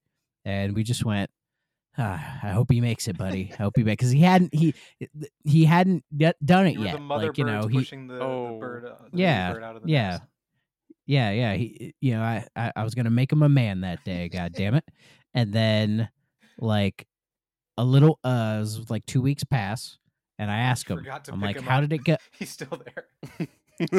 and 0.45 0.76
we 0.76 0.84
just 0.84 1.03
went 1.03 1.31
ah, 1.98 2.40
I 2.44 2.49
hope 2.52 2.72
he 2.72 2.80
makes 2.81 3.07
it, 3.10 3.18
buddy. 3.18 3.52
I 3.52 3.64
hope 3.64 3.73
he 3.76 3.84
makes 3.84 3.99
because 4.02 4.11
he 4.11 4.22
hadn't 4.22 4.53
he 4.53 4.73
he 5.44 5.65
hadn't 5.65 6.06
d- 6.15 6.31
done 6.45 6.68
it 6.68 6.76
You 6.76 6.84
yet. 6.84 6.94
the 6.94 6.99
mother 7.02 7.27
like 7.27 7.38
you 7.40 7.44
know, 7.44 7.65
he 7.68 7.80
pushing 7.80 8.07
the, 8.07 8.19
Oh. 8.22 8.53
the 8.53 8.60
bird, 8.60 8.86
uh, 8.86 8.95
the 9.11 9.18
Yeah, 9.18 9.52
bird 9.53 9.64
out 9.64 9.76
of 9.76 9.81
the 9.84 9.90
yeah. 9.90 10.10
nest. 10.11 10.22
Yeah, 11.10 11.31
yeah. 11.31 11.53
He, 11.56 11.95
you 12.02 12.14
know, 12.14 12.22
I, 12.22 12.45
I, 12.56 12.72
I 12.76 12.84
was 12.84 12.94
gonna 12.94 13.10
make 13.10 13.31
him 13.31 13.41
a 13.41 13.49
man 13.49 13.81
that 13.81 14.03
day. 14.03 14.30
God 14.30 14.53
damn 14.53 14.76
it! 14.76 14.84
And 15.34 15.52
then, 15.52 16.07
like, 16.60 17.07
a 17.80 17.84
little, 17.84 18.19
uh, 18.23 18.57
it 18.57 18.60
was 18.60 18.90
like 18.91 19.07
two 19.07 19.19
weeks 19.19 19.44
pass, 19.44 19.98
and 20.38 20.52
I 20.52 20.60
ask 20.60 20.88
him, 20.88 21.03
I'm 21.31 21.41
like, 21.41 21.56
him 21.56 21.64
how 21.64 21.77
up. 21.77 21.81
did 21.81 21.94
it 21.94 22.03
go? 22.03 22.15
He's 22.38 22.52
still 22.52 22.80
there. 22.86 23.07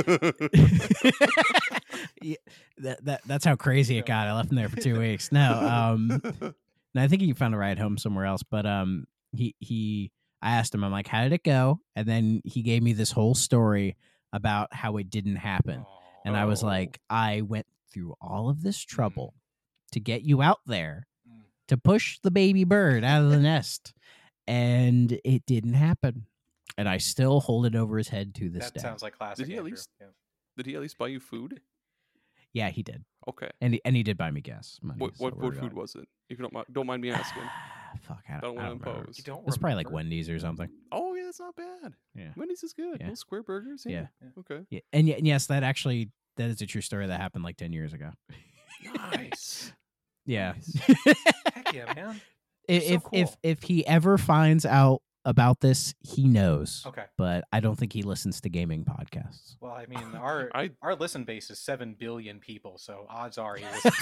yeah, 2.23 2.37
that, 2.79 3.05
that 3.05 3.23
that's 3.27 3.45
how 3.45 3.57
crazy 3.57 3.99
it 3.99 4.07
got. 4.07 4.29
I 4.29 4.33
left 4.33 4.53
him 4.53 4.57
there 4.57 4.69
for 4.69 4.81
two 4.81 5.01
weeks. 5.01 5.33
No, 5.33 5.53
um, 5.53 6.23
and 6.41 6.55
I 6.95 7.09
think 7.09 7.23
he 7.23 7.33
found 7.33 7.57
a 7.57 7.59
ride 7.59 7.81
home 7.81 7.99
somewhere 7.99 8.27
else. 8.27 8.45
But 8.45 8.67
um, 8.67 9.09
he 9.33 9.57
he, 9.59 10.13
I 10.41 10.53
asked 10.53 10.73
him, 10.73 10.85
I'm 10.85 10.93
like, 10.93 11.09
how 11.09 11.25
did 11.25 11.33
it 11.33 11.43
go? 11.43 11.81
And 11.97 12.07
then 12.07 12.41
he 12.45 12.63
gave 12.63 12.85
me 12.85 12.93
this 12.93 13.11
whole 13.11 13.35
story 13.35 13.97
about 14.33 14.73
how 14.73 14.97
it 14.99 15.11
didn't 15.11 15.37
happen. 15.37 15.85
And 16.25 16.37
I 16.37 16.45
was 16.45 16.63
Oh. 16.63 16.67
like, 16.67 17.01
I 17.09 17.43
went 17.43 17.67
through 17.91 18.15
all 18.21 18.49
of 18.49 18.63
this 18.63 18.81
trouble 18.81 19.35
to 19.93 20.01
get 20.01 20.23
you 20.23 20.43
out 20.43 20.61
there 20.67 21.07
Mm. 21.29 21.43
to 21.69 21.77
push 21.77 22.19
the 22.23 22.31
baby 22.31 22.65
bird 22.65 23.03
out 23.05 23.25
of 23.25 23.31
the 23.31 23.41
nest, 23.41 23.93
and 24.47 25.19
it 25.25 25.45
didn't 25.47 25.75
happen. 25.75 26.27
And 26.79 26.89
I 26.89 26.99
still 26.99 27.41
hold 27.41 27.67
it 27.67 27.75
over 27.75 27.99
his 27.99 28.09
head 28.09 28.35
to 28.37 28.49
this 28.49 28.65
that 28.67 28.75
day. 28.75 28.81
sounds 28.81 29.03
like 29.03 29.15
classic. 29.15 29.45
Did 29.47 29.49
he 29.49 29.55
at 29.55 29.59
Andrew. 29.59 29.71
least- 29.73 29.89
Yeah. 30.01 30.07
Did 30.57 30.67
he 30.67 30.75
at 30.77 30.81
least 30.83 30.99
buy 30.99 31.09
you 31.09 31.21
food? 31.21 31.61
yeah, 32.53 32.71
he 32.71 32.83
did, 32.83 33.05
Okay. 33.29 33.51
and 33.61 33.75
he, 33.75 33.81
and 33.85 33.95
he 33.95 34.03
did 34.03 34.17
buy 34.17 34.31
me 34.31 34.41
gas 34.41 34.79
money. 34.83 34.99
What 34.99 35.17
so 35.17 35.25
what, 35.25 35.37
what 35.37 35.55
food 35.55 35.61
good. 35.61 35.73
was 35.75 35.95
it? 35.95 36.09
If 36.29 36.39
you 36.39 36.43
don't 36.43 36.53
mind, 36.53 36.67
don't 36.73 36.87
mind 36.87 37.03
me 37.03 37.11
asking. 37.11 37.43
Fuck, 38.03 38.23
I 38.29 38.35
I 38.37 38.41
don't, 38.41 38.55
don't 38.55 38.57
want 38.57 38.83
to 38.85 38.91
impose. 38.91 39.19
You 39.19 39.25
don't 39.25 39.47
It's 39.49 39.59
probably 39.59 39.75
like? 39.77 39.91
Wendy's 39.91 40.31
or 40.31 40.39
something. 40.39 40.69
Oh 40.93 41.15
yeah, 41.15 41.25
that's 41.25 41.41
not 41.41 41.57
bad. 41.57 41.95
Yeah. 42.15 42.29
Wendy's 42.37 42.63
is 42.63 42.73
good. 42.73 42.97
Yeah. 43.01 43.07
Little 43.07 43.17
square 43.17 43.43
burgers. 43.43 43.85
Yeah. 43.87 44.07
Yeah. 44.23 44.29
Okay. 44.39 44.61
Yeah, 44.71 44.81
and, 44.93 45.07
y- 45.09 45.15
and 45.19 45.27
yes, 45.27 45.47
that 45.47 45.63
actually 45.65 46.11
that 46.37 46.49
is 46.51 46.63
a 46.63 46.67
true 46.67 46.81
story 46.81 47.07
that 47.09 47.21
happened 47.21 47.45
like 47.45 47.57
ten 47.57 47.73
years 47.73 47.93
ago. 47.93 48.11
Nice. 48.95 49.73
Yeah. 50.27 50.53
Nice. 50.53 50.81
Heck 51.55 51.73
yeah, 51.73 51.93
man. 51.95 52.21
I- 52.69 52.79
So 52.79 52.95
if 52.95 53.03
if 53.13 53.37
if 53.43 53.63
he 53.63 53.85
ever 53.87 54.17
finds 54.19 54.65
out 54.65 55.03
about 55.25 55.61
this, 55.61 55.95
he 56.01 56.27
knows. 56.27 56.83
Okay. 56.87 57.05
But 57.19 57.45
I 57.53 57.61
don't 57.61 57.77
think 57.79 57.93
he 57.93 58.03
listens 58.03 58.41
to 58.43 58.49
gaming 58.49 58.85
podcasts. 58.85 59.57
Well, 59.61 59.73
I 59.73 59.87
mean, 59.87 60.15
our 60.17 60.51
I 60.55 60.71
our 60.83 60.95
listen 60.95 61.25
base 61.25 61.51
is 61.51 61.59
seven 61.59 61.95
billion 61.99 62.39
people, 62.39 62.79
so 62.79 63.07
odds 63.09 63.39
are 63.39 63.57
he 63.57 63.65
listens. 63.65 63.95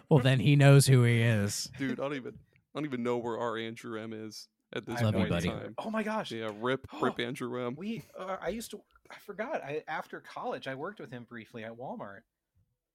Well, 0.08 0.20
then 0.20 0.38
he 0.40 0.56
knows 0.56 0.86
who 0.86 1.02
he 1.04 1.20
is. 1.22 1.70
dude, 1.78 1.92
I 1.98 2.02
don't 2.04 2.14
even 2.14 2.34
I 2.34 2.78
don't 2.78 2.84
even 2.84 3.02
know 3.02 3.16
where 3.18 3.38
our 3.38 3.56
Andrew 3.56 3.98
M 4.00 4.12
is 4.12 4.48
at 4.74 4.84
this 4.86 4.96
I 4.96 4.98
have 4.98 5.04
Love 5.06 5.14
point 5.14 5.26
you, 5.28 5.34
buddy. 5.34 5.48
in 5.48 5.54
time. 5.58 5.74
Oh 5.78 5.90
my 5.90 6.02
gosh. 6.02 6.32
Yeah, 6.32 6.50
rip 6.60 6.86
rip 7.00 7.18
Andrew 7.20 7.64
M. 7.66 7.74
We 7.76 8.02
uh, 8.18 8.36
I 8.40 8.48
used 8.48 8.70
to 8.72 8.80
I 9.10 9.14
forgot. 9.24 9.62
I 9.62 9.82
after 9.88 10.20
college 10.20 10.66
I 10.68 10.74
worked 10.74 11.00
with 11.00 11.10
him 11.10 11.24
briefly 11.24 11.64
at 11.64 11.72
Walmart. 11.72 12.20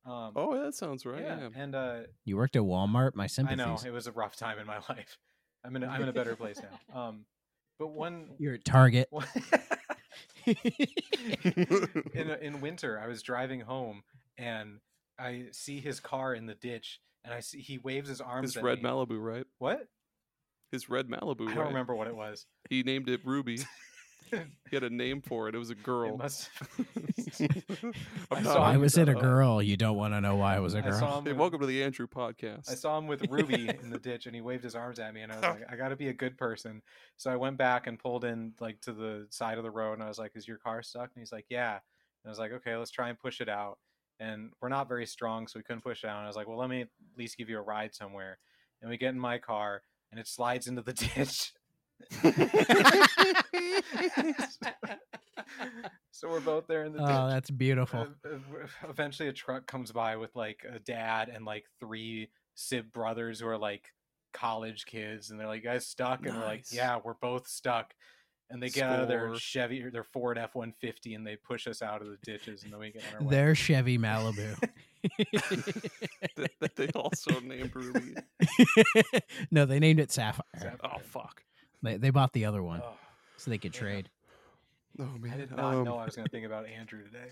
Um, 0.05 0.31
Oh, 0.35 0.55
yeah, 0.55 0.63
that 0.63 0.73
sounds 0.75 1.05
right. 1.05 1.21
yeah, 1.21 1.39
Yeah. 1.41 1.49
and 1.55 1.75
uh, 1.75 1.99
You 2.25 2.35
worked 2.37 2.55
at 2.55 2.63
Walmart. 2.63 3.13
My 3.15 3.27
sympathies. 3.27 3.59
I 3.61 3.65
know 3.65 3.77
it 3.85 3.91
was 3.93 4.07
a 4.07 4.11
rough 4.11 4.35
time 4.35 4.57
in 4.57 4.65
my 4.65 4.77
life. 4.89 5.17
I'm 5.63 5.75
in 5.75 5.83
a, 5.83 5.88
I'm 5.88 6.01
in 6.01 6.09
a 6.09 6.13
better 6.13 6.35
place 6.35 6.59
now. 6.61 6.79
Um, 7.07 7.25
but 7.79 7.88
one 7.88 8.31
You're 8.38 8.55
at 8.55 8.65
Target. 8.65 9.07
one- 9.09 9.25
in 10.45 12.29
in 12.41 12.61
winter, 12.61 12.99
I 12.99 13.07
was 13.07 13.21
driving 13.21 13.61
home 13.61 14.03
and 14.38 14.79
I 15.19 15.45
see 15.51 15.79
his 15.79 15.99
car 15.99 16.33
in 16.33 16.45
the 16.47 16.55
ditch, 16.55 16.99
and 17.23 17.33
I 17.33 17.39
see 17.39 17.59
he 17.59 17.77
waves 17.77 18.09
his 18.09 18.21
arms. 18.21 18.49
His 18.49 18.57
at 18.57 18.63
red 18.63 18.83
me. 18.83 18.89
Malibu, 18.89 19.21
right? 19.23 19.45
What? 19.59 19.88
His 20.71 20.89
red 20.89 21.07
Malibu, 21.07 21.49
I 21.49 21.53
don't 21.53 21.67
remember 21.67 21.95
what 21.95 22.07
it 22.07 22.15
was. 22.15 22.45
He 22.69 22.81
named 22.83 23.09
it 23.09 23.21
Ruby. 23.25 23.59
it 24.31 24.47
He 24.69 24.75
had 24.75 24.83
a 24.83 24.89
name 24.89 25.21
for 25.21 25.49
it. 25.49 25.55
It 25.55 25.57
was 25.57 25.69
a 25.69 25.75
girl. 25.75 26.17
must. 26.17 26.49
I'm 26.77 27.93
I 28.31 28.43
saw 28.43 28.59
Why 28.61 28.77
was 28.77 28.97
it 28.97 29.09
a 29.09 29.13
girl? 29.13 29.61
You 29.61 29.75
don't 29.77 29.97
want 29.97 30.13
to 30.13 30.21
know 30.21 30.35
why 30.35 30.57
it 30.57 30.61
was 30.61 30.73
a 30.73 30.81
girl. 30.81 30.97
saw 30.97 31.17
him. 31.17 31.25
Hey, 31.25 31.31
with- 31.31 31.39
welcome 31.39 31.59
to 31.59 31.65
the 31.65 31.83
Andrew 31.83 32.07
podcast. 32.07 32.71
I 32.71 32.75
saw 32.75 32.97
him 32.97 33.07
with 33.07 33.27
Ruby 33.29 33.69
in 33.83 33.89
the 33.89 33.99
ditch, 33.99 34.25
and 34.27 34.35
he 34.35 34.41
waved 34.41 34.63
his 34.63 34.75
arms 34.75 34.99
at 34.99 35.13
me, 35.13 35.21
and 35.21 35.31
I 35.31 35.35
was 35.35 35.43
like, 35.43 35.63
"I 35.71 35.75
got 35.75 35.89
to 35.89 35.95
be 35.95 36.07
a 36.09 36.13
good 36.13 36.37
person." 36.37 36.81
So 37.17 37.31
I 37.31 37.35
went 37.35 37.57
back 37.57 37.87
and 37.87 37.99
pulled 37.99 38.23
in 38.23 38.53
like 38.59 38.79
to 38.81 38.93
the 38.93 39.27
side 39.29 39.57
of 39.57 39.63
the 39.63 39.71
road, 39.71 39.93
and 39.93 40.03
I 40.03 40.07
was 40.07 40.17
like, 40.19 40.31
"Is 40.35 40.47
your 40.47 40.57
car 40.57 40.81
stuck?" 40.81 41.11
And 41.13 41.21
he's 41.21 41.31
like, 41.31 41.45
"Yeah." 41.49 41.73
And 41.73 42.27
I 42.27 42.29
was 42.29 42.39
like, 42.39 42.51
"Okay, 42.51 42.75
let's 42.75 42.91
try 42.91 43.09
and 43.09 43.19
push 43.19 43.41
it 43.41 43.49
out." 43.49 43.77
And 44.19 44.51
we're 44.61 44.69
not 44.69 44.87
very 44.87 45.05
strong, 45.07 45.47
so 45.47 45.59
we 45.59 45.63
couldn't 45.63 45.83
push 45.83 46.03
it 46.03 46.07
out. 46.07 46.17
And 46.17 46.25
I 46.25 46.27
was 46.27 46.35
like, 46.35 46.47
"Well, 46.47 46.57
let 46.57 46.69
me 46.69 46.81
at 46.81 46.89
least 47.17 47.37
give 47.37 47.49
you 47.49 47.57
a 47.57 47.61
ride 47.63 47.93
somewhere." 47.93 48.37
And 48.81 48.89
we 48.89 48.97
get 48.97 49.09
in 49.09 49.19
my 49.19 49.37
car, 49.37 49.83
and 50.11 50.19
it 50.19 50.27
slides 50.27 50.67
into 50.67 50.81
the 50.81 50.93
ditch. 50.93 51.53
so 56.11 56.29
we're 56.29 56.39
both 56.39 56.67
there 56.67 56.83
in 56.85 56.93
the 56.93 56.99
ditch. 56.99 57.07
Oh, 57.09 57.27
that's 57.29 57.49
beautiful. 57.49 58.07
Uh, 58.25 58.37
eventually 58.87 59.29
a 59.29 59.33
truck 59.33 59.65
comes 59.67 59.91
by 59.91 60.15
with 60.15 60.35
like 60.35 60.65
a 60.71 60.79
dad 60.79 61.29
and 61.33 61.45
like 61.45 61.65
three 61.79 62.29
sib 62.55 62.91
brothers 62.91 63.39
who 63.39 63.47
are 63.47 63.57
like 63.57 63.91
college 64.33 64.85
kids 64.85 65.29
and 65.29 65.39
they're 65.39 65.47
like 65.47 65.63
guys 65.63 65.85
stuck 65.85 66.25
and 66.25 66.33
we're 66.33 66.45
like 66.45 66.63
yeah 66.71 66.97
we're 67.03 67.15
both 67.15 67.49
stuck 67.49 67.93
and 68.51 68.61
they 68.61 68.69
get 68.69 68.89
out 68.89 68.99
of 68.99 69.07
their 69.07 69.33
chevy 69.35 69.81
or 69.81 69.89
their 69.89 70.03
ford 70.03 70.37
f-150 70.37 71.15
and 71.15 71.25
they 71.25 71.35
push 71.37 71.67
us 71.67 71.81
out 71.81 72.01
of 72.01 72.07
the 72.07 72.17
ditches 72.23 72.63
and 72.63 72.71
then 72.71 72.79
we 72.79 72.91
get 72.91 73.03
on 73.09 73.21
our 73.21 73.27
way 73.27 73.35
Their 73.35 73.55
Chevy 73.55 73.97
Malibu. 73.97 74.59
that, 76.35 76.51
that 76.59 76.75
they 76.75 76.87
also 76.89 77.39
named 77.39 77.71
Ruby. 77.73 78.15
no, 79.51 79.65
they 79.65 79.79
named 79.79 79.99
it 79.99 80.11
Sapphire. 80.11 80.43
Sapphire. 80.59 80.91
Oh 80.95 80.99
fuck. 81.03 81.43
They, 81.83 81.97
they 81.97 82.09
bought 82.09 82.33
the 82.33 82.45
other 82.45 82.61
one 82.63 82.81
Oh, 82.83 82.93
so 83.37 83.49
they 83.51 83.57
could 83.57 83.73
yeah. 83.75 83.81
trade. 83.81 84.09
Oh 84.99 85.03
man. 85.19 85.33
i 85.33 85.37
did 85.37 85.51
not 85.51 85.73
um, 85.73 85.83
know 85.85 85.95
i 85.97 86.05
was 86.05 86.15
going 86.15 86.25
to 86.25 86.31
think 86.31 86.45
about 86.45 86.65
andrew 86.67 87.03
today 87.03 87.31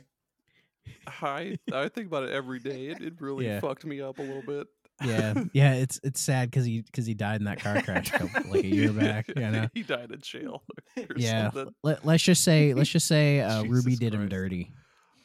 I 1.21 1.57
I 1.71 1.87
think 1.89 2.07
about 2.07 2.23
it 2.23 2.31
every 2.31 2.59
day. 2.59 2.87
It, 2.87 3.01
it 3.01 3.13
really 3.19 3.45
Yeah. 3.45 3.59
fucked 3.59 3.85
me 3.85 4.01
up 4.01 4.17
a 4.17 4.21
little 4.23 4.41
bit. 4.41 4.65
Yeah, 5.05 5.43
yeah. 5.53 5.73
It's 5.73 5.99
it's 6.03 6.19
sad 6.19 6.49
because 6.49 6.65
he 6.65 6.81
because 6.81 7.05
he 7.05 7.13
died 7.13 7.41
in 7.41 7.45
that 7.45 7.59
car 7.59 7.79
crash 7.83 8.11
a 8.11 8.17
couple, 8.19 8.49
like 8.51 8.63
a 8.63 8.67
year 8.75 8.91
back. 8.91 9.27
You 9.27 9.51
know. 9.51 9.67
he 9.73 9.83
died 9.83 10.09
in 10.11 10.19
jail. 10.21 10.63
or 10.97 11.05
Yeah. 11.15 11.51
something. 11.51 11.75
Let, 11.83 12.05
let's 12.05 12.23
just 12.23 12.43
say 12.43 12.73
let's 12.73 12.89
just 12.89 13.05
say 13.07 13.41
uh, 13.41 13.63
Ruby 13.63 13.91
Jesus 13.91 13.99
did 13.99 14.13
him 14.15 14.27
dirty. 14.29 14.71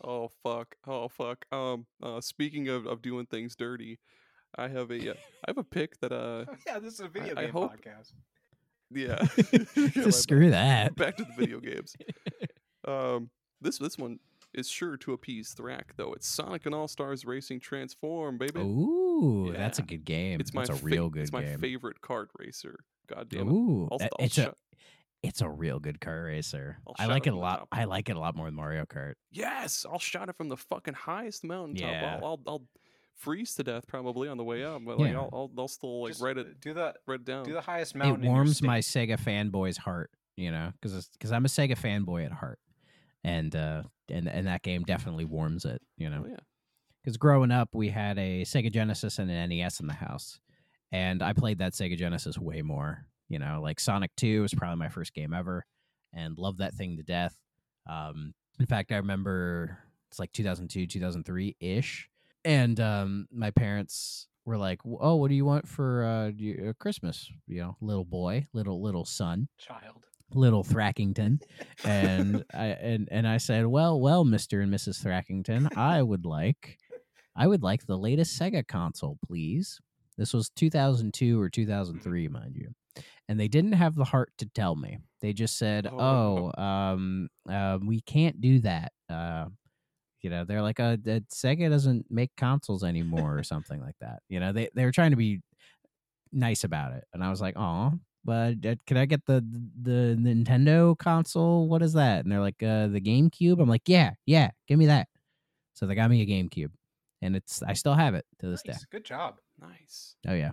Oh 0.03 0.29
fuck. 0.43 0.77
Oh 0.87 1.09
fuck. 1.09 1.47
Um. 1.51 1.87
Uh. 2.03 2.21
Speaking 2.21 2.69
of, 2.69 2.85
of 2.87 3.01
doing 3.01 3.25
things 3.25 3.57
dirty, 3.57 4.01
I 4.57 4.69
have 4.69 4.91
a 4.91 5.13
uh, 5.13 5.15
I 5.15 5.49
have 5.49 5.59
a 5.59 5.65
pick 5.65 5.99
that 6.01 6.13
uh. 6.13 6.45
yeah 6.67 6.79
this 6.79 6.93
is 6.95 7.01
a 7.01 7.09
video 7.09 7.35
I 7.39 7.43
game 7.45 7.53
hope- 7.53 7.73
podcast 7.73 8.13
Yeah. 8.95 9.27
Yeah, 9.77 9.89
Just 9.89 10.23
screw 10.23 10.51
that. 10.51 10.95
back 10.97 11.17
to 11.17 11.25
the 11.25 11.33
video 11.37 11.61
games. 11.61 11.95
Um, 12.87 13.31
this 13.63 13.79
this 13.79 13.97
one 13.97 14.19
is 14.53 14.69
sure 14.69 14.97
to 14.99 15.15
appease 15.15 15.55
Thrak, 15.59 15.85
though. 15.97 16.13
It's 16.13 16.29
Sonic 16.29 16.67
and 16.67 16.75
All 16.75 16.87
Stars 16.87 17.25
Racing 17.25 17.61
Transform, 17.61 18.37
baby. 18.37 18.61
Ooh, 18.61 19.53
that's 19.57 19.79
a 19.79 19.83
good 19.83 20.05
game. 20.05 20.39
it's 20.39 20.53
my 20.53 20.65
a 20.65 20.67
fa- 20.67 20.85
real 20.85 21.09
good 21.09 21.23
It's 21.23 21.33
my 21.33 21.43
game. 21.43 21.59
favorite 21.61 22.03
kart 22.03 22.27
racer. 22.39 22.77
God 23.09 23.31
damn 23.31 23.49
it. 23.49 23.51
Ooh, 23.53 23.89
I'll, 23.91 23.99
that- 23.99 24.11
I'll 24.19 24.25
it's 24.27 24.37
a 24.37 24.55
it's 25.23 25.41
a 25.41 25.49
real 25.49 25.79
good 25.81 25.99
car 25.99 26.25
racer. 26.25 26.77
I'll 26.87 26.95
I 26.99 27.07
like 27.07 27.27
it 27.27 27.33
a 27.33 27.37
lot. 27.39 27.67
I 27.73 27.85
like 27.85 28.11
it 28.11 28.17
a 28.17 28.21
lot 28.21 28.37
more 28.37 28.47
than 28.49 28.55
Mario 28.55 28.85
Kart. 28.85 29.15
yes, 29.33 29.87
I'll 29.91 29.99
shot 29.99 30.29
it 30.29 30.37
from 30.37 30.51
the 30.51 30.57
fucking 30.59 30.93
highest 30.93 31.43
mountaintop. 31.43 31.91
Yeah. 31.91 32.19
I'll, 32.23 32.27
I'll, 32.27 32.41
I'll 32.47 32.63
freeze 33.17 33.55
to 33.55 33.63
death 33.65 33.87
probably 33.87 34.29
on 34.29 34.37
the 34.37 34.45
way 34.45 34.65
up, 34.65 34.83
but 34.85 34.99
like 34.99 35.13
Yeah. 35.13 35.19
I'll, 35.21 35.31
I'll, 35.33 35.51
I'll 35.59 35.69
still 35.69 36.03
like 36.03 36.13
Just 36.13 36.23
write 36.23 36.39
it, 36.39 36.61
Do 36.61 36.75
the 36.75 36.95
write 37.07 37.21
it 37.21 37.25
down. 37.25 37.45
do 37.45 37.53
the 37.53 37.61
highest 37.61 37.95
mountain. 37.95 38.23
it 38.23 38.25
your 38.27 38.33
warms 38.35 38.59
state. 38.59 38.67
my 38.67 38.79
Sega 38.81 39.19
fanboy's 39.19 39.77
heart, 39.77 40.11
you 40.37 40.51
know, 40.51 40.73
because 40.81 41.09
because 41.09 41.33
I'm 41.33 41.45
a 41.45 41.49
Sega 41.49 41.79
fanboy 41.79 42.25
at 42.27 42.33
heart, 42.33 42.59
and 43.23 43.55
uh, 43.55 43.83
and 44.11 44.29
and 44.29 44.47
that 44.47 44.63
game 44.63 44.83
definitely 44.83 45.25
warms 45.25 45.65
it, 45.65 45.81
you 45.97 46.11
know. 46.11 46.23
Oh, 46.25 46.29
yeah. 46.29 46.37
Because 47.03 47.17
growing 47.19 47.51
up, 47.51 47.69
we 47.75 47.91
had 47.91 48.19
a 48.19 48.43
Sega 48.45 48.73
Genesis 48.73 49.19
and 49.19 49.31
an 49.31 49.51
NES 49.51 49.81
in 49.81 49.87
the 49.87 49.93
house, 49.95 50.41
and 50.91 51.23
I 51.23 51.33
played 51.35 51.59
that 51.59 51.75
Sega 51.75 51.97
Genesis 51.97 52.39
way 52.39 52.63
more. 52.63 53.07
You 53.29 53.39
know, 53.39 53.61
like 53.63 53.79
Sonic 53.81 54.11
Two 54.17 54.43
was 54.43 54.55
probably 54.55 54.79
my 54.79 54.89
first 54.89 55.13
game 55.15 55.33
ever, 55.35 55.65
and 56.13 56.37
loved 56.39 56.59
that 56.59 56.75
thing 56.75 56.97
to 56.97 57.03
death. 57.03 57.37
Um, 57.89 58.33
in 58.59 58.67
fact, 58.67 58.93
I 58.93 58.97
remember 58.97 59.79
it's 60.11 60.19
like 60.19 60.33
2002, 60.33 60.87
2003 60.87 61.57
ish, 61.61 62.09
and 62.45 62.79
um, 62.81 63.27
my 63.33 63.51
parents 63.51 64.29
were 64.45 64.57
like, 64.59 64.81
"Oh, 64.85 65.17
what 65.17 65.29
do 65.29 65.35
you 65.35 65.45
want 65.45 65.69
for 65.69 66.05
uh, 66.05 66.31
uh, 66.69 66.73
Christmas?" 66.79 67.31
You 67.47 67.61
know, 67.63 67.77
little 67.81 68.05
boy, 68.05 68.47
little 68.53 68.83
little 68.83 69.05
son 69.05 69.49
child. 69.59 70.05
little 70.33 70.65
Thrackington, 70.65 71.41
and 71.85 72.45
I 72.53 72.67
and 72.67 73.09
and 73.11 73.27
I 73.27 73.39
said, 73.39 73.67
"Well, 73.67 74.01
well, 74.01 74.25
Mister 74.25 74.61
and 74.61 74.73
Mrs. 74.73 75.03
Thrackington, 75.05 75.77
I 75.77 76.03
would 76.03 76.27
like, 76.27 76.79
I 77.37 77.47
would 77.47 77.63
like 77.63 77.87
the 77.87 77.99
latest 77.99 78.39
Sega 78.41 78.67
console, 78.67 79.19
please." 79.27 79.81
This 80.17 80.33
was 80.33 80.49
2002 80.51 81.41
or 81.41 81.49
2003, 81.51 82.29
mind 82.29 82.55
you, 82.55 82.73
and 83.29 83.41
they 83.41 83.49
didn't 83.49 83.73
have 83.73 83.97
the 83.97 84.05
heart 84.05 84.31
to 84.39 84.47
tell 84.47 84.77
me. 84.77 84.99
They 85.21 85.33
just 85.33 85.59
said, 85.59 85.87
Oh. 85.91 86.53
"Oh, 86.57 86.63
um, 86.63 87.29
uh, 87.49 87.79
we 87.85 88.01
can't 88.01 88.41
do 88.41 88.61
that." 88.61 88.93
Uh, 89.09 89.47
you 90.25 90.31
know, 90.31 90.45
they're 90.45 90.63
like, 90.63 90.81
"Uh, 90.81 90.97
that 91.03 91.29
Sega 91.29 91.69
doesn't 91.69 92.07
make 92.11 92.31
consoles 92.37 92.83
anymore," 92.83 93.39
or 93.39 93.43
something 93.45 93.81
like 93.81 93.97
that. 94.01 94.23
You 94.29 94.41
know, 94.41 94.53
they 94.53 94.71
they 94.75 94.85
were 94.85 94.93
trying 94.93 95.11
to 95.11 95.17
be 95.17 95.43
nice 96.33 96.65
about 96.65 96.93
it, 96.95 97.05
and 97.13 97.23
I 97.23 97.31
was 97.31 97.41
like, 97.41 97.57
"Oh, 97.57 97.93
but 98.25 98.65
uh, 98.67 98.75
can 98.87 98.97
I 98.97 99.05
get 99.05 99.27
the 99.27 99.45
the 99.83 100.17
Nintendo 100.19 100.97
console? 100.99 101.69
What 101.69 101.83
is 101.83 101.93
that?" 101.93 102.25
And 102.25 102.33
they're 102.33 102.41
like, 102.41 102.63
uh, 102.63 102.89
"The 102.89 103.01
GameCube." 103.01 103.61
I'm 103.61 103.69
like, 103.69 103.87
"Yeah, 103.87 104.13
yeah, 104.27 104.51
give 104.67 104.79
me 104.79 104.87
that." 104.87 105.09
So 105.75 105.87
they 105.87 105.95
got 105.95 106.09
me 106.11 106.23
a 106.23 106.27
GameCube, 106.27 106.71
and 107.21 107.37
it's 107.37 107.63
I 107.63 107.75
still 107.75 107.95
have 107.95 108.15
it 108.15 108.25
to 108.41 108.49
this 108.49 108.63
Nice. 108.67 108.81
day. 108.81 108.85
Good 108.91 109.05
job. 109.05 109.37
Nice. 109.61 110.17
Oh 110.27 110.35
yeah, 110.35 110.53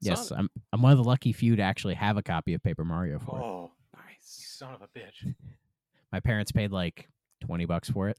yes, 0.00 0.30
I'm 0.30 0.50
I'm 0.72 0.82
one 0.82 0.92
of 0.92 0.98
the 0.98 1.04
lucky 1.04 1.32
few 1.32 1.56
to 1.56 1.62
actually 1.62 1.94
have 1.94 2.16
a 2.16 2.22
copy 2.22 2.52
of 2.54 2.62
Paper 2.62 2.84
Mario 2.84 3.18
for. 3.18 3.40
Oh, 3.42 3.70
you 3.94 3.98
Nice. 3.98 4.56
son 4.58 4.74
of 4.74 4.82
a 4.82 4.88
bitch. 4.88 5.34
My 6.12 6.20
parents 6.20 6.52
paid 6.52 6.70
like 6.70 7.08
twenty 7.40 7.64
bucks 7.64 7.88
for 7.90 8.08
it. 8.08 8.18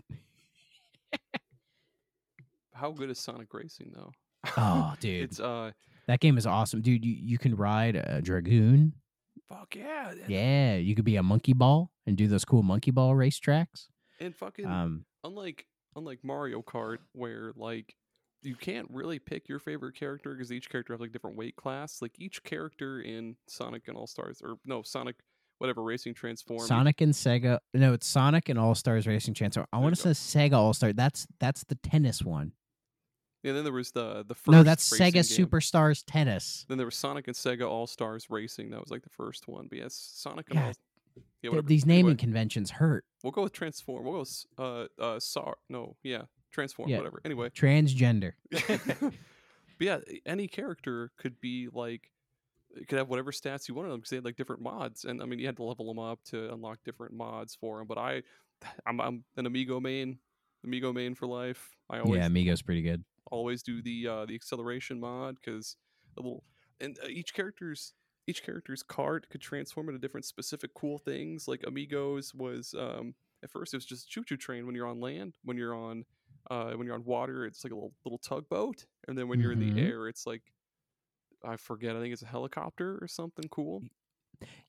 How 2.77 2.91
good 2.91 3.09
is 3.09 3.19
Sonic 3.19 3.53
Racing 3.53 3.91
though? 3.95 4.11
Oh, 4.55 4.93
dude, 4.99 5.23
it's 5.23 5.39
uh, 5.39 5.71
that 6.07 6.19
game 6.19 6.37
is 6.37 6.45
awesome, 6.45 6.81
dude. 6.81 7.03
You 7.03 7.13
you 7.13 7.37
can 7.37 7.55
ride 7.55 7.95
a 7.95 8.21
dragoon. 8.21 8.93
fuck 9.49 9.75
yeah, 9.75 10.13
Yeah, 10.27 10.75
you 10.75 10.95
could 10.95 11.05
be 11.05 11.15
a 11.17 11.23
monkey 11.23 11.53
ball 11.53 11.91
and 12.05 12.15
do 12.15 12.27
those 12.27 12.45
cool 12.45 12.63
monkey 12.63 12.91
ball 12.91 13.15
race 13.15 13.39
tracks. 13.39 13.87
and 14.19 14.35
fucking 14.35 14.65
Um, 14.65 15.05
unlike 15.23 15.65
unlike 15.95 16.19
Mario 16.23 16.61
Kart, 16.61 16.97
where 17.13 17.51
like 17.55 17.95
you 18.43 18.55
can't 18.55 18.87
really 18.91 19.19
pick 19.19 19.49
your 19.49 19.59
favorite 19.59 19.95
character 19.95 20.33
because 20.33 20.51
each 20.51 20.69
character 20.69 20.93
has 20.93 21.01
like 21.01 21.11
different 21.11 21.35
weight 21.35 21.55
class. 21.55 22.01
Like 22.01 22.13
each 22.19 22.43
character 22.43 23.01
in 23.01 23.35
Sonic 23.47 23.87
and 23.87 23.97
All 23.97 24.07
Stars, 24.07 24.41
or 24.43 24.57
no 24.63 24.83
Sonic, 24.83 25.15
whatever 25.57 25.83
Racing 25.83 26.13
Transform. 26.13 26.59
Sonic 26.59 27.01
and 27.01 27.13
Sega. 27.13 27.59
No, 27.73 27.93
it's 27.93 28.05
Sonic 28.07 28.47
and 28.49 28.59
All 28.59 28.75
Stars 28.75 29.07
Racing 29.07 29.33
Chance. 29.33 29.57
I 29.73 29.77
want 29.79 29.95
to 29.95 30.13
say 30.13 30.49
Sega 30.49 30.53
All 30.53 30.73
Star. 30.73 30.93
That's 30.93 31.27
that's 31.39 31.63
the 31.65 31.75
tennis 31.75 32.21
one. 32.23 32.51
And 33.47 33.57
then 33.57 33.63
there 33.63 33.73
was 33.73 33.91
the 33.91 34.23
the 34.27 34.35
first. 34.35 34.51
No, 34.51 34.63
that's 34.63 34.89
Sega 34.89 35.13
game. 35.13 35.23
Superstars 35.23 36.03
Tennis. 36.05 36.65
Then 36.67 36.77
there 36.77 36.87
was 36.87 36.95
Sonic 36.95 37.27
and 37.27 37.35
Sega 37.35 37.67
All 37.67 37.87
Stars 37.87 38.29
Racing. 38.29 38.69
That 38.71 38.79
was 38.79 38.91
like 38.91 39.03
the 39.03 39.09
first 39.09 39.47
one. 39.47 39.67
But 39.67 39.79
yes, 39.79 40.11
Sonic 40.15 40.49
and 40.49 40.59
God, 40.59 40.65
All. 40.67 40.73
Yeah, 41.41 41.49
whatever. 41.51 41.67
these 41.67 41.83
Anyway, 41.83 41.97
naming 41.97 42.17
conventions 42.17 42.71
hurt. 42.71 43.05
We'll 43.23 43.31
go 43.31 43.43
with 43.43 43.53
Transform. 43.53 44.03
We'll 44.03 44.13
go 44.13 44.19
with 44.19 44.45
uh 44.57 44.85
uh 45.01 45.19
Sar. 45.19 45.57
No, 45.69 45.95
yeah, 46.03 46.23
Transform. 46.51 46.89
Yeah. 46.89 46.97
Whatever. 46.97 47.21
Anyway. 47.25 47.49
Transgender. 47.49 48.33
but 48.51 49.13
yeah, 49.79 49.99
any 50.25 50.47
character 50.47 51.11
could 51.17 51.39
be 51.39 51.69
like 51.71 52.11
it 52.75 52.87
could 52.87 52.97
have 52.97 53.09
whatever 53.09 53.31
stats 53.31 53.67
you 53.67 53.75
wanted 53.75 53.89
them 53.89 53.99
because 53.99 54.09
they 54.09 54.17
had 54.17 54.25
like 54.25 54.35
different 54.35 54.61
mods, 54.61 55.05
and 55.05 55.21
I 55.21 55.25
mean 55.25 55.39
you 55.39 55.45
had 55.45 55.57
to 55.57 55.63
level 55.63 55.87
them 55.87 55.99
up 55.99 56.23
to 56.25 56.51
unlock 56.53 56.79
different 56.85 57.13
mods 57.13 57.55
for 57.55 57.77
them. 57.77 57.87
But 57.87 57.97
I, 57.97 58.23
I'm, 58.85 58.99
I'm 59.01 59.23
an 59.35 59.45
Amigo 59.45 59.79
main, 59.79 60.19
Amigo 60.63 60.93
main 60.93 61.15
for 61.15 61.27
life. 61.27 61.69
I 61.89 61.99
always 61.99 62.19
yeah, 62.19 62.25
Amigo's 62.25 62.61
pretty 62.61 62.81
good. 62.81 63.03
Always 63.31 63.63
do 63.63 63.81
the 63.81 64.07
uh, 64.07 64.25
the 64.25 64.35
acceleration 64.35 64.99
mod 64.99 65.35
because 65.43 65.77
a 66.17 66.21
little 66.21 66.43
and 66.79 66.97
uh, 67.03 67.07
each 67.07 67.33
character's 67.33 67.93
each 68.27 68.43
character's 68.43 68.83
card 68.83 69.27
could 69.29 69.41
transform 69.41 69.89
into 69.89 69.99
different 69.99 70.25
specific 70.25 70.73
cool 70.73 70.97
things. 70.99 71.47
Like 71.47 71.63
Amigos 71.65 72.33
was 72.33 72.73
um, 72.77 73.15
at 73.43 73.49
first 73.51 73.73
it 73.73 73.77
was 73.77 73.85
just 73.85 74.09
choo 74.09 74.23
choo 74.25 74.37
train 74.37 74.65
when 74.65 74.75
you're 74.75 74.87
on 74.87 74.99
land. 74.99 75.35
When 75.43 75.57
you're 75.57 75.75
on 75.75 76.05
uh, 76.49 76.71
when 76.73 76.85
you're 76.87 76.95
on 76.95 77.05
water, 77.05 77.45
it's 77.45 77.63
like 77.63 77.71
a 77.71 77.75
little 77.75 77.93
little 78.05 78.19
tugboat, 78.19 78.85
and 79.07 79.17
then 79.17 79.27
when 79.27 79.39
you're 79.39 79.51
in 79.51 79.59
the 79.59 79.73
Mhm. 79.73 79.77
air, 79.77 80.07
it's 80.07 80.25
like 80.25 80.43
I 81.43 81.57
forget. 81.57 81.95
I 81.95 81.99
think 82.01 82.13
it's 82.13 82.21
a 82.23 82.27
helicopter 82.27 82.97
or 83.01 83.07
something 83.07 83.49
cool. 83.49 83.83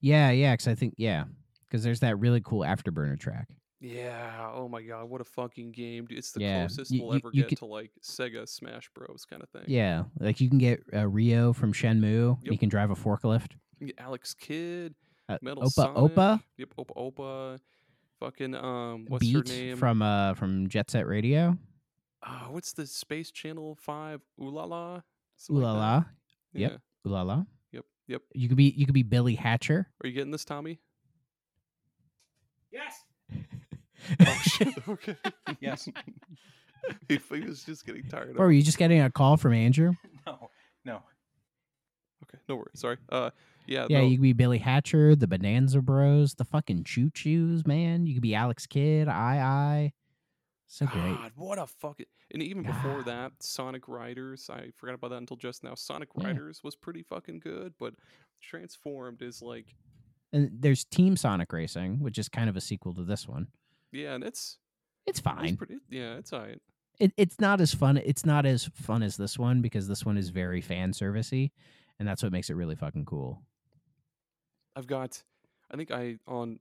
Yeah, 0.00 0.30
yeah. 0.30 0.52
Because 0.54 0.68
I 0.68 0.74
think 0.74 0.94
yeah, 0.96 1.24
because 1.66 1.82
there's 1.82 2.00
that 2.00 2.16
really 2.18 2.40
cool 2.40 2.60
Afterburner 2.60 3.18
track. 3.18 3.48
Yeah. 3.80 4.50
Oh 4.54 4.68
my 4.68 4.82
god, 4.82 5.08
what 5.08 5.20
a 5.20 5.24
fucking 5.24 5.70
game! 5.72 6.06
dude. 6.06 6.18
It's 6.18 6.32
the 6.32 6.40
Yeah, 6.40 6.66
closest 6.66 6.90
you- 6.90 7.02
we'll 7.02 7.12
you- 7.12 7.18
ever 7.24 7.30
you 7.32 7.42
get 7.42 7.48
could- 7.50 7.58
to 7.58 7.64
like 7.66 7.92
Sega 8.02 8.48
Smash 8.48 8.90
Bros. 8.94 9.24
kind 9.24 9.42
of 9.42 9.48
thing. 9.50 9.64
Yeah, 9.68 10.04
like 10.18 10.40
you 10.40 10.48
can 10.48 10.58
get 10.58 10.82
uh, 10.92 11.06
Ryo 11.06 11.52
from 11.52 11.72
Shenmue. 11.72 12.38
You 12.42 12.58
can 12.58 12.68
drive 12.68 12.90
a 12.90 12.96
forklift. 12.96 13.52
You 13.52 13.78
can 13.78 13.86
get 13.88 14.00
Alex 14.00 14.34
Kidd. 14.34 14.94
Uh, 15.28 15.38
Metal 15.42 15.62
Opa 15.64 15.70
Sonic. 15.70 15.96
Opa 16.14 16.42
Yep, 16.56 16.68
Opa 16.78 17.12
Opa. 17.14 17.60
Fucking 18.18 18.54
um, 18.54 19.04
what's 19.08 19.30
her 19.30 19.42
name? 19.42 19.76
from 19.76 20.02
uh 20.02 20.34
from 20.34 20.68
Jet 20.68 20.90
Set 20.90 21.06
Radio. 21.06 21.56
uh, 22.24 22.46
what's 22.46 22.72
the 22.72 22.84
Space 22.86 23.30
Channel 23.30 23.76
Five? 23.80 24.22
Ooh 24.42 24.48
la 24.48 24.64
la. 24.64 24.94
Ooh 25.50 25.58
la 25.58 25.72
la. 25.74 26.04
Yep. 26.54 26.70
Yeah. 26.72 26.76
Ooh 27.06 27.12
la 27.12 27.22
la. 27.22 27.44
Yep. 27.70 27.84
Yep. 28.08 28.22
You 28.34 28.48
could 28.48 28.56
be 28.56 28.74
you 28.76 28.86
could 28.86 28.94
be 28.94 29.04
Billy 29.04 29.36
Hatcher. 29.36 29.86
Are 30.02 30.06
you 30.08 30.14
getting 30.14 30.32
this, 30.32 30.44
Tommy? 30.44 30.80
Yes. 32.72 33.04
Oh 34.20 34.40
shit. 34.42 34.68
okay. 34.88 35.16
Yes. 35.60 35.88
he, 37.08 37.18
he 37.30 37.40
was 37.40 37.64
just 37.64 37.84
getting 37.84 38.04
tired. 38.08 38.36
Or 38.38 38.46
were 38.46 38.52
you 38.52 38.62
just 38.62 38.78
getting 38.78 39.00
a 39.00 39.10
call 39.10 39.36
from 39.36 39.52
Andrew? 39.52 39.92
No. 40.26 40.50
No. 40.84 41.02
Okay. 42.24 42.38
No 42.48 42.56
worries. 42.56 42.68
Sorry. 42.74 42.98
Uh, 43.10 43.30
yeah. 43.66 43.86
Yeah, 43.88 43.98
no, 44.00 44.06
you 44.06 44.16
could 44.16 44.22
be 44.22 44.32
Billy 44.32 44.58
Hatcher, 44.58 45.14
the 45.16 45.26
Bonanza 45.26 45.80
Bros, 45.80 46.34
the 46.34 46.44
fucking 46.44 46.84
Choo 46.84 47.10
Choos, 47.10 47.66
man. 47.66 48.06
You 48.06 48.14
could 48.14 48.22
be 48.22 48.34
Alex 48.34 48.66
Kidd, 48.66 49.08
I 49.08 49.38
I. 49.38 49.92
So 50.68 50.86
great. 50.86 51.16
God, 51.16 51.32
what 51.34 51.58
a 51.58 51.66
fucking. 51.66 52.06
And 52.32 52.42
even 52.42 52.62
before 52.62 53.02
that, 53.04 53.32
Sonic 53.40 53.88
Riders. 53.88 54.50
I 54.52 54.70
forgot 54.76 54.94
about 54.94 55.10
that 55.10 55.16
until 55.16 55.36
just 55.38 55.64
now. 55.64 55.74
Sonic 55.74 56.10
Yeah. 56.16 56.26
Riders 56.28 56.60
was 56.62 56.76
pretty 56.76 57.02
fucking 57.02 57.40
good, 57.40 57.72
but 57.78 57.94
Transformed 58.42 59.22
is 59.22 59.40
like, 59.40 59.74
And 60.32 60.50
there's 60.52 60.84
Team 60.84 61.16
Sonic 61.16 61.52
Racing, 61.52 62.00
which 62.00 62.18
is 62.18 62.28
kind 62.28 62.50
of 62.50 62.56
a 62.56 62.60
sequel 62.60 62.92
to 62.94 63.04
this 63.04 63.26
one. 63.26 63.48
Yeah, 63.92 64.14
and 64.14 64.24
it's 64.24 64.58
It's 65.06 65.18
it's 65.18 65.20
fine. 65.20 65.56
pretty. 65.56 65.78
Yeah, 65.88 66.16
it's 66.16 66.32
alright. 66.32 66.60
It, 67.00 67.12
it's 67.16 67.38
not 67.38 67.60
as 67.60 67.72
fun. 67.72 67.96
It's 67.98 68.26
not 68.26 68.44
as 68.44 68.64
fun 68.74 69.02
as 69.02 69.16
this 69.16 69.38
one 69.38 69.62
because 69.62 69.86
this 69.86 70.04
one 70.04 70.18
is 70.18 70.30
very 70.30 70.60
fan 70.60 70.92
servicey, 70.92 71.52
and 71.98 72.08
that's 72.08 72.22
what 72.22 72.32
makes 72.32 72.50
it 72.50 72.54
really 72.54 72.74
fucking 72.74 73.04
cool. 73.04 73.42
I've 74.74 74.86
got, 74.86 75.22
I 75.70 75.76
think 75.76 75.90
I 75.90 76.16
on, 76.26 76.58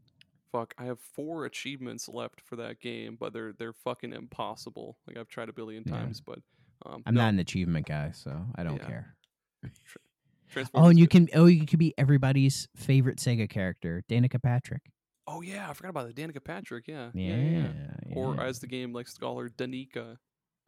fuck, 0.51 0.73
I 0.77 0.85
have 0.85 0.99
four 0.99 1.45
achievements 1.45 2.07
left 2.07 2.41
for 2.41 2.55
that 2.57 2.79
game, 2.79 3.17
but 3.19 3.33
they're 3.33 3.53
they're 3.53 3.73
fucking 3.73 4.13
impossible. 4.13 4.97
Like 5.07 5.17
I've 5.17 5.27
tried 5.27 5.49
a 5.49 5.53
billion 5.53 5.83
Yeah. 5.85 5.93
times, 5.93 6.21
but 6.21 6.39
um, 6.85 7.01
I'm 7.05 7.15
no, 7.15 7.21
not 7.21 7.29
an 7.33 7.39
achievement 7.39 7.87
guy, 7.87 8.11
so 8.11 8.45
I 8.55 8.63
don't 8.63 8.77
Yeah. 8.77 8.87
care. 8.87 9.15
Oh, 10.73 10.87
and 10.89 10.97
you 10.97 11.05
good. 11.07 11.27
can 11.27 11.39
oh 11.41 11.45
you 11.45 11.65
could 11.65 11.79
be 11.79 11.93
everybody's 11.97 12.67
favorite 12.75 13.17
Sega 13.17 13.49
character, 13.49 14.03
Danica 14.09 14.41
Patrick. 14.41 14.83
Oh 15.27 15.41
yeah, 15.41 15.69
I 15.69 15.73
forgot 15.73 15.89
about 15.89 16.07
that. 16.07 16.15
Danica 16.15 16.43
Patrick. 16.43 16.87
Yeah, 16.87 17.09
Yeah, 17.13 17.35
yeah, 17.35 17.67
yeah. 18.07 18.15
Or 18.15 18.39
as 18.41 18.59
the 18.59 18.67
game 18.67 18.93
likes 18.93 19.13
to 19.15 19.19
call 19.19 19.37
her, 19.39 19.49
Danica 19.49 20.17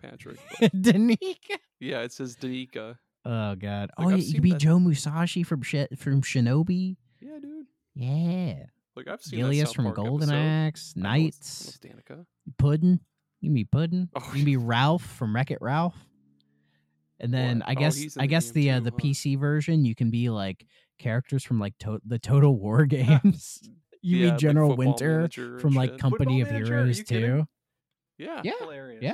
Patrick. 0.02 0.38
Danica. 0.62 1.58
yeah, 1.80 2.02
it 2.02 2.12
says 2.12 2.36
Danica. 2.36 2.98
Oh 3.26 3.56
god. 3.56 3.90
Like, 3.98 4.08
oh 4.08 4.10
I've 4.12 4.20
you 4.22 4.34
could 4.34 4.44
be 4.44 4.52
that- 4.52 4.60
Joe 4.60 4.80
Musashi 4.80 5.44
from 5.44 5.62
Sh- 5.62 5.88
from 5.98 6.22
Shinobi. 6.22 6.98
Yeah, 7.22 7.40
dude. 7.42 7.66
Yeah. 7.96 8.66
Like 8.96 9.08
I've 9.08 9.22
seen 9.22 9.40
Gilius 9.40 9.74
from 9.74 9.86
Park 9.86 9.96
Golden 9.98 10.30
episode. 10.30 10.36
Axe, 10.36 10.94
I 10.98 11.00
know 11.00 11.10
it's- 11.10 11.24
Knights, 11.24 11.68
it's 11.68 11.78
Danica. 11.80 12.26
Puddin. 12.58 13.00
You 13.42 13.50
can 13.50 13.54
be 13.56 13.64
Puddin. 13.66 14.10
Oh, 14.16 14.22
you 14.28 14.32
can 14.38 14.46
be 14.46 14.58
Ralph 14.58 15.04
from 15.04 15.34
Wreck 15.34 15.52
It 15.52 15.60
Ralph. 15.62 15.96
And 17.22 17.34
then 17.34 17.60
What? 17.60 17.70
I 17.70 17.72
Oh, 17.74 17.76
guess 17.76 17.98
in 17.98 18.10
I 18.18 18.24
the 18.24 18.28
guess 18.28 18.52
the 18.52 18.72
uh, 18.72 18.80
too, 18.80 18.84
the 18.86 18.92
huh? 18.92 18.98
PC 18.98 19.40
version 19.40 19.86
you 19.86 19.96
can 19.96 20.10
be 20.10 20.30
like 20.30 20.66
characters 20.98 21.44
from 21.46 21.60
like 21.60 21.78
to- 21.80 22.02
the 22.06 22.20
Total 22.20 22.54
War 22.54 22.86
games. 22.86 23.62
You 24.02 24.18
Yeah, 24.18 24.26
be 24.26 24.30
like 24.32 24.40
General 24.40 24.70
Football 24.70 24.86
Winter 24.86 25.60
from 25.60 25.74
like 25.74 25.92
shit. 25.92 26.00
Company 26.00 26.42
of 26.42 26.52
Manager? 26.52 26.78
Heroes 26.78 27.04
too. 27.04 27.48
Yeah. 28.18 28.42
Yeah. 28.44 28.54
Hilarious. 28.60 29.04
Yeah. 29.04 29.14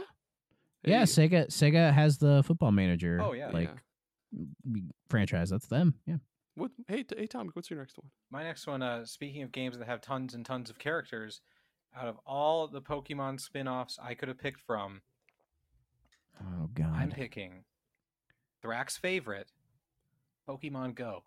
Yeah, 0.83 1.03
Sega 1.03 1.47
Sega 1.47 1.91
has 1.91 2.19
the 2.19 2.43
Football 2.43 2.71
Manager. 2.71 3.19
Oh, 3.21 3.33
yeah. 3.33 3.49
like 3.49 3.71
yeah. 4.31 4.81
franchise. 5.09 5.49
That's 5.49 5.67
them. 5.67 5.95
Yeah. 6.05 6.17
What? 6.55 6.71
Hey, 6.87 7.03
t- 7.03 7.15
hey, 7.17 7.25
Tommy, 7.25 7.49
what's 7.53 7.69
your 7.69 7.79
next 7.79 7.97
one? 7.97 8.09
My 8.31 8.43
next 8.43 8.67
one, 8.67 8.81
uh, 8.81 9.03
speaking 9.05 9.41
of 9.41 9.51
games 9.51 9.77
that 9.77 9.87
have 9.87 10.01
tons 10.01 10.33
and 10.33 10.45
tons 10.45 10.69
of 10.69 10.77
characters, 10.77 11.41
out 11.97 12.07
of 12.07 12.17
all 12.25 12.67
the 12.67 12.81
Pokemon 12.81 13.39
spin 13.39 13.67
offs 13.67 13.97
I 14.01 14.13
could 14.13 14.29
have 14.29 14.37
picked 14.37 14.61
from, 14.61 15.01
Oh 16.39 16.69
God. 16.73 16.93
I'm 16.95 17.11
picking 17.11 17.63
Thrax's 18.61 18.97
favorite, 18.97 19.51
Pokemon 20.47 20.95
Go. 20.95 21.23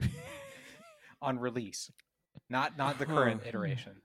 on 1.22 1.38
release. 1.38 1.90
Not 2.50 2.76
not 2.78 2.98
the 2.98 3.06
current 3.06 3.42
iteration. 3.46 3.96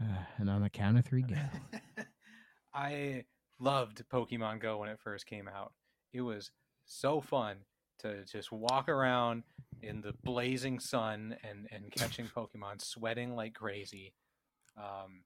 Uh, 0.00 0.04
and 0.38 0.50
on 0.50 0.62
the 0.62 0.70
count 0.70 0.98
of 0.98 1.04
three, 1.04 1.22
go. 1.22 1.36
I 2.74 3.24
loved 3.58 4.02
Pokemon 4.10 4.60
Go 4.60 4.78
when 4.78 4.88
it 4.88 4.98
first 4.98 5.26
came 5.26 5.48
out. 5.48 5.72
It 6.12 6.22
was 6.22 6.50
so 6.84 7.20
fun 7.20 7.58
to 8.00 8.24
just 8.24 8.50
walk 8.50 8.88
around 8.88 9.44
in 9.82 10.00
the 10.00 10.12
blazing 10.24 10.78
sun 10.78 11.36
and, 11.48 11.68
and 11.70 11.90
catching 11.90 12.26
Pokemon, 12.36 12.80
sweating 12.80 13.34
like 13.34 13.54
crazy. 13.54 14.12
Um, 14.76 15.22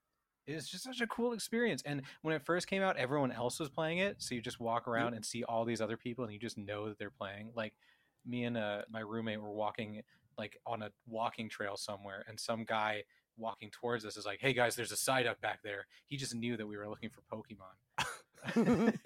it 0.46 0.54
was 0.54 0.68
just 0.68 0.84
such 0.84 1.00
a 1.00 1.06
cool 1.06 1.32
experience. 1.32 1.82
And 1.84 2.02
when 2.22 2.34
it 2.34 2.44
first 2.44 2.68
came 2.68 2.82
out, 2.82 2.96
everyone 2.96 3.32
else 3.32 3.58
was 3.58 3.68
playing 3.68 3.98
it, 3.98 4.16
so 4.22 4.34
you 4.34 4.40
just 4.40 4.60
walk 4.60 4.86
around 4.86 5.14
and 5.14 5.24
see 5.24 5.42
all 5.44 5.64
these 5.64 5.80
other 5.80 5.96
people, 5.96 6.24
and 6.24 6.32
you 6.32 6.38
just 6.38 6.56
know 6.58 6.88
that 6.88 6.98
they're 6.98 7.10
playing. 7.10 7.50
Like 7.56 7.74
me 8.24 8.44
and 8.44 8.56
uh, 8.56 8.82
my 8.90 9.00
roommate 9.00 9.40
were 9.40 9.52
walking 9.52 10.02
like 10.38 10.58
on 10.66 10.82
a 10.82 10.90
walking 11.06 11.48
trail 11.48 11.76
somewhere, 11.76 12.24
and 12.28 12.38
some 12.38 12.64
guy 12.64 13.02
walking 13.38 13.70
towards 13.70 14.04
us 14.04 14.16
is 14.16 14.24
like, 14.26 14.40
"Hey 14.40 14.52
guys, 14.52 14.76
there's 14.76 14.92
a 14.92 14.96
side 14.96 15.26
up 15.26 15.40
back 15.40 15.60
there." 15.62 15.86
He 16.06 16.16
just 16.16 16.34
knew 16.34 16.56
that 16.56 16.66
we 16.66 16.76
were 16.76 16.88
looking 16.88 17.10
for 17.10 17.22
Pokemon. 17.32 17.74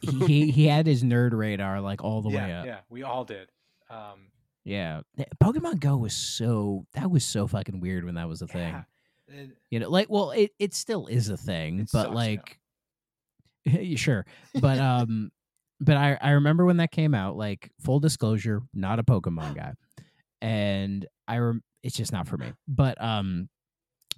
he, 0.00 0.16
he 0.26 0.50
he 0.50 0.66
had 0.66 0.86
his 0.86 1.02
nerd 1.02 1.32
radar 1.32 1.80
like 1.80 2.02
all 2.02 2.22
the 2.22 2.30
yeah, 2.30 2.46
way 2.46 2.52
up. 2.54 2.66
yeah, 2.66 2.78
we 2.88 3.02
all 3.02 3.24
did. 3.24 3.48
Um, 3.90 4.28
Yeah. 4.64 5.02
Pokemon 5.42 5.80
Go 5.80 5.96
was 5.96 6.16
so 6.16 6.86
that 6.94 7.10
was 7.10 7.24
so 7.24 7.46
fucking 7.46 7.80
weird 7.80 8.04
when 8.04 8.14
that 8.14 8.28
was 8.28 8.42
a 8.42 8.46
thing. 8.46 8.84
it- 9.28 9.50
You 9.70 9.80
know, 9.80 9.90
like 9.90 10.08
well, 10.08 10.30
it, 10.30 10.52
it 10.58 10.74
still 10.74 11.06
is 11.06 11.28
a 11.28 11.36
thing, 11.36 11.86
but 11.92 12.14
like 12.14 12.58
sure. 13.96 14.24
But 14.60 14.78
um 14.78 15.30
but 15.80 15.96
I 15.96 16.16
I 16.20 16.30
remember 16.30 16.64
when 16.64 16.78
that 16.78 16.90
came 16.92 17.14
out, 17.14 17.36
like 17.36 17.70
full 17.80 18.00
disclosure, 18.00 18.62
not 18.72 18.98
a 18.98 19.02
Pokemon 19.02 19.54
guy. 19.56 19.74
And 20.42 21.06
I 21.26 21.38
rem- 21.38 21.62
it's 21.82 21.96
just 21.96 22.12
not 22.12 22.28
for 22.28 22.36
me. 22.36 22.52
But 22.68 23.00
um 23.02 23.48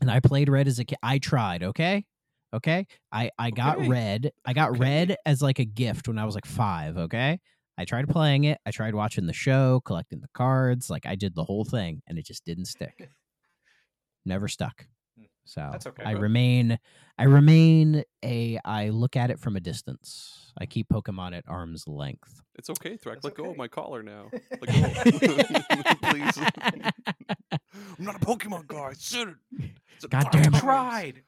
and 0.00 0.10
I 0.10 0.18
played 0.20 0.48
red 0.48 0.66
as 0.66 0.80
a 0.80 0.84
kid. 0.84 0.98
I 1.02 1.18
tried, 1.18 1.62
okay? 1.62 2.04
Okay? 2.52 2.86
I 3.12 3.30
I 3.38 3.50
got 3.52 3.78
Okay. 3.78 3.88
red. 3.88 4.32
I 4.44 4.52
got 4.54 4.70
Okay. 4.70 4.80
red 4.80 5.16
as 5.24 5.40
like 5.42 5.60
a 5.60 5.64
gift 5.64 6.08
when 6.08 6.18
I 6.18 6.24
was 6.24 6.34
like 6.34 6.46
5, 6.46 6.96
okay? 6.96 7.38
I 7.78 7.84
tried 7.84 8.08
playing 8.08 8.44
it. 8.44 8.58
I 8.66 8.70
tried 8.72 8.94
watching 8.94 9.26
the 9.26 9.32
show, 9.32 9.80
collecting 9.84 10.20
the 10.20 10.28
cards, 10.34 10.90
like 10.90 11.06
I 11.06 11.14
did 11.14 11.34
the 11.34 11.44
whole 11.44 11.64
thing 11.64 12.02
and 12.06 12.18
it 12.18 12.24
just 12.26 12.44
didn't 12.44 12.66
stick. 12.66 13.08
Never 14.24 14.48
stuck. 14.48 14.86
So 15.44 15.68
That's 15.70 15.86
okay. 15.86 16.04
I 16.04 16.12
remain 16.12 16.78
I 17.18 17.24
remain 17.24 18.02
a 18.24 18.58
I 18.64 18.88
look 18.88 19.16
at 19.16 19.30
it 19.30 19.38
from 19.38 19.56
a 19.56 19.60
distance. 19.60 20.52
I 20.58 20.66
keep 20.66 20.88
Pokemon 20.88 21.36
at 21.36 21.44
arm's 21.46 21.86
length. 21.86 22.42
It's 22.56 22.70
okay, 22.70 22.96
Thrak. 22.96 23.14
That's 23.22 23.24
Let 23.24 23.34
go 23.34 23.50
of 23.50 23.56
my 23.56 23.68
collar 23.68 24.02
now. 24.02 24.30
Let 24.32 24.60
go. 24.60 25.10
Please. 26.10 26.38
I'm 27.98 28.04
not 28.04 28.16
a 28.16 28.24
Pokemon 28.24 28.66
guy. 28.66 28.78
I 28.78 28.92
said 28.94 29.28
it. 29.28 30.10
God 30.10 30.28
damn 30.30 30.42
it. 30.42 30.44
types. 30.44 30.60
tried. 30.60 31.22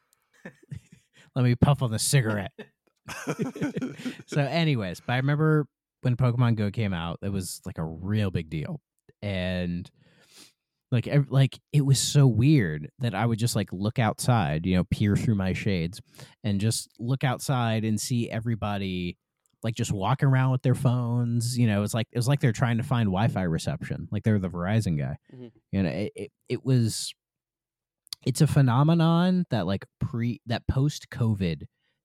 Let 1.35 1.45
me 1.45 1.55
puff 1.55 1.83
on 1.83 1.91
the 1.91 1.99
cigarette. 1.99 2.53
so 4.27 4.41
anyways, 4.41 5.01
but 5.01 5.13
I 5.13 5.17
remember 5.17 5.67
when 6.03 6.17
Pokemon 6.17 6.57
Go 6.57 6.71
came 6.71 6.93
out, 6.93 7.19
it 7.23 7.31
was 7.31 7.61
like 7.67 7.79
a 7.79 7.85
real 7.85 8.31
big 8.31 8.49
deal. 8.49 8.81
And 9.23 9.91
like 10.93 11.07
ev- 11.09 11.31
like 11.31 11.59
it 11.73 11.85
was 11.85 11.99
so 11.99 12.27
weird 12.27 12.89
that 13.01 13.15
I 13.15 13.27
would 13.27 13.39
just 13.39 13.57
like 13.57 13.73
look 13.73 13.99
outside, 13.99 14.67
you 14.67 14.77
know, 14.77 14.85
peer 14.85 15.17
through 15.17 15.35
my 15.35 15.53
shades 15.53 16.01
and 16.45 16.61
just 16.61 16.89
look 16.99 17.25
outside 17.25 17.85
and 17.85 18.01
see 18.01 18.31
everybody 18.31 19.17
like 19.63 19.75
just 19.75 19.91
walking 19.91 20.29
around 20.29 20.53
with 20.53 20.63
their 20.63 20.75
phones, 20.77 21.59
you 21.59 21.67
know, 21.67 21.83
it's 21.83 21.95
like 21.95 22.07
it 22.13 22.19
was 22.19 22.29
like 22.29 22.41
they're 22.41 22.53
trying 22.53 22.77
to 22.77 22.85
find 22.85 23.09
Wi-Fi 23.09 23.43
reception, 23.43 24.07
like 24.13 24.23
they're 24.23 24.39
the 24.39 24.49
Verizon 24.51 24.97
guy. 24.99 25.17
Mhm. 25.35 25.51
You 25.73 25.83
know, 25.83 25.89
it, 25.89 26.13
it 26.15 26.31
it 26.49 26.65
was 26.65 27.13
it's 28.25 28.41
a 28.41 28.47
phenomenon 28.47 29.45
that 29.51 29.67
like 29.67 29.85
pre 30.01 30.41
that 30.47 30.67
post 30.69 31.09
COVID 31.11 31.65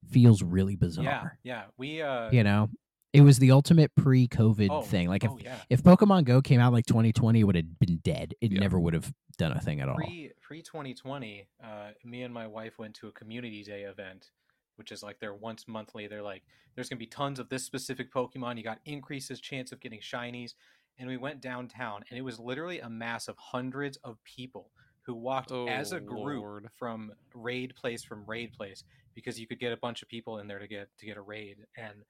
feels 0.10 0.42
really 0.44 0.76
bizarre. 0.76 1.04
Yeah, 1.06 1.30
yeah. 1.44 1.64
We 1.78 2.02
uh 2.02 2.32
You 2.32 2.44
know, 2.44 2.70
it 3.14 3.22
was 3.22 3.40
the 3.40 3.52
ultimate 3.52 3.94
pre-COVID 3.96 4.68
oh, 4.70 4.82
thing. 4.82 5.10
Like 5.10 5.24
if 5.24 5.32
oh, 5.32 5.40
yeah. 5.42 5.58
if 5.70 5.84
Pokemon 5.84 6.24
Go 6.26 6.42
came 6.42 6.60
out 6.60 6.72
like 6.72 6.86
2020, 6.86 7.40
it 7.40 7.44
would 7.44 7.56
have 7.56 7.80
been 7.80 7.98
dead. 7.98 8.34
It 8.42 8.52
Yeah. 8.52 8.60
never 8.60 8.80
would 8.80 8.94
have 8.94 9.14
done 9.38 9.52
a 9.52 9.60
thing 9.60 9.82
at 9.82 9.90
all. 9.90 9.96
pre 9.96 10.32
pre 10.42 10.62
2020 10.62 11.48
uh 11.64 11.92
me 12.04 12.22
and 12.24 12.34
my 12.34 12.46
wife 12.48 12.78
went 12.78 12.94
to 12.96 13.08
a 13.08 13.12
community 13.12 13.64
day 13.64 13.84
event 13.84 14.32
which 14.76 14.92
is 14.92 15.02
like 15.02 15.20
their 15.20 15.34
once 15.34 15.68
monthly 15.68 16.06
they're 16.08 16.22
like 16.22 16.44
there's 16.76 16.90
gonna 16.90 17.00
be 17.00 17.08
tons 17.08 17.40
of 17.40 17.50
this 17.50 17.64
specific 17.64 18.14
pokemon 18.14 18.58
you 18.58 18.64
got 18.64 18.80
increases 18.86 19.40
chance 19.40 19.72
of 19.72 19.80
getting 19.80 20.00
shinies 20.00 20.54
and 21.00 21.08
we 21.08 21.18
went 21.18 21.42
downtown 21.42 22.04
and 22.10 22.20
it 22.20 22.22
was 22.22 22.40
literally 22.40 22.80
a 22.82 22.90
mass 22.90 23.28
of 23.28 23.36
hundreds 23.38 23.98
of 24.04 24.22
people 24.24 24.70
who 25.04 25.16
walked 25.16 25.52
as 25.52 25.92
a 25.94 25.98
Oh, 25.98 26.00
group 26.02 26.42
Lord. 26.42 26.68
from 26.78 27.12
raid 27.34 27.74
place 27.76 28.04
from 28.04 28.24
raid 28.28 28.54
place 28.54 28.84
because 29.16 29.40
you 29.40 29.48
could 29.48 29.60
get 29.60 29.72
a 29.74 29.78
bunch 29.78 30.02
of 30.04 30.08
people 30.10 30.38
in 30.40 30.48
there 30.48 30.60
to 30.60 30.68
get 30.68 30.90
to 31.00 31.06
get 31.06 31.18
a 31.18 31.22
raid 31.22 31.58
and 31.78 32.04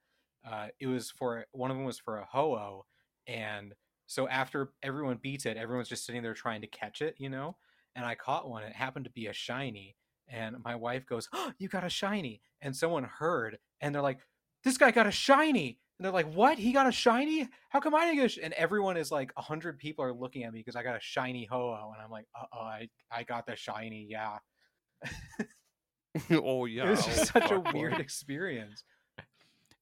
uh, 0.49 0.67
it 0.79 0.87
was 0.87 1.11
for 1.11 1.45
one 1.51 1.71
of 1.71 1.77
them 1.77 1.85
was 1.85 1.99
for 1.99 2.17
a 2.17 2.25
ho-oh 2.25 2.85
and 3.27 3.73
so 4.07 4.27
after 4.27 4.71
everyone 4.81 5.19
beats 5.21 5.45
it 5.45 5.57
everyone's 5.57 5.89
just 5.89 6.05
sitting 6.05 6.21
there 6.21 6.33
trying 6.33 6.61
to 6.61 6.67
catch 6.67 7.01
it 7.01 7.15
you 7.17 7.29
know 7.29 7.55
and 7.95 8.05
i 8.05 8.15
caught 8.15 8.49
one 8.49 8.63
it 8.63 8.73
happened 8.73 9.05
to 9.05 9.11
be 9.11 9.27
a 9.27 9.33
shiny 9.33 9.95
and 10.27 10.55
my 10.63 10.75
wife 10.75 11.05
goes 11.05 11.29
oh, 11.33 11.51
you 11.59 11.67
got 11.67 11.83
a 11.83 11.89
shiny 11.89 12.41
and 12.61 12.75
someone 12.75 13.03
heard 13.03 13.57
and 13.81 13.93
they're 13.93 14.01
like 14.01 14.19
this 14.63 14.77
guy 14.77 14.91
got 14.91 15.07
a 15.07 15.11
shiny 15.11 15.77
and 15.97 16.05
they're 16.05 16.11
like 16.11 16.33
what 16.33 16.57
he 16.57 16.71
got 16.71 16.87
a 16.87 16.91
shiny 16.91 17.47
how 17.69 17.79
come 17.79 17.93
i 17.93 18.05
didn't 18.05 18.17
get 18.17 18.25
a 18.25 18.29
sh-? 18.29 18.39
and 18.41 18.53
everyone 18.53 18.97
is 18.97 19.11
like 19.11 19.31
100 19.35 19.77
people 19.77 20.03
are 20.03 20.13
looking 20.13 20.43
at 20.43 20.53
me 20.53 20.59
because 20.59 20.75
i 20.75 20.83
got 20.83 20.95
a 20.95 21.01
shiny 21.01 21.45
ho-oh 21.45 21.91
and 21.93 22.03
i'm 22.03 22.11
like 22.11 22.25
uh-oh 22.39 22.59
i, 22.59 22.89
I 23.11 23.23
got 23.23 23.45
the 23.45 23.55
shiny 23.55 24.07
yeah 24.09 24.37
oh 26.31 26.65
yeah. 26.65 26.87
it 26.87 26.89
was 26.91 26.99
oh, 27.01 27.05
just 27.05 27.33
such 27.33 27.45
a 27.45 27.49
fuck, 27.49 27.65
boy. 27.65 27.71
weird 27.73 27.99
experience 27.99 28.83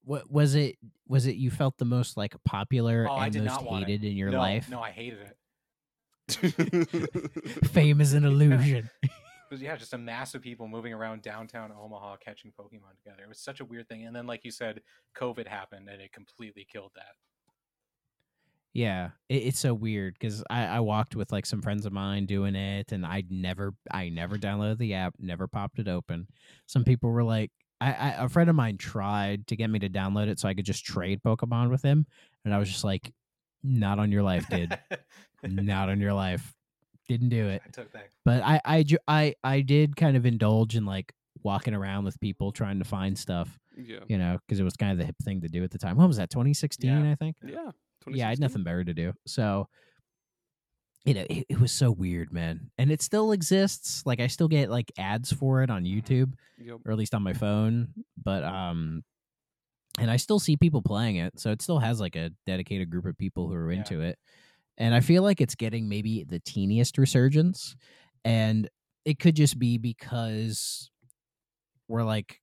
What 0.03 0.29
was 0.31 0.55
it? 0.55 0.77
Was 1.07 1.25
it 1.27 1.35
you 1.35 1.51
felt 1.51 1.77
the 1.77 1.85
most 1.85 2.17
like 2.17 2.35
popular 2.45 3.05
Oh, 3.09 3.13
I 3.15 3.25
and 3.25 3.33
did 3.33 3.43
most 3.43 3.53
not 3.61 3.65
want 3.65 3.83
it. 3.83 3.87
hated 3.89 4.05
in 4.11 4.17
your 4.17 4.31
no, 4.31 4.37
life? 4.39 4.69
no 4.69 4.81
i 4.81 4.91
hated 4.91 5.19
it 5.19 5.35
Fame 7.71 8.01
is 8.01 8.13
an 8.13 8.23
illusion. 8.25 8.89
It 9.51 9.53
was 9.55 9.61
yeah, 9.63 9.75
just 9.77 9.93
a 9.95 9.97
mass 9.97 10.35
of 10.35 10.43
people 10.43 10.67
moving 10.67 10.93
around 10.93 11.23
downtown 11.23 11.71
Omaha 11.71 12.17
catching 12.17 12.51
Pokemon 12.51 12.95
together. 12.97 13.23
It 13.23 13.27
was 13.27 13.39
such 13.39 13.61
a 13.61 13.65
weird 13.65 13.89
thing. 13.89 14.05
And 14.05 14.15
then, 14.15 14.27
like 14.27 14.45
you 14.45 14.51
said, 14.51 14.81
COVID 15.17 15.47
happened 15.47 15.89
and 15.89 15.99
it 15.99 16.11
completely 16.13 16.67
killed 16.71 16.91
that. 16.93 17.15
Yeah, 18.73 19.09
it, 19.27 19.37
it's 19.37 19.57
so 19.59 19.73
weird 19.73 20.13
because 20.19 20.43
I, 20.51 20.65
I 20.65 20.79
walked 20.81 21.15
with 21.15 21.31
like 21.31 21.47
some 21.47 21.63
friends 21.63 21.87
of 21.87 21.91
mine 21.93 22.27
doing 22.27 22.53
it, 22.55 22.91
and 22.91 23.03
I 23.03 23.23
never, 23.27 23.73
I 23.89 24.09
never 24.09 24.37
downloaded 24.37 24.77
the 24.77 24.93
app, 24.93 25.15
never 25.17 25.47
popped 25.47 25.79
it 25.79 25.87
open. 25.87 26.27
Some 26.67 26.83
people 26.83 27.09
were 27.09 27.23
like, 27.23 27.49
I, 27.81 27.93
I 27.93 28.09
a 28.25 28.29
friend 28.29 28.49
of 28.49 28.55
mine 28.55 28.77
tried 28.77 29.47
to 29.47 29.55
get 29.55 29.69
me 29.69 29.79
to 29.79 29.89
download 29.89 30.27
it 30.27 30.39
so 30.39 30.47
I 30.47 30.53
could 30.53 30.65
just 30.65 30.85
trade 30.85 31.21
Pokemon 31.25 31.69
with 31.69 31.81
him, 31.81 32.05
and 32.45 32.53
I 32.53 32.57
was 32.57 32.69
just 32.69 32.83
like, 32.83 33.11
not 33.63 33.99
on 33.99 34.11
your 34.11 34.23
life, 34.23 34.47
dude, 34.49 34.77
not 35.43 35.89
on 35.89 35.99
your 35.99 36.13
life. 36.13 36.53
Didn't 37.07 37.29
do 37.29 37.47
it. 37.49 37.61
I 37.65 37.69
took 37.69 37.91
that. 37.93 38.09
But 38.25 38.43
I, 38.43 38.61
I, 38.65 38.85
I, 39.07 39.33
I 39.43 39.61
did 39.61 39.95
kind 39.95 40.15
of 40.15 40.25
indulge 40.25 40.75
in 40.75 40.85
like 40.85 41.11
walking 41.43 41.73
around 41.73 42.05
with 42.05 42.19
people 42.19 42.51
trying 42.51 42.79
to 42.79 42.85
find 42.85 43.17
stuff, 43.17 43.57
yeah. 43.77 43.99
you 44.07 44.17
know, 44.17 44.37
because 44.45 44.59
it 44.59 44.63
was 44.63 44.75
kind 44.75 44.91
of 44.91 44.97
the 44.97 45.05
hip 45.05 45.15
thing 45.23 45.41
to 45.41 45.47
do 45.47 45.63
at 45.63 45.71
the 45.71 45.77
time. 45.77 45.97
What 45.97 46.07
was 46.07 46.17
that? 46.17 46.29
2016, 46.29 46.89
Yeah. 46.89 47.11
I 47.11 47.15
think 47.15 47.35
Yeah. 47.43 47.71
yeah, 48.07 48.27
I 48.27 48.29
had 48.29 48.39
nothing 48.39 48.63
better 48.63 48.83
to 48.83 48.93
do. 48.93 49.13
So, 49.25 49.67
you 51.05 51.13
know, 51.13 51.25
it, 51.29 51.45
it 51.49 51.59
was 51.59 51.71
so 51.71 51.91
weird, 51.91 52.31
man. 52.33 52.71
And 52.77 52.91
it 52.91 53.01
still 53.01 53.31
exists. 53.31 54.03
Like 54.05 54.19
I 54.19 54.27
still 54.27 54.47
get 54.47 54.69
like 54.69 54.91
ads 54.97 55.31
for 55.31 55.63
it 55.63 55.69
on 55.69 55.83
YouTube, 55.85 56.33
Yep. 56.57 56.79
or 56.85 56.91
at 56.91 56.97
least 56.97 57.15
on 57.15 57.23
my 57.23 57.33
phone. 57.33 57.89
But 58.21 58.43
um, 58.43 59.03
and 59.97 60.11
I 60.11 60.17
still 60.17 60.39
see 60.39 60.55
people 60.57 60.81
playing 60.81 61.15
it, 61.17 61.39
so 61.39 61.51
it 61.51 61.61
still 61.61 61.79
has 61.79 61.99
like 61.99 62.15
a 62.15 62.31
dedicated 62.45 62.89
group 62.89 63.05
of 63.05 63.17
people 63.17 63.47
who 63.47 63.55
are 63.55 63.71
Yeah. 63.71 63.79
into 63.79 64.01
it. 64.01 64.17
And 64.77 64.93
I 64.95 64.99
feel 65.01 65.23
like 65.23 65.41
it's 65.41 65.55
getting 65.55 65.89
maybe 65.89 66.23
the 66.23 66.39
teeniest 66.39 66.97
resurgence, 66.97 67.75
and 68.23 68.69
it 69.05 69.19
could 69.19 69.35
just 69.35 69.57
be 69.59 69.77
because 69.77 70.89
we're 71.87 72.03
like 72.03 72.39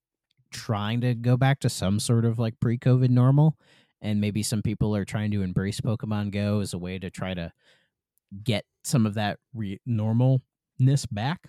trying 0.51 1.01
to 1.03 1.15
go 1.15 1.37
back 1.37 1.61
to 1.61 1.69
some 1.69 1.99
sort 2.01 2.24
of 2.24 2.39
like 2.39 2.59
pre-COVID 2.61 3.09
normal, 3.11 3.57
and 4.03 4.20
maybe 4.20 4.43
some 4.43 4.61
people 4.62 4.95
are 4.97 5.05
trying 5.05 5.31
to 5.31 5.43
embrace 5.43 5.81
Pokemon 5.81 6.31
Go 6.31 6.61
as 6.61 6.74
a 6.74 6.78
way 6.78 6.99
to 6.99 7.11
try 7.11 7.33
to 7.35 7.53
get 8.44 8.65
some 8.85 9.07
of 9.07 9.15
that 9.15 9.39
re- 9.55 9.81
normalness 9.89 11.07
back. 11.11 11.48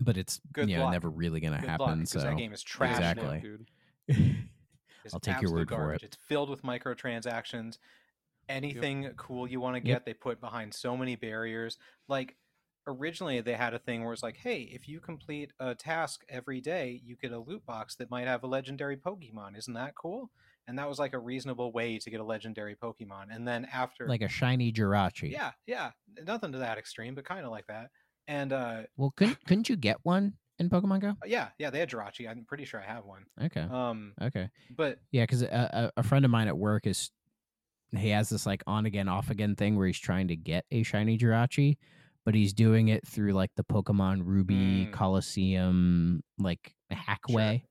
But 0.00 0.16
it's 0.16 0.40
Good 0.52 0.70
you 0.70 0.76
know 0.76 0.84
luck. 0.84 0.92
never 0.92 1.10
really 1.10 1.40
gonna 1.40 1.60
Good 1.60 1.66
luck, 1.68 1.80
happen. 1.88 2.06
so 2.06 2.20
that 2.20 2.36
game 2.36 2.52
is 2.52 2.62
trash. 2.62 2.96
Exactly. 2.96 3.40
dude. 3.40 3.66
It's 5.04 5.14
I'll 5.14 5.20
take 5.20 5.36
your 5.40 5.44
absolute 5.50 5.58
word 5.60 5.68
for 5.70 5.74
garbage. 5.76 6.02
it. 6.02 6.06
It's 6.06 6.16
filled 6.16 6.50
with 6.50 6.62
microtransactions. 6.62 7.78
Anything 8.48 9.10
cool 9.16 9.46
you 9.48 9.58
want 9.60 9.76
to 9.76 9.80
get, 9.80 9.88
Yep. 9.90 10.04
they 10.06 10.12
put 10.12 10.40
behind 10.40 10.74
so 10.74 10.96
many 10.98 11.16
barriers. 11.16 11.78
Like 12.08 12.36
originally, 12.86 13.40
they 13.40 13.54
had 13.54 13.72
a 13.72 13.78
thing 13.78 14.04
where 14.04 14.12
it's 14.12 14.22
like, 14.22 14.36
hey, 14.38 14.62
if 14.62 14.86
you 14.88 15.00
complete 15.00 15.52
a 15.60 15.74
task 15.74 16.24
every 16.28 16.60
day, 16.60 17.00
you 17.02 17.16
get 17.16 17.32
a 17.32 17.38
loot 17.38 17.64
box 17.64 17.94
that 17.96 18.10
might 18.10 18.26
have 18.26 18.42
a 18.42 18.46
legendary 18.46 18.96
Pokemon. 18.98 19.56
Isn't 19.56 19.74
that 19.74 19.94
cool? 19.94 20.30
And 20.68 20.78
that 20.78 20.88
was 20.88 20.98
like 20.98 21.14
a 21.14 21.18
reasonable 21.18 21.72
way 21.72 21.98
to 21.98 22.10
get 22.10 22.20
a 22.20 22.24
legendary 22.24 22.76
Pokemon. 22.76 23.34
And 23.34 23.48
then 23.48 23.66
after, 23.72 24.06
like 24.06 24.20
a 24.22 24.28
shiny 24.28 24.70
Jirachi. 24.70 25.30
yeah, 25.32 25.52
yeah, 25.66 25.90
nothing 26.24 26.52
to 26.52 26.58
that 26.58 26.76
extreme, 26.78 27.14
but 27.14 27.24
kind 27.24 27.44
of 27.44 27.50
like 27.50 27.66
that. 27.68 27.90
And 28.28 28.52
uh, 28.52 28.82
Well, 28.96 29.12
couldn't 29.16 29.42
couldn't 29.46 29.68
you 29.70 29.76
get 29.76 29.96
one 30.02 30.34
in 30.58 30.68
Pokemon 30.68 31.00
Go? 31.00 31.14
yeah, 31.26 31.48
yeah, 31.58 31.70
they 31.70 31.78
had 31.80 31.88
Jirachi. 31.88 32.28
I'm 32.28 32.44
pretty 32.44 32.66
sure 32.66 32.80
I 32.80 32.84
have 32.86 33.04
one. 33.06 33.24
Okay. 33.42 33.62
Um, 33.62 34.12
Okay. 34.20 34.50
but 34.76 34.98
Yeah, 35.10 35.22
because 35.22 35.42
a, 35.42 35.90
a 35.96 36.02
friend 36.02 36.24
of 36.26 36.30
mine 36.30 36.48
at 36.48 36.58
work 36.58 36.86
is 36.86 37.10
he 37.96 38.10
has 38.10 38.28
this 38.28 38.44
like 38.44 38.62
on 38.66 38.84
again 38.84 39.08
off 39.08 39.30
again 39.30 39.56
thing 39.56 39.74
where 39.76 39.86
he's 39.86 39.98
trying 39.98 40.28
to 40.28 40.36
get 40.36 40.66
a 40.70 40.82
shiny 40.82 41.16
Jirachi, 41.16 41.78
but 42.26 42.34
he's 42.34 42.52
doing 42.52 42.88
it 42.88 43.06
through 43.08 43.32
like 43.32 43.52
the 43.56 43.64
Pokemon 43.64 44.20
Ruby 44.26 44.86
Mm. 44.88 44.92
Colosseum 44.92 46.22
like 46.38 46.74
hack 46.90 47.26
way. 47.30 47.64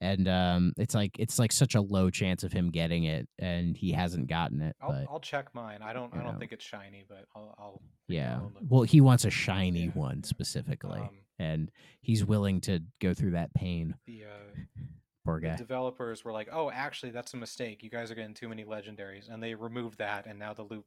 And 0.00 0.28
um, 0.28 0.72
it's 0.76 0.94
like 0.94 1.16
it's 1.18 1.38
like 1.38 1.52
such 1.52 1.74
a 1.74 1.80
low 1.80 2.10
chance 2.10 2.44
of 2.44 2.52
him 2.52 2.70
getting 2.70 3.04
it, 3.04 3.28
and 3.38 3.76
he 3.76 3.92
hasn't 3.92 4.26
gotten 4.28 4.60
it. 4.60 4.76
I'll, 4.80 4.88
but 4.90 5.06
I'll 5.10 5.20
check 5.20 5.54
mine. 5.54 5.80
I 5.82 5.92
don't. 5.92 6.12
I 6.14 6.22
don't 6.22 6.34
know. 6.34 6.38
think 6.38 6.52
it's 6.52 6.64
shiny, 6.64 7.04
but 7.08 7.26
I'll. 7.34 7.54
I'll 7.58 7.82
yeah, 8.08 8.36
I'll 8.36 8.52
well, 8.68 8.82
he 8.82 9.00
wants 9.00 9.24
a 9.24 9.30
shiny 9.30 9.84
Yeah. 9.84 9.90
one 9.92 10.22
specifically, 10.22 11.00
Um, 11.00 11.10
and 11.38 11.70
he's 12.02 12.24
willing 12.24 12.60
to 12.62 12.80
go 13.00 13.14
through 13.14 13.30
that 13.32 13.54
pain. 13.54 13.94
the, 14.06 14.24
uh, 14.24 14.60
Poor 15.24 15.40
guy. 15.40 15.56
developers 15.56 16.22
were 16.22 16.32
like, 16.32 16.48
"Oh, 16.52 16.70
actually, 16.70 17.12
that's 17.12 17.32
a 17.32 17.38
mistake. 17.38 17.82
You 17.82 17.88
guys 17.88 18.10
are 18.10 18.14
getting 18.14 18.34
too 18.34 18.48
many 18.48 18.64
legendaries," 18.64 19.30
and 19.32 19.42
they 19.42 19.54
removed 19.54 19.98
that. 19.98 20.26
And 20.26 20.38
now 20.38 20.52
the 20.52 20.64
loop. 20.64 20.84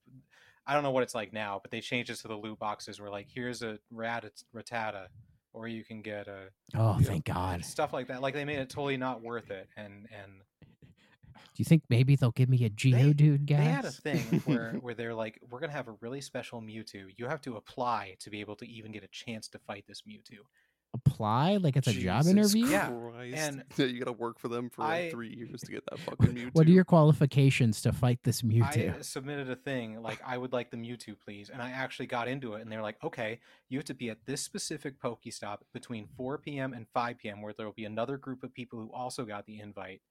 I 0.68 0.74
don't 0.74 0.84
know 0.84 0.92
what 0.92 1.02
it's 1.04 1.16
like 1.16 1.32
now, 1.34 1.60
but 1.62 1.72
they 1.72 1.80
changed 1.82 2.10
it 2.12 2.18
to 2.18 2.28
the 2.28 2.36
loot 2.36 2.60
boxes. 2.60 3.00
Where 3.02 3.10
like, 3.10 3.28
here's 3.34 3.64
a 3.64 3.80
Ratat- 3.92 4.44
Rattata, 4.56 5.08
or 5.54 5.68
you 5.68 5.84
can 5.84 6.02
get 6.02 6.28
a 6.28 6.50
Oh, 6.76 6.96
you 6.98 7.04
know, 7.04 7.08
thank 7.10 7.26
God. 7.26 7.64
stuff 7.66 7.94
like 7.94 8.08
that. 8.08 8.22
Like 8.22 8.34
they 8.34 8.46
made 8.46 8.60
it 8.60 8.70
totally 8.70 8.98
not 8.98 9.22
worth 9.22 9.50
it. 9.52 9.68
And 9.78 10.08
and 10.12 10.32
Do 11.34 11.62
you 11.62 11.66
think 11.66 11.84
maybe 11.90 12.16
they'll 12.16 12.32
give 12.32 12.50
me 12.50 12.66
a 12.66 12.70
Geodude, 12.70 13.46
guys? 13.48 13.58
they 13.58 13.64
had 13.66 13.86
a 13.86 13.92
thing 13.92 14.42
where 14.46 14.74
where 14.82 14.94
they're 14.94 15.16
like, 15.16 15.40
"We're 15.50 15.60
gonna 15.60 15.72
have 15.72 15.88
a 15.88 15.96
really 16.02 16.22
special 16.22 16.62
Mewtwo. 16.62 17.06
You 17.18 17.26
have 17.28 17.42
to 17.42 17.56
apply 17.56 18.16
to 18.20 18.30
be 18.30 18.42
able 18.42 18.56
to 18.58 18.68
even 18.68 18.92
get 18.92 19.04
a 19.04 19.08
chance 19.08 19.48
to 19.50 19.60
fight 19.60 19.86
this 19.88 20.04
Mewtwo." 20.04 20.38
Apply 20.94 21.58
like 21.58 21.76
it's 21.76 21.88
a 21.88 21.94
job 21.94 22.24
Jesus 22.24 22.54
interview. 22.54 22.68
Yeah, 22.72 22.90
Christ. 22.90 23.38
and 23.38 23.64
Yeah, 23.78 23.86
you 23.86 24.00
gotta 24.00 24.12
work 24.14 24.40
for 24.40 24.48
them 24.48 24.70
for 24.70 24.82
like 24.84 25.06
I- 25.06 25.12
three 25.12 25.36
years 25.36 25.62
to 25.62 25.72
get 25.72 25.84
that 25.90 26.00
fucking 26.00 26.34
Mewtwo. 26.34 26.50
What 26.54 26.68
are 26.68 26.72
your 26.72 26.86
qualifications 26.86 27.82
to 27.82 27.92
fight 27.92 28.20
this 28.24 28.42
Mewtwo? 28.42 28.98
I 28.98 29.02
submitted 29.02 29.50
a 29.50 29.56
thing 29.56 30.02
like 30.02 30.20
I 30.26 30.38
would 30.38 30.54
like 30.54 30.72
the 30.72 30.78
Mewtwo, 30.78 31.16
please, 31.24 31.50
and 31.50 31.62
I 31.62 31.72
actually 31.72 32.08
got 32.08 32.28
into 32.28 32.54
it, 32.54 32.62
and 32.62 32.72
they're 32.72 32.82
like, 32.82 32.98
okay, 33.04 33.40
you 33.70 33.78
have 33.78 33.86
to 33.86 33.94
be 33.94 34.10
at 34.10 34.26
this 34.26 34.42
specific 34.42 35.00
Pokestop 35.00 35.58
between 35.74 36.08
4 36.18 36.38
p.m. 36.40 36.74
and 36.74 36.88
5 36.94 37.18
p.m., 37.18 37.42
where 37.42 37.54
there 37.54 37.66
will 37.66 37.74
be 37.74 37.86
another 37.86 38.18
group 38.18 38.44
of 38.44 38.54
people 38.54 38.80
who 38.80 38.92
also 38.94 39.26
got 39.26 39.46
the 39.46 39.60
invite 39.60 40.02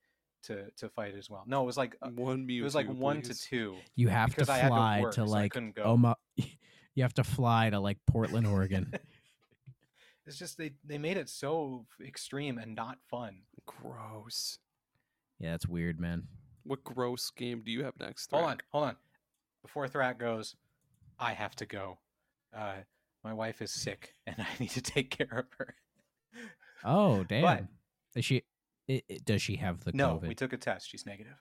to 0.45 0.71
to 0.77 0.89
fight 0.89 1.15
as 1.17 1.29
well. 1.29 1.43
No, 1.47 1.63
it 1.63 1.67
was 1.67 1.77
like 1.77 1.97
uh, 2.03 2.11
one 2.11 2.47
Mewtwo? 2.47 2.61
it 2.61 2.63
was 2.63 2.75
like 2.75 2.89
one 2.89 3.23
to 3.23 3.35
two. 3.35 3.75
you 3.97 4.09
have 4.09 4.31
to 4.31 4.37
because 4.37 4.49
I 4.49 4.59
had 4.59 4.69
to 4.69 4.75
fly 4.75 5.01
work, 5.01 5.15
to 5.15 5.25
like 5.25 5.53
couldn't. 5.53 5.79
Oma. 5.79 6.17
You 6.95 7.03
have 7.03 7.13
to 7.15 7.25
fly 7.25 7.69
to 7.69 7.79
like 7.79 7.99
Portland, 8.07 8.47
Oregon. 8.47 8.91
It's 10.27 10.39
just 10.39 10.59
they 10.59 10.73
they 10.85 10.99
made 10.99 11.17
it 11.17 11.29
so 11.29 11.87
extreme 12.05 12.59
and 12.59 12.75
not 12.75 12.99
fun. 13.09 13.43
Gross. 13.65 14.59
yeah, 15.39 15.53
that's 15.53 15.67
weird, 15.67 16.01
man. 16.01 16.25
What 16.65 16.83
gross 16.83 17.31
game 17.31 17.63
do 17.65 17.71
you 17.71 17.85
have 17.85 17.95
next? 18.01 18.31
Hold 18.33 18.45
on, 18.45 18.59
hold 18.73 18.85
on. 18.85 18.97
Before 19.63 19.87
Thrak 19.87 20.19
goes, 20.19 20.57
I 21.19 21.33
have 21.33 21.55
to 21.57 21.67
go. 21.67 21.99
Uh, 22.57 22.75
my 23.23 23.33
wife 23.33 23.63
is 23.63 23.71
sick, 23.71 24.15
and 24.27 24.37
I 24.39 24.47
need 24.59 24.71
to 24.71 24.81
take 24.81 25.11
care 25.11 25.39
of 25.39 25.47
her. 25.59 25.75
Oh, 26.85 27.23
damn. 27.29 27.69
Is 28.15 28.25
she? 28.25 28.43
i 28.89 29.03
i- 29.11 29.19
does 29.25 29.43
she 29.43 29.57
have 29.57 29.85
the 29.85 29.93
no, 29.93 30.17
COVID? 30.17 30.29
we 30.29 30.35
took 30.35 30.53
a 30.53 30.57
test. 30.57 30.89
She's 30.91 31.07
negative. 31.07 31.37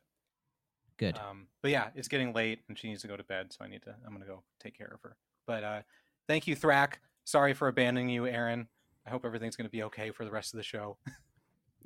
Good. 0.98 1.18
Um, 1.18 1.48
but 1.62 1.72
yeah, 1.72 1.90
it's 1.96 2.08
getting 2.08 2.34
late 2.34 2.60
and 2.70 2.78
she 2.78 2.88
needs 2.88 3.02
to 3.02 3.08
go 3.08 3.18
to 3.18 3.24
bed, 3.24 3.52
so 3.52 3.66
I 3.66 3.68
need 3.68 3.82
to. 3.84 3.96
I'm 4.06 4.14
gonna 4.14 4.26
go 4.26 4.44
take 4.60 4.78
care 4.78 4.92
of 4.94 5.02
her. 5.02 5.18
But 5.48 5.64
uh, 5.64 5.82
thank 6.28 6.48
you, 6.48 6.56
Thrak. 6.56 6.94
Sorry 7.26 7.54
for 7.54 7.68
abandoning 7.68 8.10
you, 8.10 8.28
Aaron. 8.28 8.68
I 9.06 9.10
hope 9.10 9.26
everything's 9.26 9.56
gonna 9.56 9.70
be 9.70 9.84
okay 9.84 10.12
for 10.12 10.26
the 10.26 10.32
rest 10.32 10.54
of 10.54 10.58
the 10.58 10.64
show. 10.64 10.98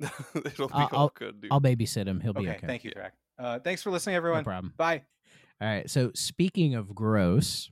It'll 0.34 0.68
be 0.68 0.74
I'll- 0.74 0.88
all 0.92 1.12
good, 1.14 1.40
dude. 1.40 1.52
I'll 1.52 1.60
babysit 1.60 2.06
him. 2.06 2.20
He'll 2.20 2.32
be 2.32 2.40
okay, 2.48 2.56
okay. 2.56 2.66
thank 2.66 2.84
you, 2.84 2.92
Yeah. 2.96 3.02
Thrak. 3.02 3.10
Uh, 3.38 3.58
thanks 3.58 3.82
for 3.82 3.90
listening, 3.90 4.16
everyone. 4.16 4.38
No 4.44 4.50
everyone. 4.52 4.72
problem. 4.72 4.74
Bye. 4.76 5.02
All 5.60 5.68
right. 5.68 5.90
So 5.90 6.10
speaking 6.14 6.74
of 6.74 6.94
gross, 6.94 7.70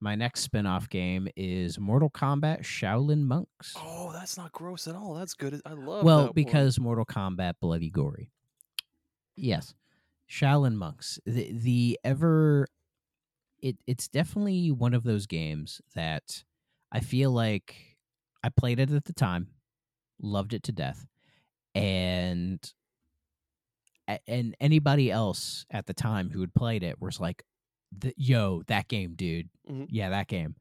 my 0.00 0.14
next 0.16 0.40
spin-off 0.40 0.88
game 0.88 1.28
is 1.36 1.78
Mortal 1.78 2.10
Kombat 2.10 2.62
Shaolin 2.62 3.22
Monks. 3.22 3.74
Oh, 3.76 4.12
that's 4.12 4.36
not 4.36 4.52
gross 4.52 4.86
at 4.88 4.94
all. 4.94 5.14
That's 5.14 5.34
good. 5.34 5.60
I 5.64 5.70
love. 5.72 6.00
that 6.00 6.04
well, 6.04 6.24
one. 6.24 6.32
because 6.34 6.78
Mortal 6.80 7.04
Kombat 7.04 7.54
bloody 7.60 7.90
gory. 7.90 8.30
Yes. 9.36 9.74
Shaolin 10.30 10.74
Monks. 10.74 11.18
The, 11.26 11.50
the 11.52 11.98
ever 12.04 12.66
it 13.60 13.76
it's 13.86 14.08
definitely 14.08 14.70
one 14.70 14.94
of 14.94 15.04
those 15.04 15.26
games 15.26 15.80
that 15.94 16.44
I 16.92 17.00
feel 17.00 17.30
like 17.30 17.93
I 18.44 18.50
played 18.50 18.78
it 18.80 18.92
at 18.92 19.06
the 19.06 19.14
time, 19.14 19.48
loved 20.22 20.54
it 20.54 20.64
to 20.64 20.72
death, 20.72 21.06
and 21.74 22.60
and 24.26 24.54
anybody 24.60 25.10
else 25.10 25.64
at 25.70 25.86
the 25.86 25.94
time 25.94 26.30
who 26.30 26.40
had 26.40 26.54
played 26.54 26.82
it 26.82 27.00
was 27.00 27.20
like, 27.20 27.44
"Yo, 28.16 28.62
that 28.66 28.88
game, 28.88 29.14
dude! 29.14 29.48
Mhm. 29.68 29.86
Yeah, 29.90 30.10
that 30.10 30.28
game." 30.28 30.56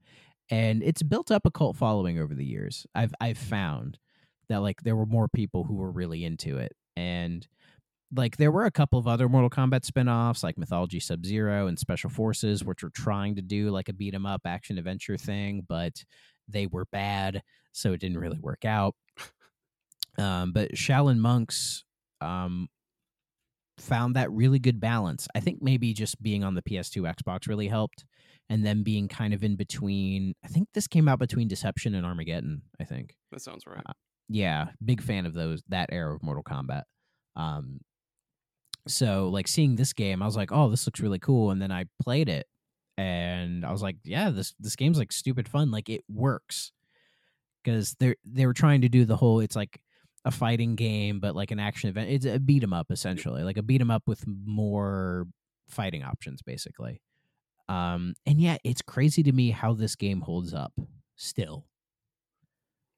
And 0.49 0.83
it's 0.83 1.03
built 1.03 1.31
up 1.31 1.45
a 1.45 1.51
cult 1.51 1.77
following 1.77 2.19
over 2.19 2.35
the 2.35 2.45
years. 2.45 2.85
I've 2.95 3.13
I've 3.21 3.37
found 3.37 3.99
that 4.49 4.59
like 4.61 4.83
there 4.83 4.95
were 4.95 5.05
more 5.05 5.27
people 5.29 5.63
who 5.65 5.75
were 5.75 5.91
really 5.91 6.23
into 6.25 6.57
it, 6.57 6.73
and 6.95 7.47
like 8.15 8.37
there 8.37 8.51
were 8.51 8.65
a 8.65 8.71
couple 8.71 8.99
of 8.99 9.07
other 9.07 9.29
Mortal 9.29 9.49
Kombat 9.51 9.85
spin-offs 9.85 10.43
like 10.43 10.57
Mythology 10.57 10.99
Sub-Zero 11.01 11.67
and 11.67 11.79
Special 11.79 12.09
Forces 12.11 12.63
which 12.65 12.83
were 12.83 12.91
trying 12.91 13.35
to 13.35 13.41
do 13.43 13.71
like 13.71 13.89
a 13.89 13.93
beat 13.93 14.15
'em 14.15 14.25
up 14.27 14.41
action 14.45 14.77
adventure 14.79 15.17
thing 15.17 15.65
but 15.67 16.03
they 16.47 16.67
were 16.67 16.85
bad 16.91 17.41
so 17.71 17.93
it 17.93 17.99
didn't 17.99 18.17
really 18.17 18.39
work 18.39 18.65
out 18.65 18.95
um 20.17 20.51
but 20.51 20.73
Shaolin 20.73 21.17
Monks 21.17 21.83
um 22.21 22.67
found 23.79 24.15
that 24.15 24.31
really 24.31 24.59
good 24.59 24.79
balance 24.79 25.27
I 25.35 25.39
think 25.39 25.61
maybe 25.61 25.93
just 25.93 26.21
being 26.21 26.43
on 26.43 26.55
the 26.55 26.61
PS2 26.61 27.11
Xbox 27.15 27.47
really 27.47 27.67
helped 27.67 28.05
and 28.49 28.65
then 28.65 28.83
being 28.83 29.07
kind 29.07 29.33
of 29.33 29.43
in 29.43 29.55
between 29.55 30.35
I 30.43 30.47
think 30.47 30.67
this 30.73 30.87
came 30.87 31.07
out 31.07 31.19
between 31.19 31.47
Deception 31.47 31.95
and 31.95 32.05
Armageddon 32.05 32.61
I 32.79 32.83
think 32.83 33.15
that 33.31 33.41
sounds 33.41 33.65
right. 33.65 33.81
yeah, 34.29 34.67
big 34.83 35.01
fan 35.01 35.25
of 35.25 35.33
those 35.33 35.63
that 35.69 35.89
era 35.91 36.15
of 36.15 36.23
Mortal 36.23 36.43
Kombat. 36.43 36.83
Um, 37.35 37.79
so 38.87 39.29
like 39.29 39.47
seeing 39.47 39.75
this 39.75 39.93
game, 39.93 40.21
I 40.21 40.25
was 40.25 40.35
like, 40.35 40.51
oh, 40.51 40.69
this 40.69 40.85
looks 40.85 40.99
really 40.99 41.19
cool, 41.19 41.51
and 41.51 41.61
then 41.61 41.71
I 41.71 41.85
played 42.01 42.29
it, 42.29 42.45
and 42.97 43.65
I 43.65 43.71
was 43.71 43.81
like, 43.81 43.97
yeah, 44.03 44.29
this 44.29 44.53
this 44.59 44.75
game's 44.75 44.97
like 44.99 45.11
stupid 45.11 45.47
fun. 45.49 45.71
Like 45.71 45.89
it 45.89 46.03
works 46.09 46.71
because 47.63 47.95
they're 47.99 48.15
they 48.25 48.45
were 48.45 48.53
trying 48.53 48.81
to 48.81 48.89
do 48.89 49.05
the 49.05 49.17
whole 49.17 49.39
it's 49.39 49.55
like 49.55 49.79
a 50.25 50.31
fighting 50.31 50.75
game, 50.75 51.19
but 51.19 51.35
like 51.35 51.51
an 51.51 51.59
action 51.59 51.89
event. 51.89 52.09
It's 52.11 52.25
a 52.25 52.39
beat 52.39 52.63
'em 52.63 52.73
up 52.73 52.91
essentially, 52.91 53.43
like 53.43 53.57
a 53.57 53.63
beat 53.63 53.81
'em 53.81 53.91
up 53.91 54.03
with 54.07 54.25
more 54.27 55.27
fighting 55.69 56.03
options, 56.03 56.41
basically. 56.41 57.01
Um, 57.69 58.15
and 58.25 58.41
yeah, 58.41 58.57
it's 58.63 58.81
crazy 58.81 59.23
to 59.23 59.31
me 59.31 59.51
how 59.51 59.73
this 59.73 59.95
game 59.95 60.21
holds 60.21 60.53
up 60.53 60.73
still. 61.17 61.67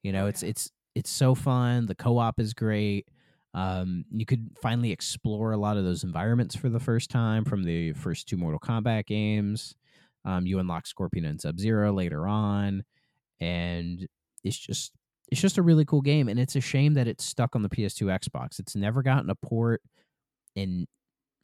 You 0.03 0.11
know, 0.11 0.25
Oh, 0.25 0.27
it's 0.27 0.43
it's 0.43 0.71
it's 0.93 1.09
so 1.09 1.35
fun. 1.35 1.87
The 1.87 1.95
co-op 1.95 2.39
is 2.39 2.53
great. 2.53 3.07
Um, 3.53 4.05
you 4.11 4.25
could 4.25 4.51
finally 4.61 4.91
explore 4.91 5.51
a 5.51 5.57
lot 5.57 5.77
of 5.77 5.83
those 5.83 6.03
environments 6.03 6.55
for 6.55 6.69
the 6.69 6.79
first 6.79 7.09
time 7.09 7.45
from 7.45 7.63
the 7.63 7.93
first 7.93 8.27
two 8.27 8.37
Mortal 8.37 8.59
Kombat 8.59 9.05
games. 9.05 9.75
Um, 10.25 10.45
you 10.45 10.59
unlock 10.59 10.87
Scorpion 10.87 11.25
and 11.25 11.39
Sub 11.39 11.59
Zero 11.59 11.93
later 11.93 12.27
on, 12.27 12.83
and 13.39 14.07
it's 14.43 14.57
just 14.57 14.91
it's 15.31 15.41
just 15.41 15.57
a 15.57 15.61
really 15.63 15.85
cool 15.85 16.01
game. 16.01 16.27
And 16.27 16.39
it's 16.39 16.55
a 16.55 16.61
shame 16.61 16.95
that 16.95 17.07
it's 17.07 17.23
stuck 17.23 17.55
on 17.55 17.61
the 17.61 17.69
PS2 17.69 18.07
Xbox. 18.07 18.59
It's 18.59 18.75
never 18.75 19.01
gotten 19.01 19.29
a 19.29 19.35
port 19.35 19.81
in 20.55 20.87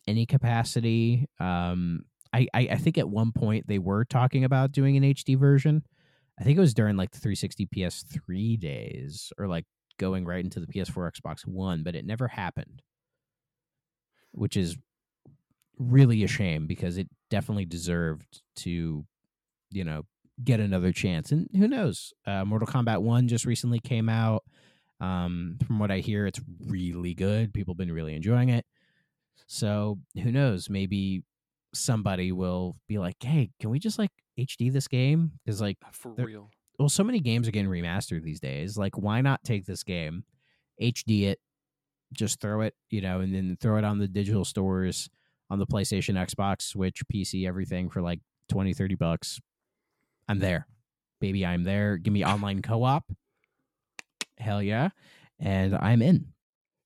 any 0.07 0.25
capacity. 0.25 1.27
Um, 1.39 2.01
I, 2.33 2.47
I 2.53 2.67
I 2.71 2.77
think 2.77 2.97
at 2.97 3.09
one 3.09 3.31
point 3.31 3.67
they 3.67 3.79
were 3.79 4.05
talking 4.05 4.43
about 4.43 4.71
doing 4.71 4.97
an 4.97 5.03
HD 5.03 5.37
version. 5.37 5.83
I 6.39 6.43
think 6.43 6.57
it 6.57 6.61
was 6.61 6.73
during 6.73 6.97
like 6.97 7.11
the 7.11 7.19
360 7.19 7.67
PS3 7.67 8.59
days 8.59 9.31
or 9.37 9.47
like 9.47 9.65
going 9.99 10.25
right 10.25 10.43
into 10.43 10.59
the 10.59 10.67
PS4 10.67 11.11
Xbox 11.11 11.45
One, 11.45 11.83
but 11.83 11.95
it 11.95 12.05
never 12.05 12.27
happened. 12.27 12.81
Which 14.31 14.55
is 14.57 14.77
really 15.81 16.23
a 16.23 16.27
shame 16.27 16.67
because 16.67 16.97
it 16.97 17.09
definitely 17.29 17.65
deserved 17.65 18.41
to, 18.57 19.05
you 19.71 19.83
know, 19.83 20.03
get 20.43 20.59
another 20.59 20.91
chance. 20.91 21.31
And 21.31 21.47
who 21.55 21.67
knows? 21.67 22.13
Uh, 22.25 22.45
Mortal 22.45 22.67
Kombat 22.67 23.01
1 23.01 23.27
just 23.27 23.45
recently 23.45 23.79
came 23.79 24.09
out. 24.09 24.43
Um, 24.99 25.57
from 25.65 25.79
what 25.79 25.89
I 25.91 25.99
hear, 25.99 26.27
it's 26.27 26.39
really 26.67 27.13
good. 27.13 27.53
People 27.53 27.73
have 27.73 27.79
been 27.79 27.91
really 27.91 28.15
enjoying 28.15 28.49
it. 28.49 28.65
So 29.47 29.99
who 30.21 30.31
knows? 30.31 30.69
Maybe 30.69 31.23
somebody 31.73 32.31
will 32.31 32.75
be 32.87 32.97
like, 32.99 33.15
"Hey, 33.21 33.49
can 33.59 33.69
we 33.69 33.79
just 33.79 33.97
like 33.97 34.11
HD 34.37 34.69
this 34.71 34.87
game?" 34.87 35.31
Because 35.43 35.59
like, 35.61 35.77
For 35.91 36.13
They're- 36.15 36.25
real. 36.27 36.51
well, 36.77 36.89
so 36.89 37.03
many 37.03 37.19
games 37.19 37.47
are 37.47 37.51
getting 37.51 37.69
remastered 37.69 38.23
these 38.23 38.39
days. 38.39 38.77
Like, 38.77 38.97
why 38.97 39.21
not 39.21 39.43
take 39.43 39.65
this 39.65 39.83
game, 39.83 40.23
HD 40.79 41.23
it, 41.27 41.39
just 42.13 42.39
throw 42.39 42.61
it, 42.61 42.75
you 42.89 43.01
know, 43.01 43.21
and 43.21 43.33
then 43.33 43.57
throw 43.59 43.77
it 43.77 43.83
on 43.83 43.97
the 43.99 44.07
digital 44.07 44.45
stores 44.45 45.09
on 45.51 45.59
the 45.59 45.67
PlayStation, 45.67 46.15
Xbox, 46.15 46.61
Switch, 46.61 47.03
PC, 47.13 47.45
everything 47.45 47.89
for 47.89 48.01
like 48.01 48.21
20, 48.49 48.73
30 48.73 48.95
bucks. 48.95 49.39
I'm 50.29 50.39
there. 50.39 50.65
Baby, 51.19 51.45
I'm 51.45 51.63
there. 51.65 51.97
Give 51.97 52.13
me 52.13 52.25
online 52.25 52.61
co 52.61 52.83
op. 52.83 53.11
Hell 54.37 54.63
yeah. 54.63 54.89
And 55.39 55.75
I'm 55.75 56.01
in. 56.01 56.27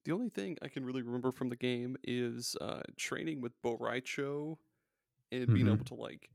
The 0.04 0.12
only 0.14 0.30
thing 0.30 0.58
I 0.62 0.68
can 0.68 0.84
really 0.84 1.04
remember 1.04 1.32
from 1.32 1.50
the 1.50 1.56
game 1.56 1.96
is 2.04 2.56
uh, 2.60 2.82
training 2.98 3.40
with 3.42 3.54
Bo' 3.62 3.78
Rai 3.80 4.02
Cho 4.02 4.58
and 5.32 5.48
being 5.54 5.68
Mhm. 5.68 5.74
able 5.74 5.86
to 5.86 5.96
like 5.96 6.30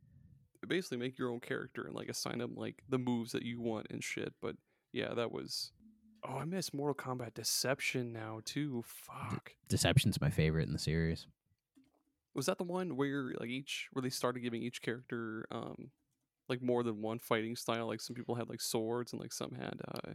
basically 0.67 0.99
make 0.99 1.19
your 1.19 1.31
own 1.31 1.41
character 1.41 1.85
and 1.85 1.95
like 1.95 2.09
assign 2.09 2.39
them 2.39 2.55
like 2.55 2.83
the 2.89 2.99
moves 2.99 3.33
that 3.33 3.43
you 3.43 3.61
want 3.61 3.89
and 3.91 4.03
shit. 4.05 4.35
But 4.41 4.57
yeah, 4.93 5.15
that 5.15 5.33
was. 5.33 5.73
Oh, 6.23 6.37
I 6.37 6.45
miss 6.45 6.73
Mortal 6.75 6.95
Kombat 6.95 7.35
Deception 7.35 8.13
now 8.13 8.41
too. 8.45 8.83
Fuck. 8.87 9.55
Deception's 9.69 10.21
my 10.21 10.31
favorite 10.31 10.67
in 10.67 10.73
the 10.73 10.79
series. 10.79 11.27
Was 12.35 12.47
that 12.47 12.59
the 12.59 12.65
one 12.65 12.97
where 12.97 13.33
like 13.39 13.49
each 13.49 13.89
where 13.93 14.03
they 14.03 14.11
started 14.11 14.41
giving 14.41 14.63
each 14.63 14.83
character 14.83 15.47
um 15.51 15.91
like 16.49 16.63
more 16.63 16.83
than 16.83 17.03
one 17.03 17.19
fighting 17.19 17.57
style? 17.57 17.87
Like 17.87 18.01
some 18.01 18.15
people 18.15 18.35
had 18.35 18.49
like 18.49 18.61
swords 18.61 19.13
and 19.13 19.21
like 19.21 19.33
some 19.33 19.53
had 19.53 19.81
uh 19.95 20.13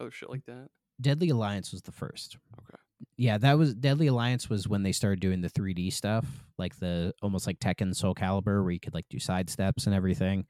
other 0.00 0.10
shit 0.10 0.30
like 0.30 0.44
that. 0.46 0.68
Deadly 1.00 1.30
Alliance 1.30 1.72
was 1.72 1.82
the 1.82 1.92
first. 1.92 2.36
Okay. 2.58 2.76
Yeah, 3.16 3.38
that 3.38 3.58
was 3.58 3.74
Deadly 3.74 4.08
Alliance 4.08 4.50
was 4.50 4.68
when 4.68 4.82
they 4.82 4.92
started 4.92 5.20
doing 5.20 5.40
the 5.40 5.48
3D 5.48 5.92
stuff, 5.92 6.26
like 6.58 6.78
the 6.78 7.14
almost 7.22 7.46
like 7.46 7.58
Tekken 7.58 7.94
Soulcalibur, 7.94 8.62
where 8.62 8.70
you 8.70 8.80
could 8.80 8.94
like 8.94 9.06
do 9.08 9.18
side 9.18 9.48
steps 9.48 9.86
and 9.86 9.94
everything. 9.94 10.46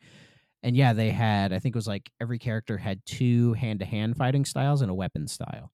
And 0.62 0.76
yeah, 0.76 0.92
they 0.92 1.10
had 1.10 1.52
I 1.52 1.58
think 1.58 1.74
it 1.74 1.78
was 1.78 1.86
like 1.86 2.10
every 2.20 2.38
character 2.38 2.78
had 2.78 3.00
two 3.06 3.52
hand 3.54 3.80
to 3.80 3.86
hand 3.86 4.16
fighting 4.16 4.44
styles 4.44 4.82
and 4.82 4.90
a 4.90 4.94
weapon 4.94 5.26
style. 5.26 5.72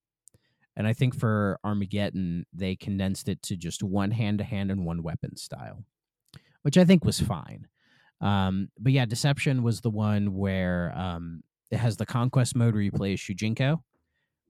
And 0.76 0.86
I 0.86 0.92
think 0.92 1.18
for 1.18 1.58
Armageddon, 1.64 2.44
they 2.52 2.76
condensed 2.76 3.28
it 3.28 3.42
to 3.42 3.56
just 3.56 3.82
one 3.82 4.10
hand 4.10 4.38
to 4.38 4.44
hand 4.44 4.70
and 4.70 4.84
one 4.84 5.02
weapon 5.02 5.36
style, 5.36 5.84
which 6.62 6.76
I 6.76 6.84
think 6.84 7.04
was 7.04 7.18
fine. 7.18 7.66
Um, 8.20 8.68
but 8.78 8.92
yeah, 8.92 9.06
Deception 9.06 9.62
was 9.62 9.80
the 9.80 9.90
one 9.90 10.34
where 10.34 10.92
um, 10.96 11.42
it 11.70 11.78
has 11.78 11.96
the 11.96 12.06
conquest 12.06 12.56
mode 12.56 12.74
where 12.74 12.82
you 12.82 12.92
play 12.92 13.14
as 13.14 13.20
Shujinko, 13.20 13.80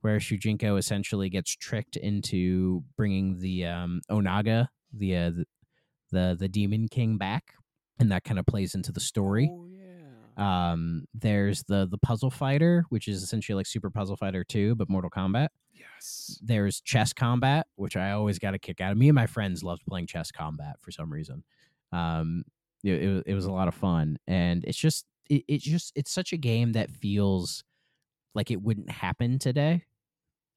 where 0.01 0.19
Shujinko 0.19 0.79
essentially 0.79 1.29
gets 1.29 1.55
tricked 1.55 1.97
into 1.97 2.83
bringing 2.97 3.39
the 3.39 3.67
um, 3.67 4.01
Onaga, 4.11 4.69
the, 4.93 5.17
uh, 5.17 5.31
the 5.31 5.47
the 6.13 6.37
the 6.39 6.49
Demon 6.49 6.89
King, 6.89 7.19
back, 7.19 7.55
and 7.99 8.13
that 8.13 8.25
kind 8.25 8.39
of 8.39 8.47
plays 8.47 8.75
into 8.75 8.93
the 8.93 9.01
story. 9.01 9.51
Oh 9.53 9.67
yeah. 9.69 10.71
Um, 10.71 11.07
there's 11.15 11.65
the 11.65 11.89
the 11.91 11.99
Puzzle 11.99 12.31
Fighter, 12.31 12.85
which 12.91 13.09
is 13.09 13.23
essentially 13.23 13.57
like 13.57 13.67
Super 13.67 13.91
Puzzle 13.91 14.17
Fighter 14.17 14.45
2, 14.45 14.77
but 14.77 14.89
Mortal 14.89 15.11
Kombat. 15.11 15.49
Yes. 15.79 16.39
There's 16.43 16.81
Chess 16.81 17.13
Kombat, 17.13 17.65
which 17.77 17.97
I 17.97 18.13
always 18.13 18.39
got 18.39 18.55
a 18.55 18.59
kick 18.59 18.81
out 18.81 18.93
of. 18.93 18.99
Me 18.99 19.09
and 19.09 19.15
my 19.15 19.27
friends 19.27 19.63
loved 19.63 19.83
playing 19.87 20.07
Chess 20.07 20.31
Kombat 20.33 20.75
for 20.81 20.91
some 20.91 21.13
reason. 21.13 21.45
Um, 21.93 22.45
it, 22.85 23.03
it, 23.03 23.09
was- 23.15 23.23
it 23.27 23.35
was 23.35 23.45
a 23.47 23.53
lot 23.53 23.69
of 23.69 23.75
fun, 23.75 24.19
and 24.27 24.65
it's 24.65 24.79
just 24.79 25.05
it, 25.29 25.45
it's 25.49 25.65
just 25.65 25.93
it's 25.97 26.11
such 26.11 26.33
a 26.33 26.37
game 26.37 26.73
that 26.73 26.91
feels 26.91 27.65
like 28.35 28.51
it 28.51 28.63
wouldn't 28.63 28.91
happen 28.91 29.39
today. 29.39 29.85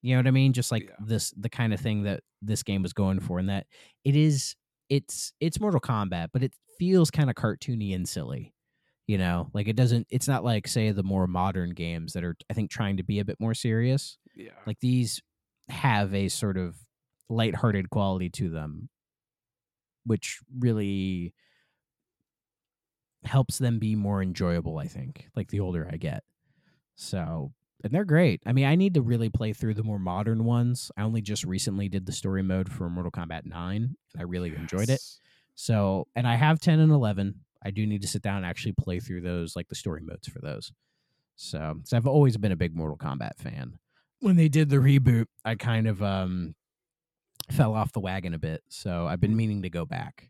You 0.01 0.15
know 0.15 0.19
what 0.19 0.27
I 0.27 0.31
mean? 0.31 0.53
Just 0.53 0.71
like 0.71 0.83
Yeah. 0.83 0.95
this, 1.05 1.31
the 1.37 1.49
kind 1.49 1.73
of 1.73 1.79
thing 1.79 2.03
that 2.03 2.21
this 2.41 2.63
game 2.63 2.81
was 2.83 2.93
going 2.93 3.19
for, 3.19 3.39
and 3.39 3.49
that 3.49 3.67
it 4.03 4.15
is. 4.15 4.55
It's 4.89 5.33
it's 5.39 5.59
Mortal 5.59 5.79
Kombat, 5.79 6.29
but 6.33 6.41
it 6.41 6.53
feels 6.79 7.11
kind 7.11 7.29
of 7.29 7.35
cartoony 7.35 7.93
and 7.93 8.07
silly. 8.09 8.53
You 9.07 9.17
know, 9.17 9.49
like 9.53 9.67
it 9.67 9.75
doesn't. 9.75 10.07
It's 10.09 10.27
not 10.27 10.43
like 10.43 10.67
say 10.67 10.91
the 10.91 11.03
more 11.03 11.27
modern 11.27 11.71
games 11.71 12.13
that 12.13 12.23
are, 12.23 12.35
I 12.49 12.53
think, 12.53 12.69
trying 12.71 12.97
to 12.97 13.03
be 13.03 13.19
a 13.19 13.25
bit 13.25 13.39
more 13.39 13.53
serious 13.53 14.17
Yeah. 14.39 14.51
like 14.65 14.79
these 14.79 15.21
have 15.69 16.13
a 16.13 16.29
sort 16.29 16.57
of 16.57 16.75
lighthearted 17.29 17.89
quality 17.89 18.29
to 18.31 18.49
them 18.49 18.89
which 20.05 20.39
really 20.57 21.33
helps 23.23 23.57
them 23.57 23.79
be 23.79 23.95
more 23.95 24.21
enjoyable 24.21 24.79
i 24.79 24.87
think 24.87 25.27
like 25.35 25.49
the 25.49 25.59
older 25.59 25.87
i 25.91 25.97
get 25.97 26.23
so 26.95 27.51
and 27.83 27.93
they're 27.93 28.05
great 28.05 28.41
i 28.45 28.53
mean 28.53 28.65
i 28.65 28.75
need 28.75 28.93
to 28.93 29.01
really 29.01 29.29
play 29.29 29.53
through 29.53 29.73
the 29.73 29.83
more 29.83 29.99
modern 29.99 30.45
ones 30.45 30.89
i 30.97 31.01
only 31.03 31.21
just 31.21 31.43
recently 31.43 31.89
did 31.89 32.05
the 32.05 32.11
story 32.11 32.41
mode 32.41 32.71
for 32.71 32.89
mortal 32.89 33.11
kombat 33.11 33.45
9 33.45 33.75
and 33.75 33.95
i 34.17 34.23
really 34.23 34.55
enjoyed 34.55 34.89
it 34.89 35.01
so, 35.59 36.07
and 36.15 36.25
I 36.25 36.35
have 36.35 36.61
10 36.61 36.79
and 36.79 36.89
11. 36.89 37.35
I 37.65 37.71
do 37.71 37.85
need 37.85 38.01
to 38.03 38.07
sit 38.07 38.21
down 38.21 38.37
and 38.37 38.45
actually 38.45 38.71
play 38.71 39.01
through 39.01 39.19
those, 39.19 39.57
like 39.57 39.67
the 39.67 39.75
story 39.75 39.99
modes 40.01 40.25
for 40.25 40.39
those. 40.39 40.71
So, 41.35 41.81
so 41.83 41.97
I've 41.97 42.07
always 42.07 42.37
been 42.37 42.53
a 42.53 42.55
big 42.55 42.77
Mortal 42.77 42.95
Kombat 42.95 43.35
fan. 43.37 43.77
When 44.21 44.35
they 44.35 44.49
did 44.49 44.69
the 44.69 44.77
reboot, 44.77 45.25
I 45.45 45.55
kind 45.55 45.87
of 45.87 46.01
um 46.03 46.55
fell 47.51 47.73
off 47.73 47.91
the 47.93 47.99
wagon 47.99 48.33
a 48.33 48.39
bit. 48.39 48.61
So 48.69 49.07
I've 49.07 49.21
been 49.21 49.35
meaning 49.35 49.63
to 49.63 49.69
go 49.69 49.85
back. 49.85 50.29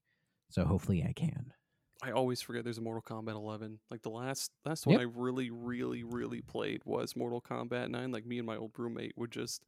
So 0.49 0.65
hopefully 0.65 1.03
I 1.07 1.13
can. 1.13 1.53
I 2.01 2.11
always 2.11 2.41
forget 2.41 2.63
there's 2.63 2.77
a 2.77 2.81
Mortal 2.81 3.01
Kombat 3.01 3.35
11. 3.35 3.79
Like 3.91 4.01
the 4.03 4.09
last 4.09 4.51
last 4.65 4.87
one 4.87 4.99
Yep. 4.99 5.01
I 5.01 5.11
really 5.15 5.49
really 5.51 6.03
really 6.03 6.41
played 6.41 6.81
was 6.85 7.15
Mortal 7.15 7.41
Kombat 7.41 7.89
9. 7.89 8.11
Like 8.11 8.25
me 8.25 8.37
and 8.37 8.47
my 8.47 8.55
old 8.55 8.71
roommate 8.77 9.13
would 9.17 9.31
just 9.31 9.63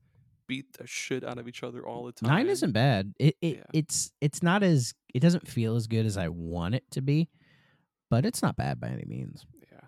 beat 0.47 0.73
the 0.77 0.87
shit 0.87 1.23
out 1.23 1.37
of 1.37 1.47
each 1.47 1.63
other 1.63 1.85
all 1.85 2.05
the 2.05 2.11
time. 2.13 2.29
Nine 2.29 2.47
isn't 2.47 2.71
bad. 2.71 3.13
It, 3.19 3.35
it 3.41 3.57
Yeah. 3.57 3.63
it's 3.73 4.11
it's 4.21 4.41
not 4.43 4.63
as 4.63 4.93
it 5.13 5.19
doesn't 5.19 5.47
feel 5.47 5.75
as 5.75 5.87
good 5.87 6.05
as 6.05 6.17
I 6.17 6.29
want 6.29 6.75
it 6.75 6.83
to 6.91 7.01
be, 7.01 7.29
but 8.09 8.25
it's 8.25 8.41
not 8.41 8.55
bad 8.55 8.79
by 8.79 8.87
any 8.87 9.05
means. 9.05 9.45
Yeah. 9.71 9.79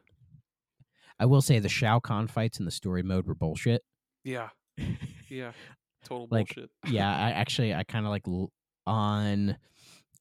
I 1.20 1.26
will 1.26 1.42
say 1.42 1.60
the 1.60 1.70
Shao 1.70 2.00
Kahn 2.00 2.28
fights 2.28 2.60
in 2.60 2.66
the 2.66 2.72
story 2.72 3.04
mode 3.04 3.26
were 3.26 3.36
bullshit. 3.36 3.84
Yeah. 4.24 4.50
Yeah. 5.30 5.54
Total 6.04 6.28
Like, 6.30 6.54
bullshit. 6.54 6.70
yeah, 6.88 7.10
I 7.10 7.32
actually 7.32 7.74
I 7.74 7.84
kind 7.84 8.06
of 8.06 8.12
like 8.12 8.24
on 8.86 9.58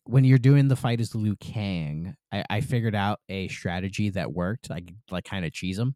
when 0.05 0.25
you're 0.25 0.39
doing 0.39 0.69
the 0.69 0.77
fight 0.77 1.01
as 1.01 1.15
Liu 1.15 1.37
Kang, 1.37 2.15
I, 2.33 2.45
I 2.49 2.61
figured 2.63 2.95
out 2.95 3.21
a 3.29 3.49
strategy 3.49 4.09
that 4.11 4.33
worked. 4.33 4.71
I 4.71 4.83
like 5.11 5.25
kind 5.25 5.45
of 5.45 5.53
cheese 5.53 5.79
him, 5.79 5.95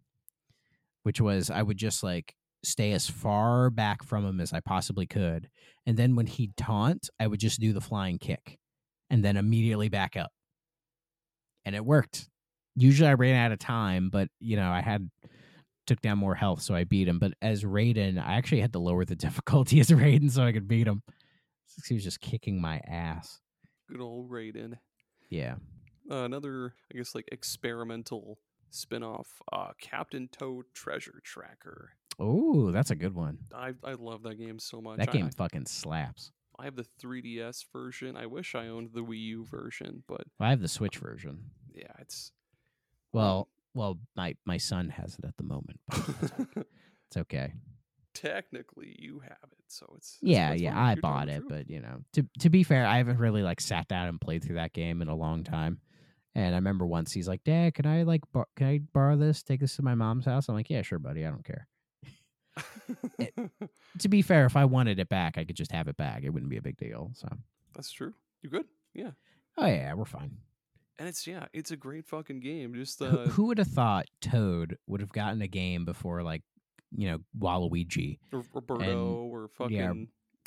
which 1.04 1.20
was 1.20 1.50
I 1.50 1.62
would 1.62 1.78
just 1.78 2.02
like 2.02 2.34
stay 2.62 2.92
as 2.92 3.08
far 3.08 3.70
back 3.70 4.02
from 4.02 4.26
him 4.26 4.40
as 4.40 4.52
I 4.52 4.60
possibly 4.60 5.06
could, 5.06 5.48
and 5.86 5.96
then 5.96 6.14
when 6.14 6.26
he'd 6.26 6.56
taunt, 6.56 7.08
I 7.18 7.26
would 7.26 7.40
just 7.40 7.60
do 7.60 7.72
the 7.72 7.80
flying 7.80 8.18
kick, 8.18 8.58
and 9.08 9.24
then 9.24 9.36
immediately 9.36 9.88
back 9.88 10.16
up, 10.16 10.32
and 11.64 11.74
it 11.74 11.84
worked. 11.84 12.28
Usually 12.74 13.08
I 13.08 13.14
ran 13.14 13.36
out 13.36 13.52
of 13.52 13.58
time, 13.58 14.10
but 14.10 14.28
you 14.40 14.56
know 14.56 14.70
I 14.70 14.82
had 14.82 15.08
took 15.86 16.00
down 16.00 16.18
more 16.18 16.34
health, 16.34 16.62
so 16.62 16.74
I 16.74 16.84
beat 16.84 17.08
him. 17.08 17.18
But 17.18 17.32
as 17.40 17.64
Raiden, 17.64 18.18
I 18.18 18.34
actually 18.34 18.60
had 18.60 18.72
to 18.74 18.78
lower 18.78 19.04
the 19.04 19.14
difficulty 19.26 19.80
as 19.80 19.88
Raiden 19.90 20.30
so 20.30 20.42
I 20.44 20.52
could 20.52 20.68
beat 20.68 20.86
him. 20.86 21.02
He 21.86 21.94
was 21.94 22.04
just 22.04 22.20
kicking 22.20 22.60
my 22.60 22.80
ass. 22.88 23.40
Good 23.90 24.00
old 24.00 24.30
Raiden. 24.30 24.74
Yeah. 25.28 25.56
Uh, 26.10 26.24
another, 26.24 26.74
I 26.92 26.96
guess, 26.96 27.14
like 27.14 27.28
experimental 27.32 28.38
spin-off, 28.70 29.28
uh, 29.52 29.72
Captain 29.80 30.28
Toad 30.30 30.66
Treasure 30.74 31.20
Tracker. 31.24 31.90
Oh, 32.18 32.70
that's 32.70 32.90
a 32.90 32.94
good 32.94 33.14
one. 33.14 33.38
I 33.54 33.72
I 33.84 33.92
love 33.92 34.22
that 34.22 34.36
game 34.38 34.58
so 34.58 34.80
much. 34.80 34.98
That 34.98 35.10
I- 35.10 35.12
game 35.12 35.30
fucking 35.30 35.66
slaps. 35.66 36.30
I, 36.58 36.62
I 36.62 36.64
have 36.64 36.76
the 36.76 36.86
3DS 37.02 37.66
version. 37.72 38.16
I 38.16 38.24
wish 38.26 38.54
I 38.54 38.68
owned 38.68 38.90
the 38.94 39.02
Wii 39.04 39.18
U 39.20 39.44
version, 39.44 40.02
but 40.08 40.22
I 40.40 40.48
have 40.50 40.62
the 40.62 40.68
Switch 40.68 40.96
version. 40.96 41.50
yeah, 41.74 41.92
it's 41.98 42.32
Well, 43.12 43.48
well, 43.76 43.98
my 44.16 44.34
my 44.44 44.56
son 44.56 44.88
has 44.88 45.18
it 45.18 45.24
at 45.24 45.36
the 45.36 45.44
moment. 45.44 45.80
But 45.88 46.66
it's 47.08 47.16
okay. 47.16 47.52
technically 48.14 48.96
you 48.98 49.20
have 49.20 49.50
it, 49.52 49.64
so 49.68 49.86
it's, 49.94 50.16
Yeah, 50.22 50.52
it's 50.52 50.62
yeah. 50.62 50.80
I 50.80 50.94
bought 50.94 51.28
it, 51.28 51.42
but 51.48 51.68
you 51.68 51.80
know, 51.80 52.00
to 52.14 52.26
to 52.40 52.50
be 52.50 52.62
fair, 52.62 52.86
I 52.86 52.96
haven't 52.96 53.18
really 53.18 53.42
like 53.42 53.60
sat 53.60 53.86
down 53.88 54.08
and 54.08 54.20
played 54.20 54.42
through 54.42 54.56
that 54.56 54.72
game 54.72 55.02
in 55.02 55.08
a 55.08 55.14
long 55.14 55.44
time. 55.44 55.80
And 56.34 56.54
I 56.54 56.58
remember 56.58 56.86
once 56.86 57.12
he's 57.12 57.28
like, 57.28 57.44
"Dad, 57.44 57.74
can 57.74 57.86
I 57.86 58.02
like 58.02 58.22
bar- 58.32 58.48
can 58.56 58.66
I 58.66 58.80
borrow 58.92 59.16
this? 59.16 59.42
Take 59.42 59.60
this 59.60 59.76
to 59.76 59.82
my 59.82 59.94
mom's 59.94 60.24
house?" 60.24 60.48
I'm 60.48 60.54
like, 60.54 60.70
"Yeah, 60.70 60.82
sure, 60.82 60.98
buddy. 60.98 61.24
I 61.24 61.30
don't 61.30 61.44
care." 61.44 61.68
To 64.00 64.08
be 64.10 64.20
fair, 64.20 64.44
if 64.44 64.56
I 64.56 64.66
wanted 64.66 64.98
it 64.98 65.08
back, 65.08 65.38
I 65.38 65.44
could 65.44 65.56
just 65.56 65.72
have 65.72 65.88
it 65.88 65.96
back. 65.96 66.22
It 66.22 66.28
wouldn't 66.30 66.50
be 66.50 66.58
a 66.58 66.62
big 66.62 66.76
deal. 66.76 67.12
So, 67.14 67.28
That's 67.74 67.90
true. 67.90 68.12
You 68.42 68.50
good? 68.50 68.66
Yeah. 68.92 69.12
oh 69.56 69.66
yeah, 69.66 69.94
we're 69.94 70.04
fine. 70.04 70.36
And 70.98 71.08
it's 71.08 71.26
yeah, 71.26 71.46
it's 71.52 71.70
a 71.70 71.76
great 71.76 72.06
fucking 72.06 72.40
game. 72.40 72.74
Just 72.74 72.98
Who, 73.00 73.06
uh, 73.06 73.26
who 73.28 73.44
would 73.46 73.58
have 73.58 73.68
thought 73.68 74.06
Toad 74.20 74.78
would 74.86 75.00
have 75.00 75.12
gotten 75.12 75.42
a 75.42 75.48
game 75.48 75.84
before 75.84 76.22
like 76.22 76.42
you 76.90 77.08
know 77.10 77.18
Waluigi. 77.38 78.18
Or 78.32 78.42
Roberto 78.54 79.28
or 79.30 79.48
fucking. 79.48 80.08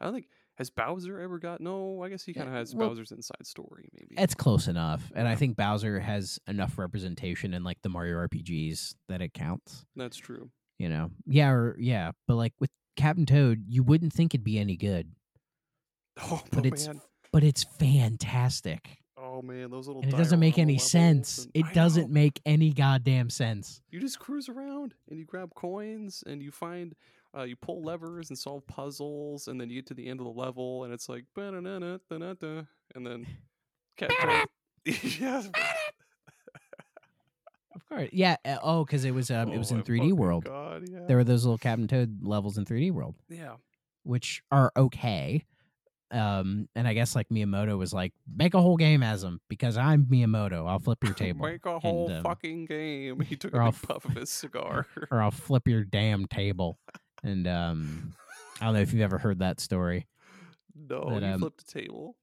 I 0.00 0.04
don't 0.04 0.12
think 0.14 0.26
has 0.56 0.70
Bowser 0.70 1.18
ever 1.18 1.38
got 1.38 1.60
no. 1.60 2.02
I 2.02 2.08
guess 2.10 2.24
he 2.24 2.34
kind 2.34 2.46
of 2.48 2.54
has 2.54 2.74
well- 2.74 2.90
Bowser's 2.90 3.10
inside 3.10 3.44
story 3.46 3.88
maybe. 3.94 4.14
It's 4.18 4.34
close 4.34 4.68
enough, 4.68 5.10
and 5.14 5.26
I 5.26 5.34
think 5.34 5.56
Bowser 5.56 5.98
has 5.98 6.38
enough 6.46 6.78
representation 6.78 7.54
in 7.54 7.64
like 7.64 7.78
the 7.82 7.88
Mario 7.88 8.16
RPGs 8.18 8.94
that 9.08 9.22
it 9.22 9.32
counts. 9.34 9.84
That's 9.96 10.16
true. 10.16 10.50
You 10.78 10.88
know, 10.90 11.10
yeah, 11.26 11.50
or 11.50 11.76
yeah, 11.78 12.10
but 12.28 12.34
like 12.34 12.52
with 12.60 12.70
Captain 12.96 13.24
Toad, 13.26 13.64
you 13.68 13.82
wouldn't 13.82 14.12
think 14.12 14.34
it'd 14.34 14.44
be 14.44 14.58
any 14.58 14.76
good, 14.76 15.12
Oh, 16.20 16.42
but 16.50 16.64
oh, 16.64 16.68
it's 16.68 16.86
man. 16.88 17.00
but 17.32 17.42
it's 17.44 17.64
fantastic, 17.64 18.98
Oh 19.34 19.42
man, 19.42 19.70
those 19.70 19.86
little. 19.88 20.02
and 20.02 20.12
it 20.12 20.16
doesn't 20.16 20.38
make 20.38 20.58
any 20.58 20.78
sense. 20.78 21.48
It 21.54 21.64
I 21.66 21.72
doesn't 21.72 22.08
know. 22.08 22.14
make 22.14 22.40
any 22.46 22.72
goddamn 22.72 23.30
sense. 23.30 23.80
You 23.90 23.98
just 24.00 24.18
cruise 24.20 24.48
around 24.48 24.94
and 25.10 25.18
you 25.18 25.24
grab 25.24 25.54
coins 25.54 26.22
and 26.26 26.40
you 26.40 26.52
find, 26.52 26.94
uh, 27.36 27.42
you 27.42 27.56
pull 27.56 27.82
levers 27.82 28.30
and 28.30 28.38
solve 28.38 28.64
puzzles, 28.68 29.48
and 29.48 29.60
then 29.60 29.70
you 29.70 29.76
get 29.76 29.86
to 29.88 29.94
the 29.94 30.06
end 30.06 30.20
of 30.20 30.26
the 30.26 30.32
level 30.32 30.84
and 30.84 30.92
it's 30.92 31.08
like, 31.08 31.24
and 31.36 31.66
then, 33.04 33.26
yes. 34.84 35.48
Of 37.74 37.88
course, 37.88 38.10
yeah. 38.12 38.36
uh, 38.44 38.58
Oh, 38.62 38.84
because 38.84 39.04
it 39.04 39.10
was 39.12 39.30
um, 39.32 39.50
it 39.50 39.58
was 39.58 39.72
Oh 39.72 39.76
in 39.76 39.82
3D 39.82 40.12
World. 40.12 40.44
God, 40.44 40.84
yeah. 40.88 41.00
There 41.08 41.16
were 41.16 41.24
those 41.24 41.44
little 41.44 41.58
Captain 41.58 41.88
Toad 41.88 42.18
levels 42.22 42.56
in 42.56 42.64
3D 42.64 42.92
World. 42.92 43.16
yeah. 43.28 43.54
which 44.04 44.42
are 44.52 44.70
okay. 44.76 45.44
Um, 46.14 46.68
and 46.76 46.86
I 46.86 46.94
guess 46.94 47.16
like 47.16 47.28
Miyamoto 47.28 47.76
was 47.76 47.92
like, 47.92 48.12
make 48.32 48.54
a 48.54 48.60
whole 48.60 48.76
game 48.76 49.02
as 49.02 49.24
him 49.24 49.40
because 49.48 49.76
I'm 49.76 50.04
Miyamoto. 50.04 50.68
I'll 50.68 50.78
flip 50.78 51.02
your 51.02 51.14
table, 51.14 51.44
Make 51.44 51.66
a 51.66 51.80
whole 51.80 52.10
um, 52.10 52.22
fucking 52.22 52.66
game. 52.66 53.20
He 53.20 53.34
took 53.34 53.52
a 53.52 53.58
big 53.64 53.68
f- 53.68 53.82
puff 53.82 54.04
of 54.04 54.12
his 54.12 54.30
cigar. 54.30 54.86
or 55.10 55.20
I'll 55.20 55.32
flip 55.32 55.66
your 55.66 55.82
damn 55.82 56.26
table. 56.26 56.78
And 57.24 57.48
um, 57.48 58.14
I 58.60 58.66
don't 58.66 58.74
know 58.74 58.80
if 58.80 58.92
you've 58.92 59.02
ever 59.02 59.18
heard 59.18 59.40
that 59.40 59.58
story. 59.58 60.06
no, 60.74 61.00
But, 61.08 61.22
you 61.22 61.28
um, 61.28 61.40
flipped 61.40 61.62
a 61.62 61.66
table. 61.66 62.16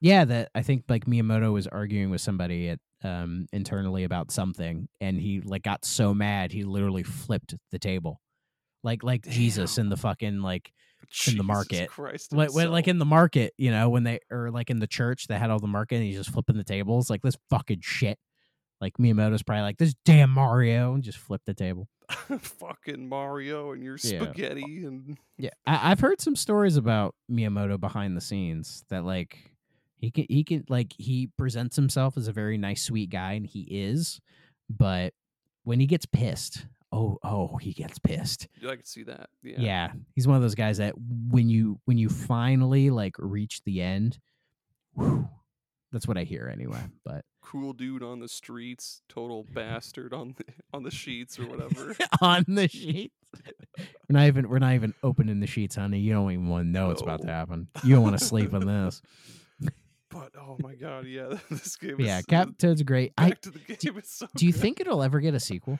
Yeah, 0.00 0.24
that 0.24 0.50
I 0.54 0.62
think 0.62 0.84
like 0.88 1.06
Miyamoto 1.06 1.52
was 1.52 1.68
arguing 1.68 2.10
with 2.10 2.20
somebody 2.20 2.68
at 2.70 2.80
um 3.04 3.46
internally 3.52 4.02
about 4.02 4.32
something, 4.32 4.88
and 5.00 5.20
he 5.20 5.40
like 5.40 5.62
got 5.62 5.84
so 5.84 6.12
mad 6.12 6.50
he 6.50 6.64
literally 6.64 7.04
flipped 7.04 7.54
the 7.70 7.78
table, 7.78 8.20
like 8.82 9.02
like 9.04 9.26
Jesus 9.28 9.78
in 9.78 9.88
the 9.88 9.96
fucking 9.96 10.40
like 10.40 10.72
in 11.26 11.36
the 11.36 11.42
market. 11.44 11.88
Christ 11.88 12.32
like, 12.32 12.52
when, 12.52 12.70
like 12.70 12.88
in 12.88 12.98
the 12.98 13.04
market, 13.04 13.54
you 13.56 13.70
know, 13.70 13.88
when 13.88 14.04
they 14.04 14.20
or 14.30 14.50
like 14.50 14.70
in 14.70 14.78
the 14.78 14.86
church 14.86 15.26
they 15.26 15.38
had 15.38 15.50
all 15.50 15.58
the 15.58 15.66
market 15.66 15.96
and 15.96 16.04
he's 16.04 16.16
just 16.16 16.30
flipping 16.30 16.56
the 16.56 16.64
tables 16.64 17.08
like 17.10 17.22
this 17.22 17.36
fucking 17.50 17.80
shit. 17.82 18.18
Like 18.80 18.96
Miyamoto's 18.98 19.42
probably 19.42 19.62
like 19.62 19.78
this 19.78 19.94
damn 20.04 20.30
Mario 20.30 20.94
and 20.94 21.02
just 21.02 21.18
flip 21.18 21.42
the 21.44 21.54
table. 21.54 21.88
fucking 22.38 23.08
Mario 23.08 23.72
and 23.72 23.82
your 23.82 23.98
Yeah. 24.02 24.20
spaghetti 24.22 24.84
and 24.84 25.18
Yeah, 25.36 25.50
I, 25.66 25.90
I've 25.90 26.00
heard 26.00 26.20
some 26.20 26.36
stories 26.36 26.76
about 26.76 27.14
Miyamoto 27.30 27.78
behind 27.80 28.16
the 28.16 28.20
scenes 28.20 28.84
that 28.88 29.04
like 29.04 29.52
he 29.96 30.10
can 30.10 30.26
he 30.28 30.44
can 30.44 30.64
like 30.68 30.94
he 30.96 31.30
presents 31.36 31.74
himself 31.76 32.16
as 32.16 32.28
a 32.28 32.32
very 32.32 32.56
nice 32.56 32.82
sweet 32.82 33.10
guy 33.10 33.32
and 33.32 33.46
he 33.46 33.62
is, 33.62 34.20
but 34.70 35.12
when 35.64 35.80
he 35.80 35.86
gets 35.86 36.06
pissed, 36.06 36.66
oh 36.92 37.18
oh 37.22 37.56
he 37.56 37.72
gets 37.72 37.98
pissed. 37.98 38.48
I 38.66 38.76
could 38.76 38.86
see 38.86 39.04
that. 39.04 39.28
Yeah. 39.42 39.56
Yeah. 39.58 39.92
he's 40.14 40.26
one 40.26 40.36
of 40.36 40.42
those 40.42 40.54
guys 40.54 40.78
that 40.78 40.94
when 40.96 41.48
you 41.48 41.80
when 41.84 41.98
you 41.98 42.08
finally 42.08 42.90
like 42.90 43.14
reach 43.18 43.62
the 43.64 43.80
end, 43.82 44.18
whew, 44.94 45.28
that's 45.92 46.06
what 46.06 46.18
I 46.18 46.24
hear 46.24 46.50
anyway. 46.52 46.80
But 47.04 47.24
Cool 47.40 47.72
dude 47.72 48.02
on 48.02 48.20
the 48.20 48.28
streets, 48.28 49.00
total 49.08 49.46
bastard 49.54 50.12
on 50.12 50.34
the 50.36 50.44
on 50.74 50.82
the 50.82 50.90
sheets 50.90 51.38
or 51.38 51.46
whatever. 51.46 51.96
on 52.20 52.44
the 52.46 52.68
sheets, 52.68 53.14
we're 53.78 53.84
not 54.10 54.26
even 54.26 54.48
we're 54.50 54.58
not 54.58 54.74
even 54.74 54.92
opening 55.02 55.40
the 55.40 55.46
sheets, 55.46 55.76
honey. 55.76 55.98
You 55.98 56.12
don't 56.12 56.30
even 56.30 56.48
want 56.48 56.66
to 56.66 56.68
know 56.68 56.88
what's 56.88 57.00
about 57.00 57.22
to 57.22 57.28
happen. 57.28 57.68
You 57.84 57.94
don't 57.94 58.02
want 58.02 58.18
to 58.18 58.24
sleep 58.24 58.52
in 58.52 58.66
this. 58.66 59.00
but 60.10 60.32
oh 60.38 60.58
my 60.60 60.74
god, 60.74 61.06
yeah, 61.06 61.38
this 61.50 61.76
game 61.76 61.96
yeah, 61.98 62.18
is 62.18 62.26
Captain 62.26 62.54
Toad's 62.54 62.82
great. 62.82 63.14
I 63.16 63.30
back 63.30 63.40
to 63.42 63.50
the 63.50 63.60
game 63.60 63.96
is 63.96 64.10
so 64.10 64.26
do 64.36 64.44
you 64.44 64.52
think 64.52 64.80
it'll 64.80 65.02
ever 65.02 65.20
get 65.20 65.32
a 65.32 65.40
sequel? 65.40 65.78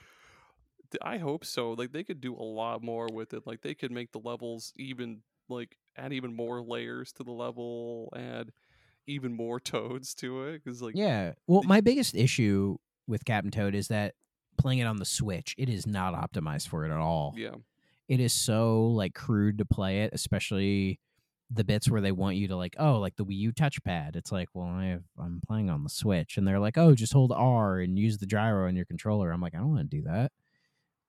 I 1.01 1.17
hope 1.17 1.45
so. 1.45 1.71
Like 1.71 1.91
they 1.91 2.03
could 2.03 2.21
do 2.21 2.35
a 2.35 2.43
lot 2.43 2.83
more 2.83 3.07
with 3.11 3.33
it. 3.33 3.45
Like 3.45 3.61
they 3.61 3.73
could 3.73 3.91
make 3.91 4.11
the 4.11 4.19
levels 4.19 4.73
even 4.75 5.21
like 5.47 5.77
add 5.97 6.13
even 6.13 6.35
more 6.35 6.61
layers 6.61 7.11
to 7.13 7.23
the 7.23 7.31
level, 7.31 8.13
add 8.15 8.51
even 9.07 9.33
more 9.33 9.59
toads 9.59 10.13
to 10.15 10.43
it. 10.43 10.63
Because 10.63 10.81
like 10.81 10.95
Yeah. 10.95 11.33
Well, 11.47 11.63
my 11.63 11.81
biggest 11.81 12.15
issue 12.15 12.77
with 13.07 13.25
Captain 13.25 13.51
Toad 13.51 13.75
is 13.75 13.87
that 13.87 14.15
playing 14.57 14.79
it 14.79 14.85
on 14.85 14.97
the 14.97 15.05
Switch, 15.05 15.55
it 15.57 15.69
is 15.69 15.87
not 15.87 16.13
optimized 16.13 16.67
for 16.67 16.85
it 16.85 16.91
at 16.91 16.97
all. 16.97 17.33
yeah, 17.35 17.55
it 18.07 18.19
is 18.19 18.33
so 18.33 18.87
like 18.87 19.13
crude 19.13 19.57
to 19.59 19.65
play 19.65 20.01
it, 20.01 20.11
especially 20.13 20.99
the 21.51 21.63
bits 21.63 21.89
where 21.89 22.01
they 22.01 22.11
want 22.11 22.35
you 22.35 22.47
to 22.47 22.55
like, 22.55 22.75
oh, 22.77 22.99
like 22.99 23.15
the 23.15 23.25
Wii 23.25 23.37
U 23.37 23.51
touchpad. 23.51 24.15
It's 24.15 24.31
like, 24.31 24.49
well, 24.53 24.67
I 24.67 24.85
have, 24.87 25.03
I'm 25.19 25.41
playing 25.47 25.69
on 25.69 25.83
the 25.83 25.89
Switch, 25.89 26.37
and 26.37 26.47
they're 26.47 26.59
like, 26.59 26.77
oh, 26.77 26.93
just 26.93 27.13
hold 27.13 27.31
R 27.31 27.79
and 27.79 27.97
use 27.97 28.17
the 28.17 28.25
gyro 28.25 28.67
on 28.67 28.75
your 28.75 28.85
controller. 28.85 29.31
I'm 29.31 29.41
like, 29.41 29.55
I 29.55 29.59
don't 29.59 29.69
want 29.73 29.89
to 29.89 29.97
do 29.97 30.03
that, 30.03 30.31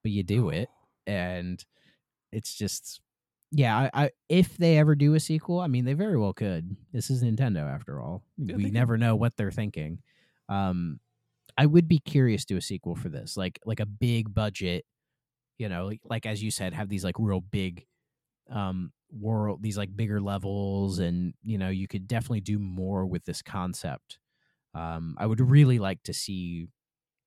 but 0.02 0.12
you 0.12 0.22
do 0.22 0.50
it, 0.50 0.68
and 1.06 1.64
it's 2.32 2.54
just, 2.54 3.00
yeah. 3.52 3.90
I, 3.94 4.04
I 4.06 4.10
if 4.28 4.56
they 4.58 4.78
ever 4.78 4.94
do 4.94 5.14
a 5.14 5.20
sequel, 5.20 5.60
I 5.60 5.68
mean, 5.68 5.84
they 5.84 5.94
very 5.94 6.18
well 6.18 6.34
could. 6.34 6.76
This 6.92 7.10
is 7.10 7.22
Nintendo 7.22 7.62
after 7.72 8.00
all. 8.00 8.24
Yeah, 8.36 8.56
we 8.56 8.70
could- 8.70 8.72
never 8.72 8.98
know 8.98 9.16
what 9.16 9.36
they're 9.36 9.50
thinking. 9.52 10.02
Um, 10.48 11.00
I 11.58 11.66
would 11.66 11.88
be 11.88 12.00
curious 12.00 12.44
to 12.46 12.56
a 12.56 12.62
sequel 12.62 12.96
for 12.96 13.08
this, 13.10 13.36
like 13.36 13.60
like 13.66 13.80
a 13.80 13.86
big 13.86 14.34
budget 14.34 14.86
you 15.58 15.68
know 15.68 15.86
like, 15.86 16.00
like 16.04 16.26
as 16.26 16.42
you 16.42 16.50
said 16.50 16.72
have 16.74 16.88
these 16.88 17.04
like 17.04 17.16
real 17.18 17.40
big 17.40 17.86
um 18.50 18.92
world 19.10 19.62
these 19.62 19.78
like 19.78 19.94
bigger 19.96 20.20
levels 20.20 20.98
and 20.98 21.34
you 21.42 21.58
know 21.58 21.68
you 21.68 21.88
could 21.88 22.06
definitely 22.08 22.40
do 22.40 22.58
more 22.58 23.06
with 23.06 23.24
this 23.24 23.42
concept 23.42 24.18
um 24.74 25.16
i 25.18 25.26
would 25.26 25.40
really 25.40 25.78
like 25.78 26.02
to 26.04 26.14
see 26.14 26.68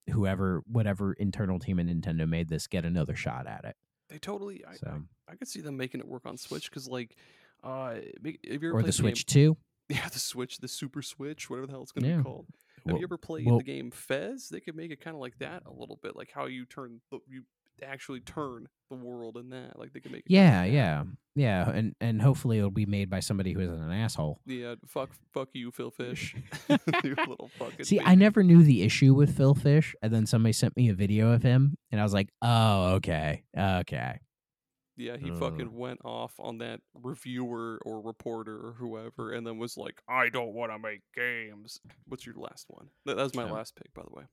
whoever 0.10 0.62
whatever 0.68 1.14
internal 1.14 1.60
team 1.60 1.80
at 1.80 1.86
nintendo 1.86 2.28
made 2.28 2.50
this 2.50 2.68
get 2.68 2.84
another 2.86 3.16
shot 3.16 3.48
at 3.48 3.64
it 3.66 3.76
they 4.10 4.20
totally. 4.20 4.64
I, 4.66 4.76
so 4.76 5.02
I, 5.28 5.32
I 5.32 5.36
could 5.36 5.48
see 5.48 5.62
them 5.62 5.76
making 5.78 6.02
it 6.02 6.08
work 6.08 6.26
on 6.26 6.38
Switch 6.38 6.70
because 6.70 6.88
like, 6.88 7.16
uh, 7.64 7.96
if 8.24 8.62
you 8.62 8.70
ever 8.70 8.78
or 8.80 8.84
the 8.84 8.92
switch 8.92 9.26
2 9.26 9.58
yeah, 9.90 10.08
the 10.10 10.20
Switch, 10.20 10.58
the 10.60 10.68
Super 10.68 11.02
Switch, 11.02 11.50
whatever 11.50 11.66
the 11.66 11.72
hell 11.74 11.82
it's 11.82 11.92
gonna 11.92 12.10
Yeah. 12.10 12.18
be 12.18 12.24
called. 12.24 12.46
Have 12.86 12.86
Well- 12.94 12.98
you 13.00 13.04
ever 13.08 13.18
played 13.18 13.46
well- 13.48 13.58
the 13.58 13.64
game 13.64 13.90
Fez? 13.90 14.50
They 14.50 14.60
could 14.60 14.76
make 14.76 14.92
it 14.92 15.00
kind 15.02 15.16
of 15.16 15.22
like 15.22 15.40
that 15.40 15.64
a 15.66 15.72
little 15.72 15.98
bit, 16.04 16.16
like 16.16 16.32
how 16.32 16.46
you 16.46 16.66
turn 16.66 17.02
the, 17.10 17.20
you 17.28 17.44
actually 17.82 18.20
turn 18.20 18.68
the 18.90 18.96
world 18.96 19.38
in 19.38 19.50
that. 19.50 19.80
Like 19.80 19.94
they 19.94 20.00
could 20.00 20.12
make 20.12 20.22
it. 20.26 20.32
yeah 20.32 20.64
yeah 20.64 21.04
yeah 21.36 21.70
and 21.70 21.96
and 22.00 22.22
hopefully 22.22 22.60
it'll 22.60 22.70
be 22.70 22.86
made 22.86 23.10
by 23.10 23.20
somebody 23.20 23.54
who 23.54 23.60
isn't 23.60 23.82
an 23.82 23.92
asshole 23.92 24.40
Yeah, 24.46 24.76
fuck, 24.88 25.10
fuck 25.34 25.50
you, 25.54 25.72
Phil 25.72 25.90
Fish. 25.92 26.36
you 26.70 27.16
little 27.28 27.50
fucking. 27.58 27.86
See, 27.86 28.00
I 28.00 28.16
never 28.16 28.44
knew 28.44 28.64
the 28.64 28.84
issue 28.84 29.14
with 29.14 29.36
Phil 29.36 29.56
Fish, 29.56 29.96
and 30.02 30.14
then 30.14 30.26
somebody 30.26 30.54
sent 30.54 30.78
me 30.78 30.90
a 30.90 30.94
video 30.94 31.32
of 31.32 31.42
him, 31.42 31.76
and 31.92 32.00
I 32.00 32.04
was 32.04 32.14
like, 32.14 32.30
"Oh, 32.42 32.94
okay, 32.96 33.44
okay." 33.58 34.20
Yeah, 34.96 35.18
he 35.18 35.32
Ugh. 35.32 35.40
fucking 35.40 35.76
went 35.76 36.02
off 36.06 36.36
on 36.38 36.60
that 36.60 36.80
reviewer 36.94 37.80
or 37.84 38.00
reporter 38.00 38.56
or 38.56 38.76
whoever, 38.78 39.32
and 39.32 39.46
then 39.46 39.58
was 39.58 39.76
like, 39.76 40.00
"I 40.08 40.30
don't 40.30 40.54
want 40.54 40.72
to 40.72 40.78
make 40.78 41.02
games." 41.16 41.80
What's 42.06 42.28
your 42.28 42.36
last 42.36 42.66
one? 42.68 42.90
That, 43.06 43.18
was 43.18 43.34
my 43.34 43.50
last 43.50 43.76
pick, 43.76 43.92
by 43.96 44.04
the 44.04 44.16
way. 44.16 44.24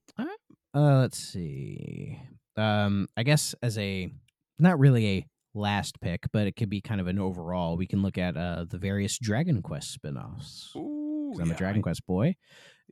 Uh, 0.75 0.99
let's 1.01 1.19
see. 1.19 2.21
Um, 2.57 3.07
I 3.17 3.23
guess 3.23 3.55
as 3.63 3.79
a 3.79 4.11
not 4.59 4.79
really 4.79 5.09
a 5.09 5.27
last 5.55 6.01
pick, 6.01 6.27
but 6.33 6.47
it 6.47 6.57
could 6.57 6.69
be 6.71 6.81
kind 6.81 7.01
of 7.01 7.07
an 7.07 7.19
overall. 7.19 7.77
We 7.77 7.87
can 7.87 8.03
look 8.03 8.19
at 8.19 8.37
uh 8.37 8.67
the 8.69 8.79
various 8.79 9.19
Dragon 9.19 9.63
Quest 9.63 9.93
spin-offs. 9.93 10.73
Ooh, 10.77 11.35
I'm 11.41 11.49
yeah, 11.49 11.55
a 11.55 11.57
Dragon 11.57 11.81
I- 11.81 11.83
Quest 11.83 12.07
boy, 12.07 12.35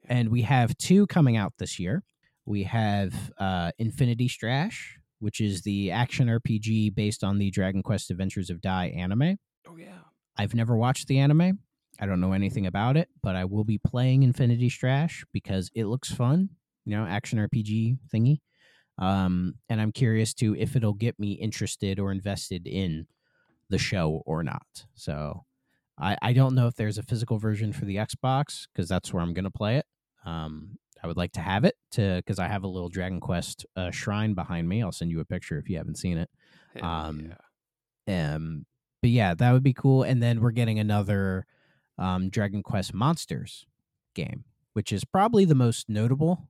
yeah. 0.05 0.17
and 0.17 0.29
we 0.31 0.43
have 0.43 0.77
two 0.77 1.07
coming 1.07 1.37
out 1.37 1.53
this 1.59 1.79
year. 1.79 2.03
We 2.47 2.63
have 2.63 3.13
uh, 3.37 3.73
Infinity 3.79 4.27
Strash, 4.29 4.77
which 5.19 5.39
is 5.41 5.63
the 5.63 5.91
action 5.91 6.29
RPG 6.29 6.95
based 6.95 7.23
on 7.23 7.37
the 7.37 7.51
Dragon 7.51 7.83
Quest 7.83 8.11
Adventures 8.11 8.49
of 8.49 8.63
Dai 8.63 8.87
anime. 8.87 9.37
Oh 9.69 9.77
yeah, 9.77 9.99
I've 10.37 10.55
never 10.55 10.77
watched 10.77 11.09
the 11.09 11.19
anime. 11.19 11.59
I 12.01 12.07
don't 12.07 12.21
know 12.21 12.33
anything 12.33 12.67
about 12.67 12.97
it, 12.97 13.09
but 13.23 13.35
I 13.37 13.45
will 13.45 13.65
be 13.65 13.79
playing 13.79 14.23
Infinity 14.23 14.71
Strash 14.71 15.25
because 15.33 15.69
it 15.75 15.85
looks 15.87 16.11
fun, 16.13 16.49
you 16.87 16.97
know, 16.97 17.05
action 17.05 17.39
RPG 17.39 17.99
thingy. 18.15 18.39
Um, 18.99 19.55
and 19.69 19.81
I'm 19.81 19.93
curious 19.93 20.35
to 20.35 20.57
if 20.57 20.75
it'll 20.75 20.93
get 20.93 21.19
me 21.19 21.33
interested 21.33 22.01
or 22.01 22.11
invested 22.11 22.67
in 22.67 23.07
the 23.71 23.79
show 23.79 24.23
or 24.27 24.43
not. 24.43 24.87
So 24.95 25.45
I, 25.99 26.17
I 26.21 26.33
don't 26.33 26.55
know 26.55 26.67
if 26.67 26.75
there's 26.75 26.99
a 26.99 27.03
physical 27.03 27.39
version 27.39 27.73
for 27.73 27.85
the 27.85 27.97
Xbox 27.97 28.67
because 28.73 28.89
that's 28.89 29.13
where 29.13 29.23
I'm 29.23 29.35
going 29.35 29.45
to 29.45 29.51
play 29.51 29.77
it. 29.77 29.87
Um, 30.25 30.79
I 31.03 31.07
would 31.07 31.17
like 31.17 31.33
to 31.33 31.41
have 31.41 31.65
it 31.65 31.77
to 31.93 32.17
because 32.17 32.39
I 32.39 32.49
have 32.49 32.65
a 32.65 32.69
little 32.69 32.89
Dragon 32.89 33.21
Quest 33.21 33.65
uh, 33.77 33.91
shrine 33.91 34.35
behind 34.35 34.69
me. 34.69 34.83
I'll 34.83 34.93
send 34.93 35.11
you 35.11 35.21
a 35.21 35.25
picture 35.25 35.59
if 35.59 35.69
you 35.69 35.77
haven't 35.77 35.99
seen 35.99 36.19
it. 36.19 36.31
Um, 36.83 37.33
yeah. 38.07 38.35
Um, 38.35 38.67
but 39.01 39.11
yeah, 39.11 39.35
that 39.35 39.53
would 39.53 39.63
be 39.63 39.75
cool. 39.75 40.03
And 40.03 40.21
then 40.23 40.41
we're 40.41 40.51
getting 40.51 40.81
another 40.81 41.47
um, 41.99 42.31
Dragon 42.31 42.63
Quest 42.63 42.95
Monsters 42.95 43.67
game, 44.15 44.45
which 44.73 44.93
is 44.93 45.05
probably 45.05 45.45
the 45.45 45.55
most 45.55 45.89
notable 45.89 46.49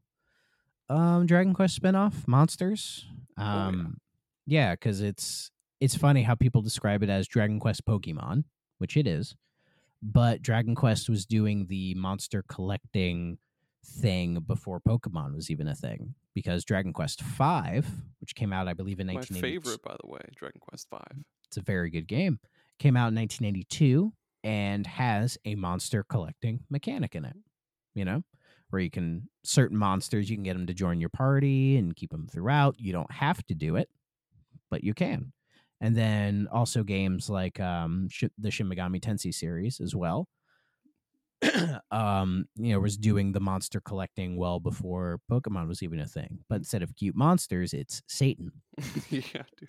um, 0.89 1.27
Dragon 1.27 1.55
Quest 1.55 1.81
spinoff, 1.81 2.27
Monsters. 2.27 3.07
yeah. 3.39 3.67
Um, 3.67 3.99
Yeah, 4.47 4.75
because 4.75 5.01
it's 5.01 5.51
it's 5.81 5.97
funny 5.97 6.23
how 6.23 6.35
people 6.35 6.63
describe 6.63 7.03
it 7.03 7.09
as 7.11 7.29
Dragon 7.29 7.61
Quest 7.61 7.85
Pokemon, 7.85 8.45
which 8.79 8.97
it 8.97 9.07
is, 9.07 9.37
but 10.03 10.43
Dragon 10.43 10.75
Quest 10.75 11.09
was 11.09 11.25
doing 11.27 11.67
the 11.69 11.95
monster 11.95 12.43
collecting 12.49 13.39
thing 13.85 14.41
before 14.47 14.81
Pokemon 14.81 15.35
was 15.35 15.51
even 15.51 15.69
a 15.69 15.75
thing. 15.75 16.15
Because 16.35 16.65
Dragon 16.65 16.93
Quest 16.93 17.21
Five, 17.23 17.87
which 18.21 18.35
came 18.37 18.53
out, 18.53 18.69
I 18.69 18.73
believe, 18.73 19.01
in 19.01 19.09
My 19.09 19.15
1982, 19.15 19.61
favorite, 19.71 19.83
by 19.83 19.97
the 20.01 20.09
way, 20.09 20.21
Dragon 20.37 20.61
Quest 20.61 20.89
Five. 20.89 21.25
it's 21.47 21.57
a 21.57 21.63
very 21.63 21.91
good 21.91 22.07
game. 22.07 22.39
Came 22.79 22.97
out 22.97 23.09
in 23.09 23.17
1982 23.17 24.13
and 24.45 24.87
has 24.87 25.37
a 25.45 25.57
monster 25.57 26.05
collecting 26.05 26.61
mechanic 26.71 27.17
in 27.17 27.25
it. 27.25 27.37
You 27.95 28.05
know, 28.05 28.23
where 28.71 28.81
you 28.81 28.91
can 28.91 29.29
certain 29.45 29.77
monsters 29.77 30.29
you 30.29 30.37
can 30.37 30.45
get 30.45 30.55
them 30.55 30.67
to 30.67 30.75
join 30.75 31.01
your 31.01 31.09
party 31.09 31.77
and 31.77 31.97
keep 31.97 32.11
them 32.11 32.27
throughout. 32.27 32.77
You 32.79 32.93
don't 32.93 33.11
have 33.11 33.45
to 33.47 33.55
do 33.55 33.77
it, 33.77 33.89
but 34.71 34.85
you 34.85 34.95
can. 34.95 35.33
And 35.81 35.97
then 35.97 36.49
also 36.51 36.83
games 36.83 37.31
like 37.31 37.61
um, 37.61 38.09
Sh- 38.11 38.25
the 38.37 38.51
Shin 38.51 38.69
Megami 38.69 39.01
Tensei 39.01 39.33
series 39.33 39.81
as 39.81 39.95
well. 39.95 40.29
um, 41.93 42.47
you 42.57 42.73
know, 42.73 42.81
was 42.81 42.97
doing 42.97 43.31
the 43.31 43.41
monster 43.41 43.81
collecting 43.81 44.37
well 44.37 44.59
before 44.59 45.21
Pokemon 45.31 45.69
was 45.69 45.83
even 45.83 46.01
a 46.01 46.07
thing. 46.07 46.41
But 46.49 46.57
instead 46.57 46.83
of 46.83 46.97
cute 46.97 47.15
monsters, 47.15 47.73
it's 47.73 48.03
Satan. 48.09 48.51
yeah, 49.11 49.45
dude. 49.57 49.69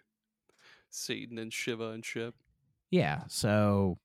Satan 0.89 1.37
and 1.37 1.53
Shiva 1.53 1.89
and 1.89 2.03
shit. 2.03 2.33
Yeah. 2.89 3.23
So, 3.27 3.99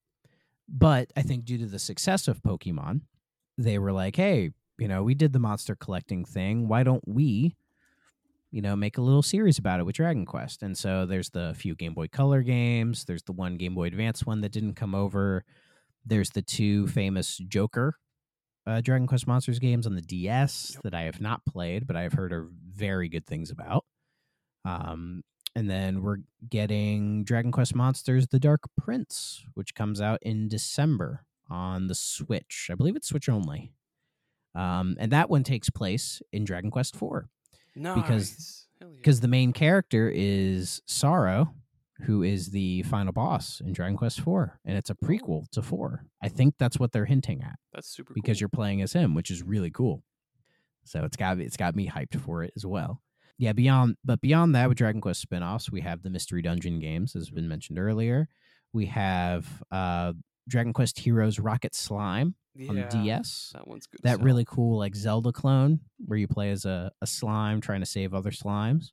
but 0.69 1.11
I 1.17 1.23
think 1.23 1.47
due 1.47 1.59
to 1.59 1.67
the 1.67 1.79
success 1.79 2.29
of 2.29 2.43
Pokemon, 2.43 3.01
they 3.57 3.79
were 3.79 3.93
like, 3.93 4.17
hey, 4.17 4.51
you 4.79 4.89
know, 4.89 5.03
we 5.03 5.15
did 5.15 5.33
the 5.33 5.39
monster 5.39 5.75
collecting 5.77 6.25
thing. 6.25 6.69
Why 6.69 6.83
don't 6.83 7.07
we, 7.07 7.57
you 8.51 8.63
know, 8.63 8.77
make 8.77 8.99
a 8.99 9.03
little 9.03 9.23
series 9.23 9.59
about 9.59 9.81
it 9.81 9.85
with 9.87 9.97
Dragon 9.97 10.27
Quest? 10.27 10.63
And 10.63 10.77
so 10.77 11.07
there's 11.07 11.31
the 11.31 11.55
few 11.57 11.75
Game 11.75 11.95
Boy 11.95 12.09
Color 12.09 12.43
games. 12.43 13.05
There's 13.05 13.23
the 13.23 13.33
one 13.33 13.57
Game 13.57 13.75
Boy 13.75 13.87
Advance 13.87 14.25
one 14.25 14.41
that 14.43 14.53
didn't 14.53 14.75
come 14.75 14.95
over. 14.95 15.45
There's 16.05 16.31
the 16.31 16.43
two 16.43 16.87
famous 16.89 17.39
Joker 17.39 17.97
uh, 18.67 18.81
Dragon 18.81 19.07
Quest 19.07 19.27
Monsters 19.27 19.59
games 19.59 19.87
on 19.87 19.95
the 19.95 20.01
DS 20.03 20.73
Yep. 20.75 20.83
that 20.85 20.95
I 20.95 21.03
have 21.03 21.21
not 21.21 21.45
played, 21.45 21.87
but 21.87 21.97
I 21.97 22.03
have 22.03 22.15
heard 22.15 22.33
are 22.33 22.49
very 22.67 23.09
good 23.09 23.27
things 23.27 23.51
about. 23.51 23.85
Um, 24.65 25.23
and 25.55 25.71
then 25.71 26.03
we're 26.03 26.19
getting 26.49 27.25
Dragon 27.25 27.53
Quest 27.53 27.75
Monsters 27.75 28.29
The 28.29 28.41
Dark 28.41 28.63
Prince, 28.77 29.45
which 29.55 29.75
comes 29.75 30.01
out 30.01 30.19
in 30.23 30.49
December 30.49 31.25
on 31.49 31.87
the 31.87 31.95
Switch. 31.95 32.69
I 32.73 32.75
believe 32.75 32.97
it's 32.97 33.09
Switch 33.09 33.29
only. 33.29 33.73
Um, 34.55 34.97
and 35.01 35.11
that 35.13 35.29
one 35.31 35.43
takes 35.43 35.69
place 35.71 36.23
in 36.33 36.45
Dragon 36.45 36.71
Quest 36.71 36.95
4 36.97 37.29
Nice. 37.77 37.95
Because- 37.97 38.61
Hell 38.81 38.91
yeah. 38.91 38.97
because 38.99 39.21
the 39.21 39.29
main 39.29 39.53
character 39.53 40.11
is 40.13 40.83
Psaro, 40.89 41.53
who 42.03 42.23
is 42.25 42.51
the 42.51 42.83
final 42.83 43.13
boss 43.13 43.61
in 43.65 43.73
Dragon 43.73 43.97
Quest 43.97 44.21
4, 44.21 44.59
and 44.65 44.77
it's 44.77 44.91
a 44.91 44.95
prequel 44.97 45.49
to 45.53 45.63
4. 45.63 46.05
I 46.23 46.29
think 46.29 46.55
that's 46.59 46.79
what 46.79 46.91
they're 46.93 47.05
hinting 47.05 47.43
at 47.43 47.57
that's 47.73 47.89
super 47.89 48.13
because 48.15 48.37
cool. 48.39 48.41
you're 48.41 48.49
playing 48.49 48.83
as 48.83 48.93
him, 48.93 49.15
which 49.15 49.31
is 49.31 49.43
really 49.45 49.71
cool. 49.71 50.03
So 50.85 51.05
it's 51.05 51.17
got 51.17 51.39
it's 51.39 51.57
got 51.57 51.75
me 51.77 51.89
hyped 51.89 52.21
for 52.21 52.43
it 52.43 52.53
as 52.57 52.67
well. 52.67 53.01
Yeah, 53.39 53.53
beyond 53.53 53.97
but 54.05 54.21
beyond 54.21 54.55
that, 54.55 54.69
with 54.69 54.77
Dragon 54.79 55.01
Quest 55.01 55.21
spin-offs, 55.21 55.71
we 55.71 55.81
have 55.81 56.03
the 56.03 56.11
Mystery 56.11 56.43
Dungeon 56.43 56.79
games, 56.79 57.17
as 57.17 57.23
has 57.23 57.31
been 57.31 57.49
mentioned 57.49 57.79
earlier. 57.79 58.29
We 58.73 58.87
have 58.87 59.47
uh 59.71 60.13
Dragon 60.49 60.73
Quest 60.73 60.99
Heroes 60.99 61.39
Rocket 61.39 61.75
Slime 61.75 62.35
on 62.69 62.77
the 62.77 62.83
DS. 62.91 63.51
That 63.55 63.67
one's 63.67 63.87
good. 63.87 64.01
That 64.03 64.21
really 64.21 64.45
cool 64.45 64.79
like 64.79 64.95
Zelda 64.95 65.33
clone 65.33 65.81
where 66.07 66.19
you 66.19 66.29
play 66.29 66.51
as 66.51 66.65
a, 66.65 66.93
a 67.01 67.07
slime 67.07 67.61
trying 67.61 67.81
to 67.81 67.87
save 67.87 68.15
other 68.15 68.31
slimes. 68.31 68.93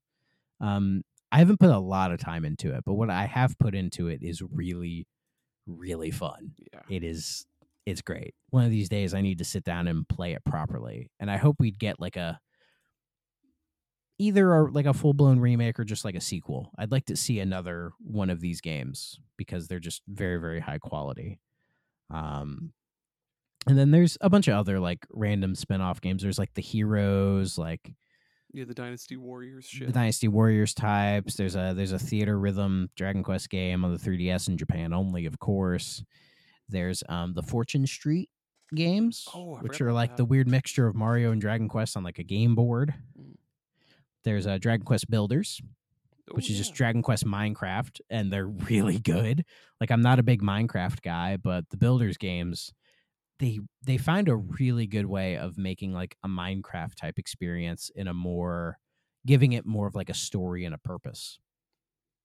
Um 0.60 1.04
I 1.32 1.38
haven't 1.40 1.60
put 1.60 1.70
a 1.70 1.80
lot 1.80 2.12
of 2.12 2.20
time 2.20 2.44
into 2.44 2.74
it, 2.76 2.84
but 2.86 2.96
what 2.96 3.10
I 3.10 3.26
have 3.26 3.58
put 3.58 3.74
into 3.74 4.10
it 4.10 4.22
is 4.22 4.42
really, 4.42 5.08
really 5.66 6.12
fun 6.12 6.52
Yeah. 6.74 6.82
it 6.90 7.04
is 7.04 7.46
it's 7.86 8.02
great 8.02 8.36
one 8.52 8.64
of 8.66 8.70
these 8.72 8.90
days 8.90 9.14
i 9.16 9.22
need 9.22 9.38
to 9.40 9.44
sit 9.46 9.64
down 9.64 9.88
and 9.88 10.08
play 10.08 10.34
it 10.34 10.44
properly 10.44 11.10
and 11.20 11.32
i 11.32 11.38
hope 11.38 11.56
we'd 11.60 11.80
get 11.80 12.00
like 12.00 12.16
a 12.16 12.40
either 14.22 14.54
a, 14.54 14.72
like 14.72 14.86
a 14.86 14.94
full-blown 14.94 15.40
remake 15.40 15.80
or 15.80 15.84
just 15.84 16.06
like 16.06 16.16
a 16.16 16.22
sequel 16.22 16.72
i'd 16.78 16.92
like 16.92 17.06
to 17.06 17.16
see 17.16 17.40
another 17.40 17.92
one 18.00 18.30
of 18.30 18.40
these 18.42 18.62
games 18.62 19.20
because 19.38 19.68
they're 19.68 19.80
just 19.80 20.02
very 20.08 20.38
very 20.40 20.60
high 20.60 20.78
quality 20.78 21.40
um 22.10 22.72
and 23.68 23.78
then 23.78 23.92
there's 23.92 24.18
a 24.22 24.30
bunch 24.30 24.48
of 24.48 24.56
other 24.56 24.80
like 24.80 25.06
random 25.12 25.56
spin-off 25.56 26.02
games 26.02 26.22
there's 26.24 26.40
like 26.40 26.54
the 26.56 26.62
heroes 26.62 27.58
like 27.58 27.94
Yeah, 28.54 28.66
the 28.66 28.74
Dynasty 28.74 29.18
Warriors 29.18 29.66
shit. 29.66 29.88
the 29.88 29.94
Dynasty 29.94 30.28
Warriors 30.28 30.74
types. 30.74 31.36
There's 31.36 31.56
a 31.56 31.74
there's 31.76 31.94
a 31.94 31.98
Theatrhythm 31.98 32.90
Dragon 32.98 33.24
Quest 33.24 33.50
game 33.50 33.86
on 33.86 33.94
the 33.94 34.00
3DS 34.00 34.50
in 34.50 34.58
Japan 34.58 34.92
only, 34.94 35.26
of 35.26 35.40
course. 35.40 36.04
There's 36.68 37.02
um 37.08 37.34
the 37.34 37.44
Fortune 37.44 37.88
Street 37.88 38.30
games, 38.76 39.26
Oh, 39.34 39.58
which 39.62 39.80
are 39.80 39.94
like 39.94 40.12
that. 40.12 40.18
the 40.18 40.26
weird 40.26 40.48
mixture 40.48 40.86
of 40.88 40.96
Mario 40.96 41.32
and 41.32 41.40
Dragon 41.40 41.70
Quest 41.70 41.96
on 41.96 42.04
like 42.04 42.20
a 42.20 42.24
game 42.24 42.56
board. 42.56 42.94
Mm. 43.18 43.36
There's 44.24 44.46
a 44.46 44.60
Dragon 44.60 44.86
Quest 44.86 45.10
Builders, 45.10 45.62
which 46.32 46.50
is 46.50 46.58
just. 46.58 46.74
Dragon 46.74 47.02
Quest 47.02 47.26
Minecraft, 47.26 48.00
and 48.10 48.32
they're 48.32 48.48
really 48.70 49.00
good. 49.00 49.44
Like 49.80 49.92
I'm 49.92 50.02
not 50.02 50.20
a 50.20 50.24
big 50.24 50.42
Minecraft 50.42 51.02
guy, 51.02 51.38
but 51.38 51.70
the 51.70 51.78
Builders 51.78 52.18
games, 52.18 52.74
they 53.40 53.60
they 53.84 53.98
find 53.98 54.30
a 54.30 54.36
really 54.36 54.88
good 54.88 55.06
way 55.06 55.38
of 55.38 55.58
making 55.58 55.94
like 55.94 56.16
a 56.24 56.28
Minecraft 56.28 56.96
type 56.96 57.18
experience 57.18 57.92
in 57.96 58.08
a 58.08 58.14
more 58.14 58.78
giving 59.26 59.54
it 59.54 59.66
more 59.66 59.88
of 59.88 59.96
like 59.96 60.10
a 60.10 60.16
story 60.16 60.66
and 60.66 60.74
a 60.74 60.80
purpose. 60.80 61.40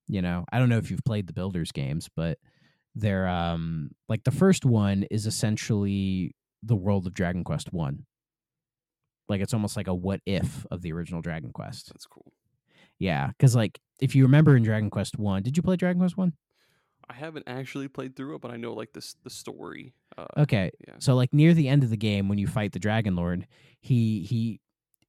You 0.09 0.23
know, 0.23 0.45
I 0.53 0.59
don't 0.59 0.69
know 0.69 0.79
if 0.79 0.91
you've 0.91 1.05
played 1.05 1.27
the 1.27 1.33
Builders 1.33 1.73
games, 1.73 2.09
but 2.15 2.39
they're 2.95 3.29
um 3.29 3.91
like 4.09 4.25
the 4.25 4.31
first 4.31 4.65
one 4.65 5.05
is 5.11 5.27
essentially 5.27 6.35
the 6.63 6.77
world 6.77 7.07
of 7.07 7.15
Dragon 7.15 7.45
Quest 7.45 7.73
1. 7.73 8.05
Like 9.29 9.41
it's 9.41 9.55
almost 9.55 9.77
like 9.77 9.89
a 9.89 9.95
what 9.95 10.21
if 10.27 10.65
of 10.71 10.83
the 10.83 10.93
original 10.93 11.21
Dragon 11.21 11.53
Quest. 11.53 11.89
That's 11.89 12.07
cool. 12.07 12.33
Yeah, 12.99 13.29
because 13.29 13.55
like 13.57 13.81
if 14.01 14.15
you 14.15 14.23
remember 14.25 14.57
in 14.57 14.63
Dragon 14.63 14.91
Quest 14.91 15.19
One, 15.19 15.43
did 15.43 15.57
you 15.57 15.63
play 15.63 15.77
Dragon 15.77 16.01
Quest 16.01 16.17
One? 16.17 16.33
I 17.09 17.15
haven't 17.15 17.45
actually 17.47 17.87
played 17.89 18.17
through 18.17 18.35
it, 18.37 18.41
but 18.41 18.51
I 18.51 18.57
know 18.57 18.73
like 18.73 18.93
this 18.93 19.15
the 19.23 19.31
story. 19.31 19.95
Uh, 20.17 20.27
Okay, 20.39 20.71
Yeah. 20.87 20.95
so 20.99 21.15
like 21.15 21.33
near 21.33 21.55
the 21.55 21.69
end 21.69 21.85
of 21.85 21.91
the 21.91 21.97
game, 21.97 22.29
when 22.29 22.39
you 22.39 22.47
fight 22.47 22.73
the 22.73 22.79
Dragon 22.81 23.15
Lord, 23.17 23.47
he 23.81 24.23
he, 24.23 24.61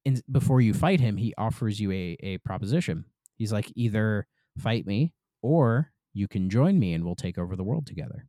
in, 0.04 0.22
before 0.30 0.60
you 0.60 0.74
fight 0.74 1.00
him, 1.00 1.16
he 1.16 1.34
offers 1.38 1.80
you 1.80 1.90
a 1.92 2.16
a 2.20 2.38
proposition. 2.38 3.04
He's 3.36 3.52
like, 3.52 3.72
either 3.74 4.26
fight 4.58 4.86
me 4.86 5.12
or 5.42 5.92
you 6.12 6.26
can 6.28 6.50
join 6.50 6.78
me, 6.78 6.92
and 6.94 7.04
we'll 7.04 7.14
take 7.14 7.38
over 7.38 7.54
the 7.56 7.64
world 7.64 7.86
together. 7.86 8.26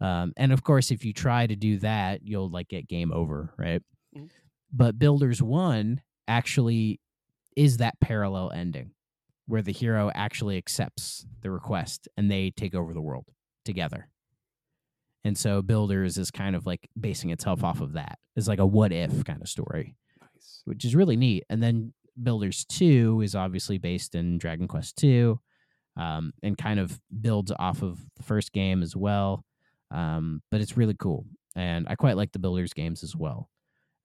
Um, 0.00 0.32
and 0.36 0.52
of 0.52 0.62
course, 0.62 0.90
if 0.90 1.04
you 1.04 1.12
try 1.12 1.46
to 1.46 1.56
do 1.56 1.78
that, 1.78 2.20
you'll 2.26 2.50
like 2.50 2.68
get 2.68 2.88
game 2.88 3.12
over, 3.12 3.54
right? 3.58 3.82
Mhm. 4.16 4.30
But 4.72 4.98
Builders 4.98 5.42
One 5.42 6.02
actually 6.26 7.00
is 7.56 7.76
that 7.78 8.00
parallel 8.00 8.50
ending 8.50 8.90
where 9.46 9.62
the 9.62 9.72
hero 9.72 10.10
actually 10.14 10.56
accepts 10.56 11.26
the 11.42 11.50
request 11.50 12.08
and 12.16 12.30
they 12.30 12.50
take 12.50 12.74
over 12.74 12.94
the 12.94 13.00
world 13.00 13.26
together. 13.64 14.08
And 15.24 15.36
so 15.38 15.62
Builders 15.62 16.18
is 16.18 16.30
kind 16.30 16.54
of 16.54 16.66
like 16.66 16.88
basing 16.98 17.30
itself 17.30 17.64
off 17.64 17.80
of 17.80 17.94
that. 17.94 18.18
It's 18.36 18.48
like 18.48 18.58
a 18.58 18.66
what 18.66 18.92
if 18.92 19.24
kind 19.24 19.40
of 19.40 19.48
story, 19.48 19.96
nice. 20.20 20.62
which 20.64 20.84
is 20.84 20.94
really 20.94 21.16
neat. 21.16 21.44
And 21.48 21.62
then 21.62 21.92
Builders 22.22 22.64
2 22.66 23.22
is 23.22 23.34
obviously 23.34 23.78
based 23.78 24.14
in 24.14 24.38
Dragon 24.38 24.68
Quest 24.68 24.96
2 24.96 25.38
um, 25.96 26.32
and 26.42 26.58
kind 26.58 26.78
of 26.78 27.00
builds 27.20 27.52
off 27.58 27.82
of 27.82 27.98
the 28.16 28.22
first 28.22 28.52
game 28.52 28.82
as 28.82 28.94
well. 28.94 29.44
Um, 29.90 30.42
but 30.50 30.60
it's 30.60 30.76
really 30.76 30.96
cool. 30.98 31.26
And 31.56 31.86
I 31.88 31.94
quite 31.94 32.16
like 32.16 32.32
the 32.32 32.38
Builders 32.38 32.72
games 32.72 33.02
as 33.02 33.14
well. 33.14 33.48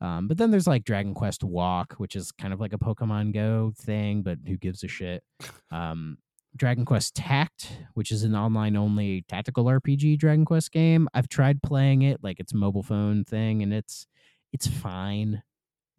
Um, 0.01 0.27
but 0.27 0.37
then 0.37 0.49
there's 0.51 0.67
like 0.67 0.85
Dragon 0.85 1.13
Quest 1.13 1.43
Walk, 1.43 1.95
which 1.97 2.15
is 2.15 2.31
kind 2.31 2.53
of 2.53 2.59
like 2.59 2.73
a 2.73 2.77
Pokemon 2.77 3.33
Go 3.33 3.73
thing, 3.77 4.21
but 4.21 4.37
who 4.47 4.57
gives 4.57 4.83
a 4.83 4.87
shit? 4.87 5.23
Um, 5.71 6.17
Dragon 6.55 6.85
Quest 6.85 7.15
Tact, 7.15 7.79
which 7.93 8.11
is 8.11 8.23
an 8.23 8.35
online 8.35 8.75
only 8.75 9.23
tactical 9.27 9.65
RPG 9.65 10.17
Dragon 10.17 10.45
Quest 10.45 10.71
game. 10.71 11.07
I've 11.13 11.29
tried 11.29 11.61
playing 11.61 12.03
it, 12.03 12.23
like 12.23 12.39
it's 12.39 12.53
a 12.53 12.57
mobile 12.57 12.83
phone 12.83 13.23
thing, 13.23 13.61
and 13.61 13.73
it's 13.73 14.07
it's 14.51 14.67
fine. 14.67 15.43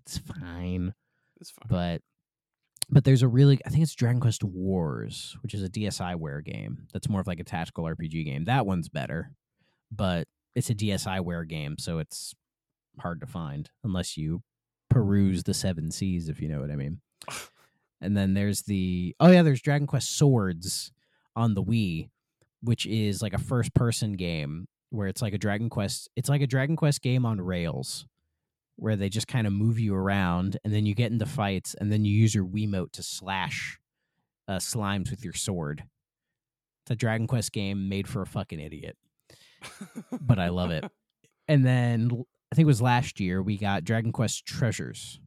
It's 0.07 0.19
fine. 0.19 0.95
It's 1.41 1.51
fine. 1.51 1.69
But 1.69 2.03
but 2.89 3.05
there's 3.05 3.23
a 3.23 3.29
really 3.29 3.61
I 3.65 3.71
think 3.71 3.83
it's 3.83 3.95
Dragon 3.95 4.21
Quest 4.21 4.43
Wars, 4.43 5.37
which 5.43 5.55
is 5.55 5.63
a 5.63 5.69
DSiWare 5.69 6.45
game. 6.45 6.87
That's 6.93 7.09
more 7.09 7.21
of 7.21 7.27
like 7.27 7.41
a 7.41 7.45
tactical 7.45 7.85
RPG 7.85 8.25
game. 8.25 8.45
That 8.47 8.67
one's 8.67 8.89
better, 8.89 9.33
but 9.93 10.27
it's 10.55 10.71
a 10.71 10.75
DSiWare 10.75 11.47
game, 11.47 11.77
so 11.79 11.99
it's 11.99 12.35
hard 13.01 13.21
to 13.21 13.27
find 13.27 13.71
unless 13.85 14.17
you 14.17 14.43
peruse 14.89 15.45
the 15.45 15.55
seven 15.55 15.91
seas, 15.91 16.29
if 16.29 16.41
you 16.41 16.49
know 16.49 16.61
what 16.61 16.71
I 16.71 16.77
mean. 16.77 17.01
and 18.01 18.17
then 18.17 18.35
there's 18.35 18.63
the 18.63 19.15
oh 19.21 19.31
yeah, 19.31 19.43
there's 19.43 19.63
Dragon 19.63 19.87
Quest 19.87 20.17
Swords 20.17 20.93
on 21.37 21.55
the 21.55 21.63
Wii, 21.63 22.11
which 22.63 22.87
is 22.87 23.23
like 23.23 23.33
a 23.33 23.39
first 23.39 23.75
person 23.75 24.13
game 24.15 24.67
where 24.91 25.07
it's 25.07 25.23
like 25.23 25.33
a 25.33 25.39
Dragon 25.39 25.71
Quest. 25.71 26.09
It's 26.17 26.29
like 26.29 26.43
a 26.43 26.47
Dragon 26.47 26.77
Quest 26.77 27.01
game 27.03 27.25
on 27.25 27.41
rails, 27.41 28.07
where 28.77 28.97
they 28.97 29.09
just 29.09 29.29
kind 29.29 29.47
of 29.47 29.53
move 29.53 29.79
you 29.79 29.95
around, 29.95 30.59
and 30.65 30.75
then 30.75 30.87
you 30.87 30.95
get 30.95 31.13
into 31.13 31.27
fights, 31.27 31.75
and 31.81 31.93
then 31.93 32.05
you 32.05 32.13
use 32.13 32.35
your 32.35 32.45
Wiimote 32.45 32.93
to 32.93 33.03
slash 33.03 33.79
uh, 34.49 34.57
slimes 34.57 35.11
with 35.11 35.25
your 35.25 35.35
sword. 35.35 35.85
It's 36.85 36.91
a 36.91 36.97
Dragon 36.97 37.27
Quest 37.27 37.53
game 37.53 37.89
made 37.89 38.09
for 38.09 38.23
a 38.23 38.27
fucking 38.27 38.59
idiot, 38.59 38.97
but 40.21 40.39
I 40.39 40.49
love 40.49 40.71
it. 40.71 40.85
And 41.49 41.67
then 41.67 42.25
I 42.51 42.57
think 42.57 42.65
it 42.65 42.67
was 42.67 42.83
last 42.83 43.21
year 43.21 43.43
we 43.43 43.57
got 43.57 43.85
Dragon 43.85 44.13
Quest 44.13 44.45
Treasures, 44.45 45.21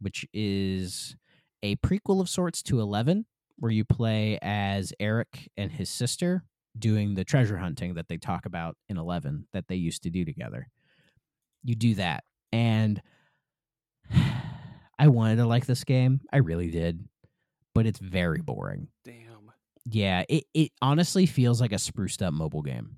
which 0.00 0.26
is 0.32 1.16
a 1.62 1.76
prequel 1.76 2.20
of 2.20 2.28
sorts 2.28 2.62
to 2.64 2.80
11 2.80 3.26
where 3.58 3.72
you 3.72 3.84
play 3.84 4.38
as 4.42 4.92
Erik 5.00 5.50
and 5.56 5.70
his 5.70 5.88
sister 5.88 6.44
doing 6.78 7.14
the 7.14 7.24
treasure 7.24 7.58
hunting 7.58 7.94
that 7.94 8.08
they 8.08 8.16
talk 8.16 8.46
about 8.46 8.76
in 8.88 8.96
11 8.96 9.46
that 9.52 9.66
they 9.68 9.74
used 9.76 10.02
to 10.04 10.10
do 10.10 10.24
together. 10.24 10.68
You 11.64 11.74
do 11.74 11.94
that. 11.94 12.24
And 12.52 13.02
I 14.98 15.08
wanted 15.08 15.36
to 15.36 15.46
like 15.46 15.66
this 15.66 15.84
game. 15.84 16.20
I 16.32 16.38
really 16.38 16.70
did. 16.70 17.04
But 17.74 17.86
it's 17.86 17.98
very 18.00 18.40
boring. 18.40 18.88
Damn. 19.04 19.52
Yeah, 19.84 20.24
it, 20.28 20.44
it 20.54 20.72
honestly 20.82 21.26
feels 21.26 21.60
like 21.60 21.72
a 21.72 21.78
spruced 21.78 22.22
up 22.22 22.34
mobile 22.34 22.62
game. 22.62 22.96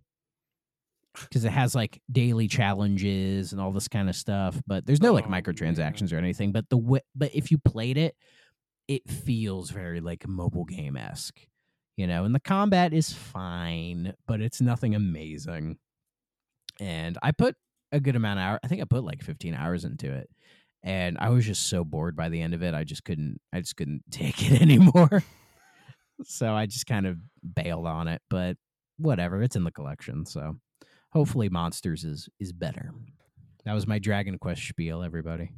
Because 1.15 1.45
it 1.45 1.51
has 1.51 1.74
like 1.74 2.01
daily 2.11 2.47
challenges 2.47 3.53
and 3.53 3.61
all 3.61 3.73
this 3.73 3.89
kind 3.89 4.09
of 4.09 4.15
stuff, 4.15 4.61
but 4.66 4.87
there's 4.87 5.03
no 5.03 5.12
like 5.12 5.27
Oh, 5.27 5.31
microtransactions 5.31 6.12
or 6.12 6.16
anything. 6.19 6.53
But 6.53 6.69
the 6.70 6.77
w- 6.78 7.03
but 7.16 7.35
if 7.35 7.51
you 7.51 7.59
played 7.59 7.99
it, 7.99 8.15
it 8.87 9.09
feels 9.09 9.70
very 9.70 10.01
like 10.01 10.27
mobile 10.28 10.65
game 10.65 10.97
esque, 10.97 11.41
you 11.97 12.07
know. 12.07 12.24
And 12.24 12.35
the 12.35 12.41
combat 12.41 12.93
is 12.93 13.12
fine, 13.12 14.15
but 14.28 14.41
it's 14.41 14.61
nothing 14.61 14.95
amazing. 14.95 15.78
And 16.78 17.19
I 17.23 17.32
put 17.32 17.57
a 17.93 18.01
good 18.01 18.16
amount 18.16 18.39
of 18.39 18.45
hours. 18.45 18.61
I 18.62 18.69
think 18.69 18.81
I 18.81 18.85
put 18.85 19.05
like 19.05 19.23
15 19.23 19.55
hours 19.55 19.85
into 19.85 20.12
it, 20.12 20.31
and 20.82 21.19
I 21.19 21.31
was 21.31 21.45
just 21.45 21.69
so 21.69 21.85
bored 21.85 22.16
by 22.16 22.28
the 22.28 22.41
end 22.41 22.55
of 22.55 22.62
it. 22.62 22.74
I 22.74 22.85
just 22.85 23.05
couldn't. 23.05 23.41
I 23.53 23.61
just 23.61 23.77
couldn't 23.77 24.03
take 24.11 24.51
it 24.51 24.61
anymore. 24.62 25.23
so 26.24 26.53
I 26.55 26.66
just 26.66 26.87
kind 26.87 27.07
of 27.07 27.19
bailed 27.55 27.87
on 27.87 28.09
it. 28.09 28.23
But 28.31 28.57
whatever, 28.97 29.43
it's 29.43 29.57
in 29.57 29.65
the 29.65 29.73
collection. 29.73 30.24
So 30.24 30.57
hopefully, 31.12 31.49
Monsters 31.49 32.05
is 32.05 32.28
is 32.39 32.53
better. 32.53 32.93
That 33.65 33.74
was 33.74 33.87
my 33.87 33.99
Dragon 33.99 34.39
Quest 34.39 34.66
spiel, 34.66 35.03
everybody. 35.03 35.51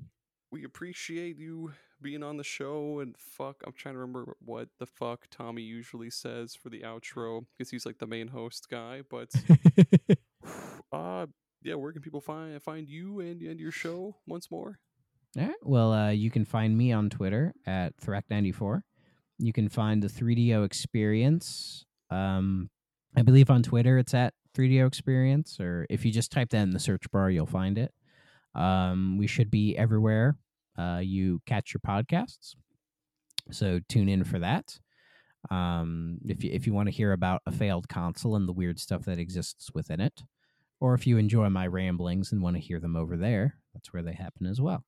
We 0.51 0.65
appreciate 0.65 1.39
you 1.39 1.73
being 2.03 2.23
on 2.23 2.37
the 2.37 2.45
show 2.45 3.01
and 3.01 3.15
fuck, 3.17 3.63
I'm 3.65 3.73
trying 3.73 3.95
to 3.95 4.01
remember 4.01 4.37
what 4.45 4.69
the 4.79 4.87
fuck 4.87 5.27
Tommy 5.31 5.63
usually 5.63 6.11
says 6.11 6.55
for 6.55 6.69
the 6.69 6.81
outro 6.81 7.47
because 7.57 7.71
he's 7.71 7.87
like 7.87 7.99
the 7.99 8.07
main 8.07 8.29
host 8.29 8.67
guy. 8.69 9.03
But 9.09 9.31
uh, 10.93 11.27
yeah, 11.63 11.75
where 11.75 11.93
can 11.93 12.03
people 12.03 12.21
find 12.21 12.61
find 12.63 12.89
you 12.89 13.21
and 13.21 13.41
and 13.41 13.61
your 13.61 13.71
show 13.71 14.17
once 14.27 14.51
more? 14.51 14.79
All 15.39 15.47
right. 15.47 15.55
Well, 15.63 15.93
uh, 15.93 16.11
you 16.11 16.31
can 16.31 16.45
find 16.45 16.77
me 16.77 16.93
on 16.93 17.09
Twitter 17.09 17.55
at 17.67 17.97
Thrak94. 17.97 18.83
You 19.39 19.53
can 19.53 19.69
find 19.71 20.03
the 20.03 20.09
3DO 20.09 20.65
Experience. 20.65 21.87
Um, 22.11 22.69
I 23.17 23.23
believe 23.23 23.49
on 23.49 23.63
Twitter 23.63 23.97
it's 23.97 24.13
at 24.13 24.35
3DO 24.55 24.87
Experience, 24.87 25.59
or 25.61 25.87
if 25.91 26.05
you 26.05 26.13
just 26.13 26.33
type 26.33 26.51
that 26.51 26.63
in 26.63 26.71
the 26.71 26.79
search 26.79 27.11
bar, 27.11 27.31
you'll 27.31 27.47
find 27.47 27.79
it. 27.79 27.93
Um, 28.55 29.17
we 29.19 29.27
should 29.27 29.51
be 29.51 29.77
everywhere 29.77 30.37
uh, 30.79 31.01
you 31.03 31.41
catch 31.47 31.75
your 31.75 31.81
podcasts. 31.87 32.55
So 33.51 33.81
tune 33.89 34.09
in 34.09 34.25
for 34.25 34.39
that. 34.39 34.79
Um, 35.51 36.19
if 36.25 36.45
you 36.45 36.51
if 36.53 36.67
you 36.67 36.73
want 36.73 36.89
to 36.89 36.95
hear 36.95 37.13
about 37.13 37.43
a 37.47 37.53
failed 37.53 37.89
console 37.89 38.37
and 38.37 38.49
the 38.49 38.53
weird 38.53 38.79
stuff 38.79 39.05
that 39.07 39.19
exists 39.19 39.71
within 39.75 40.01
it, 40.01 40.23
or 40.81 40.95
if 40.95 41.07
you 41.07 41.19
enjoy 41.19 41.49
my 41.49 41.67
ramblings 41.67 42.31
and 42.31 42.43
want 42.43 42.57
to 42.57 42.63
hear 42.63 42.79
them 42.79 42.97
over 42.97 43.17
there, 43.17 43.59
that's 43.75 43.93
where 43.93 44.03
they 44.03 44.13
happen 44.13 44.47
as 44.47 44.61
well. 44.61 44.85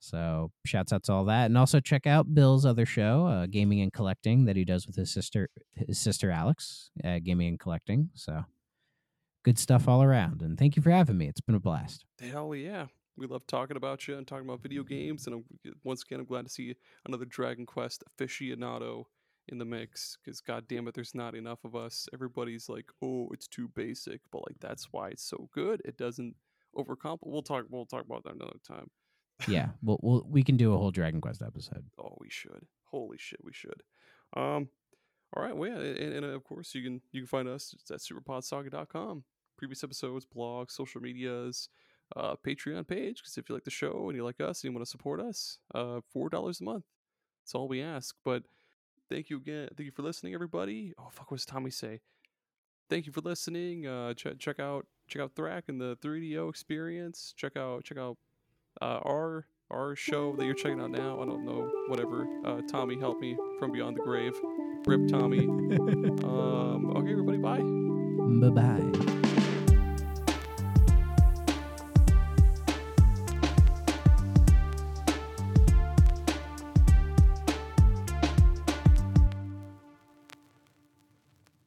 So 0.00 0.52
shouts 0.64 0.92
out 0.92 1.04
to 1.04 1.12
all 1.12 1.24
that, 1.24 1.46
and 1.46 1.56
also 1.58 1.80
check 1.80 2.06
out 2.06 2.34
Bill's 2.34 2.66
other 2.66 2.86
show, 2.86 3.26
uh, 3.26 3.46
Gaming 3.46 3.80
and 3.80 3.92
Collecting, 3.92 4.44
that 4.44 4.56
he 4.56 4.64
does 4.64 4.86
with 4.86 4.96
his 4.96 5.12
sister, 5.12 5.48
his 5.74 5.98
sister 5.98 6.30
Alex, 6.30 6.90
uh, 7.02 7.18
Gaming 7.24 7.48
and 7.48 7.58
Collecting. 7.58 8.10
So 8.14 8.44
good 9.48 9.58
stuff 9.58 9.88
all 9.88 10.02
around, 10.02 10.42
and 10.42 10.58
thank 10.58 10.76
you 10.76 10.82
for 10.82 10.90
having 10.90 11.16
me. 11.16 11.26
It's 11.26 11.40
been 11.40 11.54
a 11.54 11.58
blast. 11.58 12.04
Hell 12.20 12.54
yeah. 12.54 12.84
We 13.16 13.26
love 13.26 13.46
talking 13.46 13.78
about 13.78 14.06
you 14.06 14.14
and 14.18 14.26
talking 14.26 14.46
about 14.46 14.60
video 14.60 14.82
games. 14.82 15.26
And 15.26 15.36
I'm, 15.36 15.74
once 15.84 16.02
again, 16.02 16.20
I'm 16.20 16.26
glad 16.26 16.44
to 16.44 16.50
see 16.50 16.76
another 17.06 17.24
Dragon 17.24 17.64
Quest 17.64 18.04
aficionado 18.10 19.04
in 19.48 19.56
the 19.56 19.64
mix 19.64 20.18
because, 20.22 20.42
god 20.42 20.68
damn 20.68 20.86
it, 20.86 20.92
there's 20.94 21.14
not 21.14 21.34
enough 21.34 21.64
of 21.64 21.74
us. 21.74 22.06
Everybody's 22.12 22.68
like, 22.68 22.90
oh, 23.02 23.30
it's 23.32 23.48
too 23.48 23.68
basic. 23.74 24.20
But, 24.30 24.42
like, 24.46 24.56
that's 24.60 24.88
why 24.90 25.08
it's 25.08 25.24
so 25.24 25.48
good. 25.54 25.80
It 25.86 25.96
doesn't 25.96 26.34
overcomplicate. 26.76 27.18
We'll 27.22 27.40
talk, 27.40 27.64
we'll 27.70 27.86
talk 27.86 28.04
about 28.04 28.24
that 28.24 28.34
another 28.34 28.60
time. 28.68 28.90
Yeah, 29.48 29.68
we'll, 29.82 29.98
we'll 30.02 30.26
we 30.28 30.42
can 30.42 30.58
do 30.58 30.74
a 30.74 30.76
whole 30.76 30.90
Dragon 30.90 31.22
Quest 31.22 31.40
episode. 31.40 31.86
Oh, 31.98 32.16
we 32.18 32.28
should. 32.28 32.66
Holy 32.84 33.16
shit, 33.16 33.40
we 33.42 33.54
should. 33.54 33.82
Um, 34.36 34.68
all 35.34 35.42
right, 35.42 35.56
well, 35.56 35.70
yeah, 35.70 35.78
and, 35.78 36.12
and 36.12 36.24
of 36.26 36.44
course 36.44 36.74
you 36.74 36.82
can 36.82 37.00
you 37.12 37.22
can 37.22 37.28
find 37.28 37.48
us 37.48 37.74
at 37.90 38.00
superpodsaga.com. 38.00 39.24
Previous 39.58 39.84
episodes, 39.84 40.24
blogs, 40.24 40.70
social 40.70 41.00
medias, 41.00 41.68
uh, 42.16 42.36
Patreon 42.46 42.86
page. 42.86 43.18
Because 43.18 43.36
if 43.36 43.48
you 43.48 43.54
like 43.54 43.64
the 43.64 43.70
show 43.70 44.08
and 44.08 44.16
you 44.16 44.24
like 44.24 44.40
us 44.40 44.62
and 44.62 44.70
you 44.70 44.74
want 44.74 44.86
to 44.86 44.90
support 44.90 45.20
us, 45.20 45.58
uh, 45.74 46.00
four 46.10 46.28
dollars 46.28 46.60
a 46.60 46.64
month. 46.64 46.84
That's 47.42 47.54
all 47.54 47.68
we 47.68 47.82
ask. 47.82 48.14
But 48.24 48.44
thank 49.10 49.30
you 49.30 49.36
again. 49.36 49.68
Thank 49.76 49.86
you 49.86 49.92
for 49.92 50.02
listening, 50.02 50.34
everybody. 50.34 50.94
Oh 50.98 51.08
fuck, 51.10 51.30
what 51.30 51.38
does 51.38 51.46
Tommy 51.46 51.70
say? 51.70 52.00
Thank 52.88 53.06
you 53.06 53.12
for 53.12 53.20
listening. 53.20 53.86
Uh, 53.86 54.14
check 54.14 54.38
check 54.38 54.60
out 54.60 54.86
check 55.08 55.22
out 55.22 55.34
Thrak 55.34 55.62
and 55.68 55.80
the 55.80 55.96
3DO 55.96 56.48
experience. 56.48 57.34
Check 57.36 57.56
out 57.56 57.84
check 57.84 57.98
out 57.98 58.16
uh, 58.80 59.00
our 59.04 59.46
our 59.70 59.94
show 59.94 60.34
that 60.36 60.44
you're 60.44 60.54
checking 60.54 60.80
out 60.80 60.90
now. 60.90 61.20
I 61.20 61.26
don't 61.26 61.44
know, 61.44 61.70
whatever. 61.88 62.26
Uh, 62.44 62.62
Tommy 62.70 62.98
help 62.98 63.20
me 63.20 63.36
from 63.58 63.72
beyond 63.72 63.96
the 63.96 64.02
grave. 64.02 64.34
Rip 64.86 65.08
Tommy. 65.08 65.40
um, 65.48 66.96
okay, 66.96 67.12
everybody, 67.12 67.38
bye. 67.38 67.60
Bye 67.60 68.50
bye. 68.50 69.17